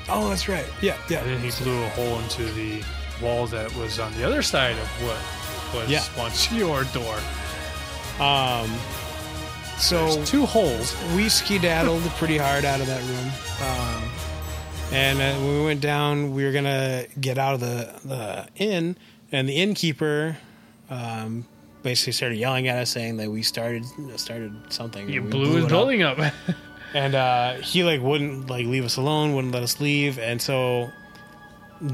Oh, 0.09 0.29
that's 0.29 0.49
right. 0.49 0.67
Yeah, 0.83 0.97
yeah. 1.09 1.21
And 1.21 1.31
then 1.31 1.41
he 1.51 1.51
blew 1.65 1.83
a 1.83 1.89
hole 1.91 2.19
into 2.21 2.45
the 2.53 2.83
wall 3.23 3.47
that 3.49 3.75
was 3.77 3.99
on 3.99 4.13
the 4.17 4.25
other 4.25 4.43
side 4.43 4.77
of 4.77 4.87
what 5.03 5.19
was 5.83 5.89
Yeah. 5.91 6.03
once 6.19 6.53
your 6.53 6.85
door. 6.93 7.17
Um, 8.21 8.71
so 9.79 10.15
There's 10.15 10.31
two 10.31 10.47
holes. 10.47 10.95
we 11.15 11.29
skedaddled 11.29 12.03
pretty 12.19 12.39
hard 12.39 12.65
out 12.65 12.81
of 12.81 12.87
that 12.87 13.03
room. 13.03 13.31
Um, 13.69 14.11
and 14.93 15.19
uh, 15.21 15.35
when 15.41 15.59
we 15.59 15.65
went 15.65 15.81
down, 15.81 16.35
we 16.35 16.45
were 16.45 16.53
gonna 16.53 17.07
get 17.21 17.39
out 17.39 17.55
of 17.55 17.61
the 17.61 17.93
the 18.05 18.47
inn, 18.57 18.97
and 19.33 19.49
the 19.49 19.55
innkeeper 19.55 20.37
um, 20.89 21.45
basically 21.83 22.13
started 22.13 22.37
yelling 22.39 22.69
at 22.69 22.79
us, 22.79 22.91
saying 22.91 23.17
that 23.17 23.29
we 23.31 23.43
started 23.43 23.85
started 24.17 24.55
something. 24.73 25.09
You 25.09 25.23
We 25.25 25.31
blew 25.31 25.47
his 25.47 25.57
it 25.57 25.63
up. 25.65 25.69
building 25.69 26.03
up. 26.03 26.19
and 26.95 27.15
uh, 27.15 27.55
he 27.55 27.85
like 27.85 28.01
wouldn't 28.01 28.49
like 28.49 28.67
leave 28.67 28.85
us 28.85 28.97
alone, 28.97 29.35
wouldn't 29.35 29.55
let 29.55 29.63
us 29.63 29.81
leave, 29.81 30.19
and 30.19 30.41
so 30.41 30.91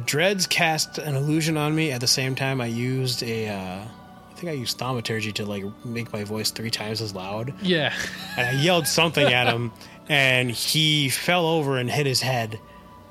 Dreads 0.05 0.47
cast 0.47 0.99
an 0.99 1.17
illusion 1.17 1.57
on 1.57 1.75
me. 1.75 1.91
At 1.91 2.01
the 2.01 2.07
same 2.07 2.35
time, 2.35 2.61
I 2.61 2.67
used 2.67 3.23
a, 3.23 3.49
uh, 3.49 3.85
I 4.31 4.35
think 4.35 4.51
I 4.51 4.53
used 4.53 4.79
thaumaturgy 4.79 5.33
to 5.33 5.45
like 5.45 5.65
make 5.85 6.13
my 6.13 6.25
voice 6.25 6.51
three 6.51 6.71
times 6.71 7.01
as 7.01 7.15
loud, 7.15 7.53
yeah. 7.63 7.93
and 8.37 8.59
I 8.59 8.63
yelled 8.63 8.87
something 8.87 9.27
at 9.27 9.53
him, 9.53 9.73
and 10.09 10.51
he 10.51 11.09
fell 11.09 11.47
over 11.47 11.79
and 11.79 11.91
hit 11.91 12.07
his 12.07 12.21
head. 12.21 12.61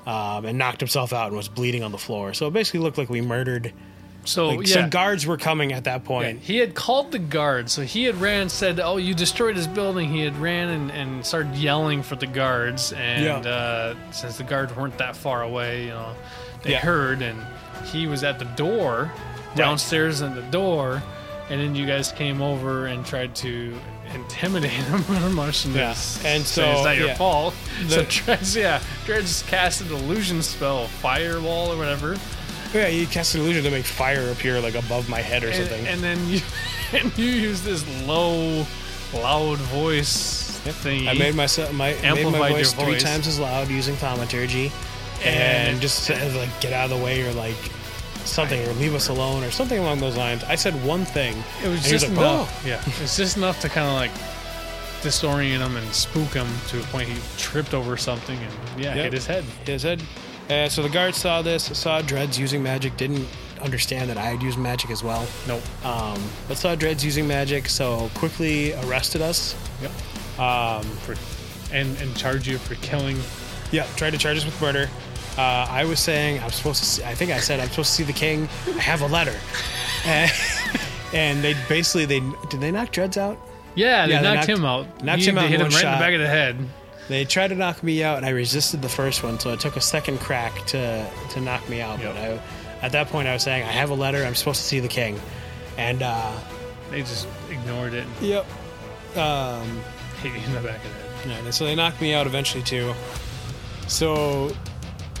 Um, 0.04 0.46
and 0.46 0.58
knocked 0.58 0.80
himself 0.80 1.12
out 1.12 1.28
and 1.28 1.36
was 1.36 1.46
bleeding 1.46 1.84
on 1.84 1.92
the 1.92 1.98
floor. 1.98 2.34
So 2.34 2.48
it 2.48 2.52
basically 2.52 2.80
looked 2.80 2.98
like 2.98 3.08
we 3.08 3.20
murdered. 3.20 3.72
So 4.24 4.50
Like 4.50 4.66
yeah. 4.68 4.74
some 4.74 4.90
guards 4.90 5.26
were 5.26 5.36
coming 5.36 5.72
at 5.72 5.84
that 5.84 6.02
Yeah, 6.02 6.06
point. 6.08 6.38
He 6.40 6.58
had 6.58 6.74
called 6.74 7.10
the 7.10 7.18
guards, 7.18 7.72
so 7.72 7.82
he 7.82 8.04
had 8.04 8.20
ran, 8.20 8.48
said, 8.48 8.78
"Oh, 8.78 8.96
you 8.96 9.14
destroyed 9.14 9.56
his 9.56 9.66
building." 9.66 10.08
He 10.10 10.20
had 10.20 10.36
ran 10.38 10.68
and, 10.68 10.90
and 10.92 11.26
started 11.26 11.54
yelling 11.56 12.02
for 12.04 12.14
the 12.16 12.26
guards, 12.28 12.92
and 12.92 13.24
Yeah. 13.44 13.50
uh, 13.50 13.94
since 14.12 14.36
the 14.38 14.44
guards 14.44 14.74
weren't 14.76 14.96
that 14.98 15.16
far 15.16 15.42
away, 15.42 15.84
you 15.84 15.90
know, 15.90 16.14
they 16.62 16.70
Yeah. 16.72 16.78
heard, 16.80 17.20
and 17.22 17.36
he 17.92 18.06
was 18.06 18.22
at 18.22 18.38
the 18.38 18.44
door, 18.44 19.10
downstairs 19.56 20.20
in 20.20 20.34
the 20.36 20.42
door, 20.42 21.02
and 21.50 21.60
then 21.60 21.74
you 21.74 21.84
guys 21.86 22.12
came 22.12 22.40
over 22.40 22.86
and 22.86 23.04
tried 23.04 23.34
to 23.36 23.74
intimidate 24.14 24.70
him 24.70 25.34
much, 25.34 25.66
Yeah. 25.66 25.88
And 26.24 26.44
so 26.44 26.62
it's 26.70 26.78
so, 26.78 26.84
not 26.84 26.96
your 26.96 27.08
yeah. 27.08 27.14
fault. 27.16 27.54
so 27.88 28.02
The- 28.02 28.04
Dreads, 28.08 28.54
yeah, 28.56 28.80
Dreads 29.04 29.42
cast 29.48 29.80
an 29.80 29.88
illusion 29.92 30.42
spell, 30.42 30.86
firewall 30.86 31.72
or 31.72 31.76
whatever. 31.76 32.16
Oh, 32.74 32.78
yeah, 32.78 32.86
he 32.88 33.06
cast 33.06 33.34
an 33.34 33.42
illusion 33.42 33.64
to 33.64 33.70
make 33.70 33.84
fire 33.84 34.30
appear 34.30 34.60
like 34.60 34.74
above 34.74 35.08
my 35.08 35.20
head 35.20 35.44
or 35.44 35.48
and, 35.48 35.56
something. 35.56 35.86
and 35.86 36.00
then 36.02 36.18
you 36.28 36.40
and 36.92 37.16
you 37.18 37.26
use 37.26 37.62
this 37.62 37.84
low, 38.06 38.64
loud 39.14 39.58
voice 39.58 40.58
thing. 40.82 41.08
I 41.08 41.14
made 41.14 41.34
myself 41.34 41.72
my 41.72 41.92
made 42.02 42.24
my 42.32 42.48
voice 42.50 42.72
three 42.72 42.84
voice. 42.94 43.02
times 43.02 43.26
as 43.26 43.38
loud 43.38 43.68
using 43.68 43.94
thaumaturgy, 43.96 44.72
and, 45.24 45.68
And- 45.70 45.80
just 45.80 46.04
said 46.04 46.34
like 46.34 46.48
get 46.60 46.72
out 46.72 46.90
of 46.90 46.98
the 46.98 47.04
way 47.04 47.22
or 47.26 47.32
like 47.34 47.56
something 48.24 48.60
or 48.68 48.72
leave 48.74 48.94
us 48.94 49.08
alone 49.08 49.42
or 49.42 49.50
something 49.50 49.78
along 49.80 49.98
those 49.98 50.16
lines. 50.16 50.44
I 50.44 50.54
said 50.54 50.74
one 50.84 51.04
thing. 51.04 51.34
it 51.64 51.68
was 51.68 51.82
just 51.82 52.08
like, 52.08 52.18
"Oh." 52.18 52.22
enough. 52.22 52.64
Yeah, 52.66 52.80
it's 53.02 53.16
just 53.16 53.36
enough 53.36 53.60
to 53.62 53.68
kind 53.68 53.86
of 53.88 53.94
like 53.94 54.12
disorient 55.02 55.58
him 55.58 55.76
and 55.76 55.92
spook 55.92 56.32
him 56.32 56.46
to 56.68 56.78
a 56.80 56.82
point 56.84 57.08
he 57.08 57.20
tripped 57.36 57.74
over 57.74 57.96
something 57.96 58.38
and 58.38 58.52
yeah, 58.82 58.94
Yep. 58.94 59.04
hit 59.04 59.12
his 59.12 59.26
head. 59.26 59.44
Hit 59.64 59.68
his 59.68 59.82
head. 59.82 60.02
Uh, 60.52 60.68
so 60.68 60.82
the 60.82 60.88
guards 60.88 61.16
saw 61.18 61.40
this, 61.42 61.64
saw 61.78 62.02
Dreads 62.02 62.38
using 62.38 62.62
magic, 62.62 62.96
didn't 62.96 63.26
understand 63.62 64.10
that 64.10 64.18
I 64.18 64.22
had 64.24 64.42
used 64.42 64.58
magic 64.58 64.90
as 64.90 65.02
well. 65.02 65.26
Nope. 65.46 65.62
Um, 65.84 66.20
but 66.48 66.56
saw 66.56 66.74
Dreads 66.74 67.04
using 67.04 67.26
magic, 67.26 67.68
so 67.68 68.10
quickly 68.14 68.74
arrested 68.84 69.22
us. 69.22 69.54
Yep. 69.80 69.90
Um, 70.40 70.82
For, 71.04 71.14
and 71.74 71.96
and 71.98 72.14
charge 72.16 72.46
you 72.48 72.58
for 72.58 72.74
killing. 72.76 73.18
Yeah, 73.70 73.86
tried 73.96 74.10
to 74.10 74.18
charge 74.18 74.36
us 74.38 74.44
with 74.44 74.60
murder. 74.60 74.88
Uh, 75.38 75.66
I 75.70 75.84
was 75.84 75.98
saying 76.00 76.42
I'm 76.42 76.50
supposed 76.50 76.80
to. 76.80 76.86
See, 76.86 77.04
I 77.04 77.14
think 77.14 77.30
I 77.30 77.38
said 77.38 77.58
I'm 77.60 77.68
supposed 77.70 77.90
to 77.90 77.94
see 77.96 78.02
the 78.04 78.12
king. 78.12 78.48
I 78.66 78.80
have 78.80 79.00
a 79.02 79.06
letter, 79.06 79.34
and, 80.04 80.30
and 81.14 81.42
they 81.42 81.54
basically 81.68 82.04
they 82.04 82.20
did 82.50 82.60
they 82.60 82.70
knock 82.70 82.90
Dreads 82.92 83.16
out? 83.16 83.38
Yeah, 83.74 84.06
they 84.06 84.12
Yeah, 84.12 84.18
they 84.22 84.34
knocked, 84.34 84.48
knocked- 84.48 84.58
him 84.58 84.64
out. 84.66 85.02
knocked 85.04 85.20
He- 85.22 85.28
him 85.28 85.38
out 85.38 85.42
They 85.42 85.48
hit 85.48 85.60
him 85.60 85.68
right 85.68 85.84
in 85.84 85.92
the 85.92 85.98
back 85.98 86.12
of 86.14 86.20
the 86.20 86.28
head. 86.28 86.56
They 87.08 87.24
tried 87.24 87.48
to 87.48 87.54
knock 87.54 87.82
me 87.82 88.02
out, 88.02 88.16
and 88.16 88.26
I 88.26 88.30
resisted 88.30 88.80
the 88.80 88.88
first 88.88 89.22
one, 89.22 89.38
so 89.38 89.50
it 89.50 89.60
took 89.60 89.76
a 89.76 89.80
second 89.80 90.20
crack 90.20 90.66
to 90.66 91.08
to 91.30 91.40
knock 91.40 91.68
me 91.68 91.80
out. 91.80 91.98
Yep. 92.00 92.14
But 92.14 92.22
I, 92.22 92.40
at 92.86 92.92
that 92.92 93.08
point, 93.08 93.28
I 93.28 93.32
was 93.32 93.42
saying 93.42 93.62
I 93.64 93.72
have 93.72 93.90
a 93.90 93.94
letter. 93.94 94.24
I'm 94.24 94.34
supposed 94.34 94.60
to 94.60 94.66
see 94.66 94.80
the 94.80 94.88
king, 94.88 95.20
and 95.76 96.02
uh, 96.02 96.32
They 96.90 97.00
just 97.00 97.26
ignored 97.50 97.94
it 97.94 98.06
yep. 98.20 98.46
Um, 99.16 99.80
hit 100.22 100.32
you 100.32 100.46
in 100.46 100.52
the 100.52 100.60
back 100.60 100.84
of 100.84 100.90
the 101.24 101.28
head. 101.28 101.44
Yeah, 101.44 101.50
so 101.50 101.64
they 101.64 101.74
knocked 101.74 102.00
me 102.00 102.14
out 102.14 102.26
eventually 102.26 102.62
too. 102.62 102.94
So 103.88 104.54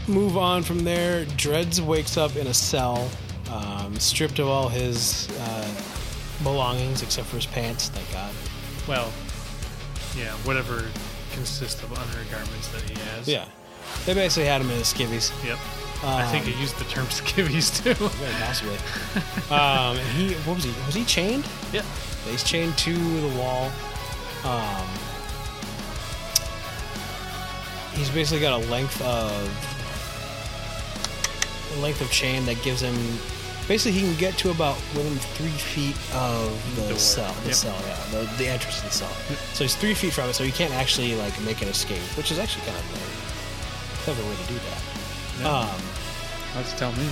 move 0.06 0.36
on 0.36 0.62
from 0.62 0.84
there. 0.84 1.24
Dreads 1.36 1.80
wakes 1.80 2.16
up 2.16 2.36
in 2.36 2.46
a 2.46 2.54
cell, 2.54 3.08
um, 3.50 3.98
stripped 3.98 4.38
of 4.38 4.48
all 4.48 4.68
his 4.68 5.28
uh, 5.38 5.82
belongings 6.42 7.02
except 7.02 7.28
for 7.28 7.36
his 7.36 7.46
pants. 7.46 7.88
Thank 7.88 8.10
God. 8.12 8.34
Well, 8.88 9.12
yeah, 10.16 10.32
whatever 10.44 10.84
consists 11.32 11.82
of 11.82 11.92
undergarments 11.92 12.68
that 12.68 12.82
he 12.82 12.94
has. 13.10 13.26
Yeah, 13.28 13.46
they 14.06 14.14
basically 14.14 14.48
had 14.48 14.60
him 14.60 14.70
in 14.70 14.78
his 14.78 14.92
skivvies. 14.92 15.30
Yep. 15.44 15.58
I 16.04 16.26
think 16.32 16.44
Um, 16.46 16.52
he 16.52 16.60
used 16.60 16.76
the 16.78 16.84
term 16.84 17.06
skivvies 17.20 17.70
too. 17.82 17.94
Very 17.94 18.32
possibly. 18.42 18.76
um, 19.56 19.96
he 20.16 20.34
what 20.46 20.56
was 20.56 20.64
he? 20.64 20.72
Was 20.86 20.94
he 20.94 21.04
chained? 21.04 21.46
yeah. 21.72 21.82
He's 22.28 22.42
chained 22.44 22.76
to 22.78 22.92
the 22.94 23.38
wall. 23.38 23.70
Um, 24.44 24.86
he's 27.94 28.10
basically 28.10 28.40
got 28.40 28.60
a 28.62 28.64
length 28.70 29.00
of 29.02 29.32
a 31.76 31.80
length 31.80 32.00
of 32.00 32.10
chain 32.10 32.44
that 32.46 32.60
gives 32.62 32.80
him. 32.80 32.94
Basically, 33.72 33.98
he 33.98 34.06
can 34.06 34.18
get 34.18 34.36
to 34.36 34.50
about 34.50 34.76
within 34.94 35.16
three 35.16 35.48
feet 35.48 35.96
of 36.14 36.76
the 36.76 36.88
Door. 36.90 36.98
cell. 36.98 37.32
The 37.40 37.46
Yep. 37.48 37.54
cell, 37.56 37.82
yeah, 37.86 37.96
the, 38.10 38.30
the 38.36 38.46
entrance 38.46 38.80
to 38.80 38.84
the 38.84 38.90
cell. 38.92 39.08
So 39.54 39.64
he's 39.64 39.74
three 39.74 39.94
feet 39.94 40.12
from 40.12 40.28
it, 40.28 40.34
so 40.34 40.44
he 40.44 40.52
can't 40.52 40.74
actually 40.74 41.14
like 41.14 41.40
make 41.40 41.62
an 41.62 41.68
escape, 41.68 42.02
which 42.18 42.30
is 42.30 42.38
actually 42.38 42.66
kind 42.66 42.76
of 42.76 42.84
a 42.84 44.02
clever 44.04 44.22
way 44.28 44.36
to 44.36 44.46
do 44.46 44.54
that. 44.56 44.82
Yeah. 45.40 45.58
Um, 45.60 45.80
Let's 46.54 46.74
tell 46.74 46.92
me. 46.92 47.08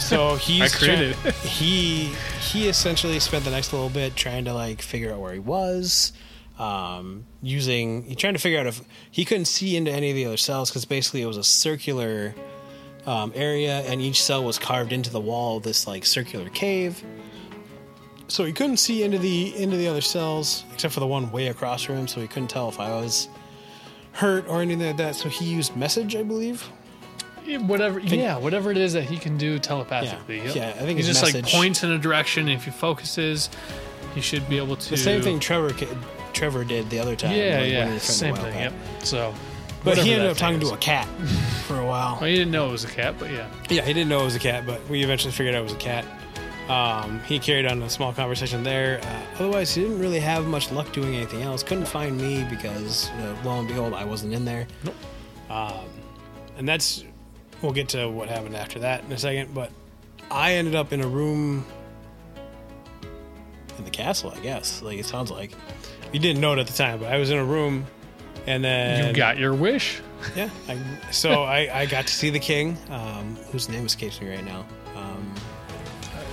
So 0.00 0.34
he's 0.40 0.74
I 0.74 0.76
created 0.76 1.14
he 1.44 2.06
he 2.40 2.66
essentially 2.68 3.20
spent 3.20 3.44
the 3.44 3.52
next 3.52 3.72
little 3.72 3.90
bit 3.90 4.16
trying 4.16 4.44
to 4.46 4.54
like 4.54 4.82
figure 4.82 5.12
out 5.12 5.20
where 5.20 5.34
he 5.34 5.38
was, 5.38 6.12
um, 6.58 7.26
using 7.42 8.02
he 8.06 8.16
trying 8.16 8.34
to 8.34 8.40
figure 8.40 8.58
out 8.58 8.66
if 8.66 8.82
he 9.08 9.24
couldn't 9.24 9.44
see 9.44 9.76
into 9.76 9.92
any 9.92 10.10
of 10.10 10.16
the 10.16 10.26
other 10.26 10.36
cells 10.36 10.68
because 10.68 10.84
basically 10.84 11.22
it 11.22 11.26
was 11.26 11.36
a 11.36 11.44
circular 11.44 12.34
um, 13.06 13.32
area 13.34 13.80
and 13.82 14.00
each 14.00 14.22
cell 14.22 14.44
was 14.44 14.58
carved 14.58 14.92
into 14.92 15.10
the 15.10 15.20
wall 15.20 15.58
of 15.58 15.62
this 15.62 15.86
like 15.86 16.04
circular 16.04 16.48
cave. 16.50 17.02
So 18.28 18.44
he 18.44 18.52
couldn't 18.52 18.78
see 18.78 19.04
into 19.04 19.18
the 19.18 19.56
into 19.56 19.76
the 19.76 19.86
other 19.86 20.00
cells 20.00 20.64
except 20.74 20.92
for 20.92 21.00
the 21.00 21.06
one 21.06 21.30
way 21.30 21.46
across 21.48 21.82
from 21.82 21.96
him, 21.96 22.08
so 22.08 22.20
he 22.20 22.26
couldn't 22.26 22.48
tell 22.48 22.68
if 22.68 22.80
I 22.80 22.90
was 22.90 23.28
hurt 24.12 24.48
or 24.48 24.60
anything 24.60 24.86
like 24.86 24.96
that. 24.96 25.14
So 25.14 25.28
he 25.28 25.44
used 25.44 25.76
message, 25.76 26.16
I 26.16 26.22
believe. 26.22 26.68
Yeah, 27.44 27.58
whatever. 27.58 28.00
yeah, 28.00 28.36
whatever 28.36 28.72
it 28.72 28.76
is 28.76 28.92
that 28.94 29.04
he 29.04 29.18
can 29.18 29.38
do 29.38 29.60
telepathically. 29.60 30.38
Yeah, 30.38 30.52
yeah, 30.52 30.68
I 30.70 30.80
think 30.80 30.98
he 30.98 31.04
just 31.04 31.22
like 31.22 31.46
points 31.46 31.84
in 31.84 31.92
a 31.92 31.98
direction. 31.98 32.48
If 32.48 32.64
he 32.64 32.72
focuses, 32.72 33.48
he 34.16 34.20
should 34.20 34.48
be 34.48 34.56
able 34.56 34.74
to. 34.76 34.90
The 34.90 34.96
same 34.96 35.22
thing 35.22 35.38
Trevor 35.38 35.72
Trevor 36.32 36.64
did 36.64 36.90
the 36.90 36.98
other 36.98 37.14
time. 37.14 37.36
Yeah, 37.36 37.62
yeah, 37.62 37.84
was 37.84 37.86
from 37.86 37.94
the 37.94 38.00
same 38.00 38.36
thing. 38.36 38.54
Yep. 38.54 38.72
So, 39.04 39.34
But 39.86 39.98
he 39.98 40.12
ended 40.12 40.28
up 40.28 40.36
talking 40.36 40.58
to 40.60 40.70
a 40.70 40.76
cat 40.76 41.06
for 41.66 41.78
a 41.78 41.86
while. 41.86 42.18
Well, 42.20 42.28
he 42.28 42.34
didn't 42.34 42.50
know 42.50 42.68
it 42.68 42.72
was 42.72 42.84
a 42.84 42.88
cat, 42.88 43.14
but 43.18 43.30
yeah. 43.30 43.48
Yeah, 43.70 43.82
he 43.82 43.92
didn't 43.92 44.08
know 44.08 44.20
it 44.20 44.24
was 44.24 44.34
a 44.34 44.40
cat, 44.40 44.66
but 44.66 44.86
we 44.88 45.02
eventually 45.04 45.32
figured 45.32 45.54
out 45.54 45.60
it 45.60 45.64
was 45.64 45.74
a 45.74 45.76
cat. 45.76 46.04
Um, 46.68 47.20
he 47.20 47.38
carried 47.38 47.66
on 47.66 47.80
a 47.82 47.88
small 47.88 48.12
conversation 48.12 48.64
there. 48.64 49.00
Uh, 49.00 49.22
otherwise, 49.36 49.72
he 49.72 49.82
didn't 49.82 50.00
really 50.00 50.18
have 50.18 50.44
much 50.46 50.72
luck 50.72 50.92
doing 50.92 51.14
anything 51.14 51.42
else. 51.42 51.62
Couldn't 51.62 51.86
find 51.86 52.20
me 52.20 52.44
because, 52.50 53.08
uh, 53.10 53.36
lo 53.44 53.60
and 53.60 53.68
behold, 53.68 53.94
I 53.94 54.04
wasn't 54.04 54.34
in 54.34 54.44
there. 54.44 54.66
Nope. 54.82 54.94
Um, 55.48 55.88
and 56.58 56.68
that's 56.68 57.04
we'll 57.62 57.72
get 57.72 57.90
to 57.90 58.08
what 58.08 58.28
happened 58.28 58.56
after 58.56 58.80
that 58.80 59.04
in 59.04 59.12
a 59.12 59.18
second. 59.18 59.54
But 59.54 59.70
I 60.32 60.54
ended 60.54 60.74
up 60.74 60.92
in 60.92 61.00
a 61.00 61.06
room 61.06 61.64
in 63.78 63.84
the 63.84 63.90
castle, 63.90 64.32
I 64.34 64.40
guess. 64.40 64.82
Like 64.82 64.98
it 64.98 65.06
sounds 65.06 65.30
like 65.30 65.52
you 66.12 66.18
didn't 66.18 66.40
know 66.40 66.54
it 66.54 66.58
at 66.58 66.66
the 66.66 66.72
time, 66.72 66.98
but 66.98 67.12
I 67.12 67.18
was 67.18 67.30
in 67.30 67.38
a 67.38 67.44
room, 67.44 67.86
and 68.46 68.64
then 68.64 69.08
You 69.08 69.12
got 69.14 69.38
your 69.38 69.54
wish. 69.54 70.00
yeah. 70.34 70.48
I, 70.68 70.78
so 71.10 71.42
I, 71.58 71.80
I 71.82 71.86
got 71.86 72.06
to 72.06 72.12
see 72.12 72.30
the 72.30 72.38
king, 72.40 72.76
um, 72.90 73.36
whose 73.52 73.68
name 73.68 73.84
escapes 73.86 74.20
me 74.20 74.30
right 74.30 74.44
now. 74.44 74.64
Um, 74.96 75.34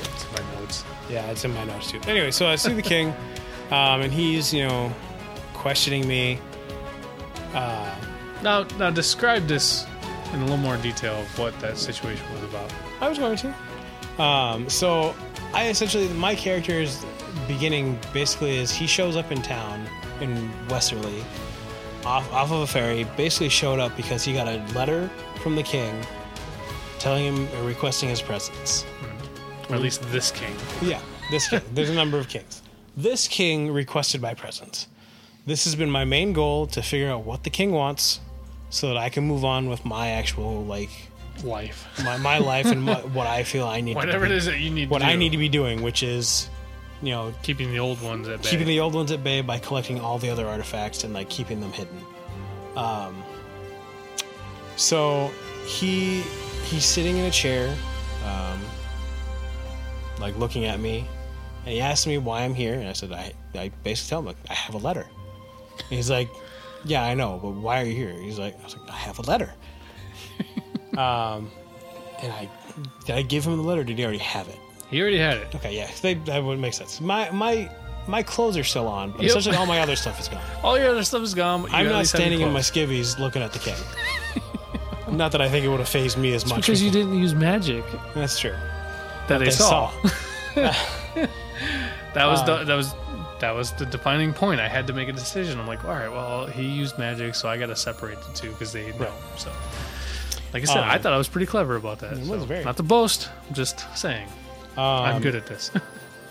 That's 0.02 0.26
my 0.31 0.53
notes. 0.60 0.84
yeah, 1.10 1.30
it's 1.31 1.44
in 1.45 1.53
my 1.53 1.64
notes 1.65 1.91
too. 1.91 1.99
Anyway, 2.07 2.31
so 2.31 2.48
I 2.48 2.56
see 2.56 2.73
the 2.73 2.81
king, 2.81 3.10
um, 3.72 4.02
and 4.02 4.11
he's 4.14 4.53
you 4.53 4.68
know 4.68 4.91
questioning 5.53 6.07
me. 6.07 6.40
Uh, 7.53 7.94
Now, 8.41 8.64
now 8.80 8.90
describe 8.90 9.48
this 9.48 9.85
in 10.34 10.40
a 10.40 10.44
little 10.44 10.57
more 10.57 10.77
detail 10.77 11.14
of 11.22 11.40
what 11.40 11.57
that 11.60 11.77
situation 11.77 12.26
was 12.34 12.44
about. 12.44 12.73
I 12.99 13.07
was 13.07 13.18
going 13.19 13.38
to. 13.38 14.22
Um, 14.22 14.69
so 14.69 15.15
I 15.53 15.69
essentially 15.69 16.07
my 16.10 16.35
character's 16.35 17.06
beginning 17.48 17.98
basically 18.14 18.57
is 18.57 18.72
he 18.72 18.85
shows 18.88 19.15
up 19.15 19.31
in 19.31 19.41
town 19.41 19.85
in 20.22 20.52
Westerly, 20.68 21.23
off 22.05 22.31
off 22.31 22.51
of 22.51 22.61
a 22.61 22.67
ferry. 22.67 23.05
Basically 23.17 23.49
showed 23.49 23.80
up 23.80 23.95
because 23.95 24.23
he 24.23 24.34
got 24.34 24.47
a 24.47 24.63
letter 24.73 25.09
from 25.41 25.55
the 25.55 25.63
king 25.63 25.93
telling 26.99 27.25
him 27.25 27.47
uh, 27.55 27.65
requesting 27.65 28.09
his 28.09 28.21
presence. 28.21 28.85
Or 29.69 29.75
at 29.75 29.81
least 29.81 30.01
this 30.11 30.31
king. 30.31 30.55
Yeah, 30.81 31.01
this 31.31 31.47
king. 31.49 31.61
There's 31.73 31.89
a 31.89 31.95
number 31.95 32.17
of 32.17 32.30
kings. 32.30 32.61
This 32.95 33.27
king 33.27 33.71
requested 33.71 34.21
my 34.21 34.34
presence. 34.34 34.88
This 35.45 35.65
has 35.65 35.75
been 35.75 35.89
my 35.89 36.05
main 36.05 36.31
goal 36.31 36.67
to 36.67 36.81
figure 36.81 37.09
out 37.09 37.25
what 37.25 37.43
the 37.43 37.49
king 37.49 37.71
wants, 37.71 38.19
so 38.69 38.88
that 38.88 38.97
I 38.97 39.09
can 39.09 39.25
move 39.25 39.43
on 39.43 39.69
with 39.69 39.84
my 39.84 40.09
actual 40.09 40.63
like 40.63 40.89
Life. 41.43 41.88
my, 42.03 42.17
my 42.17 42.38
life 42.38 42.67
and 42.67 42.85
what, 42.85 43.09
what 43.09 43.25
I 43.25 43.43
feel 43.43 43.67
I 43.67 43.81
need. 43.81 43.95
Whatever 43.95 44.25
it 44.25 44.31
is 44.31 44.45
that 44.45 44.59
you 44.59 44.69
need 44.69 44.89
what 44.89 44.99
to 44.99 45.05
do. 45.05 45.11
I 45.11 45.15
need 45.15 45.31
to 45.31 45.38
be 45.38 45.49
doing, 45.49 45.81
which 45.81 46.03
is, 46.03 46.47
you 47.03 47.11
know, 47.11 47.34
Keeping 47.43 47.71
the 47.71 47.80
old 47.80 48.01
ones 48.01 48.27
at 48.30 48.41
bay. 48.41 48.49
keeping 48.49 48.67
the 48.67 48.80
old 48.80 48.95
ones 48.95 49.11
at 49.11 49.23
bay 49.23 49.41
by 49.41 49.59
collecting 49.59 49.99
all 49.99 50.17
the 50.17 50.30
other 50.30 50.47
artifacts 50.47 51.03
and 51.03 51.13
like 51.13 51.30
keeping 51.30 51.59
them 51.59 51.71
hidden. 51.71 51.97
Um, 52.77 53.21
so 54.77 55.30
he 55.67 56.21
he's 56.65 56.85
sitting 56.85 57.17
in 57.17 57.25
a 57.25 57.31
chair, 57.31 57.75
um, 58.25 58.59
like 60.19 60.35
looking 60.38 60.65
at 60.65 60.80
me, 60.80 61.05
and 61.65 61.73
he 61.73 61.81
asked 61.81 62.07
me 62.07 62.17
why 62.17 62.41
I'm 62.43 62.53
here, 62.55 62.75
and 62.75 62.88
I 62.88 62.93
said 62.93 63.11
I 63.11 63.34
I 63.53 63.69
basically 63.84 64.09
tell 64.09 64.19
him 64.19 64.25
like 64.25 64.38
I 64.49 64.53
have 64.53 64.73
a 64.73 64.80
letter. 64.80 65.05
And 65.77 65.89
he's 65.89 66.09
like, 66.09 66.30
Yeah, 66.85 67.03
I 67.03 67.13
know, 67.15 67.39
but 67.41 67.51
why 67.51 67.81
are 67.81 67.85
you 67.85 67.93
here? 67.95 68.13
He's 68.13 68.39
like, 68.39 68.59
I 68.59 68.63
was 68.63 68.77
like, 68.77 68.89
I 68.89 68.95
have 68.95 69.19
a 69.19 69.23
letter. 69.23 69.53
um, 70.97 71.51
and 72.21 72.31
I 72.31 72.49
did 73.05 73.15
I 73.15 73.21
give 73.23 73.45
him 73.45 73.57
the 73.57 73.63
letter? 73.63 73.81
Or 73.81 73.84
did 73.84 73.97
he 73.97 74.03
already 74.03 74.19
have 74.19 74.47
it? 74.47 74.57
He 74.94 75.02
already 75.02 75.18
had 75.18 75.38
it. 75.38 75.56
Okay, 75.56 75.76
yeah, 75.76 75.90
they, 76.02 76.14
that 76.14 76.44
would 76.44 76.60
make 76.60 76.74
sense. 76.74 77.02
My 77.02 77.30
my 77.32 77.70
my 78.07 78.22
clothes 78.24 78.57
are 78.57 78.64
still 78.64 78.88
on, 78.88 79.11
but 79.11 79.22
Yep. 79.22 79.30
essentially 79.30 79.56
all 79.56 79.65
my 79.65 79.80
other 79.80 79.95
stuff 79.95 80.20
is 80.20 80.28
gone. 80.28 80.41
All 80.64 80.78
your 80.78 80.90
other 80.90 81.03
stuff 81.03 81.24
is 81.24 81.34
gone. 81.34 81.61
but 81.64 81.72
you 81.72 81.78
I'm 81.78 81.86
at 81.88 81.91
not 81.91 81.99
least 81.99 82.11
have 82.11 82.20
your 82.22 82.28
standing 82.28 82.41
in 82.48 82.53
my 82.53 82.61
clothes. 82.61 82.72
skivvies 83.15 83.20
looking 83.20 83.41
at 83.41 83.52
the 83.53 83.60
king. 83.60 83.76
not 85.18 85.32
that 85.32 85.41
I 85.41 85.49
think 85.49 85.65
it 85.65 85.70
would 85.70 85.80
have 85.80 85.90
fazed 85.90 86.18
me 86.18 86.34
as 86.34 86.45
much. 86.45 86.57
because 86.61 86.82
you 86.82 86.91
didn't 86.91 87.18
use 87.18 87.34
magic 87.34 87.84
That's 88.14 88.38
true. 88.40 88.56
that 89.28 89.40
they, 89.40 89.49
saw. 89.52 89.91
That 92.14 92.28
was 92.28 92.44
the 92.45 92.64
that 92.65 92.76
was 92.76 92.94
that 93.40 93.52
was 93.52 93.72
the 93.74 93.86
defining 93.88 94.34
point. 94.34 94.61
I 94.61 94.68
had 94.68 94.86
to 94.88 94.94
make 94.94 95.07
a 95.10 95.14
decision. 95.14 95.60
I'm 95.60 95.68
like, 95.68 95.84
all 95.84 95.91
right, 95.91 96.10
well, 96.11 96.45
he 96.45 96.64
used 96.64 96.98
magic, 96.99 97.36
so 97.36 97.49
I 97.49 97.57
got 97.57 97.65
to 97.68 97.76
separate 97.76 98.22
the 98.22 98.34
two 98.34 98.52
because 98.52 98.72
they 98.72 98.91
know. 98.99 99.11
So, 99.38 99.52
like 100.53 100.61
I 100.64 100.65
said, 100.65 100.78
I 100.84 100.95
Um, 100.95 101.02
thought 101.02 101.14
I 101.14 101.18
was 101.18 101.28
pretty 101.28 101.48
clever 101.48 101.76
about 101.76 101.99
that. 101.99 102.14
it 102.14 102.20
was 102.20 102.28
so, 102.28 102.45
very- 102.45 102.64
Not 102.64 102.78
to 102.78 102.84
boast, 102.84 103.30
I'm 103.49 103.56
just 103.56 103.86
saying 103.98 104.28
Um, 104.78 104.84
I'm 104.84 105.22
good 105.22 105.36
at 105.36 105.45
this. 105.45 105.72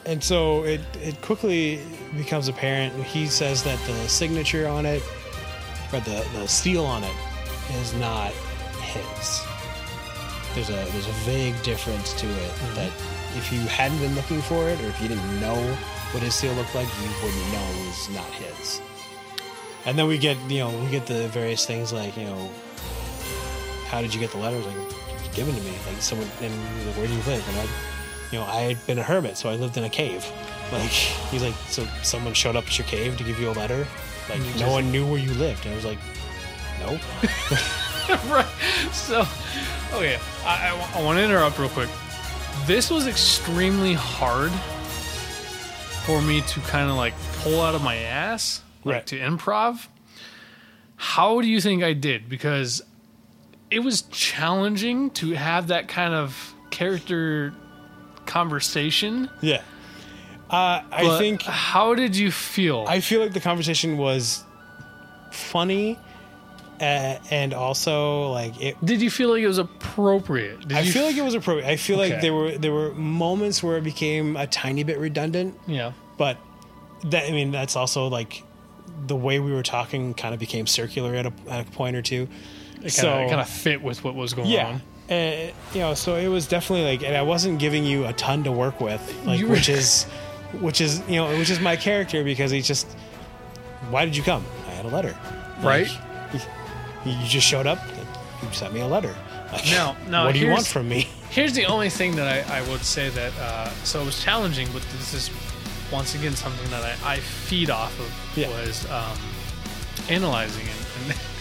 And 0.05 0.23
so 0.23 0.65
it 0.65 0.81
it 1.01 1.21
quickly 1.23 1.81
becomes 2.17 2.49
apparent. 2.49 2.93
He 3.05 3.27
says 3.27 3.63
that 3.63 3.79
the 3.87 4.09
signature 4.09 4.67
on 4.67 4.85
it, 4.85 5.03
or 5.93 6.01
the 6.01 6.27
the 6.35 6.49
seal 6.49 6.85
on 6.85 7.05
it, 7.05 7.15
is 7.75 7.95
not 7.95 8.33
his. 8.81 9.43
There's 10.55 10.71
a 10.71 10.91
there's 10.91 11.07
a 11.07 11.13
vague 11.25 11.61
difference 11.63 12.13
to 12.15 12.27
it 12.27 12.53
that 12.75 12.91
if 13.37 13.53
you 13.53 13.61
hadn't 13.61 13.99
been 13.99 14.15
looking 14.17 14.43
for 14.43 14.69
it, 14.69 14.81
or 14.81 14.87
if 14.89 15.01
you 15.01 15.07
didn't 15.07 15.41
know 15.41 15.57
what 16.11 16.23
his 16.23 16.35
seal 16.35 16.53
looked 16.55 16.75
like, 16.75 16.89
you 17.01 17.09
wouldn't 17.23 17.53
know 17.53 17.63
it 17.63 17.87
was 17.87 18.11
not 18.11 18.31
his. 18.33 18.83
And 19.87 19.97
then 19.97 20.09
we 20.09 20.19
get 20.19 20.37
you 20.51 20.59
know 20.59 20.71
we 20.83 20.91
get 20.91 21.07
the 21.07 21.29
various 21.29 21.65
things 21.65 21.93
like 21.93 22.17
you 22.17 22.25
know 22.25 22.51
how 23.87 24.03
did 24.03 24.13
you 24.13 24.19
get 24.19 24.33
the 24.33 24.39
letters 24.39 24.67
like 24.67 24.75
it 24.75 25.21
was 25.21 25.29
given 25.37 25.55
to 25.55 25.61
me 25.63 25.73
like 25.87 26.03
someone 26.03 26.27
and 26.41 26.53
like, 26.87 26.97
where 26.97 27.07
do 27.07 27.13
you 27.13 27.23
live 27.23 27.47
and 27.49 27.59
I 27.59 27.67
you 28.33 28.39
know, 28.39 28.45
I 28.47 28.63
had 28.63 28.87
been 28.87 28.99
a 28.99 29.03
hermit, 29.03 29.37
so 29.37 29.51
I 29.51 29.57
lived 29.57 29.77
in 29.77 29.85
a 29.85 29.91
cave. 29.91 30.27
Like, 30.73 30.91
he's 30.91 31.43
like, 31.43 31.55
so 31.69 31.87
someone 32.03 32.33
showed 32.33 32.57
up 32.57 32.67
at 32.67 32.79
your 32.79 32.87
cave 32.87 33.19
to 33.19 33.25
give 33.25 33.39
you 33.39 33.51
a 33.51 33.53
letter? 33.53 33.87
Like, 34.29 34.41
mm-hmm. 34.41 34.53
no 34.53 34.59
just- 34.59 34.73
one 34.73 34.91
knew 34.91 35.07
where 35.07 35.19
you 35.19 35.33
lived. 35.35 35.67
And 35.67 35.73
I 35.73 35.77
was 35.77 35.85
like, 35.85 35.99
no. 36.81 36.99
right. 38.33 38.47
So, 38.93 39.21
okay, 39.93 40.19
I, 40.45 40.91
I, 40.95 41.03
want 41.03 41.19
to 41.19 41.25
interrupt 41.25 41.59
real 41.59 41.69
quick. 41.69 41.91
This 42.67 42.91
was 42.91 43.07
extremely 43.07 43.95
hard 43.95 44.51
for 46.07 46.21
me 46.23 46.41
to 46.41 46.61
kind 46.61 46.91
of 46.91 46.97
like 46.97 47.15
pull 47.39 47.61
out 47.61 47.75
of 47.75 47.83
my 47.83 47.97
ass, 47.97 48.63
like 48.85 48.95
Right. 48.95 49.07
to 49.09 49.19
improv. 49.19 49.87
How 50.97 51.41
do 51.41 51.49
you 51.49 51.61
think 51.61 51.83
I 51.83 51.93
did? 51.93 52.29
Because 52.29 52.83
it 53.71 53.81
was 53.81 54.03
challenging 54.03 55.11
to 55.11 55.33
have 55.33 55.69
that 55.69 55.89
kind 55.89 56.15
of 56.15 56.55
character 56.71 57.55
conversation. 58.27 59.29
Yeah. 59.41 59.63
Uh, 60.51 60.83
I 60.93 61.03
but 61.05 61.19
think, 61.19 61.43
How 61.43 61.95
did 61.95 62.15
you 62.17 62.31
feel? 62.31 62.85
I 62.87 63.01
feel 63.01 63.21
like 63.23 63.33
the 63.33 63.41
conversation 63.41 63.97
was 63.97 64.45
funny 65.31 65.99
uh, 66.81 67.19
and 67.31 67.55
also, 67.55 68.33
like, 68.33 68.61
it. 68.61 68.77
did 68.85 69.01
you 69.01 69.11
feel 69.11 69.31
like 69.31 69.41
it 69.41 69.47
was 69.47 69.59
appropriate? 69.59 70.67
Did 70.69 70.77
I 70.77 70.81
you 70.81 70.93
feel 70.93 71.05
like 71.05 71.17
it 71.17 71.23
was 71.23 71.35
appropriate. 71.35 71.67
I 71.69 71.77
feel 71.77 71.97
like 71.97 72.13
Okay. 72.13 72.21
there 72.21 72.35
were 72.35 72.59
there 72.59 72.73
were 72.73 72.93
moments 72.95 73.63
where 73.63 73.77
it 73.77 73.85
became 73.85 74.37
a 74.37 74.47
tiny 74.49 74.83
bit 74.83 74.99
redundant, 74.99 75.57
yeah. 75.67 75.93
but 76.19 76.39
that 77.05 77.29
I 77.29 77.31
mean 77.31 77.53
that's 77.53 77.77
also 77.77 78.09
like 78.09 78.43
the 79.07 79.15
way 79.17 79.39
we 79.39 79.53
were 79.53 79.63
talking 79.63 80.13
kind 80.15 80.35
of 80.35 80.41
became 80.41 80.67
circular 80.67 81.15
at 81.15 81.27
a, 81.27 81.33
at 81.49 81.69
a 81.69 81.71
point 81.71 81.95
or 81.95 82.03
two. 82.03 82.29
It 82.83 82.91
so 82.91 83.09
kind 83.09 83.25
of 83.25 83.31
kind 83.31 83.41
of 83.41 83.49
fit 83.49 83.81
with 83.81 84.03
what 84.03 84.15
was 84.17 84.35
going 84.35 84.49
yeah 84.49 84.67
on. 84.67 84.83
Uh, 85.11 85.15
you 85.75 85.81
know 85.81 85.95
so 85.95 86.17
it 86.17 86.29
was 86.29 86.47
definitely 86.47 86.85
like 86.85 87.03
and 87.03 87.17
i 87.17 87.23
wasn't 87.23 87.59
giving 87.59 87.85
you 87.85 88.07
a 88.07 88.13
ton 88.15 88.43
to 88.45 88.53
work 88.53 88.81
with 88.81 89.01
like 89.27 89.43
were- 89.43 89.49
which 89.51 89.69
is 89.79 90.05
which 90.61 90.81
is 90.81 91.01
you 91.09 91.17
know 91.17 91.29
which 91.39 91.51
is 91.51 91.61
my 91.61 91.77
character 91.77 92.23
because 92.25 92.51
he 92.51 92.61
just 92.61 92.87
why 93.91 94.05
did 94.05 94.17
you 94.17 94.23
come 94.23 94.45
i 94.69 94.71
had 94.71 94.85
a 94.85 94.89
letter 94.89 95.17
Right. 95.63 95.87
Like, 96.33 96.43
you 97.05 97.15
just 97.27 97.47
showed 97.47 97.67
up 97.67 97.79
you 98.43 98.49
sent 98.53 98.73
me 98.75 98.81
a 98.81 98.87
letter 98.87 99.15
like, 99.53 99.65
Now- 99.67 99.97
now 100.09 100.25
what 100.27 100.35
do 100.35 100.41
you 100.41 100.51
want 100.51 100.67
from 100.67 100.89
me 100.89 101.09
Here's 101.31 101.55
the 101.55 101.65
only 101.65 101.89
thing 101.89 102.15
that 102.17 102.29
I, 102.51 102.59
I 102.59 102.69
would 102.69 102.83
say 102.85 103.09
that 103.09 103.33
uh, 103.41 103.71
so 103.85 104.03
it 104.03 104.05
was 104.05 104.23
challenging, 104.23 104.69
but 104.71 104.83
this 104.99 105.15
is 105.15 105.31
once 105.91 106.15
again 106.15 106.37
something 106.37 106.69
that 106.71 106.85
I, 107.03 107.15
I 107.15 107.17
feed 107.21 107.71
off 107.71 107.99
of 107.99 108.37
Yeah. 108.37 108.49
was 108.51 108.85
um, 108.91 109.17
analyzing 110.11 110.67
and, 110.67 111.13
and 111.13 111.21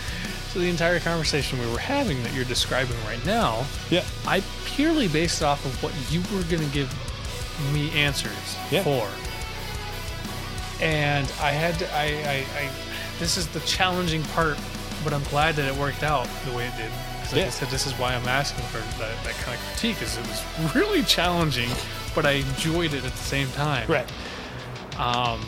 so 0.52 0.60
the 0.60 0.68
entire 0.70 1.00
conversation 1.00 1.60
we 1.60 1.72
were 1.72 1.80
having 1.80 2.22
that 2.24 2.34
you're 2.34 2.44
describing 2.46 2.98
right 3.06 3.24
now, 3.26 3.66
yeah 3.90 4.04
I 4.28 4.42
purely 4.66 5.08
based 5.08 5.42
off 5.42 5.66
of 5.66 5.82
what 5.82 5.94
you 6.12 6.20
were 6.36 6.44
going 6.50 6.68
to 6.68 6.74
give 6.74 6.92
me 7.74 7.90
answers 7.92 8.58
Yeah. 8.70 8.84
for. 8.84 9.08
And 10.84 11.32
I 11.42 11.52
had 11.52 11.76
to, 11.80 11.94
I, 11.94 12.04
I, 12.06 12.46
I, 12.66 12.70
this 13.20 13.38
is 13.38 13.48
the 13.48 13.60
challenging 13.62 14.24
part, 14.24 14.58
but 15.04 15.14
I'm 15.14 15.24
glad 15.26 15.56
that 15.56 15.68
it 15.72 15.80
worked 15.80 16.04
out 16.04 16.28
the 16.46 16.56
way 16.56 16.68
it 16.68 16.76
did. 16.76 16.92
Like 17.38 17.46
I 17.46 17.50
said, 17.50 17.70
this 17.70 17.88
is 17.88 17.94
why 17.94 18.14
I'm 18.14 18.28
asking 18.28 18.66
for 18.66 18.80
that, 19.00 19.24
that 19.24 19.36
kind 19.36 19.58
of 19.58 19.66
critique, 19.68 20.02
is 20.02 20.18
it 20.18 20.28
was 20.28 20.44
really 20.76 21.02
challenging, 21.04 21.70
but 22.14 22.26
I 22.26 22.32
enjoyed 22.32 22.94
it 22.94 23.06
at 23.06 23.12
the 23.12 23.18
same 23.18 23.48
time. 23.52 23.88
Right. 23.90 24.12
Um, 24.98 25.46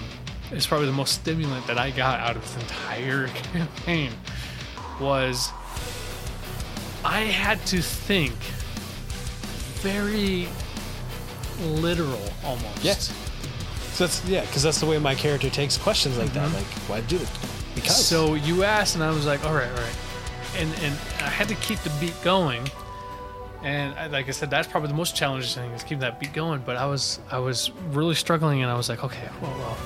it's 0.51 0.65
probably 0.67 0.85
the 0.87 0.93
most 0.93 1.15
stimulant 1.15 1.65
that 1.67 1.77
I 1.77 1.89
got 1.91 2.19
out 2.21 2.35
of 2.37 2.43
this 2.43 2.63
entire 2.63 3.27
campaign 3.51 4.11
was 4.99 5.51
I 7.05 7.21
had 7.21 7.63
to 7.67 7.81
think 7.81 8.33
very 9.81 10.47
literal 11.61 12.21
almost. 12.43 12.83
Yeah. 12.83 12.93
So 12.93 14.05
that's 14.05 14.25
yeah, 14.27 14.41
because 14.41 14.63
that's 14.63 14.79
the 14.79 14.85
way 14.85 14.97
my 14.97 15.13
character 15.13 15.49
takes 15.49 15.77
questions 15.77 16.17
like 16.17 16.31
that. 16.33 16.47
Mm-hmm. 16.47 16.55
Like, 16.55 16.65
why 16.89 17.01
do 17.01 17.17
it? 17.17 17.29
Because. 17.75 18.05
So 18.05 18.35
you 18.35 18.63
asked, 18.63 18.95
and 18.95 19.03
I 19.03 19.11
was 19.11 19.25
like, 19.25 19.43
all 19.45 19.53
right, 19.53 19.69
all 19.69 19.77
right. 19.77 19.97
And, 20.57 20.69
and 20.81 20.93
I 21.19 21.29
had 21.29 21.47
to 21.49 21.55
keep 21.55 21.79
the 21.79 21.91
beat 21.99 22.15
going. 22.23 22.69
And 23.63 23.97
I, 23.97 24.07
like 24.07 24.27
I 24.27 24.31
said, 24.31 24.49
that's 24.49 24.67
probably 24.67 24.89
the 24.89 24.95
most 24.95 25.15
challenging 25.15 25.63
thing 25.63 25.71
is 25.71 25.83
keeping 25.83 25.99
that 25.99 26.19
beat 26.19 26.33
going. 26.33 26.61
But 26.65 26.75
I 26.75 26.85
was 26.85 27.19
I 27.31 27.39
was 27.39 27.71
really 27.91 28.15
struggling, 28.15 28.61
and 28.61 28.69
I 28.71 28.75
was 28.75 28.89
like, 28.89 29.03
okay, 29.03 29.29
well, 29.41 29.51
well, 29.57 29.77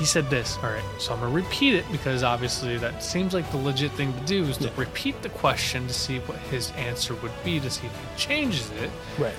he 0.00 0.04
said 0.06 0.28
this. 0.30 0.56
All 0.64 0.70
right, 0.70 0.82
so 0.98 1.12
I'm 1.14 1.20
gonna 1.20 1.32
repeat 1.32 1.74
it 1.74 1.84
because 1.92 2.22
obviously 2.24 2.76
that 2.78 3.04
seems 3.04 3.34
like 3.34 3.48
the 3.52 3.58
legit 3.58 3.92
thing 3.92 4.12
to 4.14 4.20
do 4.24 4.42
is 4.44 4.56
to 4.56 4.64
Yeah. 4.64 4.70
repeat 4.76 5.22
the 5.22 5.28
question 5.28 5.86
to 5.86 5.94
see 5.94 6.18
what 6.20 6.38
his 6.50 6.72
answer 6.72 7.14
would 7.16 7.30
be 7.44 7.60
to 7.60 7.70
see 7.70 7.86
if 7.86 7.92
he 7.92 8.18
changes 8.18 8.68
it. 8.82 8.90
right. 9.18 9.34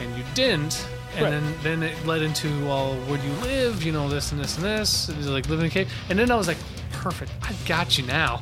and 0.00 0.16
you 0.16 0.24
didn't. 0.34 0.86
And 1.16 1.24
Right. 1.24 1.30
then, 1.30 1.54
then 1.62 1.82
it 1.82 2.06
led 2.06 2.22
into, 2.22 2.48
well, 2.64 2.94
where 3.06 3.18
do 3.18 3.26
you 3.26 3.34
live? 3.42 3.82
You 3.82 3.92
know, 3.92 4.08
this 4.08 4.32
and 4.32 4.40
this 4.42 4.56
and 4.56 4.64
this. 4.64 5.08
And 5.10 5.26
like, 5.26 5.46
live 5.50 5.60
in 5.60 5.66
a 5.66 5.68
cave. 5.68 5.92
And 6.08 6.18
then 6.18 6.30
I 6.30 6.36
was 6.36 6.48
like, 6.48 6.56
perfect. 6.92 7.30
I've 7.42 7.62
got 7.66 7.98
you 7.98 8.06
now. 8.06 8.40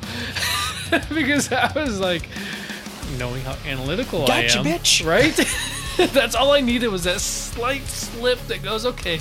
because 1.13 1.51
I 1.51 1.69
was 1.75 1.99
like, 1.99 2.23
knowing 3.17 3.41
how 3.43 3.57
analytical 3.65 4.23
I 4.23 4.43
Gotcha, 4.43 4.59
am. 4.59 4.65
bitch. 4.65 5.05
Right? 5.05 5.35
That's 6.13 6.33
all 6.35 6.51
I 6.53 6.61
needed 6.61 6.87
was 6.87 7.03
that 7.03 7.19
slight 7.19 7.83
slip 7.87 8.39
that 8.47 8.63
goes, 8.63 8.85
okay, 8.85 9.19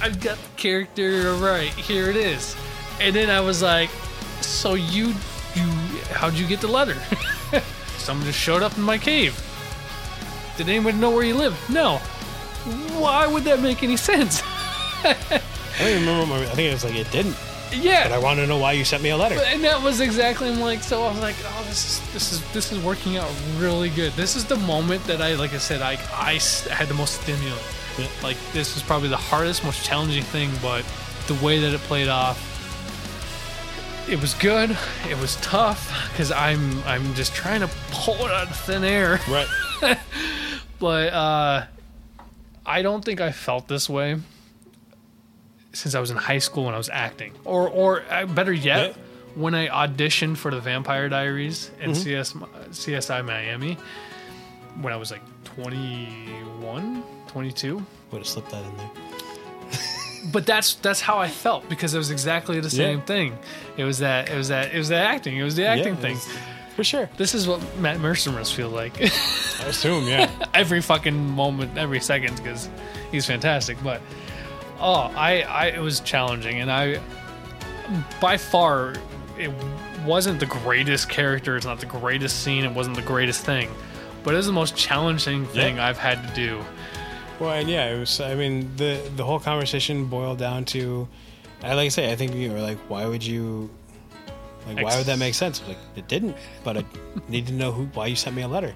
I've 0.00 0.20
got 0.20 0.36
the 0.38 0.48
character 0.56 1.34
right. 1.34 1.70
Here 1.70 2.08
it 2.10 2.16
is. 2.16 2.56
And 3.00 3.14
then 3.14 3.30
I 3.30 3.40
was 3.40 3.62
like, 3.62 3.90
so 4.40 4.74
you, 4.74 5.08
you, 5.54 5.64
how'd 6.12 6.34
you 6.34 6.46
get 6.46 6.60
the 6.60 6.68
letter? 6.68 6.96
Someone 7.98 8.26
just 8.26 8.38
showed 8.38 8.62
up 8.62 8.76
in 8.76 8.82
my 8.82 8.98
cave. 8.98 9.40
Did 10.56 10.68
anyone 10.68 10.98
know 11.00 11.10
where 11.10 11.24
you 11.24 11.34
live? 11.34 11.56
No. 11.70 11.98
Why 12.98 13.26
would 13.26 13.44
that 13.44 13.60
make 13.60 13.82
any 13.82 13.96
sense? 13.96 14.42
I 15.04 15.40
don't 15.78 15.88
even 15.88 16.06
remember. 16.06 16.26
My, 16.34 16.42
I 16.42 16.46
think 16.46 16.70
it 16.70 16.72
was 16.72 16.84
like 16.84 16.96
it 16.96 17.10
didn't. 17.12 17.36
yeah. 17.72 18.04
But 18.08 18.12
I 18.12 18.18
want 18.18 18.40
to 18.40 18.46
know 18.46 18.58
why 18.58 18.72
you 18.72 18.84
sent 18.84 19.02
me 19.02 19.10
a 19.10 19.16
letter. 19.16 19.38
and 19.46 19.62
that 19.62 19.80
was 19.82 20.00
exactly 20.00 20.48
I'm 20.48 20.58
like 20.60 20.82
so 20.82 21.02
I 21.04 21.10
was 21.12 21.20
like 21.20 21.36
oh 21.44 21.64
this 21.68 21.84
is 22.00 22.12
this 22.12 22.32
is 22.32 22.52
this 22.52 22.72
is 22.72 22.82
working 22.82 23.16
out 23.16 23.30
really 23.58 23.90
good. 23.90 24.12
This 24.14 24.34
is 24.36 24.44
the 24.44 24.56
moment 24.56 25.04
that 25.04 25.20
I 25.22 25.34
like 25.34 25.54
I 25.54 25.58
said 25.58 25.80
I 25.82 25.92
I 26.12 26.40
had 26.72 26.88
the 26.88 26.94
most 26.94 27.20
stimulant. 27.22 27.62
Like 28.22 28.36
this 28.52 28.74
was 28.74 28.82
probably 28.82 29.08
the 29.08 29.16
hardest, 29.16 29.64
most 29.64 29.84
challenging 29.84 30.22
thing, 30.24 30.50
but 30.62 30.84
the 31.26 31.34
way 31.44 31.58
that 31.60 31.72
it 31.74 31.80
played 31.80 32.08
off 32.08 32.44
it 34.08 34.18
was 34.22 34.32
good. 34.34 34.74
It 35.10 35.18
was 35.18 35.36
tough 35.36 36.08
because 36.12 36.32
I'm 36.32 36.82
I'm 36.84 37.12
just 37.14 37.34
trying 37.34 37.60
to 37.60 37.68
pull 37.90 38.14
it 38.14 38.30
out 38.30 38.48
of 38.50 38.56
thin 38.56 38.82
air. 38.82 39.20
Right. 39.28 39.46
but 40.78 41.12
uh, 41.12 41.66
I 42.64 42.80
don't 42.82 43.04
think 43.04 43.20
I 43.20 43.32
felt 43.32 43.68
this 43.68 43.86
way 43.88 44.16
since 45.74 45.94
I 45.94 46.00
was 46.00 46.10
in 46.10 46.16
high 46.16 46.38
school 46.38 46.64
when 46.64 46.74
I 46.74 46.78
was 46.78 46.88
acting, 46.88 47.32
or 47.44 47.68
or 47.68 48.02
uh, 48.10 48.24
better 48.24 48.52
yet, 48.52 48.96
Yeah. 48.96 49.02
when 49.34 49.54
I 49.54 49.68
auditioned 49.68 50.38
for 50.38 50.50
the 50.50 50.60
Vampire 50.60 51.10
Diaries 51.10 51.70
in 51.80 51.90
Mm-hmm. 51.90 52.00
CS 52.00 52.32
CSI 52.32 53.22
Miami 53.26 53.76
when 54.80 54.92
I 54.94 54.96
was 54.96 55.10
like 55.10 55.20
21, 55.44 57.02
22. 57.28 57.84
Would 58.12 58.18
have 58.18 58.26
slipped 58.26 58.50
that 58.50 58.64
in 58.64 58.76
there. 58.76 58.90
But 60.32 60.44
that's 60.46 60.74
that's 60.74 61.00
how 61.00 61.18
I 61.18 61.28
felt 61.28 61.68
because 61.68 61.94
it 61.94 61.98
was 61.98 62.10
exactly 62.10 62.58
the 62.60 62.68
same 62.68 62.98
Yeah. 62.98 63.04
thing. 63.04 63.38
It 63.76 63.84
was 63.84 63.98
that 63.98 64.28
it 64.28 64.36
was 64.36 64.48
that 64.48 64.74
it 64.74 64.76
was 64.78 64.88
the 64.88 64.96
acting. 64.96 65.36
It 65.36 65.44
was 65.44 65.54
the 65.56 65.64
acting 65.66 65.94
Yeah, 65.94 66.00
thing. 66.00 66.16
For 66.76 66.84
sure. 66.84 67.08
This 67.16 67.34
is 67.34 67.46
what 67.48 67.60
Matt 67.78 68.00
Mercer 68.00 68.30
must 68.32 68.54
feel 68.54 68.68
like. 68.68 69.00
I 69.02 69.64
assume, 69.66 70.06
yeah. 70.06 70.28
every 70.54 70.80
fucking 70.82 71.16
moment, 71.30 71.78
every 71.78 72.00
second, 72.00 72.36
because 72.36 72.68
he's 73.10 73.26
fantastic. 73.26 73.78
But 73.82 74.00
oh, 74.80 75.10
I, 75.16 75.42
I, 75.42 75.66
it 75.68 75.80
was 75.80 76.00
challenging, 76.00 76.60
and 76.60 76.70
I, 76.70 77.00
by 78.20 78.36
far, 78.36 78.94
it 79.38 79.50
wasn't 80.04 80.40
the 80.40 80.46
greatest 80.46 81.08
character. 81.08 81.56
It's 81.56 81.66
not 81.66 81.80
the 81.80 81.86
greatest 81.86 82.42
scene. 82.44 82.64
It 82.64 82.72
wasn't 82.72 82.96
the 82.96 83.02
greatest 83.02 83.44
thing, 83.44 83.70
but 84.24 84.34
it 84.34 84.36
was 84.36 84.46
the 84.46 84.52
most 84.52 84.76
challenging 84.76 85.46
thing 85.46 85.76
Yeah. 85.76 85.86
I've 85.88 85.98
had 85.98 86.28
to 86.28 86.34
do. 86.34 86.64
Well, 87.40 87.50
and 87.52 87.68
yeah, 87.68 87.90
it 87.94 87.98
was. 87.98 88.20
I 88.20 88.34
mean, 88.34 88.70
the 88.76 89.00
the 89.16 89.24
whole 89.24 89.38
conversation 89.40 90.06
boiled 90.06 90.38
down 90.38 90.64
to, 90.66 91.06
I 91.62 91.74
like 91.74 91.86
I 91.86 91.88
say, 91.88 92.10
I 92.12 92.16
think 92.16 92.34
you 92.34 92.50
were 92.52 92.60
like, 92.60 92.78
why 92.88 93.06
would 93.06 93.24
you, 93.24 93.70
like, 94.66 94.82
why 94.82 94.96
would 94.96 95.06
that 95.06 95.18
make 95.18 95.34
sense? 95.34 95.62
Like, 95.68 95.78
it 95.96 96.08
didn't, 96.08 96.36
but 96.64 96.76
I 96.78 96.84
need 97.28 97.46
to 97.46 97.52
know 97.52 97.70
who, 97.72 97.84
why 97.94 98.06
you 98.06 98.16
sent 98.16 98.34
me 98.34 98.42
a 98.42 98.48
letter. 98.48 98.74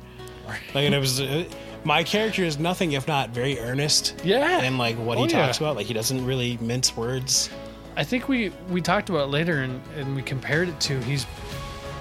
Like, 0.75 0.85
and 0.85 0.95
it 0.95 0.99
was, 0.99 1.21
uh, 1.21 1.45
my 1.85 2.05
character 2.05 2.45
is 2.45 2.59
nothing 2.59 2.93
if 2.93 3.09
not 3.09 3.31
very 3.31 3.59
earnest. 3.59 4.21
Yeah. 4.25 4.61
And 4.61 4.79
like 4.79 4.97
what 4.97 5.19
Oh, 5.19 5.25
he 5.25 5.31
yeah. 5.33 5.47
talks 5.47 5.59
about, 5.59 5.75
like 5.77 5.87
he 5.87 5.95
doesn't 5.95 6.25
really 6.25 6.57
mince 6.61 6.97
words. 6.97 7.51
I 7.97 8.05
think 8.05 8.29
we 8.29 8.51
we 8.71 8.81
talked 8.81 9.11
about 9.11 9.25
it 9.25 9.31
later, 9.31 9.59
and 9.63 9.81
and 9.99 10.15
we 10.17 10.23
compared 10.23 10.69
it 10.69 10.81
to 10.81 10.99
he's 11.01 11.27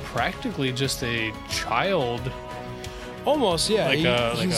practically 0.06 0.72
just 0.72 1.04
a 1.04 1.34
child. 1.50 2.22
Almost, 3.26 3.70
yeah. 3.70 3.88
Like 3.88 4.00
a- 4.00 4.34
like 4.38 4.52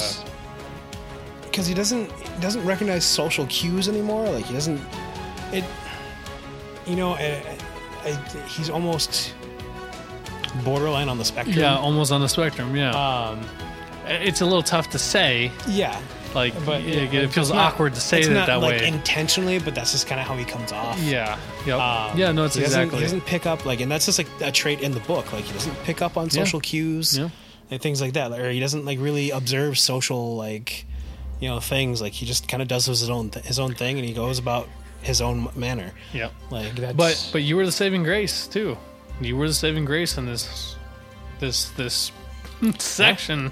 because 1.54 1.68
he 1.68 1.76
doesn't 1.76 2.12
he 2.12 2.42
doesn't 2.42 2.66
recognize 2.66 3.06
social 3.06 3.46
cues 3.46 3.88
anymore. 3.88 4.28
Like 4.30 4.46
he 4.46 4.54
doesn't 4.54 4.82
it. 5.52 5.64
You 6.88 6.96
know, 6.98 7.14
I, 7.14 7.42
I, 8.04 8.12
he's 8.48 8.70
almost 8.72 9.34
borderline 10.64 11.10
on 11.10 11.18
the 11.18 11.26
spectrum. 11.26 11.58
Yeah, 11.58 11.78
almost 11.78 12.12
on 12.12 12.22
the 12.22 12.28
spectrum. 12.28 12.76
Yeah, 12.76 12.92
Um. 12.92 13.40
it's 14.06 14.42
a 14.42 14.46
little 14.46 14.64
tough 14.64 14.90
to 14.90 15.00
say. 15.00 15.52
Yeah. 15.68 15.98
Like, 16.36 16.54
But 16.66 16.82
yeah, 16.82 17.04
yeah, 17.12 17.22
it 17.22 17.32
feels 17.32 17.52
not- 17.52 17.74
awkward 17.74 17.94
to 17.94 18.02
say 18.02 18.18
it's 18.20 18.28
it 18.28 18.34
not 18.34 18.48
that 18.48 18.56
like 18.60 18.82
way. 18.82 18.88
intentionally, 18.88 19.60
but 19.60 19.76
that's 19.76 19.92
just 19.92 20.08
kind 20.08 20.20
of 20.20 20.26
how 20.26 20.36
he 20.36 20.44
comes 20.46 20.72
off. 20.72 21.00
yeah. 21.00 21.38
Yep. 21.68 21.80
Um, 21.80 22.18
yeah. 22.18 22.32
No, 22.32 22.46
it's 22.46 22.56
he 22.56 22.62
doesn't, 22.62 22.80
exactly. 22.82 22.98
He 22.98 23.04
doesn't 23.06 23.26
pick 23.28 23.46
up 23.46 23.66
like, 23.68 23.82
and 23.82 23.92
that's 23.92 24.08
just 24.08 24.18
like 24.18 24.28
a 24.42 24.52
trait 24.52 24.82
in 24.82 24.94
the 24.94 25.00
book. 25.02 25.32
Like 25.32 25.44
he 25.44 25.54
doesn't 25.54 25.76
pick 25.84 26.02
up 26.02 26.18
on 26.18 26.26
Yeah. 26.26 26.44
social 26.44 26.60
cues 26.60 27.16
Yeah. 27.18 27.30
and 27.70 27.80
things 27.80 28.02
like 28.02 28.14
that, 28.14 28.32
or 28.32 28.50
he 28.50 28.60
doesn't 28.60 28.84
like 28.84 28.98
really 29.00 29.30
observe 29.30 29.78
social 29.78 30.36
like, 30.36 30.86
you 31.44 31.50
know, 31.50 31.60
things. 31.60 32.02
Like 32.02 32.14
he 32.14 32.26
just 32.26 32.48
kind 32.48 32.62
of 32.62 32.70
does 32.70 32.86
his 32.86 33.10
own 33.10 33.30
th- 33.30 33.46
his 33.46 33.60
own 33.60 33.74
thing, 33.74 34.00
and 34.00 34.08
he 34.08 34.14
goes 34.14 34.40
about 34.40 34.70
his 35.02 35.20
own 35.20 35.50
manner. 35.56 35.92
Yeah. 36.14 36.30
Like 36.50 36.74
that's 36.76 36.96
But 36.96 37.30
but 37.34 37.44
you 37.44 37.58
were 37.58 37.66
the 37.66 37.72
saving 37.72 38.04
grace 38.04 38.48
too. 38.48 38.78
You 39.20 39.36
were 39.36 39.50
the 39.50 39.54
saving 39.54 39.84
grace 39.84 40.18
in 40.18 40.26
this 40.26 40.78
this 41.42 41.70
this 41.72 42.14
section. 42.80 43.52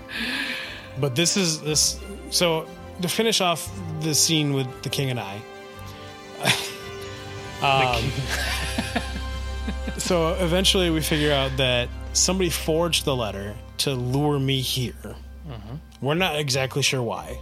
But 1.02 1.18
this 1.18 1.36
is 1.36 1.62
this. 1.62 2.00
So 2.30 2.66
to 3.02 3.10
finish 3.10 3.42
off 3.42 3.70
the 4.00 4.16
scene 4.16 4.54
with 4.54 4.84
the 4.84 4.90
king 4.90 5.10
and 5.10 5.20
I. 5.20 5.42
um, 7.62 8.12
so 9.98 10.34
eventually 10.36 10.90
we 10.92 11.02
figure 11.02 11.34
out 11.34 11.58
that 11.58 11.90
somebody 12.14 12.50
forged 12.50 13.04
the 13.04 13.16
letter 13.16 13.54
to 13.80 13.94
lure 13.94 14.40
me 14.40 14.62
here. 14.62 14.94
Mm-hmm. 15.46 16.06
We're 16.06 16.14
not 16.14 16.40
exactly 16.40 16.84
sure 16.84 17.04
why. 17.04 17.38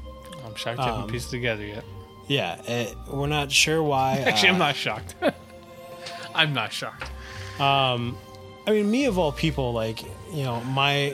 I'm 0.50 0.56
shocked 0.56 0.80
you 0.80 0.86
haven't 0.86 1.02
Um, 1.04 1.10
pieced 1.10 1.28
it 1.30 1.38
together 1.38 1.66
yet. 1.66 1.84
Yeah, 2.28 2.62
uh, 2.68 3.14
we're 3.16 3.28
not 3.28 3.52
sure 3.52 3.82
why. 3.82 4.18
Actually, 4.28 4.50
uh, 4.50 4.54
I'm 4.54 4.60
not 4.60 4.76
shocked. 4.76 5.16
I'm 6.36 6.54
not 6.54 6.72
shocked. 6.74 7.12
Um, 7.60 8.18
I 8.68 8.72
mean, 8.72 8.90
me 8.90 9.06
of 9.06 9.18
all 9.18 9.32
people, 9.32 9.74
like 9.74 10.02
you 10.34 10.44
know, 10.44 10.62
my, 10.62 11.08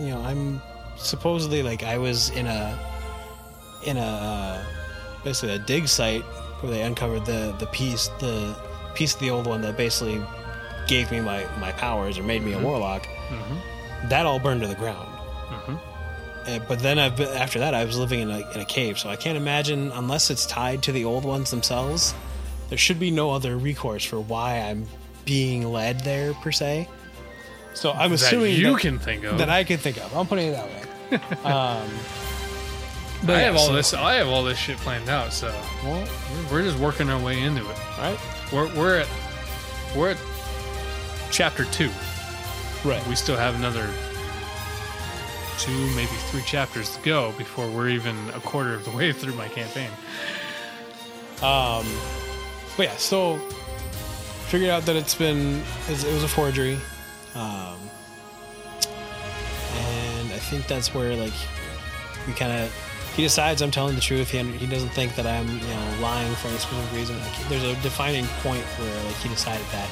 you 0.00 0.06
know, 0.10 0.20
I'm 0.20 0.60
supposedly 0.96 1.62
like 1.62 1.82
I 1.82 1.98
was 1.98 2.30
in 2.30 2.46
a, 2.46 2.78
in 3.86 3.96
a, 3.96 4.00
uh, 4.00 4.64
basically 5.24 5.56
a 5.56 5.58
dig 5.58 5.88
site 5.88 6.22
where 6.60 6.70
they 6.72 6.82
uncovered 6.82 7.26
the 7.26 7.54
the 7.58 7.66
piece, 7.66 8.08
the 8.20 8.56
piece 8.94 9.14
of 9.14 9.20
the 9.20 9.30
old 9.30 9.46
one 9.46 9.60
that 9.62 9.76
basically 9.76 10.22
gave 10.86 11.10
me 11.10 11.20
my 11.20 11.44
my 11.58 11.72
powers 11.72 12.18
or 12.18 12.22
made 12.22 12.42
me 12.42 12.52
a 12.52 12.58
warlock. 12.60 13.06
That 14.08 14.26
all 14.26 14.38
burned 14.38 14.60
to 14.62 14.68
the 14.68 14.74
ground. 14.74 15.08
Uh, 16.46 16.58
but 16.68 16.80
then 16.80 16.98
I've 16.98 17.16
been, 17.16 17.28
after 17.28 17.58
that 17.60 17.72
I 17.74 17.84
was 17.84 17.96
living 17.98 18.20
in 18.20 18.30
a 18.30 18.40
in 18.52 18.60
a 18.60 18.64
cave, 18.64 18.98
so 18.98 19.08
I 19.08 19.16
can't 19.16 19.36
imagine 19.36 19.90
unless 19.92 20.30
it's 20.30 20.44
tied 20.46 20.82
to 20.84 20.92
the 20.92 21.04
old 21.04 21.24
ones 21.24 21.50
themselves. 21.50 22.14
There 22.68 22.78
should 22.78 22.98
be 22.98 23.10
no 23.10 23.30
other 23.30 23.56
recourse 23.56 24.04
for 24.04 24.18
why 24.20 24.58
I'm 24.60 24.86
being 25.24 25.70
led 25.70 26.00
there 26.00 26.32
per 26.34 26.50
se. 26.52 26.88
So 27.74 27.92
I'm 27.92 28.10
That 28.10 28.14
assuming 28.22 28.54
you 28.56 28.72
that, 28.72 28.80
can 28.80 28.98
think 28.98 29.24
of. 29.24 29.38
that 29.38 29.48
I 29.50 29.64
can 29.64 29.78
think 29.78 29.98
of. 29.98 30.14
I'm 30.16 30.26
putting 30.26 30.48
it 30.48 30.52
that 30.52 30.66
way. 30.66 31.18
um, 31.44 31.88
But 33.24 33.36
I 33.36 33.40
yeah, 33.40 33.46
have 33.46 33.56
all 33.56 33.66
so- 33.68 33.72
this. 33.74 33.94
I 33.94 34.14
have 34.14 34.28
all 34.28 34.42
this 34.42 34.58
shit 34.58 34.76
planned 34.78 35.08
out. 35.08 35.32
So 35.32 35.48
Well, 35.84 35.94
we're- 35.94 36.08
we're 36.50 36.62
just 36.62 36.78
working 36.78 37.08
our 37.08 37.22
way 37.22 37.40
into 37.40 37.60
it. 37.62 37.76
all 37.98 38.10
right. 38.10 38.18
We're 38.52 38.74
we're 38.76 38.98
at 39.00 39.08
we're 39.96 40.10
at 40.10 40.16
chapter 41.30 41.64
two. 41.66 41.90
Right. 42.84 43.06
We 43.06 43.14
still 43.14 43.36
have 43.36 43.54
another 43.54 43.88
two, 45.58 45.86
maybe 45.94 46.12
three 46.30 46.42
chapters 46.42 46.96
to 46.96 47.02
go 47.02 47.32
before 47.38 47.68
we're 47.68 47.88
even 47.88 48.16
a 48.30 48.40
quarter 48.40 48.74
of 48.74 48.84
the 48.84 48.90
way 48.90 49.12
through 49.20 49.34
my 49.34 49.48
campaign. 49.48 49.90
Um, 51.42 51.86
but 52.76 52.86
yeah, 52.86 52.96
so 52.96 53.38
figured 54.48 54.70
out 54.70 54.84
that 54.86 54.96
it's 54.96 55.14
been 55.14 55.62
it 55.88 56.12
was 56.12 56.22
a 56.22 56.28
forgery, 56.28 56.78
um, 57.34 57.78
and 59.74 60.32
I 60.32 60.38
think 60.38 60.66
that's 60.66 60.94
where 60.94 61.16
like 61.16 61.32
we 62.26 62.32
kind 62.34 62.52
of 62.52 62.72
he 63.16 63.22
decides 63.22 63.60
I'm 63.60 63.70
telling 63.70 63.94
the 63.94 64.00
truth. 64.00 64.30
He 64.30 64.42
he 64.42 64.66
doesn't 64.66 64.90
think 64.90 65.14
that 65.16 65.26
I'm 65.26 65.48
you 65.48 65.58
know 65.58 65.96
lying 66.00 66.32
for 66.36 66.48
any 66.48 66.58
specific 66.58 66.92
reason. 66.92 67.18
Like 67.18 67.48
there's 67.48 67.64
a 67.64 67.74
defining 67.82 68.26
point 68.42 68.64
where 68.78 69.04
like 69.04 69.16
he 69.16 69.28
decided 69.28 69.66
that 69.72 69.88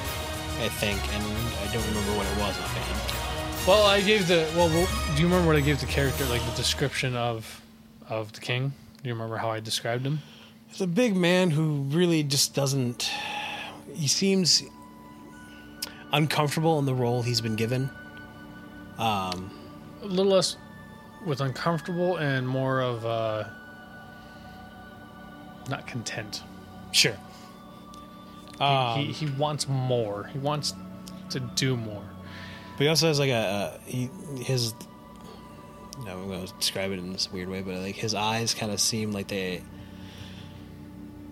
I 0.61 0.69
think, 0.69 1.01
and 1.15 1.25
I 1.25 1.73
don't 1.73 1.87
remember 1.89 2.13
what 2.17 2.27
it 2.27 2.37
was 2.39 2.59
offhand. 2.59 3.67
Well, 3.67 3.87
I 3.87 4.01
gave 4.01 4.29
the 4.29 4.51
well. 4.57 4.69
well, 4.69 4.89
Do 5.21 5.27
you 5.27 5.31
remember 5.31 5.49
what 5.53 5.57
I 5.57 5.61
gave 5.61 5.79
the 5.79 5.85
character, 5.85 6.25
like 6.25 6.41
the 6.47 6.57
description 6.57 7.15
of 7.15 7.61
of 8.09 8.33
the 8.33 8.41
king? 8.41 8.73
Do 9.03 9.07
you 9.07 9.13
remember 9.13 9.37
how 9.37 9.51
I 9.51 9.61
described 9.61 10.07
him? 10.07 10.21
It's 10.71 10.81
a 10.81 10.87
big 10.87 11.15
man 11.15 11.51
who 11.51 11.83
really 11.91 12.23
just 12.23 12.55
doesn't. 12.55 13.11
He 13.93 14.09
seems 14.09 14.63
uncomfortable 16.11 16.79
in 16.79 16.87
the 16.87 16.95
role 16.95 17.21
he's 17.21 17.43
been 17.43 17.55
given. 17.55 17.91
Um, 18.97 19.51
A 20.03 20.07
little 20.07 20.33
less 20.33 20.57
with 21.27 21.43
uncomfortable 21.43 22.17
and 22.17 22.49
more 22.49 22.81
of 22.81 23.05
uh, 23.05 23.45
not 25.69 25.87
content. 25.87 26.43
sure. 26.93 27.19
Um, 28.59 28.99
he, 28.99 29.13
he 29.13 29.27
wants 29.33 29.69
more. 29.69 30.31
He 30.33 30.39
wants 30.39 30.73
to 31.29 31.41
do 31.41 31.77
more. 31.77 32.05
but 32.79 32.85
he 32.85 32.89
also 32.89 33.09
has 33.09 33.19
like 33.19 33.29
a, 33.29 33.79
a 33.85 33.91
he 33.91 34.09
his. 34.39 34.73
No, 36.05 36.19
I'm 36.19 36.29
going 36.29 36.47
to 36.47 36.53
describe 36.55 36.93
it 36.93 36.99
in 36.99 37.13
this 37.13 37.31
weird 37.33 37.49
way, 37.49 37.63
but 37.63 37.75
like 37.77 37.95
his 37.95 38.15
eyes 38.15 38.55
kind 38.55 38.73
of 38.73 38.81
seem 38.81 39.13
like 39.13 39.29
they, 39.29 39.63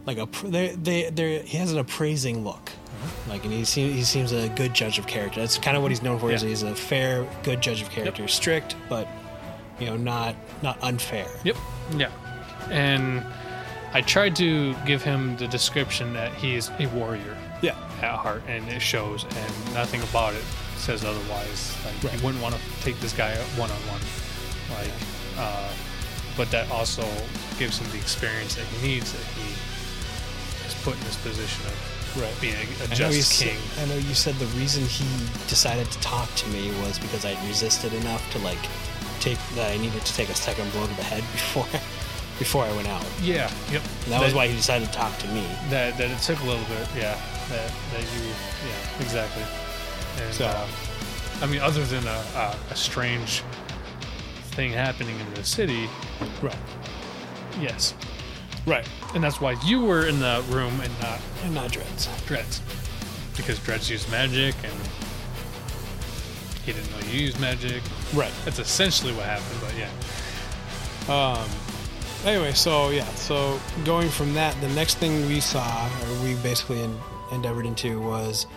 like 0.07 0.19
a 0.19 0.29
they 0.47 0.69
they 0.75 1.11
they 1.11 1.41
he 1.41 1.59
has 1.59 1.73
an 1.73 1.79
appraising 1.79 2.45
look, 2.45 2.71
uh-huh. 2.71 3.31
like 3.31 3.45
and 3.45 3.53
he 3.53 3.65
seems 3.65 3.95
he 3.95 4.03
seems 4.05 4.33
a 4.33 4.49
good 4.51 4.75
judge 4.75 4.99
of 4.99 5.07
character. 5.07 5.41
That's 5.41 5.59
kind 5.59 5.77
of 5.77 5.83
what 5.83 5.91
he's 5.91 6.03
known 6.03 6.19
for. 6.19 6.31
Is 6.31 6.43
he's 6.43 6.63
a 6.63 6.75
fair, 6.75 7.27
good 7.43 7.61
judge 7.61 7.83
of 7.83 7.91
character, 7.91 8.29
strict, 8.29 8.77
but 8.89 9.09
you 9.79 9.87
know 9.87 9.97
not 9.97 10.35
not 10.63 10.79
unfair. 10.83 11.27
Yep. 11.45 11.57
Yeah. 11.97 12.11
And 12.71 13.25
I 13.95 14.03
tried 14.03 14.37
to 14.37 14.75
give 14.87 15.03
him 15.03 15.37
the 15.39 15.49
description 15.49 16.13
that 16.13 16.33
he 16.35 16.57
is 16.57 16.71
a 16.79 16.87
warrior 16.89 17.37
Yeah, 17.63 17.77
at 18.03 18.17
heart, 18.17 18.43
and 18.47 18.69
it 18.69 18.81
shows, 18.81 19.25
and 19.25 19.75
nothing 19.75 20.03
about 20.03 20.35
it 20.35 20.45
says 20.77 21.05
otherwise. 21.05 21.75
Like 21.85 22.05
Right. 22.05 22.15
you 22.19 22.25
wouldn't 22.25 22.43
want 22.43 22.55
to 22.55 22.61
take 22.83 23.01
this 23.01 23.13
guy 23.13 23.35
one 23.57 23.71
on 23.71 23.77
one, 23.89 24.01
like. 24.71 24.93
Uh, 25.37 25.71
but 26.37 26.51
that 26.53 26.71
also 26.71 27.03
gives 27.59 27.79
him 27.79 27.91
the 27.91 27.99
experience 27.99 28.55
that 28.55 28.65
he 28.67 28.87
needs 28.87 29.13
that 29.13 29.25
he 29.35 29.51
is 30.67 30.75
put 30.85 30.95
in 30.95 31.03
this 31.03 31.17
position 31.17 31.67
of 31.67 32.23
right. 32.23 32.41
being 32.41 32.55
a, 32.55 32.89
you 32.91 32.95
just 32.95 33.33
said, 33.33 33.49
king. 33.49 33.59
I 33.79 33.87
know 33.87 33.97
you 33.97 34.15
said 34.15 34.37
the 34.37 34.47
reason 34.59 34.85
he 34.85 35.05
decided 35.49 35.91
to 35.91 35.99
talk 36.01 36.33
to 36.37 36.49
me 36.51 36.71
was 36.83 36.99
because 36.99 37.25
I 37.25 37.35
resisted 37.47 37.93
enough 37.93 38.23
to 38.33 38.39
like 38.39 38.59
take 39.19 39.39
that 39.57 39.73
I 39.73 39.79
needed 39.79 40.01
to 40.05 40.15
take 40.15 40.29
a 40.29 40.35
second 40.35 40.71
blow 40.71 40.87
to 40.87 40.95
the 40.95 41.03
head 41.03 41.23
before 41.33 41.67
before 42.39 42.65
I 42.65 42.73
went 42.77 42.87
out. 42.87 43.05
Yeah. 43.21 43.51
Yep. 43.73 43.83
And 44.05 44.13
that 44.13 44.23
was 44.23 44.33
why 44.33 44.47
he 44.47 44.55
decided 44.55 44.87
to 44.87 44.95
talk 44.95 45.19
to 45.19 45.29
me. 45.29 45.43
that 45.71 45.99
that 45.99 46.09
it 46.11 46.19
took 46.23 46.41
a 46.41 46.47
little 46.47 46.65
bit, 46.67 46.87
yeah. 46.97 47.19
That 47.51 47.73
that 47.93 48.03
you, 48.15 48.31
yeah, 48.63 49.01
exactly. 49.03 49.43
And 50.23 50.35
So- 50.35 50.47
uh, 50.47 50.69
I 51.41 51.47
mean, 51.47 51.61
other 51.61 51.85
than 51.85 52.05
a, 52.05 52.25
a, 52.35 52.57
a 52.71 52.77
strange 52.77 53.45
thing 54.59 54.73
happening 54.73 55.15
in 55.21 55.35
the 55.35 55.45
city, 55.45 55.89
Right. 56.43 56.53
yes, 57.61 57.95
Right. 58.67 58.85
and 59.15 59.23
that's 59.23 59.41
why 59.41 59.53
you 59.65 59.83
were 59.83 60.05
in 60.09 60.19
the 60.19 60.43
room 60.49 60.81
and 60.81 60.93
not 61.01 61.21
And 61.45 61.55
not 61.55 61.71
dreads. 61.71 62.09
Dreads, 62.27 62.61
because 63.37 63.61
Dreads 63.61 63.89
used 63.89 64.11
magic 64.11 64.57
and 64.65 64.73
he 66.67 66.73
didn't 66.73 66.91
know 66.91 67.07
you 67.13 67.21
used 67.21 67.39
magic. 67.39 67.83
Right. 68.13 68.33
That's 68.45 68.59
essentially 68.59 69.13
what 69.13 69.27
happened, 69.27 69.61
but 69.61 69.73
yeah. 69.79 71.39
Um 71.39 71.49
anyway, 72.27 72.51
so 72.53 72.91
yeah, 72.91 73.07
so 73.15 73.61
going 73.85 74.09
from 74.09 74.35
that, 74.35 74.61
the 74.61 74.69
next 74.71 74.97
thing 74.99 75.25
we 75.29 75.39
saw 75.39 75.87
or 75.87 76.25
we 76.25 76.35
basically 76.43 76.83
en- 76.83 76.99
endeavored 77.31 77.65
into 77.65 78.01
was 78.01 78.49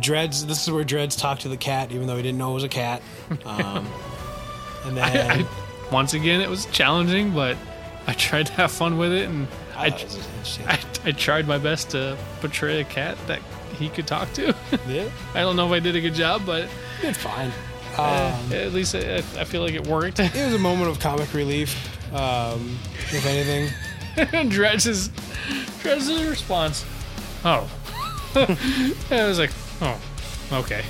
Dreads. 0.00 0.46
This 0.46 0.64
is 0.64 0.72
where 0.72 0.82
Dreads 0.82 1.14
talked 1.14 1.42
to 1.42 1.48
the 1.48 1.56
cat, 1.56 1.92
even 1.92 2.08
though 2.08 2.16
he 2.16 2.22
didn't 2.22 2.38
know 2.38 2.50
it 2.50 2.54
was 2.54 2.64
a 2.64 2.68
cat. 2.68 3.02
Um, 3.46 3.86
and 4.84 4.96
then 4.96 5.30
I, 5.30 5.34
I, 5.42 5.46
once 5.92 6.14
again, 6.14 6.40
it 6.40 6.48
was 6.50 6.66
challenging, 6.66 7.32
but 7.32 7.56
I 8.06 8.12
tried 8.14 8.46
to 8.46 8.52
have 8.54 8.70
fun 8.72 8.98
with 8.98 9.12
it, 9.12 9.28
and 9.28 9.46
I 9.76 9.86
I, 9.86 9.90
thought 9.90 10.00
it 10.00 10.04
was 10.06 10.16
interesting. 10.28 10.66
I, 10.68 10.78
I 11.06 11.12
tried 11.12 11.46
my 11.46 11.58
best 11.58 11.90
to 11.90 12.16
portray 12.40 12.80
a 12.80 12.84
cat 12.84 13.16
that 13.26 13.40
he 13.78 13.88
could 13.88 14.06
talk 14.06 14.32
to. 14.34 14.54
yeah, 14.88 15.08
I 15.34 15.40
don't 15.40 15.56
know 15.56 15.66
if 15.66 15.72
I 15.72 15.80
did 15.80 15.96
a 15.96 16.00
good 16.00 16.14
job, 16.14 16.42
but 16.46 16.68
it's 17.02 17.18
fine. 17.18 17.50
uh, 17.96 18.38
Um, 18.46 18.52
at 18.52 18.72
least 18.72 18.94
I, 18.94 19.16
I 19.16 19.44
feel 19.44 19.62
like 19.62 19.74
it 19.74 19.86
worked. 19.86 20.20
it 20.20 20.34
was 20.34 20.54
a 20.54 20.58
moment 20.70 20.90
of 20.90 21.00
comic 21.00 21.32
relief, 21.34 21.74
um, 22.14 22.78
if 23.10 23.24
anything. 23.26 23.70
Dreads', 24.48 25.10
Dreads' 25.82 26.24
response, 26.24 26.84
oh. 27.44 27.68
I 28.36 29.24
was 29.26 29.38
like, 29.38 29.50
oh, 29.80 30.00
okay. 30.52 30.84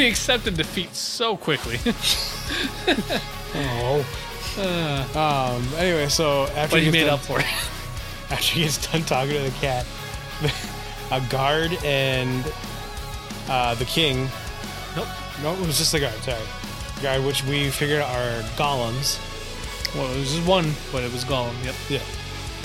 He 0.00 0.08
accepted 0.08 0.56
defeat 0.56 0.94
so 0.94 1.36
quickly. 1.36 1.78
Oh. 3.52 4.04
Uh, 4.58 5.18
Um. 5.58 5.74
Anyway, 5.76 6.08
so 6.08 6.44
after 6.56 6.76
but 6.76 6.82
he 6.82 6.90
made 6.90 7.00
done- 7.04 7.10
up 7.14 7.20
for 7.20 7.40
it. 7.40 7.46
after 8.30 8.44
he 8.54 8.62
gets 8.62 8.78
done 8.90 9.02
talking 9.02 9.34
to 9.34 9.40
the 9.42 9.50
cat, 9.60 9.84
a 11.10 11.20
guard 11.28 11.72
and 11.84 12.44
uh, 13.48 13.74
the 13.74 13.84
king. 13.84 14.28
Nope. 14.96 15.08
No, 15.42 15.52
it 15.52 15.60
was 15.66 15.78
just 15.78 15.92
the 15.92 16.00
guard. 16.00 16.14
Sorry, 16.22 16.40
guard, 17.02 17.24
which 17.24 17.44
we 17.44 17.70
figured 17.70 18.02
are 18.02 18.40
golems. 18.56 19.18
Well, 19.94 20.10
it 20.12 20.18
was 20.20 20.32
just 20.34 20.46
one, 20.46 20.72
but 20.92 21.02
it 21.04 21.12
was 21.12 21.24
golem. 21.24 21.54
Yep. 21.64 21.74
Yeah, 21.88 22.00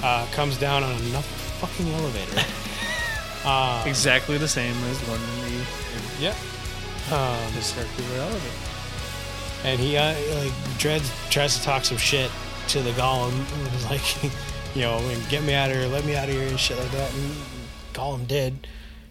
uh, 0.04 0.26
comes 0.34 0.58
down 0.58 0.84
on 0.84 0.92
another 0.92 1.22
fucking 1.60 1.88
elevator. 1.94 2.42
uh, 3.44 3.84
Exactly 3.88 4.38
the 4.38 4.48
same 4.48 4.76
as 4.86 4.98
one 5.10 5.20
in 5.20 5.58
the, 5.58 5.66
yeah. 6.22 6.36
Um, 7.12 7.54
the 7.54 7.62
circular 7.62 8.18
elevator. 8.18 8.56
and 9.64 9.80
he 9.80 9.96
uh, 9.96 10.16
like 10.44 10.52
Dreads 10.80 11.12
tries 11.30 11.56
to 11.56 11.64
talk 11.64 11.86
some 11.86 11.98
shit 11.98 12.32
to 12.70 12.82
the 12.82 12.92
golem. 12.92 13.32
And 13.32 13.74
was 13.74 13.86
like, 13.92 14.24
you 14.76 14.82
know, 14.82 15.00
get 15.30 15.44
me 15.44 15.54
out 15.54 15.70
of 15.70 15.78
here, 15.78 15.88
let 15.88 16.04
me 16.06 16.16
out 16.16 16.28
of 16.28 16.34
here, 16.34 16.48
and 16.48 16.60
shit 16.60 16.78
like 16.80 16.92
that. 16.92 17.14
And 17.14 17.32
golem 17.94 18.28
did, 18.28 18.68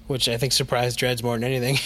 which 0.09 0.29
I 0.29 0.37
think 0.37 0.53
surprised 0.53 0.99
Dreads 0.99 1.23
more 1.23 1.37
than 1.39 1.45
anything. 1.45 1.79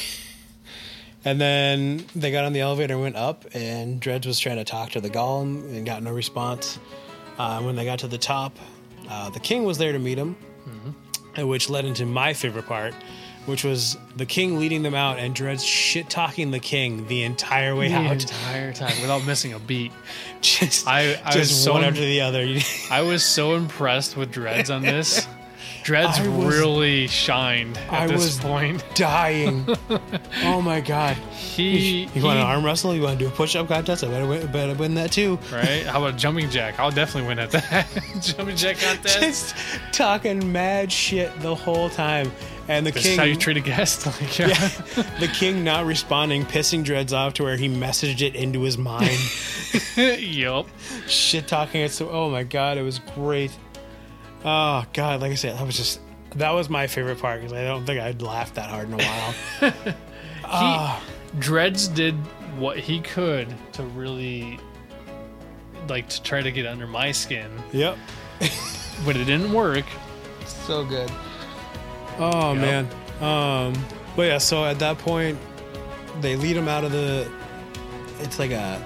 and 1.26 1.39
then 1.39 2.06
they 2.16 2.30
got 2.30 2.44
on 2.44 2.55
the 2.55 2.60
elevator 2.60 2.94
and 2.94 3.02
went 3.02 3.16
up, 3.16 3.44
and 3.52 4.01
Dreads 4.01 4.26
was 4.26 4.40
trying 4.40 4.56
to 4.56 4.64
talk 4.64 4.90
to 4.90 5.01
the 5.02 5.10
golem 5.10 5.64
and 5.76 5.85
got 5.85 6.02
no 6.02 6.12
response. 6.12 6.78
Uh, 7.39 7.60
when 7.60 7.76
they 7.76 7.85
got 7.85 7.98
to 8.01 8.09
the 8.09 8.18
top, 8.18 8.56
uh, 9.09 9.28
the 9.30 9.40
king 9.40 9.64
was 9.64 9.78
there 9.78 9.93
to 9.93 9.98
meet 9.98 10.18
him, 10.18 10.36
and 11.36 11.48
which 11.48 11.68
led 11.70 11.85
into 11.85 12.05
my 12.06 12.32
favorite 12.32 12.66
part. 12.66 12.94
Which 13.49 13.65
was 13.65 13.97
the 14.15 14.27
king 14.27 14.59
leading 14.59 14.83
them 14.83 14.95
out 14.95 15.19
and 15.19 15.35
Dreads 15.35 15.65
shit 15.65 16.11
talking 16.11 16.51
the 16.51 16.59
king 16.61 17.07
the 17.09 17.23
entire 17.23 17.75
way 17.75 17.91
out. 17.91 18.03
The 18.03 18.09
out. 18.11 18.20
entire 18.23 18.73
time 18.75 19.01
without 19.01 19.25
missing 19.27 19.55
a 19.55 19.59
beat. 19.59 19.91
just 20.43 20.87
I- 20.87 21.19
I 21.25 21.31
just 21.33 21.39
was 21.51 21.65
so 21.65 21.73
one 21.73 21.85
after 21.85 22.01
the 22.03 22.20
other. 22.20 22.47
I 22.91 23.03
was 23.03 23.25
so 23.25 23.55
impressed 23.55 24.16
with 24.19 24.31
Dreads 24.33 24.69
on 24.70 24.83
this. 24.83 25.27
Dreads 25.89 26.20
was- 26.20 26.59
really 26.59 27.06
shined 27.06 27.78
at 27.78 27.93
I 27.93 28.06
this 28.09 28.23
was 28.23 28.39
point. 28.40 28.85
dying. 28.94 29.66
oh 30.44 30.60
my 30.60 30.81
god! 30.82 31.16
He, 31.32 32.05
You 32.15 32.23
want 32.23 32.36
he- 32.36 32.43
an 32.43 32.47
arm 32.47 32.62
wrestle? 32.65 32.94
You 32.94 33.01
want 33.02 33.19
to 33.19 33.24
do 33.24 33.28
a 33.31 33.35
push-up 33.35 33.69
contest? 33.69 34.05
I 34.05 34.09
better 34.09 34.27
win, 34.27 34.47
better 34.52 34.74
win 34.74 34.94
that 34.97 35.12
too. 35.12 35.39
right? 35.51 35.86
How 35.86 35.98
about 36.05 36.15
a 36.15 36.16
jumping 36.19 36.51
jack? 36.51 36.78
I'll 36.78 36.90
definitely 36.90 37.27
win 37.28 37.39
at 37.39 37.51
that 37.52 37.86
jumping 38.20 38.56
jack 38.56 38.77
contest. 38.78 39.20
Just 39.20 39.55
talking 39.93 40.52
mad 40.52 40.93
shit 40.93 41.32
the 41.40 41.55
whole 41.55 41.89
time, 41.89 42.31
and 42.69 42.86
the 42.86 42.90
This 42.90 43.05
king, 43.05 43.12
is 43.12 43.19
how 43.19 43.24
you 43.24 43.36
treat 43.36 43.56
a 43.56 43.60
guest. 43.60 44.05
Like, 44.20 44.39
yeah. 44.39 44.52
the 45.20 45.28
king 45.32 45.65
not 45.65 45.86
responding, 45.86 46.44
pissing 46.44 46.85
Dreads 46.85 47.15
off 47.15 47.32
to 47.35 47.44
where 47.44 47.56
he 47.56 47.69
messaged 47.69 48.20
it 48.20 48.35
into 48.35 48.60
his 48.60 48.77
mind. 48.77 49.09
yup. 49.97 50.66
shit 51.06 51.47
talking 51.48 51.81
it 51.82 51.90
so 51.93 52.09
oh 52.10 52.31
my 52.31 52.43
god 52.43 52.78
it 52.78 52.82
was 52.82 52.98
great 53.15 53.51
oh 54.44 54.85
god 54.93 55.20
like 55.20 55.32
i 55.32 55.35
said 55.35 55.56
that 55.56 55.66
was 55.66 55.77
just 55.77 56.01
that 56.36 56.51
was 56.51 56.69
my 56.69 56.86
favorite 56.86 57.19
part 57.19 57.40
because 57.40 57.52
i 57.52 57.65
don't 57.65 57.85
think 57.86 58.01
i'd 58.01 58.23
laughed 58.23 58.55
that 58.55 58.69
hard 58.70 58.89
in 58.89 58.94
a 58.94 59.02
while 59.02 59.94
Ah, 60.51 61.02
Dreads 61.39 61.89
did 61.89 62.15
what 62.56 62.78
he 62.78 63.01
could 63.01 63.55
to 63.73 63.82
really 63.82 64.59
like 65.89 66.09
to 66.09 66.23
try 66.23 66.40
to 66.40 66.51
get 66.51 66.66
under 66.66 66.86
my 66.86 67.12
skin, 67.12 67.51
Yep. 67.73 67.98
but 69.05 69.16
it 69.16 69.24
didn't 69.24 69.52
work. 69.52 69.85
So 70.47 70.85
good. 70.86 71.10
Oh 72.19 72.55
Yep. 72.55 72.56
man. 72.62 72.89
Um 73.23 73.85
but 74.16 74.23
yeah, 74.23 74.39
so 74.39 74.65
at 74.65 74.78
that 74.78 74.97
point 74.98 75.39
they 76.23 76.35
lead 76.36 76.56
him 76.56 76.66
out 76.69 76.82
of 76.85 76.93
the 76.93 77.31
it's 78.20 78.39
like 78.39 78.51
a 78.51 78.81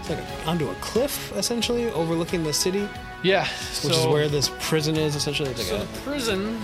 it's 0.00 0.08
like 0.10 0.18
a, 0.20 0.48
onto 0.48 0.68
a 0.68 0.74
cliff 0.76 1.32
essentially 1.36 1.90
overlooking 1.90 2.44
the 2.44 2.52
city, 2.52 2.88
Yeah, 3.22 3.44
which 3.84 3.94
is 3.96 4.06
where 4.06 4.28
this 4.28 4.50
prison 4.60 4.96
is 4.96 5.14
essentially. 5.14 5.48
Like 5.50 5.58
So 5.58 5.76
a, 5.76 5.78
the 5.80 6.00
prison 6.00 6.58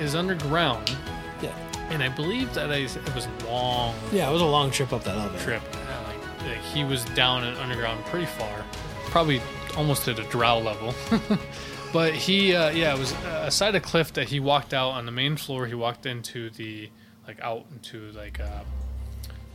is 0.00 0.14
underground, 0.14 0.96
yeah. 1.42 1.54
and 1.90 2.02
I 2.02 2.08
believe 2.08 2.52
that 2.54 2.70
I, 2.70 2.76
it 2.76 3.14
was 3.14 3.28
long 3.46 3.94
Yeah, 4.12 4.28
it 4.28 4.32
was 4.32 4.40
a 4.42 4.46
long 4.46 4.70
trip 4.70 4.92
up 4.92 5.04
that 5.04 5.16
elevator. 5.16 5.44
trip. 5.44 5.62
Uh, 5.74 6.04
Like, 6.08 6.46
like 6.48 6.58
he 6.62 6.84
was 6.84 7.04
down 7.06 7.44
and 7.44 7.56
underground 7.58 8.02
pretty 8.06 8.26
far, 8.26 8.64
probably 9.06 9.42
almost 9.76 10.08
at 10.08 10.18
a 10.18 10.24
drow 10.24 10.58
level. 10.58 10.94
but 11.92 12.14
he, 12.14 12.54
uh, 12.54 12.70
yeah, 12.70 12.94
it 12.94 12.98
was 12.98 13.12
uh, 13.12 13.44
aside 13.46 13.74
a 13.74 13.80
cliff 13.80 14.12
that 14.14 14.28
he 14.28 14.40
walked 14.40 14.72
out 14.72 14.90
on 14.90 15.04
the 15.06 15.12
main 15.12 15.36
floor. 15.36 15.66
He 15.66 15.74
walked 15.74 16.06
into 16.06 16.48
the 16.50 16.88
like 17.26 17.40
out 17.42 17.66
into 17.72 18.10
like 18.12 18.38
a 18.38 18.64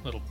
little 0.04 0.22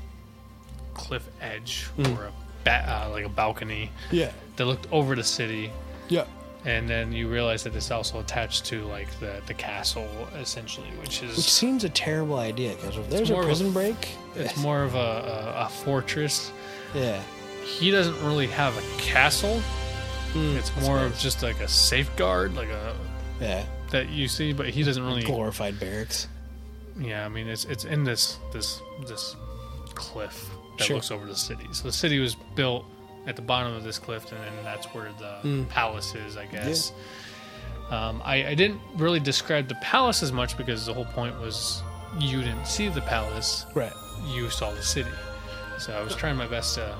cliff 0.95 1.29
edge 1.41 1.89
or 1.99 2.05
a 2.27 2.33
ba- 2.63 2.87
uh, 3.07 3.11
like 3.11 3.25
a 3.25 3.29
balcony 3.29 3.91
Yeah. 4.13 4.31
that 4.57 4.65
looked 4.65 4.87
over 4.93 5.17
the 5.17 5.25
city. 5.25 5.73
Yeah. 6.09 6.25
And 6.67 6.89
then 6.89 7.13
you 7.13 7.29
realize 7.29 7.63
that 7.65 7.77
it's 7.77 7.91
also 7.91 8.21
attached 8.21 8.65
to 8.67 8.85
like 8.87 9.09
the, 9.21 9.43
the 9.47 9.53
castle, 9.55 10.09
essentially, 10.35 10.87
which 11.01 11.23
is 11.23 11.37
Which 11.37 11.51
seems 11.53 11.85
a 11.85 11.91
terrible 11.91 12.39
idea 12.39 12.75
because 12.77 12.97
if 12.97 13.11
there's 13.11 13.31
a 13.31 13.35
of 13.35 13.41
a- 13.41 13.43
prison 13.45 13.71
break, 13.73 14.09
it's 14.35 14.57
more 14.63 14.83
of 14.83 14.95
a, 14.95 14.99
a, 14.99 15.67
a 15.67 15.69
fortress. 15.69 16.53
yeah. 16.95 17.23
He 17.65 17.91
doesn't 17.91 18.19
really 18.23 18.47
have 18.49 18.77
a 18.77 18.83
castle. 18.99 19.61
Mm, 20.35 20.57
It's 20.57 20.75
more 20.83 20.99
of 21.01 21.17
just 21.19 21.43
like 21.43 21.61
a 21.61 21.69
safeguard, 21.69 22.55
like 22.55 22.69
a 22.69 22.95
yeah, 23.41 23.65
that 23.91 24.11
you 24.11 24.29
see, 24.29 24.53
but 24.53 24.69
he 24.69 24.83
doesn't 24.83 25.03
really. 25.05 25.23
glorified 25.23 25.79
barracks. 25.81 26.29
Yeah, 26.99 27.25
I 27.25 27.29
mean 27.29 27.49
it's 27.49 27.65
it's 27.65 27.85
in 27.85 28.05
this 28.05 28.39
this 28.53 28.81
this 29.07 29.35
cliff 29.95 30.51
that 30.79 30.85
Sure. 30.85 30.97
looks 30.97 31.11
over 31.11 31.25
the 31.27 31.35
city. 31.37 31.67
So 31.73 31.85
the 31.85 31.93
city 31.93 32.19
was 32.21 32.35
built 32.55 32.85
at 33.27 33.37
the 33.37 33.43
bottom 33.43 33.73
of 33.75 33.83
this 33.85 33.99
cliff, 33.99 34.31
and 34.33 34.41
then 34.41 34.53
that's 34.65 34.87
where 34.95 35.11
the 35.19 35.37
Mm. 35.49 35.69
palace 35.69 36.15
is, 36.15 36.37
I 36.37 36.47
guess. 36.47 36.93
Um, 37.91 38.23
I, 38.25 38.47
I 38.49 38.55
didn't 38.55 38.81
really 38.97 39.21
describe 39.21 39.69
the 39.69 39.75
palace 39.77 40.23
as 40.23 40.33
much 40.33 40.57
because 40.57 40.87
the 40.87 40.95
whole 40.95 41.05
point 41.05 41.39
was 41.41 41.83
you 42.19 42.43
didn't 42.43 42.67
see 42.67 42.89
the 42.89 43.03
palace, 43.03 43.67
Right. 43.75 43.93
you 44.27 44.49
saw 44.51 44.71
the 44.73 44.83
city. 44.83 45.11
So 45.79 45.93
I 45.93 46.03
was 46.03 46.15
trying 46.15 46.37
my 46.37 46.47
best 46.47 46.75
to 46.77 46.95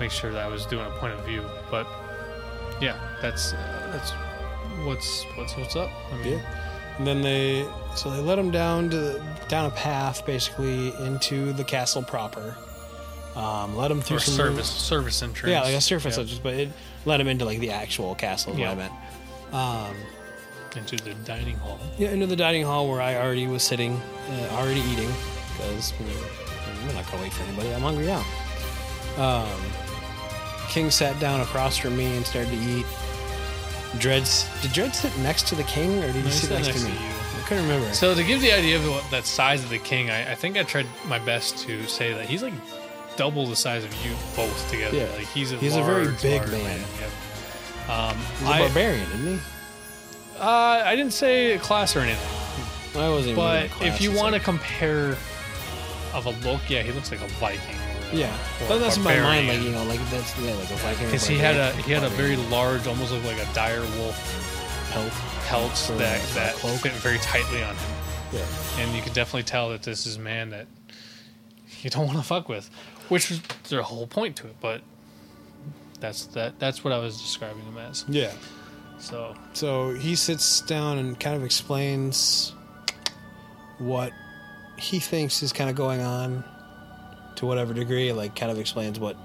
make 0.00 0.10
sure 0.10 0.32
that 0.32 0.42
I 0.42 0.48
was 0.48 0.64
doing 0.66 0.86
a 0.86 0.90
point 0.98 1.12
of 1.14 1.24
view. 1.26 1.44
But 1.70 1.86
yeah, 2.80 2.96
that's 3.20 3.52
uh, 3.52 3.90
that's 3.92 4.10
what's 4.86 5.24
what's 5.36 5.56
what's 5.56 5.76
up. 5.76 5.90
I 6.12 6.16
mean, 6.18 6.32
Yeah. 6.34 6.40
And 6.98 7.06
then 7.06 7.20
they 7.20 7.66
so 7.94 8.10
they 8.10 8.20
let 8.20 8.38
him 8.38 8.50
down 8.50 8.88
to 8.90 9.22
down 9.48 9.66
a 9.66 9.70
path 9.70 10.24
basically 10.24 10.94
into 11.04 11.52
the 11.52 11.64
castle 11.64 12.02
proper. 12.02 12.56
Um, 13.36 13.76
let 13.76 13.90
him 13.90 14.00
through 14.00 14.16
or 14.16 14.20
some 14.20 14.34
service 14.34 14.68
service 14.68 15.22
entrance. 15.22 15.50
Yeah, 15.52 15.60
like 15.62 15.74
a 15.74 15.80
surface, 15.80 16.16
Yeah, 16.16 16.22
entrance, 16.22 16.40
but 16.42 16.54
it 16.54 16.70
let 17.04 17.20
him 17.20 17.28
into 17.28 17.44
like 17.44 17.58
the 17.60 17.70
actual 17.70 18.14
castle. 18.14 18.54
Is 18.54 18.58
Yeah. 18.58 18.74
what 18.74 18.78
I 18.78 18.88
meant. 18.88 18.92
Um, 19.92 19.96
into 20.76 20.96
the 21.04 21.14
dining 21.24 21.56
hall. 21.58 21.78
yeah, 21.98 22.10
into 22.10 22.26
the 22.26 22.36
dining 22.36 22.62
hall 22.64 22.88
where 22.88 23.00
I 23.00 23.16
already 23.16 23.46
was 23.46 23.62
sitting, 23.62 24.00
uh, 24.30 24.48
already 24.56 24.80
eating 24.80 25.10
because 25.56 25.92
I'm 26.00 26.94
not 26.94 27.10
gonna 27.10 27.22
wait 27.22 27.32
for 27.32 27.44
anybody. 27.44 27.72
I'm 27.74 27.80
hungry 27.82 28.06
now. 28.06 28.24
Um, 29.16 29.48
King 30.68 30.90
sat 30.90 31.18
down 31.20 31.40
across 31.40 31.76
from 31.78 31.96
me 31.96 32.16
and 32.16 32.26
started 32.26 32.50
to 32.50 32.56
eat. 32.58 32.86
Dreads, 33.98 34.46
did 34.60 34.72
Dred 34.72 34.94
sit 34.94 35.16
next 35.18 35.46
to 35.48 35.54
the 35.54 35.62
king 35.62 36.02
or 36.02 36.06
did 36.08 36.16
he 36.16 36.20
No, 36.22 36.26
he 36.28 36.30
sit 36.32 36.50
next, 36.50 36.66
next 36.66 36.80
to 36.80 36.86
to 36.86 36.92
me? 36.92 36.98
you. 36.98 37.06
I 37.38 37.48
couldn't 37.48 37.64
remember. 37.64 37.94
So 37.94 38.14
to 38.14 38.22
give 38.24 38.40
the 38.42 38.52
idea 38.52 38.76
of 38.76 38.86
what, 38.90 39.10
that 39.10 39.24
size 39.24 39.62
of 39.64 39.70
the 39.70 39.78
king, 39.78 40.10
I, 40.10 40.32
I 40.32 40.34
think 40.34 40.58
I 40.58 40.64
tried 40.64 40.86
my 41.06 41.18
best 41.18 41.56
to 41.66 41.86
say 41.86 42.12
that 42.12 42.26
he's 42.26 42.42
like 42.42 42.52
double 43.16 43.46
the 43.46 43.56
size 43.56 43.84
of 43.84 43.92
you 44.04 44.12
both 44.34 44.70
together. 44.70 44.96
Yeah. 44.96 45.08
Like 45.16 45.26
he's 45.28 45.52
a 45.52 45.56
He's 45.56 45.76
a 45.76 45.82
very 45.82 46.06
big 46.22 46.40
large 46.42 46.50
man. 46.52 46.80
Yep. 47.00 47.90
Um, 47.90 48.16
He's 48.38 48.48
a 48.48 48.50
I, 48.50 48.58
barbarian, 48.60 49.02
isn't 49.12 49.26
he? 49.38 49.40
uh, 50.40 50.82
I 50.84 50.96
didn't 50.96 51.12
say 51.12 51.52
a 51.52 51.58
class 51.58 51.94
or 51.96 52.00
anything, 52.00 53.00
I 53.00 53.08
wasn't. 53.08 53.36
but 53.36 53.70
if 53.80 54.00
you 54.00 54.10
want 54.10 54.28
to 54.28 54.32
like- 54.32 54.42
compare 54.42 55.16
of 56.12 56.26
a 56.26 56.30
look, 56.48 56.60
yeah, 56.68 56.82
he 56.82 56.92
looks 56.92 57.10
like 57.10 57.20
a 57.20 57.26
Viking. 57.28 57.60
or- 58.12 58.16
yeah, 58.16 58.34
or 58.62 58.68
but 58.68 58.78
that's 58.78 58.96
in 58.96 59.02
my 59.04 59.18
mind. 59.20 59.48
Like 59.48 59.60
you 59.62 59.70
know, 59.70 59.84
like 59.84 60.00
that's 60.10 60.36
yeah, 60.40 60.52
like 60.54 60.70
a 60.70 60.74
Viking. 60.76 61.06
Because 61.06 61.26
he 61.26 61.38
had 61.38 61.56
a 61.56 61.72
he 61.82 61.92
had 61.92 62.02
a 62.04 62.08
very 62.10 62.36
large, 62.36 62.86
almost 62.86 63.12
looked 63.12 63.24
like 63.26 63.38
a 63.38 63.54
dire 63.54 63.80
wolf 63.98 64.88
pelt. 64.92 65.12
pelts 65.46 65.86
For 65.86 65.92
that 65.94 66.20
that 66.34 66.54
cloak. 66.56 66.80
fit 66.80 66.92
very 66.92 67.18
tightly 67.18 67.62
on 67.62 67.74
him. 67.76 67.92
Yeah. 68.32 68.44
and 68.78 68.94
you 68.96 69.00
can 69.02 69.12
definitely 69.12 69.44
tell 69.44 69.70
that 69.70 69.82
this 69.84 70.04
is 70.06 70.16
a 70.16 70.20
man 70.20 70.50
that 70.50 70.66
you 71.82 71.90
don't 71.90 72.06
want 72.08 72.18
to 72.18 72.24
fuck 72.24 72.48
with, 72.48 72.68
which 73.08 73.30
was 73.30 73.40
their 73.68 73.82
whole 73.82 74.06
point 74.06 74.36
to 74.36 74.46
it. 74.46 74.56
But 74.60 74.80
that's 76.00 76.26
that. 76.26 76.58
That's 76.58 76.84
what 76.84 76.92
I 76.92 76.98
was 76.98 77.20
describing 77.20 77.62
him 77.62 77.78
as. 77.78 78.04
Yeah. 78.08 78.32
So 78.98 79.36
So 79.52 79.92
he 79.92 80.14
sits 80.16 80.60
down 80.62 80.98
and 80.98 81.18
kind 81.18 81.36
of 81.36 81.44
explains 81.44 82.54
what 83.78 84.12
he 84.78 84.98
thinks 85.00 85.42
is 85.42 85.52
kind 85.52 85.68
of 85.70 85.76
going 85.76 86.00
on 86.00 86.44
to 87.36 87.46
whatever 87.46 87.74
degree. 87.74 88.12
Like, 88.12 88.34
kind 88.34 88.50
of 88.50 88.58
explains 88.58 88.98
what 88.98 89.16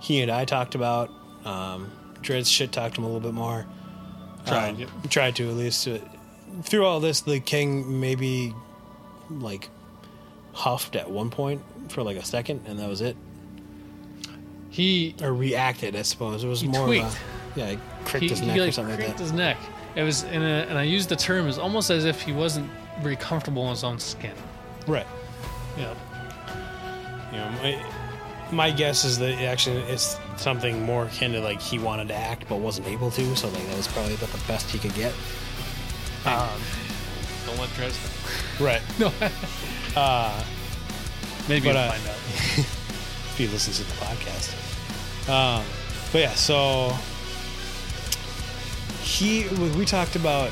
he 0.00 0.20
and 0.22 0.30
I 0.30 0.44
talked 0.44 0.74
about. 0.74 1.10
Um, 1.44 1.90
Dreads 2.22 2.48
shit 2.48 2.72
talked 2.72 2.98
him 2.98 3.04
a 3.04 3.06
little 3.06 3.20
bit 3.20 3.34
more. 3.34 3.66
Tried, 4.46 4.80
Um. 4.82 5.02
Tried 5.08 5.36
to 5.36 5.48
at 5.48 5.54
least. 5.54 5.86
Uh, 5.86 5.98
through 6.62 6.84
all 6.86 6.98
this, 7.00 7.20
the 7.20 7.38
king 7.40 8.00
maybe 8.00 8.54
like 9.30 9.68
huffed 10.56 10.96
at 10.96 11.10
one 11.10 11.30
point 11.30 11.62
for 11.88 12.02
like 12.02 12.16
a 12.16 12.24
second, 12.24 12.62
and 12.66 12.78
that 12.78 12.88
was 12.88 13.00
it. 13.00 13.16
he 14.70 15.14
Or 15.22 15.32
reacted, 15.32 15.94
I 15.96 16.02
suppose. 16.02 16.42
It 16.44 16.48
was 16.48 16.60
He 16.62 16.68
more 16.68 16.86
tweaked. 16.86 17.04
of 17.06 17.14
a 17.56 17.60
yeah, 17.60 17.70
he 17.70 17.78
cricked 18.04 18.22
he, 18.24 18.28
his 18.28 18.40
he 18.40 18.46
neck 18.46 18.58
like 18.58 18.68
or 18.68 18.72
something 18.72 18.94
like 18.94 19.04
cricked 19.04 19.18
that. 19.18 19.22
his 19.22 19.32
neck. 19.32 19.56
It 19.94 20.02
was 20.02 20.24
in 20.24 20.42
a, 20.42 20.66
and 20.68 20.76
I 20.78 20.82
used 20.82 21.08
the 21.08 21.16
term 21.16 21.46
as 21.48 21.58
almost 21.58 21.90
as 21.90 22.04
if 22.04 22.20
he 22.22 22.32
wasn't 22.32 22.68
very 23.00 23.16
comfortable 23.16 23.64
in 23.64 23.70
his 23.70 23.84
own 23.84 23.98
skin. 23.98 24.34
Right. 24.86 25.06
Yeah. 25.78 25.94
You 27.32 27.38
know, 27.38 27.50
my, 27.62 27.82
my 28.52 28.70
guess 28.70 29.04
is 29.04 29.18
that 29.18 29.40
actually 29.42 29.78
it's 29.84 30.16
something 30.36 30.82
more 30.84 31.04
akin 31.06 31.32
to 31.32 31.40
like 31.40 31.60
he 31.60 31.78
wanted 31.78 32.08
to 32.08 32.14
act 32.14 32.44
but 32.48 32.56
wasn't 32.60 32.86
able 32.88 33.10
to, 33.12 33.36
so 33.36 33.48
like 33.48 33.66
that 33.66 33.76
was 33.76 33.88
probably 33.88 34.14
about 34.14 34.28
the 34.30 34.42
best 34.46 34.70
he 34.70 34.78
could 34.78 34.94
get. 34.94 35.12
Um, 36.26 36.48
don't 37.46 37.58
let 37.58 37.72
Dres 37.74 37.98
know. 38.58 38.66
Right. 38.66 38.82
No. 38.98 39.12
Uh, 39.96 40.44
Maybe 41.48 41.68
But, 41.68 41.76
uh, 41.76 41.90
find 41.92 42.06
out. 42.06 42.14
if 42.58 43.34
he 43.38 43.46
listens 43.46 43.78
to 43.78 43.84
the 43.84 43.92
podcast. 43.94 44.52
Um, 45.28 45.64
but 46.12 46.20
yeah, 46.20 46.34
so 46.34 46.96
he 49.02 49.48
we 49.48 49.70
we 49.70 49.84
talked 49.84 50.16
about 50.16 50.50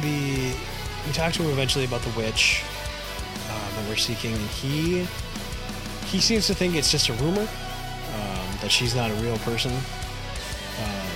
the 0.00 0.54
we 1.06 1.12
talked 1.12 1.34
to 1.36 1.42
him 1.42 1.50
eventually 1.50 1.84
about 1.84 2.00
the 2.02 2.10
witch 2.10 2.62
um, 3.50 3.76
that 3.76 3.88
we're 3.88 3.96
seeking, 3.96 4.32
and 4.32 4.48
he 4.48 5.06
he 6.06 6.20
seems 6.20 6.46
to 6.46 6.54
think 6.54 6.74
it's 6.74 6.90
just 6.90 7.08
a 7.08 7.12
rumor 7.14 7.42
um, 7.42 8.56
that 8.60 8.70
she's 8.70 8.94
not 8.94 9.10
a 9.10 9.14
real 9.14 9.38
person. 9.38 9.72
Um, 9.72 11.08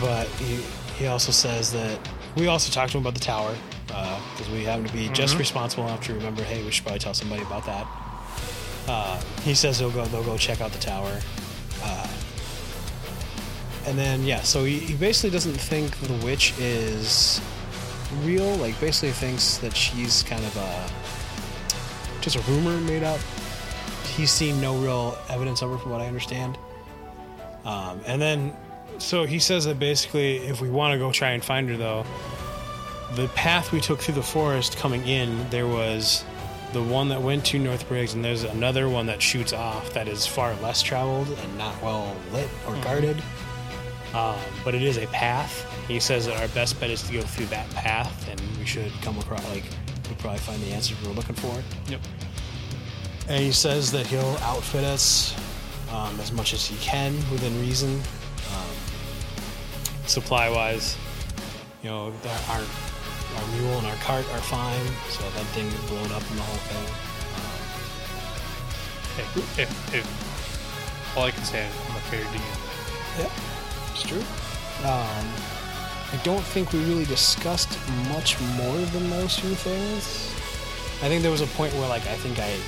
but 0.00 0.26
he 0.40 0.60
he 0.98 1.06
also 1.06 1.30
says 1.30 1.72
that 1.72 1.98
we 2.36 2.48
also 2.48 2.72
talked 2.72 2.92
to 2.92 2.98
him 2.98 3.04
about 3.04 3.14
the 3.14 3.20
tower 3.20 3.54
because 4.32 4.50
we 4.52 4.64
happen 4.64 4.84
to 4.86 4.92
be 4.92 5.08
just 5.10 5.36
Mhm. 5.36 5.38
responsible 5.40 5.84
enough 5.84 6.04
to 6.06 6.14
remember. 6.14 6.42
Hey, 6.42 6.62
we 6.64 6.70
should 6.70 6.84
probably 6.84 6.98
tell 7.00 7.14
somebody 7.14 7.42
about 7.42 7.64
that. 7.66 7.86
Uh, 8.88 9.20
he 9.44 9.54
says 9.54 9.78
they'll 9.78 9.90
go 9.90 10.04
they'll 10.06 10.22
go 10.24 10.36
check 10.36 10.60
out 10.60 10.72
the 10.72 10.78
tower. 10.78 11.20
Uh, 11.82 12.06
and 13.86 13.98
then 13.98 14.22
yeah, 14.24 14.40
so 14.42 14.64
he, 14.64 14.78
he 14.78 14.94
basically 14.94 15.30
doesn't 15.30 15.54
think 15.54 15.96
the 16.00 16.14
witch 16.24 16.52
is 16.58 17.40
real. 18.22 18.54
Like 18.56 18.78
basically 18.80 19.12
thinks 19.12 19.58
that 19.58 19.76
she's 19.76 20.22
kind 20.24 20.44
of 20.44 20.56
a 20.56 22.20
just 22.22 22.36
a 22.36 22.40
rumor 22.50 22.78
made 22.80 23.02
up. 23.02 23.20
He's 24.16 24.30
seen 24.30 24.60
no 24.60 24.76
real 24.76 25.18
evidence 25.28 25.60
of 25.62 25.70
her, 25.70 25.78
from 25.78 25.90
what 25.90 26.00
I 26.00 26.06
understand. 26.06 26.56
Um, 27.64 28.00
and 28.06 28.20
then, 28.22 28.54
so 28.98 29.24
he 29.24 29.38
says 29.38 29.64
that 29.64 29.78
basically, 29.78 30.36
if 30.36 30.60
we 30.60 30.70
want 30.70 30.92
to 30.92 30.98
go 30.98 31.10
try 31.10 31.30
and 31.30 31.44
find 31.44 31.68
her, 31.68 31.76
though, 31.76 32.04
the 33.14 33.28
path 33.28 33.72
we 33.72 33.80
took 33.80 34.00
through 34.00 34.14
the 34.14 34.22
forest 34.22 34.76
coming 34.76 35.06
in, 35.06 35.48
there 35.50 35.66
was 35.66 36.24
the 36.72 36.82
one 36.82 37.08
that 37.08 37.22
went 37.22 37.44
to 37.46 37.58
North 37.58 37.86
Briggs, 37.86 38.14
and 38.14 38.24
there's 38.24 38.42
another 38.42 38.88
one 38.88 39.06
that 39.06 39.22
shoots 39.22 39.52
off 39.52 39.92
that 39.94 40.08
is 40.08 40.26
far 40.26 40.54
less 40.56 40.82
traveled 40.82 41.28
and 41.28 41.58
not 41.58 41.80
well 41.82 42.16
lit 42.32 42.48
or 42.66 42.74
guarded. 42.82 43.22
Um, 44.12 44.36
but 44.64 44.74
it 44.74 44.82
is 44.82 44.96
a 44.96 45.06
path. 45.08 45.66
He 45.88 46.00
says 46.00 46.26
that 46.26 46.40
our 46.40 46.48
best 46.48 46.78
bet 46.80 46.90
is 46.90 47.02
to 47.04 47.12
go 47.12 47.22
through 47.22 47.46
that 47.46 47.68
path, 47.70 48.28
and 48.28 48.40
we 48.58 48.64
should 48.64 48.92
come 49.02 49.18
across 49.18 49.44
like 49.50 49.64
we'll 50.06 50.16
probably 50.16 50.38
find 50.38 50.60
the 50.62 50.72
answers 50.72 50.96
we're 51.06 51.14
looking 51.14 51.34
for. 51.34 51.62
Yep. 51.90 52.00
And 53.28 53.42
he 53.42 53.52
says 53.52 53.90
that 53.92 54.06
he'll 54.06 54.36
outfit 54.42 54.84
us 54.84 55.34
um, 55.90 56.18
as 56.20 56.32
much 56.32 56.52
as 56.52 56.66
he 56.66 56.76
can 56.76 57.14
within 57.30 57.58
reason. 57.60 58.00
Um, 58.54 58.76
supply 60.06 60.48
wise, 60.48 60.96
you 61.82 61.88
know, 61.90 62.10
the- 62.10 62.52
our 62.52 62.62
our 63.36 63.46
mule 63.56 63.78
and 63.78 63.86
our 63.86 63.96
cart 63.96 64.24
are 64.32 64.40
fine, 64.40 64.86
so 65.10 65.22
that 65.30 65.46
didn't 65.54 65.70
get 65.70 65.86
blown 65.88 66.10
up 66.12 66.22
in 66.30 66.36
the 66.36 66.42
whole 66.42 66.62
thing. 66.68 66.86
If, 69.16 69.58
if, 69.58 69.94
if 69.94 71.16
all 71.16 71.24
I 71.24 71.30
can 71.30 71.44
say 71.44 71.64
I'm 71.64 71.96
a 71.96 72.00
fair 72.00 72.24
DM. 72.24 72.40
Yeah, 73.18 73.30
it's 73.92 74.02
true. 74.02 74.24
Um, 74.84 75.26
I 76.12 76.20
don't 76.24 76.42
think 76.42 76.72
we 76.72 76.84
really 76.84 77.04
discussed 77.04 77.78
much 78.08 78.40
more 78.56 78.76
than 78.76 79.10
those 79.10 79.36
two 79.36 79.54
things. 79.54 80.32
I 81.02 81.08
think 81.08 81.22
there 81.22 81.30
was 81.30 81.40
a 81.40 81.46
point 81.48 81.72
where, 81.74 81.88
like, 81.88 82.06
I 82.06 82.16
think 82.16 82.38
I, 82.40 82.58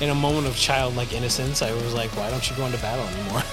in 0.04 0.10
a 0.10 0.14
moment 0.14 0.46
of 0.46 0.56
childlike 0.56 1.12
innocence, 1.12 1.62
I 1.62 1.72
was 1.72 1.94
like, 1.94 2.10
"Why 2.16 2.30
don't 2.30 2.48
you 2.50 2.56
go 2.56 2.66
into 2.66 2.78
battle 2.78 3.06
anymore?" 3.06 3.42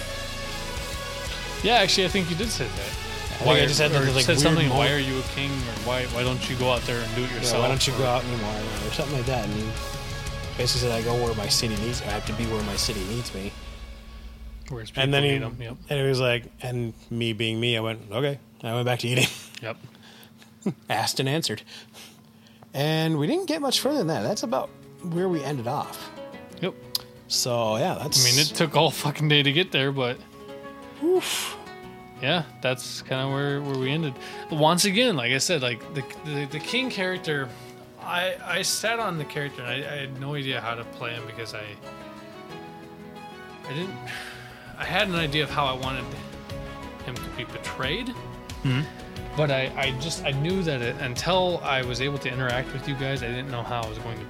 Yeah, 1.64 1.76
actually, 1.76 2.04
I 2.04 2.10
think 2.10 2.30
you 2.30 2.36
did 2.36 2.50
say 2.50 2.68
that. 2.68 3.03
I 3.44 3.46
think 3.46 3.64
I 3.64 3.66
just 3.68 3.80
had 3.80 3.92
that, 3.92 4.16
like, 4.16 4.26
said 4.26 4.40
something. 4.40 4.68
moment. 4.70 4.90
Why 4.90 4.94
are 4.94 5.00
you 5.00 5.20
a 5.20 5.24
king? 5.36 5.52
Or 5.52 5.76
why 5.86 6.06
why 6.08 6.24
don't 6.24 6.50
you 6.50 6.56
go 6.58 6.72
out 6.72 6.82
there 6.84 7.00
and 7.02 7.16
do 7.16 7.24
it 7.24 7.30
Yeah, 7.32 7.38
yourself? 7.38 7.62
why 7.62 7.68
don't 7.70 7.86
you 7.88 7.94
or, 7.94 7.98
go 7.98 8.06
out 8.06 8.24
anymore, 8.24 8.56
or 8.88 8.92
something 8.94 9.16
like 9.18 9.26
that. 9.28 9.46
And 9.46 9.54
he 9.54 9.64
basically 10.58 10.88
said, 10.88 10.92
"I 10.92 11.02
go 11.04 11.14
where 11.24 11.34
my 11.36 11.48
city 11.48 11.76
needs. 11.84 12.02
I 12.02 12.06
have 12.06 12.26
to 12.28 12.34
be 12.34 12.46
where 12.46 12.64
my 12.64 12.76
city 12.76 13.04
needs 13.06 13.34
me." 13.34 13.52
And 14.96 15.14
then 15.14 15.24
he, 15.24 15.64
Yep. 15.64 15.76
and 15.90 16.00
he 16.00 16.08
was 16.08 16.20
like, 16.20 16.46
and 16.62 16.94
me 17.12 17.34
being 17.34 17.60
me, 17.60 17.78
I 17.78 17.82
went, 17.82 18.00
"Okay." 18.12 18.40
I 18.64 18.74
went 18.74 18.86
back 18.86 19.00
to 19.00 19.08
eating. 19.08 19.28
Yep. 19.62 19.78
asked 20.90 21.20
and 21.20 21.28
answered. 21.28 21.62
And 22.74 23.18
we 23.20 23.28
didn't 23.28 23.46
get 23.48 23.62
much 23.62 23.80
further 23.82 23.98
than 24.00 24.08
that. 24.08 24.24
That's 24.24 24.44
about 24.44 24.70
where 25.12 25.28
we 25.30 25.44
ended 25.44 25.68
off. 25.68 26.10
Yep. 26.62 26.74
So 27.28 27.76
yeah, 27.78 27.96
that's. 27.96 28.26
I 28.26 28.30
mean, 28.32 28.40
it 28.40 28.48
took 28.56 28.76
all 28.78 28.90
fucking 28.90 29.28
day 29.28 29.44
to 29.44 29.52
get 29.52 29.72
there, 29.72 29.92
but 29.92 30.18
yeah, 32.24 32.44
that's 32.62 33.02
kind 33.04 33.22
of 33.22 33.32
where, 33.34 33.62
where 33.62 33.78
we 33.78 33.92
ended. 33.92 34.14
Once 34.50 34.86
again, 34.86 35.16
like 35.16 35.32
I 35.34 35.38
said, 35.38 35.62
like 35.62 35.80
the 35.94 36.04
the, 36.26 36.46
the 36.46 36.60
king 36.60 36.90
character, 36.90 37.50
I 38.02 38.36
I 38.44 38.62
sat 38.64 38.98
on 39.00 39.18
the 39.18 39.26
character 39.26 39.62
and 39.62 39.70
I, 39.86 39.94
I 39.94 39.98
had 39.98 40.20
no 40.20 40.34
idea 40.36 40.60
how 40.62 40.74
to 40.74 40.84
play 40.98 41.12
him 41.12 41.24
because 41.28 41.54
I 41.54 41.66
I 43.70 43.74
didn't 43.74 43.96
I 44.78 44.86
had 44.86 45.08
an 45.08 45.16
idea 45.16 45.44
of 45.44 45.50
how 45.50 45.66
I 45.66 45.74
wanted 45.74 46.06
him 47.06 47.16
to 47.16 47.30
be 47.38 47.46
portrayed. 47.46 48.08
Mm-hmm. 48.64 48.82
But 49.36 49.52
I, 49.52 49.72
I 49.76 49.92
just 50.00 50.24
I 50.26 50.32
knew 50.32 50.62
that 50.64 50.82
it, 50.82 50.96
until 51.02 51.60
I 51.64 51.82
was 51.84 52.02
able 52.02 52.18
to 52.20 52.30
interact 52.32 52.72
with 52.74 52.88
you 52.88 52.96
guys, 52.96 53.24
I 53.24 53.28
didn't 53.28 53.52
know 53.52 53.64
how 53.64 53.82
I 53.82 53.90
was 53.90 53.98
going 54.00 54.18
to 54.20 54.26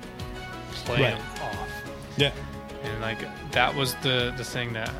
play 0.86 1.02
Right. 1.02 1.14
him 1.14 1.22
off. 1.44 1.70
yeah. 2.18 2.32
And 2.84 3.02
like 3.02 3.20
that 3.52 3.74
was 3.76 3.96
the 4.02 4.34
the 4.38 4.44
thing 4.44 4.74
that 4.74 4.92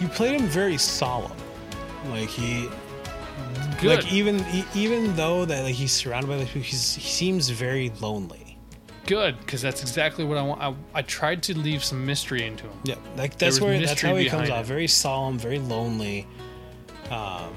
You 0.00 0.08
played 0.08 0.40
him 0.40 0.46
very 0.48 0.76
solemn. 0.78 1.32
Like 2.06 2.28
he, 2.28 2.68
good. 3.80 4.04
like 4.04 4.12
even 4.12 4.44
even 4.74 5.14
though 5.16 5.44
that 5.44 5.62
like 5.62 5.74
he's 5.74 5.92
surrounded 5.92 6.28
by 6.28 6.44
people, 6.44 6.62
he 6.62 6.76
seems 6.76 7.48
very 7.48 7.90
lonely. 8.00 8.56
good 9.06 9.38
because 9.40 9.62
that's 9.62 9.82
exactly 9.82 10.24
what 10.24 10.38
I 10.38 10.42
want. 10.42 10.60
I, 10.60 10.74
I 10.94 11.02
tried 11.02 11.42
to 11.44 11.58
leave 11.58 11.84
some 11.84 12.04
mystery 12.04 12.46
into 12.46 12.64
him. 12.64 12.78
Yeah, 12.84 12.94
like 13.16 13.38
that's 13.38 13.60
where 13.60 13.78
that's 13.78 14.00
how 14.00 14.16
he 14.16 14.28
comes 14.28 14.50
off. 14.50 14.66
Very 14.66 14.86
solemn, 14.86 15.38
very 15.38 15.58
lonely. 15.58 16.26
Um, 17.10 17.52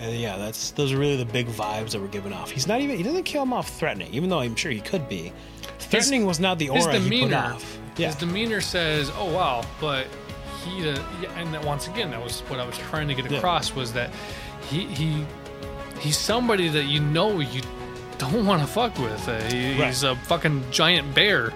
and 0.00 0.16
yeah, 0.16 0.36
that's 0.36 0.72
those 0.72 0.92
are 0.92 0.98
really 0.98 1.16
the 1.16 1.24
big 1.24 1.46
vibes 1.46 1.92
that 1.92 2.00
were 2.00 2.08
given 2.08 2.32
off. 2.32 2.50
He's 2.50 2.66
not 2.66 2.80
even 2.80 2.96
he 2.96 3.02
doesn't 3.02 3.24
come 3.24 3.52
off 3.52 3.70
threatening, 3.78 4.12
even 4.12 4.28
though 4.28 4.40
I'm 4.40 4.54
sure 4.56 4.70
he 4.70 4.80
could 4.80 5.08
be. 5.08 5.32
Threatening 5.78 6.26
was 6.26 6.40
not 6.40 6.58
the 6.58 6.68
aura 6.68 6.94
His 6.94 7.06
he 7.06 7.22
put 7.22 7.32
off. 7.32 7.78
Yeah, 7.96 8.08
his 8.08 8.16
demeanor 8.16 8.60
says, 8.60 9.10
"Oh 9.16 9.32
wow," 9.32 9.64
but 9.80 10.06
he, 10.66 10.88
and 11.36 11.52
that 11.54 11.64
once 11.64 11.86
again, 11.88 12.10
that 12.10 12.22
was 12.22 12.40
what 12.42 12.58
I 12.60 12.66
was 12.66 12.76
trying 12.78 13.08
to 13.08 13.14
get 13.14 13.30
Yeah. 13.30 13.38
across 13.38 13.74
was 13.74 13.92
that 13.94 14.10
he 14.68 14.84
he 14.86 15.24
he's 16.00 16.18
somebody 16.18 16.68
that 16.68 16.84
you 16.84 17.00
know 17.00 17.40
you 17.40 17.62
don't 18.18 18.44
want 18.46 18.60
to 18.62 18.66
fuck 18.66 18.98
with. 18.98 19.28
Uh, 19.28 19.40
he, 19.44 19.78
Right. 19.78 19.88
He's 19.88 20.02
a 20.02 20.16
fucking 20.16 20.64
giant 20.70 21.14
bear, 21.14 21.52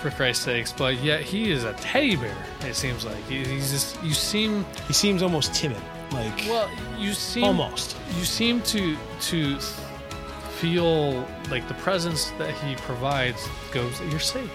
for 0.00 0.10
Christ's 0.10 0.44
sakes, 0.44 0.72
but 0.72 0.94
yet 1.02 1.22
he 1.22 1.50
is 1.50 1.64
a 1.64 1.72
teddy 1.74 2.14
bear. 2.16 2.36
It 2.60 2.74
seems 2.76 3.04
like 3.04 3.16
he, 3.28 3.44
he's 3.44 3.70
just 3.72 4.02
you 4.02 4.14
seem 4.14 4.64
he 4.86 4.92
seems 4.92 5.22
almost 5.22 5.54
timid. 5.54 5.82
Like 6.12 6.38
well, 6.48 6.70
you 6.98 7.12
seem 7.12 7.44
almost. 7.44 7.96
you 8.16 8.24
seem 8.24 8.62
to 8.62 8.96
to 9.22 9.58
feel 10.58 11.26
like 11.50 11.66
the 11.68 11.74
presence 11.74 12.30
that 12.38 12.50
he 12.64 12.74
provides 12.76 13.46
goes 13.72 14.00
you're 14.10 14.18
safe 14.18 14.50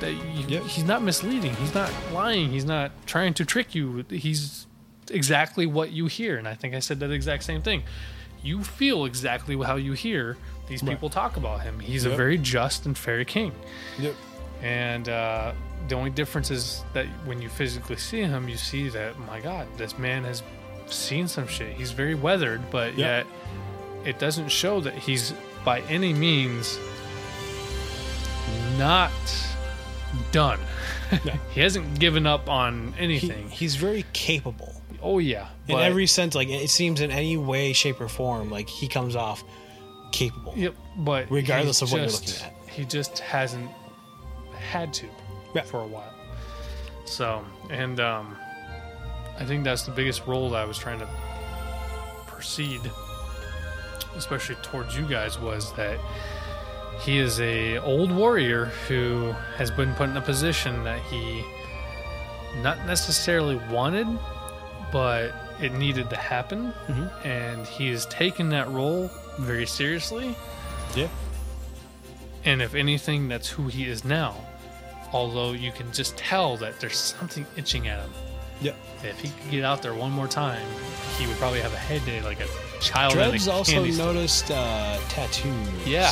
that 0.00 0.12
you, 0.12 0.44
Yep. 0.48 0.62
he's 0.64 0.84
not 0.84 1.02
misleading 1.02 1.54
he's 1.56 1.74
not 1.74 1.90
lying 2.12 2.50
he's 2.50 2.64
not 2.64 2.90
trying 3.06 3.34
to 3.34 3.44
trick 3.44 3.74
you 3.74 4.04
he's 4.10 4.66
exactly 5.10 5.66
what 5.66 5.92
you 5.92 6.06
hear 6.06 6.36
and 6.38 6.46
i 6.48 6.54
think 6.54 6.74
i 6.74 6.78
said 6.80 7.00
that 7.00 7.10
exact 7.10 7.42
same 7.44 7.62
thing 7.62 7.82
you 8.42 8.64
feel 8.64 9.04
exactly 9.04 9.56
how 9.64 9.76
you 9.76 9.92
hear 9.92 10.36
these 10.66 10.82
Right. 10.82 10.90
people 10.92 11.08
talk 11.10 11.36
about 11.36 11.60
him 11.62 11.78
he's 11.80 12.04
a 12.04 12.10
very 12.10 12.38
just 12.38 12.86
and 12.86 12.96
fair 12.98 13.24
king 13.24 13.52
Yep. 13.98 14.14
and 14.62 15.08
uh, 15.08 15.52
the 15.88 15.94
only 15.94 16.10
difference 16.10 16.50
is 16.50 16.82
that 16.92 17.06
when 17.24 17.40
you 17.40 17.48
physically 17.48 17.96
see 17.96 18.20
him, 18.20 18.48
you 18.48 18.56
see 18.58 18.90
that, 18.90 19.18
my 19.20 19.40
God, 19.40 19.66
this 19.78 19.96
man 19.98 20.24
has 20.24 20.42
seen 20.86 21.26
some 21.26 21.48
shit. 21.48 21.72
He's 21.72 21.90
very 21.90 22.14
weathered, 22.14 22.60
but 22.70 22.96
Yeah. 22.98 23.24
yet 23.24 23.26
it 24.04 24.18
doesn't 24.18 24.50
show 24.50 24.80
that 24.82 24.92
he's 24.94 25.32
by 25.64 25.80
any 25.88 26.12
means 26.12 26.78
not 28.78 29.10
done. 30.32 30.58
Yeah. 31.24 31.36
he 31.52 31.60
hasn't 31.60 31.98
given 31.98 32.26
up 32.26 32.48
on 32.48 32.92
He, 32.94 33.04
anything. 33.04 33.48
he's 33.48 33.76
very 33.76 34.04
capable 34.12 34.74
oh, 35.02 35.18
yeah. 35.18 35.48
in 35.68 35.78
every 35.78 36.06
sense. 36.06 36.34
Like 36.34 36.48
it 36.48 36.70
seems 36.70 37.00
in 37.00 37.10
any 37.10 37.36
way, 37.36 37.72
shape, 37.72 38.00
or 38.00 38.08
form, 38.08 38.50
like 38.50 38.68
he 38.68 38.86
comes 38.88 39.16
off 39.16 39.42
capable. 40.12 40.52
Yep, 40.56 40.74
but 40.98 41.30
Regardless 41.30 41.82
of 41.82 41.90
what 41.92 41.98
you're 42.02 42.06
just- 42.08 42.42
looking 42.42 42.56
he 42.70 42.84
just 42.84 43.18
hasn't 43.18 43.68
had 44.56 44.92
to 44.94 45.06
Yeah. 45.54 45.62
for 45.62 45.80
a 45.80 45.86
while. 45.86 46.14
So, 47.04 47.44
and 47.68 47.98
um, 47.98 48.36
I 49.38 49.44
think 49.44 49.64
that's 49.64 49.82
the 49.82 49.90
biggest 49.90 50.24
role 50.26 50.50
that 50.50 50.58
I 50.58 50.64
was 50.64 50.78
trying 50.78 51.00
to 51.00 51.08
proceed, 52.28 52.80
especially 54.16 54.54
towards 54.62 54.96
you 54.96 55.04
guys, 55.04 55.38
was 55.38 55.72
that 55.74 55.98
he 57.02 57.18
is 57.18 57.40
a 57.40 57.78
old 57.78 58.10
warrior 58.12 58.66
who 58.88 59.32
has 59.56 59.70
been 59.70 59.94
put 59.94 60.08
in 60.10 60.16
a 60.16 60.20
position 60.20 60.84
that 60.84 61.00
he 61.02 61.42
not 62.62 62.84
necessarily 62.86 63.56
wanted, 63.70 64.06
but 64.92 65.32
it 65.60 65.72
needed 65.72 66.10
to 66.10 66.16
happen, 66.16 66.72
Mhm. 66.88 67.24
and 67.24 67.66
he 67.66 67.88
has 67.90 68.06
taken 68.06 68.48
that 68.50 68.68
role 68.70 69.10
very 69.38 69.66
seriously. 69.66 70.34
Yeah. 70.94 71.08
And 72.44 72.60
if 72.62 72.74
anything, 72.74 73.28
that's 73.28 73.48
who 73.48 73.68
he 73.68 73.84
is 73.86 74.04
now. 74.04 74.34
Although 75.12 75.52
you 75.52 75.72
can 75.72 75.92
just 75.92 76.16
tell 76.16 76.56
that 76.58 76.80
there's 76.80 76.96
something 76.96 77.46
itching 77.56 77.88
at 77.88 78.00
him. 78.00 78.10
Yeah. 78.62 78.72
If 79.02 79.20
he 79.20 79.28
could 79.28 79.50
get 79.50 79.64
out 79.64 79.82
there 79.82 79.94
one 79.94 80.10
more 80.10 80.28
time, 80.28 80.66
he 81.18 81.26
would 81.26 81.36
probably 81.38 81.60
have 81.60 81.72
a 81.72 81.78
head 81.78 82.04
day 82.04 82.20
like 82.20 82.40
a 82.40 82.46
child 82.80 83.12
Dreads 83.14 83.48
also 83.48 83.84
store. 83.90 84.06
noticed 84.06 84.50
uh, 84.50 84.98
tattoos. 85.08 85.86
Yeah. 85.86 86.10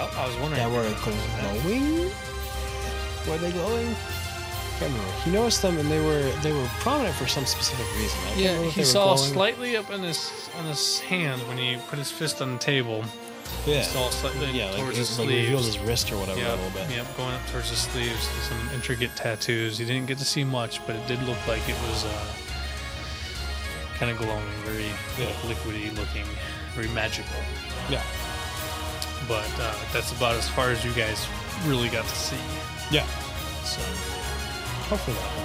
Yeah, 0.00 0.20
I 0.22 0.26
was 0.26 0.36
wondering. 0.36 0.62
That 0.62 0.70
were 0.70 1.62
glowing. 1.62 2.10
Were 3.28 3.38
they 3.38 3.52
glowing? 3.52 3.94
Can't 4.78 4.92
remember. 4.92 5.12
He 5.24 5.30
noticed 5.30 5.60
them, 5.62 5.76
and 5.78 5.90
they 5.90 6.00
were 6.00 6.22
they 6.42 6.52
were 6.52 6.66
prominent 6.80 7.14
for 7.16 7.26
some 7.26 7.44
specific 7.44 7.86
reason. 7.98 8.18
I 8.20 8.24
can't 8.30 8.38
Yeah, 8.64 8.70
he 8.70 8.82
saw 8.84 9.14
glowing. 9.14 9.32
slightly 9.32 9.76
up 9.76 9.90
in 9.90 10.02
his 10.02 10.30
on 10.58 10.64
his 10.64 11.00
hand 11.00 11.42
when 11.48 11.58
he 11.58 11.76
put 11.88 11.98
his 11.98 12.10
fist 12.10 12.40
on 12.40 12.52
the 12.52 12.58
table. 12.58 13.04
Yeah. 13.66 13.78
He 13.78 13.82
saw 13.82 14.08
slightly 14.10 14.50
yeah, 14.52 14.70
like, 14.70 14.80
towards 14.80 14.96
it, 14.96 15.00
his 15.00 15.18
like 15.18 15.28
revealed 15.28 15.64
his 15.64 15.78
wrist 15.80 16.10
or 16.12 16.16
whatever 16.18 16.40
a 16.40 16.50
little 16.56 16.70
bit. 16.70 16.88
yep, 16.88 17.06
going 17.16 17.34
up 17.34 17.44
towards 17.48 17.68
his 17.68 17.78
sleeves, 17.80 18.26
some 18.48 18.70
intricate 18.74 19.14
tattoos. 19.16 19.76
He 19.76 19.84
didn't 19.84 20.06
get 20.06 20.16
to 20.18 20.24
see 20.24 20.44
much, 20.44 20.80
but 20.86 20.96
it 20.96 21.06
did 21.08 21.20
look 21.24 21.36
like 21.46 21.60
it 21.68 21.76
was 21.90 22.04
uh, 22.06 22.26
kind 23.98 24.10
of 24.10 24.18
glowing, 24.18 24.44
very 24.64 24.86
Yeah. 25.18 25.26
like, 25.26 25.56
liquidy 25.56 25.94
looking, 25.98 26.24
very 26.74 26.88
magical. 26.88 27.36
Yeah. 27.90 28.02
But 29.30 29.46
uh, 29.60 29.72
that's 29.92 30.10
about 30.10 30.34
as 30.34 30.48
far 30.48 30.70
as 30.70 30.84
you 30.84 30.92
guys 30.92 31.24
really 31.64 31.88
got 31.88 32.04
to 32.04 32.14
see. 32.16 32.36
Yeah. 32.90 33.06
So 33.62 33.80
Hopefully 34.88 35.16
that. 35.16 35.36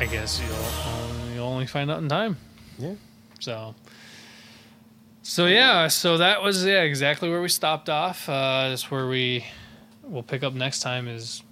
I 0.00 0.06
guess 0.06 0.40
you'll 0.40 0.56
only, 0.90 1.34
you'll 1.34 1.46
only 1.46 1.66
find 1.66 1.90
out 1.90 1.98
in 1.98 2.08
time. 2.08 2.38
Yeah. 2.78 2.94
So, 3.40 3.74
so 5.22 5.44
yeah, 5.44 5.88
so 5.88 6.16
that 6.16 6.42
was 6.42 6.64
yeah 6.64 6.80
exactly 6.80 7.28
where 7.28 7.42
we 7.42 7.50
stopped 7.50 7.90
off. 7.90 8.26
Uh, 8.26 8.70
that's 8.70 8.90
where 8.90 9.06
we 9.06 9.44
will 10.02 10.22
pick 10.22 10.42
up 10.42 10.54
next 10.54 10.80
time. 10.80 11.08
Is 11.08 11.42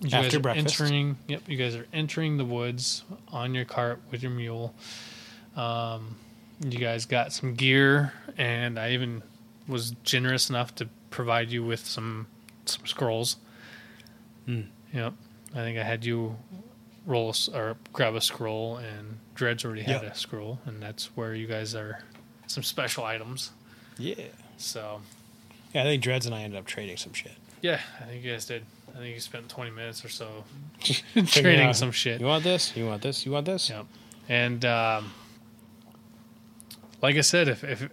you 0.00 0.08
guys 0.08 0.24
After 0.24 0.38
are 0.38 0.40
breakfast. 0.40 0.80
entering? 0.80 1.18
Yep, 1.28 1.42
you 1.46 1.58
guys 1.58 1.76
are 1.76 1.86
entering 1.92 2.38
the 2.38 2.46
woods 2.46 3.02
on 3.28 3.54
your 3.54 3.66
cart 3.66 4.00
with 4.10 4.22
your 4.22 4.32
mule. 4.32 4.74
Um, 5.56 6.16
you 6.66 6.78
guys 6.78 7.04
got 7.04 7.34
some 7.34 7.52
gear, 7.52 8.14
and 8.38 8.78
I 8.78 8.92
even 8.92 9.22
was 9.68 9.92
generous 10.02 10.48
enough 10.50 10.74
to 10.76 10.88
provide 11.10 11.50
you 11.50 11.64
with 11.64 11.86
some 11.86 12.26
some 12.66 12.86
scrolls. 12.86 13.36
Hmm. 14.46 14.62
Yep. 14.92 15.14
I 15.52 15.56
think 15.58 15.78
I 15.78 15.82
had 15.82 16.04
you 16.04 16.36
roll 17.06 17.30
a 17.30 17.56
or 17.56 17.76
grab 17.92 18.14
a 18.14 18.20
scroll, 18.20 18.76
and 18.78 19.18
Dreads 19.34 19.64
already 19.64 19.82
had 19.82 20.02
Yep. 20.02 20.12
a 20.12 20.14
scroll, 20.16 20.58
and 20.66 20.82
that's 20.82 21.06
where 21.16 21.34
you 21.34 21.46
guys 21.46 21.74
are 21.74 22.00
some 22.46 22.62
special 22.62 23.04
items. 23.04 23.50
Yeah. 23.98 24.14
So 24.56 25.00
Yeah, 25.72 25.82
I 25.82 25.84
think 25.84 26.02
Dreads 26.02 26.26
and 26.26 26.34
I 26.34 26.42
ended 26.42 26.58
up 26.58 26.66
trading 26.66 26.96
some 26.96 27.12
shit. 27.12 27.32
yeah, 27.62 27.80
I 28.00 28.04
think 28.04 28.24
you 28.24 28.32
guys 28.32 28.44
did. 28.46 28.64
I 28.94 28.98
think 28.98 29.14
you 29.14 29.20
spent 29.20 29.48
20 29.48 29.70
minutes 29.72 30.04
or 30.04 30.08
so 30.08 30.44
trading 31.26 31.66
out, 31.66 31.76
some 31.76 31.90
shit. 31.90 32.20
You 32.20 32.26
want 32.26 32.44
this? 32.44 32.76
You 32.76 32.86
want 32.86 33.02
this? 33.02 33.26
You 33.26 33.32
want 33.32 33.46
this? 33.46 33.68
Yep. 33.70 33.86
And 34.28 34.64
um, 34.64 35.12
like 37.02 37.16
I 37.16 37.20
said, 37.22 37.48
if, 37.48 37.64
if 37.64 37.88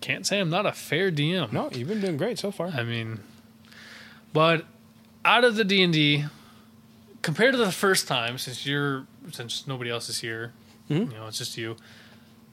can't 0.00 0.26
say 0.26 0.40
I'm 0.40 0.50
not 0.50 0.66
a 0.66 0.72
fair 0.72 1.10
DM. 1.10 1.52
No, 1.52 1.70
you've 1.72 1.88
been 1.88 2.00
doing 2.00 2.16
great 2.16 2.38
so 2.38 2.50
far. 2.50 2.68
I 2.68 2.82
mean, 2.82 3.20
but 4.32 4.64
out 5.24 5.44
of 5.44 5.56
the 5.56 5.64
D 5.64 5.82
and 5.82 5.92
D, 5.92 6.24
compared 7.22 7.52
to 7.52 7.58
the 7.58 7.72
first 7.72 8.06
time, 8.08 8.38
since 8.38 8.66
you're 8.66 9.06
since 9.32 9.66
nobody 9.66 9.90
else 9.90 10.08
is 10.08 10.20
here, 10.20 10.52
Mhm. 10.90 11.10
you 11.12 11.18
know, 11.18 11.26
it's 11.26 11.38
just 11.38 11.56
you. 11.58 11.76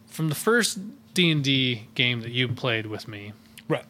From 0.07 0.29
the 0.29 0.35
first 0.35 0.79
D 1.13 1.29
and 1.31 1.43
D 1.43 1.87
game 1.95 2.21
that 2.21 2.31
you 2.31 2.47
played 2.47 2.87
with 2.87 3.07
me, 3.07 3.33
Right. 3.67 3.85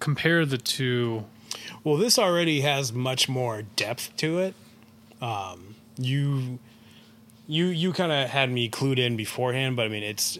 compare 0.00 0.44
the 0.46 0.58
two. 0.58 1.24
Well, 1.82 1.96
this 1.96 2.18
already 2.18 2.60
has 2.62 2.92
much 2.92 3.28
more 3.28 3.62
depth 3.62 4.16
to 4.18 4.38
it. 4.38 4.54
Um, 5.20 5.76
you, 5.98 6.58
you, 7.46 7.66
you 7.66 7.92
kind 7.92 8.10
of 8.12 8.28
had 8.30 8.50
me 8.50 8.68
clued 8.68 8.98
in 8.98 9.16
beforehand, 9.16 9.76
but 9.76 9.84
I 9.86 9.88
mean, 9.88 10.02
it's 10.02 10.38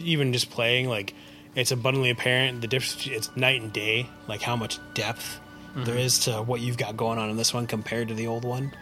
even 0.00 0.32
just 0.32 0.50
playing 0.50 0.88
like 0.88 1.14
it's 1.54 1.70
abundantly 1.70 2.10
apparent 2.10 2.60
the 2.60 2.68
difference. 2.68 3.06
It's 3.06 3.36
night 3.36 3.60
and 3.60 3.72
day, 3.72 4.08
like 4.26 4.42
how 4.42 4.56
much 4.56 4.78
depth 4.94 5.40
there 5.74 5.96
is 5.96 6.20
to 6.20 6.42
what 6.42 6.60
you've 6.60 6.76
got 6.76 6.96
going 6.96 7.18
on 7.18 7.30
in 7.30 7.36
this 7.36 7.54
one 7.54 7.66
compared 7.66 8.08
to 8.08 8.14
the 8.14 8.26
old 8.26 8.44
one. 8.44 8.72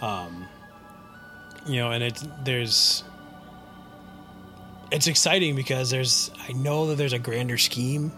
Um, 0.00 0.46
you 1.66 1.76
know, 1.76 1.90
and 1.90 2.02
it's 2.04 2.24
there's 2.44 3.04
it's 4.90 5.06
exciting 5.06 5.56
because 5.56 5.90
there's 5.90 6.30
I 6.48 6.52
know 6.52 6.88
that 6.88 6.96
there's 6.96 7.12
a 7.12 7.18
grander 7.18 7.58
scheme, 7.58 8.12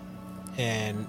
and 0.57 1.07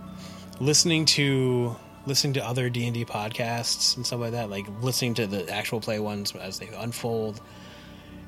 listening 0.60 1.06
to 1.06 1.76
listening 2.06 2.34
to 2.34 2.46
other 2.46 2.70
D 2.70 2.86
and 2.86 2.94
D 2.94 3.06
podcasts 3.06 3.96
and 3.98 4.06
stuff 4.06 4.20
like 4.20 4.32
that, 4.32 4.50
like 4.50 4.66
listening 4.82 5.16
to 5.16 5.28
the 5.28 5.50
actual 5.54 5.82
play 5.82 6.00
ones 6.00 6.34
as 6.36 6.60
they 6.60 6.68
unfold, 6.68 7.42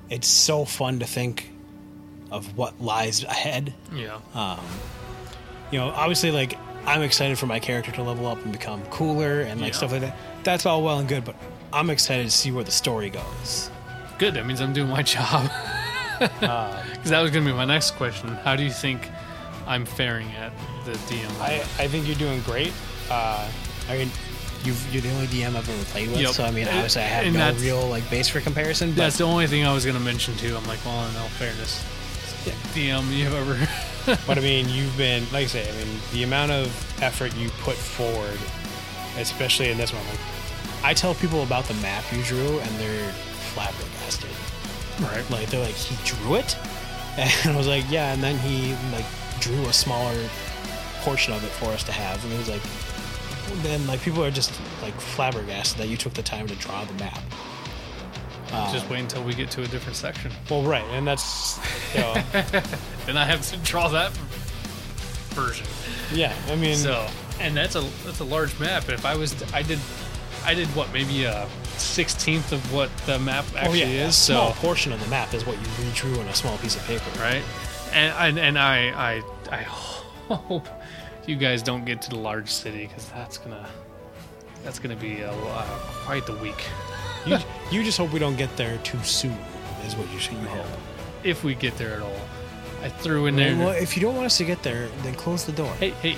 it's 0.09 0.27
so 0.27 0.65
fun 0.65 0.99
to 0.99 1.05
think 1.05 1.49
of 2.31 2.57
what 2.57 2.79
lies 2.81 3.23
ahead. 3.23 3.73
Yeah, 3.93 4.19
You 5.71 5.79
know, 5.79 5.89
obviously, 5.89 6.31
like 6.31 6.57
I'm 6.85 7.01
excited 7.03 7.37
for 7.37 7.45
my 7.45 7.59
character 7.59 7.91
to 7.91 8.03
level 8.03 8.25
up 8.27 8.41
and 8.43 8.51
become 8.51 8.81
cooler 8.85 9.41
and 9.41 9.61
like 9.61 9.73
Yeah. 9.73 9.77
stuff 9.77 9.91
like 9.91 10.01
that. 10.01 10.17
That's 10.43 10.65
all 10.65 10.81
well 10.81 10.99
and 10.99 11.07
good, 11.07 11.23
but 11.25 11.35
I'm 11.71 11.89
excited 11.89 12.25
to 12.25 12.31
see 12.31 12.51
where 12.51 12.63
the 12.63 12.71
story 12.71 13.09
goes. 13.09 13.69
good. 14.17 14.33
That 14.35 14.45
means 14.45 14.61
I'm 14.61 14.73
doing 14.73 14.89
my 14.89 15.01
job. 15.15 15.49
Because 16.19 17.09
that 17.09 17.21
was 17.21 17.31
going 17.31 17.43
to 17.45 17.51
be 17.51 17.55
my 17.57 17.65
next 17.65 17.91
question. 17.91 18.29
How 18.29 18.55
do 18.55 18.63
you 18.63 18.69
think 18.71 19.09
I'm 19.67 19.85
faring 19.85 20.29
at 20.33 20.51
the 20.85 20.91
DM? 20.91 21.39
I, 21.41 21.55
I 21.79 21.87
think 21.87 22.05
you're 22.07 22.15
doing 22.17 22.41
great. 22.41 22.71
Uh, 23.09 23.49
I 23.89 23.97
mean, 23.97 24.11
you've, 24.63 24.93
you're 24.93 25.01
the 25.01 25.11
only 25.13 25.25
DM 25.27 25.55
I've 25.55 25.67
ever 25.67 25.83
played 25.85 26.09
with, 26.09 26.19
Yep. 26.21 26.31
so 26.33 26.43
I 26.43 26.51
mean, 26.51 26.67
obviously, 26.67 27.01
I 27.01 27.05
have 27.05 27.25
And 27.25 27.33
no 27.35 27.53
real 27.63 27.87
like 27.87 28.07
base 28.11 28.27
for 28.27 28.41
comparison. 28.41 28.89
But 28.91 28.97
That's 28.97 29.17
the 29.17 29.23
only 29.23 29.47
thing 29.47 29.65
I 29.65 29.73
was 29.73 29.85
going 29.85 29.97
to 29.97 30.03
mention 30.03 30.35
too. 30.37 30.55
I'm 30.55 30.65
like, 30.67 30.83
well, 30.85 31.07
in 31.09 31.15
all 31.17 31.27
fairness, 31.29 31.83
Yeah. 32.45 32.53
DM 32.73 33.11
you've 33.15 33.33
ever. 33.33 34.19
but 34.27 34.37
I 34.37 34.41
mean, 34.41 34.67
you've 34.69 34.95
been 34.97 35.23
like 35.31 35.43
I 35.43 35.47
say, 35.47 35.69
I 35.69 35.83
mean, 35.83 35.99
the 36.11 36.23
amount 36.23 36.51
of 36.51 36.67
effort 37.01 37.35
you 37.35 37.49
put 37.61 37.75
forward, 37.75 38.39
especially 39.17 39.69
in 39.69 39.77
this 39.77 39.93
one. 39.93 40.03
Like, 40.07 40.19
I 40.83 40.93
tell 40.93 41.13
people 41.13 41.43
about 41.43 41.65
the 41.65 41.75
map 41.75 42.03
you 42.11 42.23
drew, 42.23 42.59
and 42.59 42.69
they're 42.79 43.11
flabbergasted. 43.53 44.29
right. 45.01 45.29
Like 45.29 45.49
they're 45.49 45.63
like, 45.63 45.75
he 45.75 45.95
drew 46.03 46.35
it, 46.35 46.57
and 47.17 47.53
I 47.53 47.57
was 47.57 47.67
like, 47.67 47.85
yeah. 47.89 48.13
And 48.13 48.23
then 48.23 48.37
he 48.39 48.73
like 48.91 49.05
drew 49.39 49.65
a 49.67 49.73
smaller 49.73 50.17
portion 51.01 51.33
of 51.33 51.43
it 51.43 51.49
for 51.51 51.67
us 51.67 51.83
to 51.83 51.91
have, 51.91 52.23
and 52.23 52.33
it 52.33 52.37
was 52.37 52.49
like, 52.49 52.61
then 53.63 53.85
like 53.85 54.01
people 54.01 54.23
are 54.23 54.31
just 54.31 54.59
like 54.81 54.93
flabbergasted 54.95 55.79
that 55.79 55.87
you 55.89 55.97
took 55.97 56.13
the 56.13 56.23
time 56.23 56.47
to 56.47 56.55
draw 56.55 56.83
the 56.85 56.93
map. 56.93 57.21
Just 58.71 58.89
wait 58.89 58.99
until 58.99 59.23
we 59.23 59.33
get 59.33 59.49
to 59.51 59.63
a 59.63 59.67
different 59.67 59.95
section. 59.95 60.31
Well, 60.49 60.63
right, 60.63 60.83
and 60.91 61.07
that's 61.07 61.57
you 61.93 62.01
know, 62.01 62.13
Then 63.05 63.17
I 63.17 63.25
have 63.25 63.41
to 63.51 63.57
draw 63.57 63.87
that 63.89 64.11
version. 65.33 65.65
yeah. 66.13 66.35
I 66.49 66.55
mean, 66.55 66.75
So, 66.75 67.07
and 67.39 67.55
that's 67.55 67.75
a 67.75 67.81
that's 68.05 68.19
a 68.19 68.23
large 68.25 68.57
map. 68.59 68.83
And 68.85 68.93
if 68.93 69.05
I 69.05 69.15
was, 69.15 69.33
I 69.53 69.61
did, 69.61 69.79
I 70.45 70.53
did 70.53 70.67
what 70.75 70.91
maybe 70.93 71.23
a 71.23 71.47
sixteenth 71.77 72.51
of 72.51 72.73
what 72.73 72.89
the 73.05 73.17
map 73.19 73.45
oh 73.53 73.57
actually 73.57 73.79
yeah, 73.95 74.05
a 74.05 74.07
is. 74.07 74.15
small 74.17 74.53
So 74.53 74.59
portion 74.59 74.91
of 74.91 75.01
the 75.01 75.09
map 75.09 75.33
is 75.33 75.45
what 75.45 75.55
you 75.57 75.65
redrew 75.85 76.19
on 76.19 76.27
a 76.27 76.33
small 76.35 76.57
piece 76.57 76.75
of 76.75 76.83
paper. 76.85 77.09
right, 77.19 77.41
and 77.93 78.13
and, 78.37 78.39
and 78.39 78.59
I 78.59 78.89
I 78.89 79.21
I 79.51 79.61
hope 79.63 80.67
you 81.27 81.35
guys 81.35 81.63
don't 81.63 81.85
get 81.85 82.01
to 82.03 82.09
the 82.09 82.17
large 82.17 82.49
city 82.49 82.87
because 82.87 83.05
that's 83.09 83.37
gonna 83.37 83.67
that's 84.63 84.77
gonna 84.79 84.95
be 84.95 85.21
a, 85.21 85.31
uh, 85.31 85.63
quite 86.05 86.25
the 86.27 86.35
week 86.37 86.63
You, 87.25 87.37
you 87.71 87.83
just 87.83 87.97
hope 87.97 88.11
we 88.11 88.19
don't 88.19 88.35
get 88.37 88.55
there 88.57 88.77
too 88.79 89.01
soon, 89.03 89.37
is 89.85 89.95
what 89.95 90.11
you 90.11 90.19
should 90.19 90.33
you 90.33 90.47
hope. 90.47 90.65
if 91.23 91.43
we 91.43 91.55
get 91.55 91.77
there 91.77 91.93
at 91.95 92.01
all. 92.01 92.19
I 92.83 92.89
threw 92.89 93.27
in 93.27 93.35
there. 93.35 93.55
Well, 93.55 93.69
if 93.69 93.95
you 93.95 94.01
don't 94.01 94.15
want 94.15 94.25
us 94.25 94.37
to 94.39 94.43
get 94.45 94.63
there, 94.63 94.87
then 95.03 95.13
close 95.15 95.45
the 95.45 95.51
door. 95.51 95.71
Hey, 95.75 95.91
hey, 96.01 96.17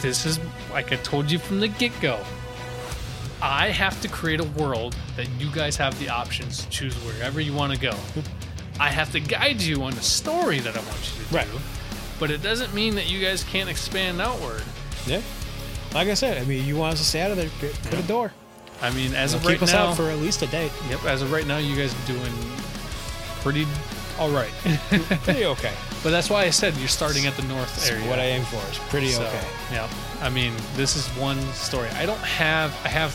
this 0.00 0.24
is 0.24 0.40
like 0.72 0.90
I 0.92 0.96
told 0.96 1.30
you 1.30 1.38
from 1.38 1.60
the 1.60 1.68
get 1.68 1.92
go. 2.00 2.18
I 3.40 3.68
have 3.68 4.00
to 4.02 4.08
create 4.08 4.40
a 4.40 4.44
world 4.44 4.96
that 5.16 5.28
you 5.38 5.50
guys 5.52 5.76
have 5.76 5.98
the 6.00 6.08
options 6.08 6.62
to 6.64 6.70
choose 6.70 6.94
wherever 7.04 7.40
you 7.40 7.52
want 7.52 7.72
to 7.74 7.78
go. 7.78 7.90
Mm-hmm. 7.90 8.80
I 8.82 8.88
have 8.88 9.12
to 9.12 9.20
guide 9.20 9.60
you 9.60 9.82
on 9.82 9.92
the 9.94 10.02
story 10.02 10.58
that 10.60 10.76
I 10.76 10.80
want 10.80 11.12
you 11.18 11.24
to 11.24 11.34
Right. 11.34 11.46
do. 11.52 11.58
But 12.18 12.30
it 12.32 12.42
doesn't 12.42 12.74
mean 12.74 12.94
that 12.96 13.08
you 13.10 13.20
guys 13.20 13.44
can't 13.44 13.68
expand 13.68 14.20
outward. 14.20 14.62
Yeah. 15.06 15.20
Like 15.94 16.08
I 16.08 16.14
said, 16.14 16.38
I 16.40 16.44
mean, 16.44 16.64
you 16.66 16.76
want 16.76 16.94
us 16.94 16.98
to 17.00 17.04
stay 17.04 17.20
out 17.22 17.30
of 17.30 17.36
there, 17.36 17.48
put 17.60 17.94
a 17.98 18.02
door. 18.08 18.32
I 18.80 18.90
mean, 18.90 19.12
as 19.14 19.34
of 19.34 19.40
Keep 19.40 19.50
right 19.50 19.62
us 19.62 19.72
now, 19.72 19.88
out 19.88 19.96
for 19.96 20.08
at 20.10 20.18
least 20.18 20.42
a 20.42 20.46
day. 20.46 20.70
yep, 20.88 21.04
as 21.04 21.20
of 21.22 21.32
right 21.32 21.46
now, 21.46 21.58
you 21.58 21.74
guys 21.76 21.92
are 21.94 22.06
doing 22.06 22.32
pretty 23.40 23.66
all 24.18 24.30
right. 24.30 24.50
Pretty 25.22 25.44
okay. 25.46 25.72
but 26.02 26.10
that's 26.10 26.28
why 26.28 26.42
I 26.42 26.50
said 26.50 26.76
you're 26.76 26.88
starting 26.88 27.26
at 27.26 27.36
the 27.36 27.42
north 27.44 27.72
That's 27.76 27.88
area. 27.90 28.08
what 28.10 28.18
I 28.18 28.24
aim 28.24 28.42
for 28.44 28.56
is 28.70 28.78
pretty 28.90 29.08
So, 29.10 29.22
okay. 29.24 29.46
Yeah. 29.70 29.88
I 30.20 30.28
mean, 30.28 30.52
this 30.74 30.96
is 30.96 31.06
one 31.16 31.40
story. 31.52 31.88
I 31.90 32.04
don't 32.04 32.18
have. 32.18 32.74
I 32.84 32.88
have 32.88 33.14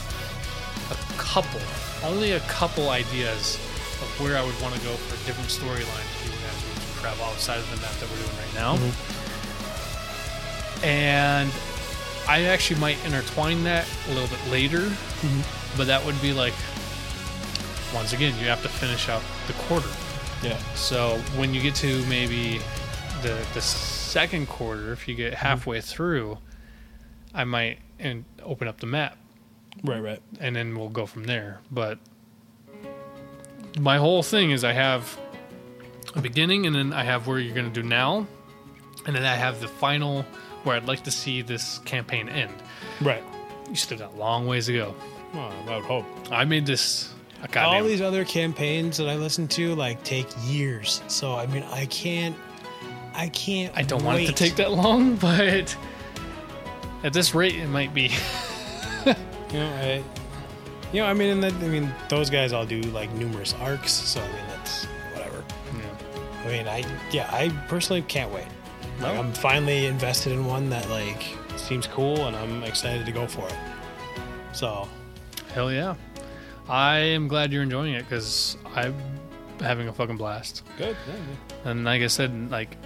a 0.92 0.96
couple, 1.22 1.60
only 2.06 2.32
a 2.32 2.40
couple 2.42 2.90
ideas 2.90 3.58
of 4.02 4.08
where 4.22 4.38
I 4.38 4.44
would 4.46 4.58
want 4.62 4.76
to 4.76 4.82
go 4.82 4.94
for 4.96 5.16
a 5.16 5.18
different 5.28 5.50
storyline 5.50 5.84
if 5.84 6.24
you 6.24 6.32
guys 6.40 6.64
were 6.64 6.76
to 6.80 6.88
travel 7.02 7.26
outside 7.26 7.60
of 7.60 7.70
the 7.70 7.76
map 7.82 7.92
that 8.00 8.10
we're 8.10 8.18
doing 8.24 8.38
right 8.40 8.54
now. 8.56 8.78
Mm-hmm. 8.78 8.94
And 10.86 11.52
I 12.28 12.44
actually 12.44 12.80
might 12.80 13.04
intertwine 13.06 13.64
that 13.66 13.88
a 14.10 14.14
little 14.14 14.30
bit 14.30 14.52
later, 14.52 14.80
mm-hmm. 14.80 15.78
but 15.78 15.88
that 15.88 16.04
would 16.06 16.20
be 16.22 16.34
like. 16.34 16.54
Once 17.94 18.12
again, 18.12 18.34
you 18.40 18.48
have 18.48 18.64
to 18.64 18.70
finish 18.70 19.08
out 19.08 19.22
the 19.46 19.54
quarter. 19.54 19.88
Yeah. 20.42 20.58
So 20.74 21.20
when 21.36 21.54
you 21.54 21.62
get 21.62 21.76
to 21.76 22.04
maybe 22.08 22.60
the 23.22 23.38
the 23.54 23.62
second 23.62 24.50
quarter, 24.50 24.92
if 24.92 25.08
you 25.08 25.14
get 25.14 25.34
mm-hmm. 25.34 25.46
halfway 25.46 25.80
through, 25.80 26.40
I 27.36 27.44
might 27.44 27.78
and 28.00 28.26
open 28.42 28.68
up 28.68 28.80
the 28.80 28.88
map, 28.88 29.18
Right, 29.84 30.00
right. 30.02 30.20
and 30.40 30.56
then 30.56 30.76
we'll 30.76 30.90
go 30.90 31.06
from 31.06 31.26
there. 31.26 31.62
But 31.72 32.00
my 33.80 33.98
whole 33.98 34.24
thing 34.24 34.52
is 34.52 34.64
I 34.64 34.74
have 34.74 35.18
a 36.16 36.22
beginning, 36.22 36.66
and 36.66 36.76
then 36.76 36.94
I 36.94 37.04
have 37.04 37.28
where 37.28 37.40
you're 37.40 37.56
going 37.56 37.72
to 37.72 37.82
do 37.82 37.88
now, 37.88 38.28
and 39.06 39.16
then 39.16 39.24
I 39.24 39.36
have 39.36 39.62
the 39.62 39.68
final 39.68 40.26
where 40.64 40.76
I'd 40.76 40.88
like 40.88 41.04
to 41.04 41.12
see 41.12 41.42
this 41.42 41.80
campaign 41.80 42.30
end. 42.30 42.54
Right. 43.02 43.24
You 43.70 43.76
still 43.76 43.98
got 43.98 44.14
a 44.14 44.18
long 44.18 44.48
ways 44.48 44.68
to 44.68 44.74
go. 44.74 44.96
Well, 45.34 45.52
I 45.68 45.76
would 45.76 45.86
hope. 45.86 46.06
I 46.32 46.46
made 46.46 46.66
this 46.66 47.14
a 47.42 47.60
All 47.62 47.84
these 47.84 48.02
other 48.02 48.24
campaigns 48.24 48.98
that 48.98 49.10
I 49.10 49.16
listen 49.16 49.48
to 49.50 49.76
like 49.76 50.04
take 50.04 50.28
years. 50.44 51.02
So 51.08 51.36
I 51.36 51.46
mean, 51.48 51.64
I 51.64 51.86
can't. 51.88 52.36
I 53.14 53.30
can't. 53.30 53.76
I 53.76 53.84
don't 53.84 54.04
want 54.04 54.20
it 54.20 54.26
to 54.26 54.32
wait. 54.32 54.38
take 54.38 54.56
that 54.56 54.72
long, 54.72 55.16
but 55.18 55.76
at 57.04 57.14
this 57.14 57.36
rate, 57.36 57.56
it 57.56 57.68
might 57.68 57.94
be. 57.94 58.12
You 59.54 59.60
know, 59.60 59.70
I, 59.76 60.04
you 60.92 61.00
know, 61.00 61.06
I 61.06 61.14
mean, 61.14 61.30
and 61.30 61.44
that, 61.44 61.54
I 61.54 61.68
mean, 61.68 61.94
those 62.10 62.32
guys 62.32 62.54
all 62.54 62.66
do 62.66 62.82
like 62.82 63.12
numerous 63.12 63.54
arcs. 63.62 63.92
So 63.92 64.20
I 64.20 64.26
mean, 64.26 64.48
that's 64.50 64.86
whatever. 65.14 65.44
Yeah. 65.78 66.44
I 66.44 66.48
mean, 66.48 66.68
I 66.68 66.84
yeah, 67.12 67.30
I 67.32 67.50
personally 67.68 68.02
can't 68.02 68.34
wait. 68.34 68.48
Like. 69.02 69.18
I'm 69.18 69.34
finally 69.34 69.86
invested 69.86 70.32
in 70.34 70.46
one 70.46 70.70
that 70.70 70.90
like 70.90 71.24
seems 71.58 71.88
cool, 71.88 72.28
and 72.28 72.36
I'm 72.36 72.64
excited 72.64 73.06
to 73.06 73.12
go 73.12 73.28
for 73.28 73.48
it. 73.48 73.56
So 74.54 74.88
Hell 75.54 75.72
yeah. 75.72 75.96
I 76.70 76.98
am 77.00 77.28
glad 77.28 77.52
you're 77.52 77.64
enjoying 77.64 77.94
it 77.94 78.04
because 78.04 78.58
I'm 78.76 78.96
having 79.60 79.88
a 79.88 79.94
fucking 79.94 80.18
blast. 80.18 80.64
good. 80.78 80.96
And 81.66 81.84
like 81.86 82.02
I 82.02 82.08
said, 82.08 82.50
like 82.52 82.78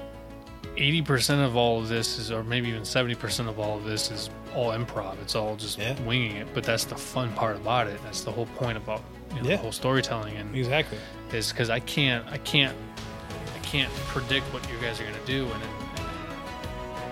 eighty 0.77 1.01
percent 1.01 1.41
of 1.41 1.55
all 1.55 1.79
of 1.79 1.87
this 1.87 2.17
is, 2.19 2.31
or 2.31 2.43
maybe 2.43 2.69
even 2.69 2.83
seventy 2.85 3.15
percent 3.15 3.47
of 3.49 3.59
all 3.59 3.77
of 3.77 3.83
this 3.85 4.11
is 4.11 4.29
all 4.55 4.71
improv. 4.71 5.21
It's 5.21 5.35
all 5.35 5.55
just 5.55 5.77
Yeah. 5.77 5.99
winging 6.03 6.37
it. 6.37 6.47
But 6.53 6.63
that's 6.63 6.83
the 6.85 6.95
fun 6.95 7.31
part 7.33 7.55
about 7.57 7.87
it. 7.87 7.99
That's 8.03 8.21
the 8.21 8.31
whole 8.31 8.47
point 8.57 8.77
about 8.77 9.01
you 9.35 9.41
know, 9.43 9.49
Yeah. 9.49 9.55
the 9.57 9.61
whole 9.61 9.71
storytelling 9.71 10.35
and 10.37 10.55
Exactly. 10.55 10.97
is 11.33 11.51
because 11.51 11.69
I 11.69 11.79
can't, 11.81 12.25
I 12.31 12.37
can't, 12.39 12.75
I 13.55 13.59
can't 13.59 13.91
predict 14.07 14.45
what 14.53 14.67
you 14.71 14.77
guys 14.79 14.99
are 15.01 15.03
gonna 15.03 15.17
do 15.25 15.43
and, 15.51 15.61
then 15.61 15.69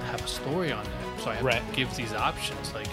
have 0.06 0.24
a 0.24 0.28
story 0.28 0.72
on 0.72 0.84
it. 0.86 0.92
So 1.24 1.32
I 1.32 1.36
have 1.36 1.44
Right. 1.46 1.68
to 1.70 1.76
give 1.76 1.96
these 1.96 2.14
options. 2.14 2.74
Like, 2.74 2.88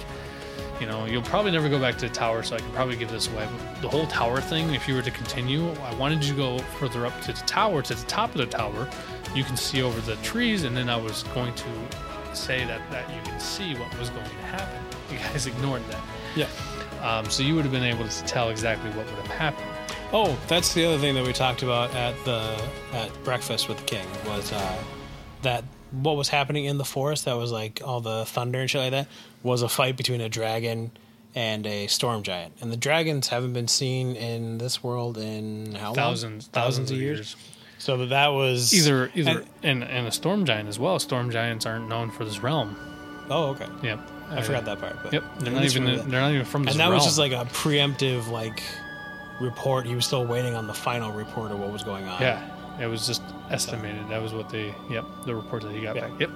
you 0.80 0.86
know, 0.86 1.04
you'll 1.06 1.22
probably 1.22 1.50
never 1.52 1.68
go 1.68 1.78
back 1.78 1.96
to 1.98 2.08
the 2.08 2.14
tower, 2.14 2.42
so 2.42 2.56
I 2.56 2.58
can 2.58 2.70
probably 2.72 2.96
give 2.96 3.10
this 3.10 3.28
away. 3.28 3.46
But 3.72 3.82
the 3.82 3.88
whole 3.88 4.06
tower 4.06 4.40
thing, 4.40 4.74
if 4.74 4.88
you 4.88 4.94
were 4.94 5.02
to 5.02 5.10
continue, 5.10 5.70
I 5.84 5.94
wanted 5.94 6.24
you 6.24 6.30
to 6.32 6.36
go 6.36 6.58
further 6.78 7.06
up 7.06 7.20
to 7.22 7.32
the 7.32 7.40
tower, 7.42 7.82
to 7.82 7.94
the 7.94 8.06
top 8.06 8.30
of 8.30 8.38
the 8.38 8.46
tower. 8.46 8.88
You 9.34 9.44
can 9.44 9.56
see 9.56 9.82
over 9.82 10.00
the 10.00 10.16
trees, 10.16 10.64
and 10.64 10.76
then 10.76 10.88
I 10.90 10.96
was 10.96 11.22
going 11.34 11.54
to 11.54 11.64
say 12.34 12.64
that 12.64 12.80
that 12.90 13.08
you 13.10 13.20
can 13.24 13.38
see 13.38 13.74
what 13.74 13.96
was 13.98 14.10
going 14.10 14.24
to 14.28 14.36
happen. 14.46 14.78
You 15.12 15.18
guys 15.18 15.46
ignored 15.46 15.82
that. 15.90 16.00
Yeah. 16.34 16.46
Um, 17.06 17.28
so 17.28 17.42
you 17.42 17.54
would 17.54 17.64
have 17.64 17.72
been 17.72 17.82
able 17.84 18.08
to 18.08 18.24
tell 18.24 18.48
exactly 18.48 18.88
what 18.92 19.04
would 19.04 19.14
have 19.26 19.26
happened. 19.26 19.68
Oh, 20.10 20.38
that's 20.48 20.72
the 20.72 20.86
other 20.86 20.96
thing 20.98 21.14
that 21.16 21.26
we 21.26 21.34
talked 21.34 21.62
about 21.62 21.94
at 21.94 22.14
the 22.24 22.58
at 22.94 23.10
breakfast 23.24 23.68
with 23.68 23.76
the 23.78 23.84
king 23.84 24.06
was 24.26 24.50
uh, 24.52 24.78
that 25.42 25.64
what 25.92 26.16
was 26.16 26.28
happening 26.28 26.64
in 26.64 26.78
the 26.78 26.84
forest 26.84 27.24
that 27.26 27.36
was 27.36 27.52
like 27.52 27.80
all 27.84 28.00
the 28.00 28.24
thunder 28.24 28.60
and 28.60 28.70
shit 28.70 28.80
like 28.80 28.90
that 28.92 29.08
was 29.42 29.62
a 29.62 29.68
fight 29.68 29.96
between 29.96 30.20
a 30.20 30.28
dragon 30.28 30.90
and 31.34 31.66
a 31.66 31.86
storm 31.86 32.22
giant. 32.22 32.54
And 32.60 32.70
the 32.72 32.76
dragons 32.76 33.28
haven't 33.28 33.52
been 33.52 33.68
seen 33.68 34.16
in 34.16 34.58
this 34.58 34.82
world 34.82 35.16
in 35.18 35.74
how 35.74 35.86
long? 35.86 35.94
Thousands, 35.94 36.46
thousands, 36.48 36.90
of 36.90 36.96
years. 36.98 37.36
So 37.78 38.06
that 38.06 38.28
was 38.28 38.72
Either, 38.72 39.10
either, 39.14 39.30
and- 39.30 39.48
and, 39.82 39.84
and 39.84 40.06
a 40.06 40.12
storm 40.12 40.44
giant 40.44 40.68
as 40.68 40.78
well. 40.78 40.98
Storm 40.98 41.30
giants 41.30 41.66
aren't 41.66 41.88
known 41.88 42.10
for 42.10 42.24
this 42.24 42.40
realm. 42.42 42.76
oh, 43.30 43.50
okay. 43.50 43.66
Yep, 43.82 44.00
I 44.30 44.42
forgot 44.42 44.64
that 44.66 44.78
part. 44.78 44.96
But 45.02 45.12
Yep, 45.14 45.24
they're 45.40 45.52
not 45.52 45.64
even. 45.64 45.84
They're 45.84 46.20
not 46.20 46.32
even 46.32 46.44
from 46.44 46.64
this 46.64 46.74
and 46.74 46.80
that 46.80 46.84
realm. 46.86 46.94
was 46.96 47.04
just 47.04 47.18
like 47.18 47.32
a 47.32 47.44
preemptive 47.46 48.28
like 48.28 48.62
report. 49.40 49.86
He 49.86 49.94
was 49.94 50.06
still 50.06 50.24
waiting 50.26 50.54
on 50.54 50.66
the 50.66 50.74
final 50.74 51.12
report 51.12 51.50
of 51.50 51.58
what 51.58 51.72
was 51.72 51.82
going 51.82 52.06
on. 52.06 52.20
yeah, 52.20 52.40
it 52.80 52.86
was 52.86 53.06
just 53.06 53.22
estimated. 53.50 54.08
That 54.08 54.22
was 54.22 54.32
what 54.32 54.48
they. 54.50 54.74
Yep, 54.90 55.04
the 55.26 55.34
report 55.34 55.62
that 55.62 55.72
he 55.72 55.80
got 55.80 55.96
Yeah. 55.96 56.08
back. 56.08 56.20
Yep. 56.20 56.30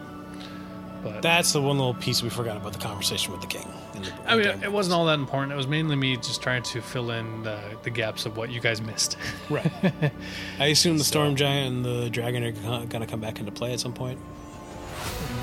But 1.04 1.22
That's 1.22 1.52
the 1.52 1.60
one 1.62 1.76
little 1.78 1.94
piece 1.94 2.20
we 2.22 2.30
forgot 2.30 2.56
about 2.56 2.72
the 2.72 2.80
conversation 2.80 3.30
with 3.30 3.40
the 3.40 3.46
king. 3.46 3.68
the- 3.94 4.12
I 4.26 4.36
mean, 4.36 4.46
it 4.64 4.72
wasn't 4.72 4.94
all 4.94 5.04
that 5.06 5.18
important. 5.20 5.52
It 5.52 5.56
was 5.56 5.68
mainly 5.68 5.94
me 5.94 6.16
just 6.16 6.42
trying 6.42 6.64
to 6.64 6.80
fill 6.80 7.12
in 7.12 7.44
the, 7.44 7.60
the 7.84 7.90
gaps 7.90 8.26
of 8.26 8.36
what 8.36 8.50
you 8.50 8.60
guys 8.60 8.80
missed. 8.80 9.16
Right. 9.48 9.70
I 10.58 10.66
assume 10.66 10.98
the 10.98 11.04
storm 11.04 11.36
giant 11.36 11.76
and 11.76 11.84
the 11.84 12.10
dragon 12.10 12.42
are 12.42 12.50
going 12.86 13.00
to 13.02 13.06
come 13.06 13.20
back 13.20 13.38
into 13.38 13.52
play 13.52 13.72
at 13.72 13.78
some 13.78 13.92
point. 13.92 14.18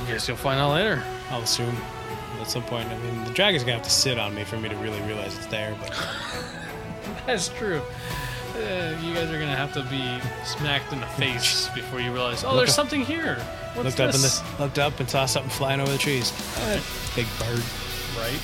Guess 0.08 0.28
you'll 0.28 0.36
find 0.36 0.60
out 0.60 0.72
later. 0.74 1.02
I'll 1.30 1.44
assume 1.44 1.78
at 2.42 2.50
some 2.50 2.64
point. 2.64 2.90
I 2.90 2.98
mean, 2.98 3.24
the 3.24 3.32
dragon's 3.32 3.64
going 3.64 3.78
to 3.78 3.84
have 3.84 3.88
to 3.88 3.90
sit 3.94 4.20
on 4.20 4.36
me 4.36 4.44
for 4.44 4.58
me 4.58 4.68
to 4.68 4.76
really 4.78 5.00
realize 5.04 5.38
it's 5.38 5.46
there. 5.46 5.78
But 5.80 5.92
That's 7.26 7.48
true. 7.48 7.82
Uh, 8.56 8.96
you 9.02 9.14
guys 9.16 9.30
are 9.32 9.40
gonna 9.40 9.56
have 9.56 9.74
to 9.74 9.82
be 9.90 10.20
smacked 10.46 10.94
in 10.94 11.00
the 11.00 11.08
face 11.08 11.70
before 11.76 12.00
you 12.00 12.12
realize. 12.14 12.44
Oh, 12.44 12.50
Look 12.50 12.58
there's 12.60 12.70
up- 12.70 12.76
something 12.76 13.02
here. 13.02 13.36
What's 13.74 13.98
looked 13.98 14.00
up 14.00 14.14
in 14.16 14.22
the, 14.22 14.44
looked 14.60 14.78
up 14.80 15.00
and 15.00 15.10
saw 15.10 15.26
something 15.26 15.50
flying 15.50 15.82
over 15.82 15.92
the 15.92 15.98
trees. 15.98 16.32
Uh, 16.62 16.80
Big 17.16 17.26
bird. 17.40 17.64
right? 18.18 18.38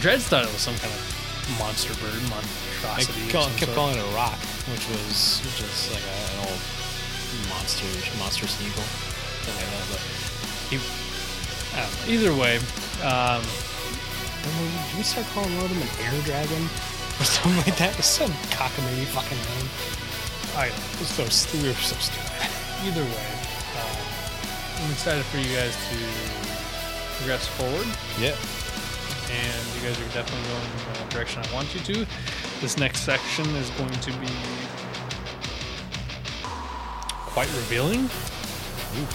Dreads 0.00 0.24
thought 0.28 0.44
it 0.44 0.52
was 0.52 0.60
some 0.60 0.76
kind 0.76 0.92
of 0.92 1.56
monster 1.58 1.94
bird, 2.04 2.12
I 2.20 2.28
monstrosity. 2.28 3.30
call, 3.32 3.46
kept 3.56 3.72
sort. 3.72 3.74
calling 3.74 3.96
it 3.96 4.04
a 4.04 4.12
roc, 4.14 4.36
which 4.68 4.84
was 4.92 5.40
just 5.56 5.88
like 5.92 6.04
a, 6.04 6.16
an 6.36 6.38
old 6.52 6.60
monster 7.48 7.88
monster 8.20 8.44
eagle, 8.60 8.84
something 9.48 9.56
like 9.56 9.72
that. 9.72 9.86
But 9.88 10.02
He, 10.68 10.76
I 11.72 11.80
don't 11.80 11.92
know. 11.96 12.12
Either 12.12 12.32
way, 12.36 12.60
um, 13.08 13.40
we- 13.40 14.68
Did 14.92 14.96
we 15.00 15.02
start 15.02 15.24
calling 15.32 15.48
one 15.56 15.64
of 15.64 15.72
them 15.72 15.80
an 15.80 15.92
air 16.04 16.20
dragon 16.28 16.68
or 17.20 17.24
something 17.24 17.56
like 17.68 17.76
that? 17.76 17.92
It's 17.98 18.08
some 18.08 18.30
cockamamie 18.56 19.04
fucking 19.12 19.36
name. 19.36 19.68
I, 20.56 20.66
It's 21.00 21.12
so 21.14 21.22
we 21.60 21.68
were 21.68 21.74
so 21.74 21.94
stupid. 22.00 22.32
either 22.88 23.04
way, 23.04 23.28
um, 23.78 23.96
I'm 24.82 24.90
excited 24.90 25.24
for 25.26 25.36
you 25.38 25.54
guys 25.54 25.76
to 25.76 25.96
progress 27.18 27.46
forward, 27.46 27.86
Yeah. 28.18 28.34
and 29.30 29.62
you 29.76 29.80
guys 29.86 30.00
are 30.00 30.08
definitely 30.16 30.48
going 30.48 30.64
in 30.64 31.06
the 31.06 31.14
direction 31.14 31.42
I 31.44 31.54
want 31.54 31.72
you 31.74 31.80
to. 31.80 32.06
This 32.60 32.76
next 32.78 33.00
section 33.00 33.46
is 33.56 33.70
going 33.78 33.92
to 33.92 34.12
be 34.18 34.32
quite 37.30 37.48
revealing. 37.54 38.04
Ooh, 38.98 39.06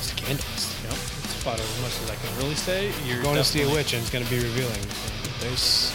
Scandalous. 0.00 0.72
Yep, 0.84 0.92
it's 1.24 1.42
about 1.42 1.60
as 1.60 1.80
much 1.82 1.92
as 2.02 2.10
I 2.10 2.14
can 2.16 2.36
really 2.38 2.54
say. 2.54 2.90
You're 3.04 3.22
Going 3.22 3.36
to 3.36 3.44
see 3.44 3.62
a 3.62 3.68
witch 3.68 3.92
and 3.92 4.00
it's 4.02 4.10
going 4.10 4.24
to 4.24 4.30
be 4.30 4.38
revealing. 4.38 4.80
There's 5.40 5.92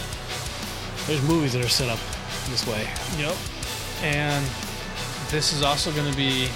there's 1.09 1.23
movies 1.23 1.53
that 1.53 1.65
are 1.65 1.69
set 1.69 1.89
up 1.89 1.97
this 2.49 2.67
way. 2.67 2.87
Yep. 3.17 3.35
And 4.03 4.45
this 5.31 5.53
is 5.53 5.63
also 5.63 5.91
going 5.91 6.09
to 6.09 6.15
be 6.15 6.47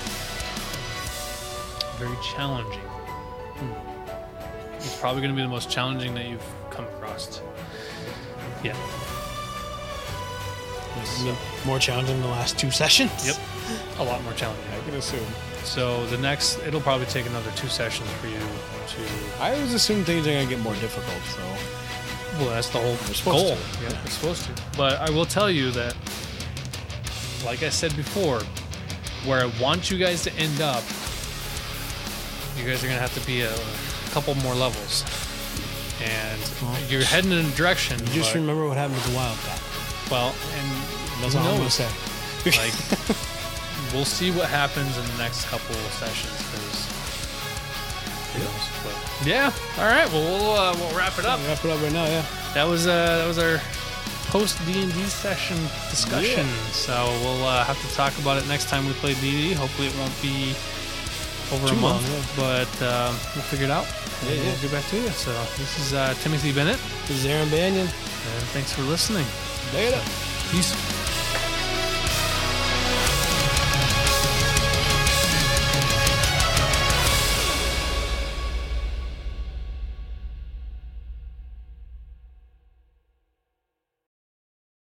very 1.97 2.15
challenging. 2.21 2.79
Hmm. 3.57 4.75
It's 4.75 4.95
probably 4.99 5.21
going 5.21 5.33
to 5.33 5.35
be 5.35 5.41
the 5.41 5.47
most 5.47 5.71
challenging 5.71 6.13
that 6.13 6.27
you've 6.27 6.45
come 6.69 6.85
across. 6.85 7.41
Yeah. 8.63 8.77
Mean, 11.23 11.35
more 11.65 11.79
challenging 11.79 12.13
than 12.13 12.21
the 12.21 12.29
last 12.29 12.59
two 12.59 12.69
sessions. 12.69 13.25
Yep. 13.25 13.37
A 13.97 14.03
lot 14.03 14.23
more 14.23 14.33
challenging. 14.33 14.65
I 14.71 14.79
can 14.85 14.93
assume. 14.93 15.25
So 15.63 16.05
the 16.07 16.17
next, 16.19 16.59
it'll 16.59 16.79
probably 16.79 17.07
take 17.07 17.25
another 17.25 17.51
two 17.55 17.69
sessions 17.69 18.09
for 18.21 18.27
you 18.27 18.37
to. 18.37 19.41
I 19.41 19.55
always 19.55 19.73
assume 19.73 20.03
things 20.03 20.27
are 20.27 20.31
going 20.31 20.47
to 20.47 20.55
get 20.55 20.63
more 20.63 20.75
difficult. 20.75 21.23
So 21.23 21.82
Well, 22.39 22.49
that's 22.49 22.69
the 22.69 22.79
whole 22.79 22.95
goal. 23.31 23.55
to. 23.55 23.83
Yeah, 23.83 24.01
it's 24.03 24.13
supposed 24.13 24.45
to. 24.45 24.51
But 24.75 24.99
I 24.99 25.09
will 25.11 25.25
tell 25.25 25.49
you 25.51 25.69
that, 25.71 25.95
like 27.45 27.61
I 27.63 27.69
said 27.69 27.95
before, 27.95 28.41
where 29.25 29.41
I 29.41 29.51
want 29.61 29.91
you 29.91 29.97
guys 29.97 30.23
to 30.23 30.33
end 30.33 30.59
up, 30.61 30.83
you 32.57 32.65
guys 32.65 32.83
are 32.83 32.87
gonna 32.87 32.99
have 32.99 33.13
to 33.19 33.25
be 33.25 33.41
a, 33.41 33.53
couple 34.13 34.35
more 34.35 34.53
levels, 34.53 35.03
and 36.03 36.39
Well, 36.61 36.77
you're 36.87 37.01
heading 37.03 37.31
in 37.31 37.43
a 37.45 37.49
direction. 37.57 37.97
you 37.99 38.13
just 38.13 38.31
but- 38.33 38.39
remember 38.41 38.67
what 38.67 38.77
happened 38.77 38.95
with 38.95 39.09
the 39.09 39.15
wildcat. 39.15 39.59
well, 40.11 40.35
and 40.53 41.23
That's 41.23 41.35
all 41.35 41.47
I'm 41.47 41.63
to 41.63 41.71
say. 41.71 41.89
Like, 42.45 42.73
we'll 43.93 44.05
see 44.05 44.29
what 44.29 44.49
happens 44.49 44.95
in 44.97 45.05
the 45.07 45.17
next 45.17 45.45
couple 45.45 45.73
of 45.75 45.91
sessions. 45.93 46.37
Because 46.45 46.85
who 48.33 48.39
knows? 48.43 48.65
But 48.85 48.95
yeah. 49.25 49.51
All 49.77 49.85
right. 49.89 50.09
Well, 50.11 50.23
we'll 50.23 50.51
uh, 50.55 50.73
we'll 50.77 50.97
wrap 50.97 51.17
it 51.19 51.25
up. 51.25 51.39
Wrap 51.47 51.63
it 51.63 51.71
up 51.71 51.81
right 51.81 51.91
now, 51.93 52.05
yeah. 52.05 52.25
that 52.53 52.65
was 52.65 52.87
uh 52.87 53.17
that 53.19 53.27
was 53.27 53.37
our 53.39 53.59
post 54.27 54.57
D 54.65 54.81
and 54.83 54.93
D 54.93 55.03
session 55.03 55.57
discussion. 55.89 56.45
Yeah. 56.47 56.65
So 56.71 56.93
we'll 57.21 57.45
uh, 57.45 57.63
have 57.65 57.79
to 57.87 57.95
talk 57.95 58.17
about 58.19 58.37
it 58.41 58.47
next 58.47 58.69
time 58.69 58.85
we 58.85 58.93
play 58.93 59.13
D 59.15 59.49
D. 59.49 59.53
Hopefully 59.53 59.87
it 59.87 59.95
won't 59.97 60.21
be 60.21 60.55
over 61.51 61.67
Too 61.67 61.75
a 61.75 61.79
month, 61.81 62.09
long, 62.09 62.23
but 62.35 62.81
um, 62.81 63.13
we'll 63.35 63.43
figure 63.45 63.65
it 63.65 63.71
out. 63.71 63.85
Yeah, 64.25 64.33
yeah. 64.33 64.51
We'll 64.51 64.61
get 64.61 64.71
back 64.71 64.85
to 64.89 64.97
you. 64.97 65.09
So 65.09 65.31
this 65.57 65.77
is 65.79 65.93
uh, 65.93 66.13
Timothy 66.21 66.51
Bennett, 66.53 66.79
This 67.07 67.17
is 67.17 67.25
Aaron 67.25 67.49
Banyan. 67.49 67.87
and 67.87 68.43
thanks 68.55 68.71
for 68.73 68.81
listening. 68.83 69.25
Later. 69.73 70.01
Peace. 70.51 71.02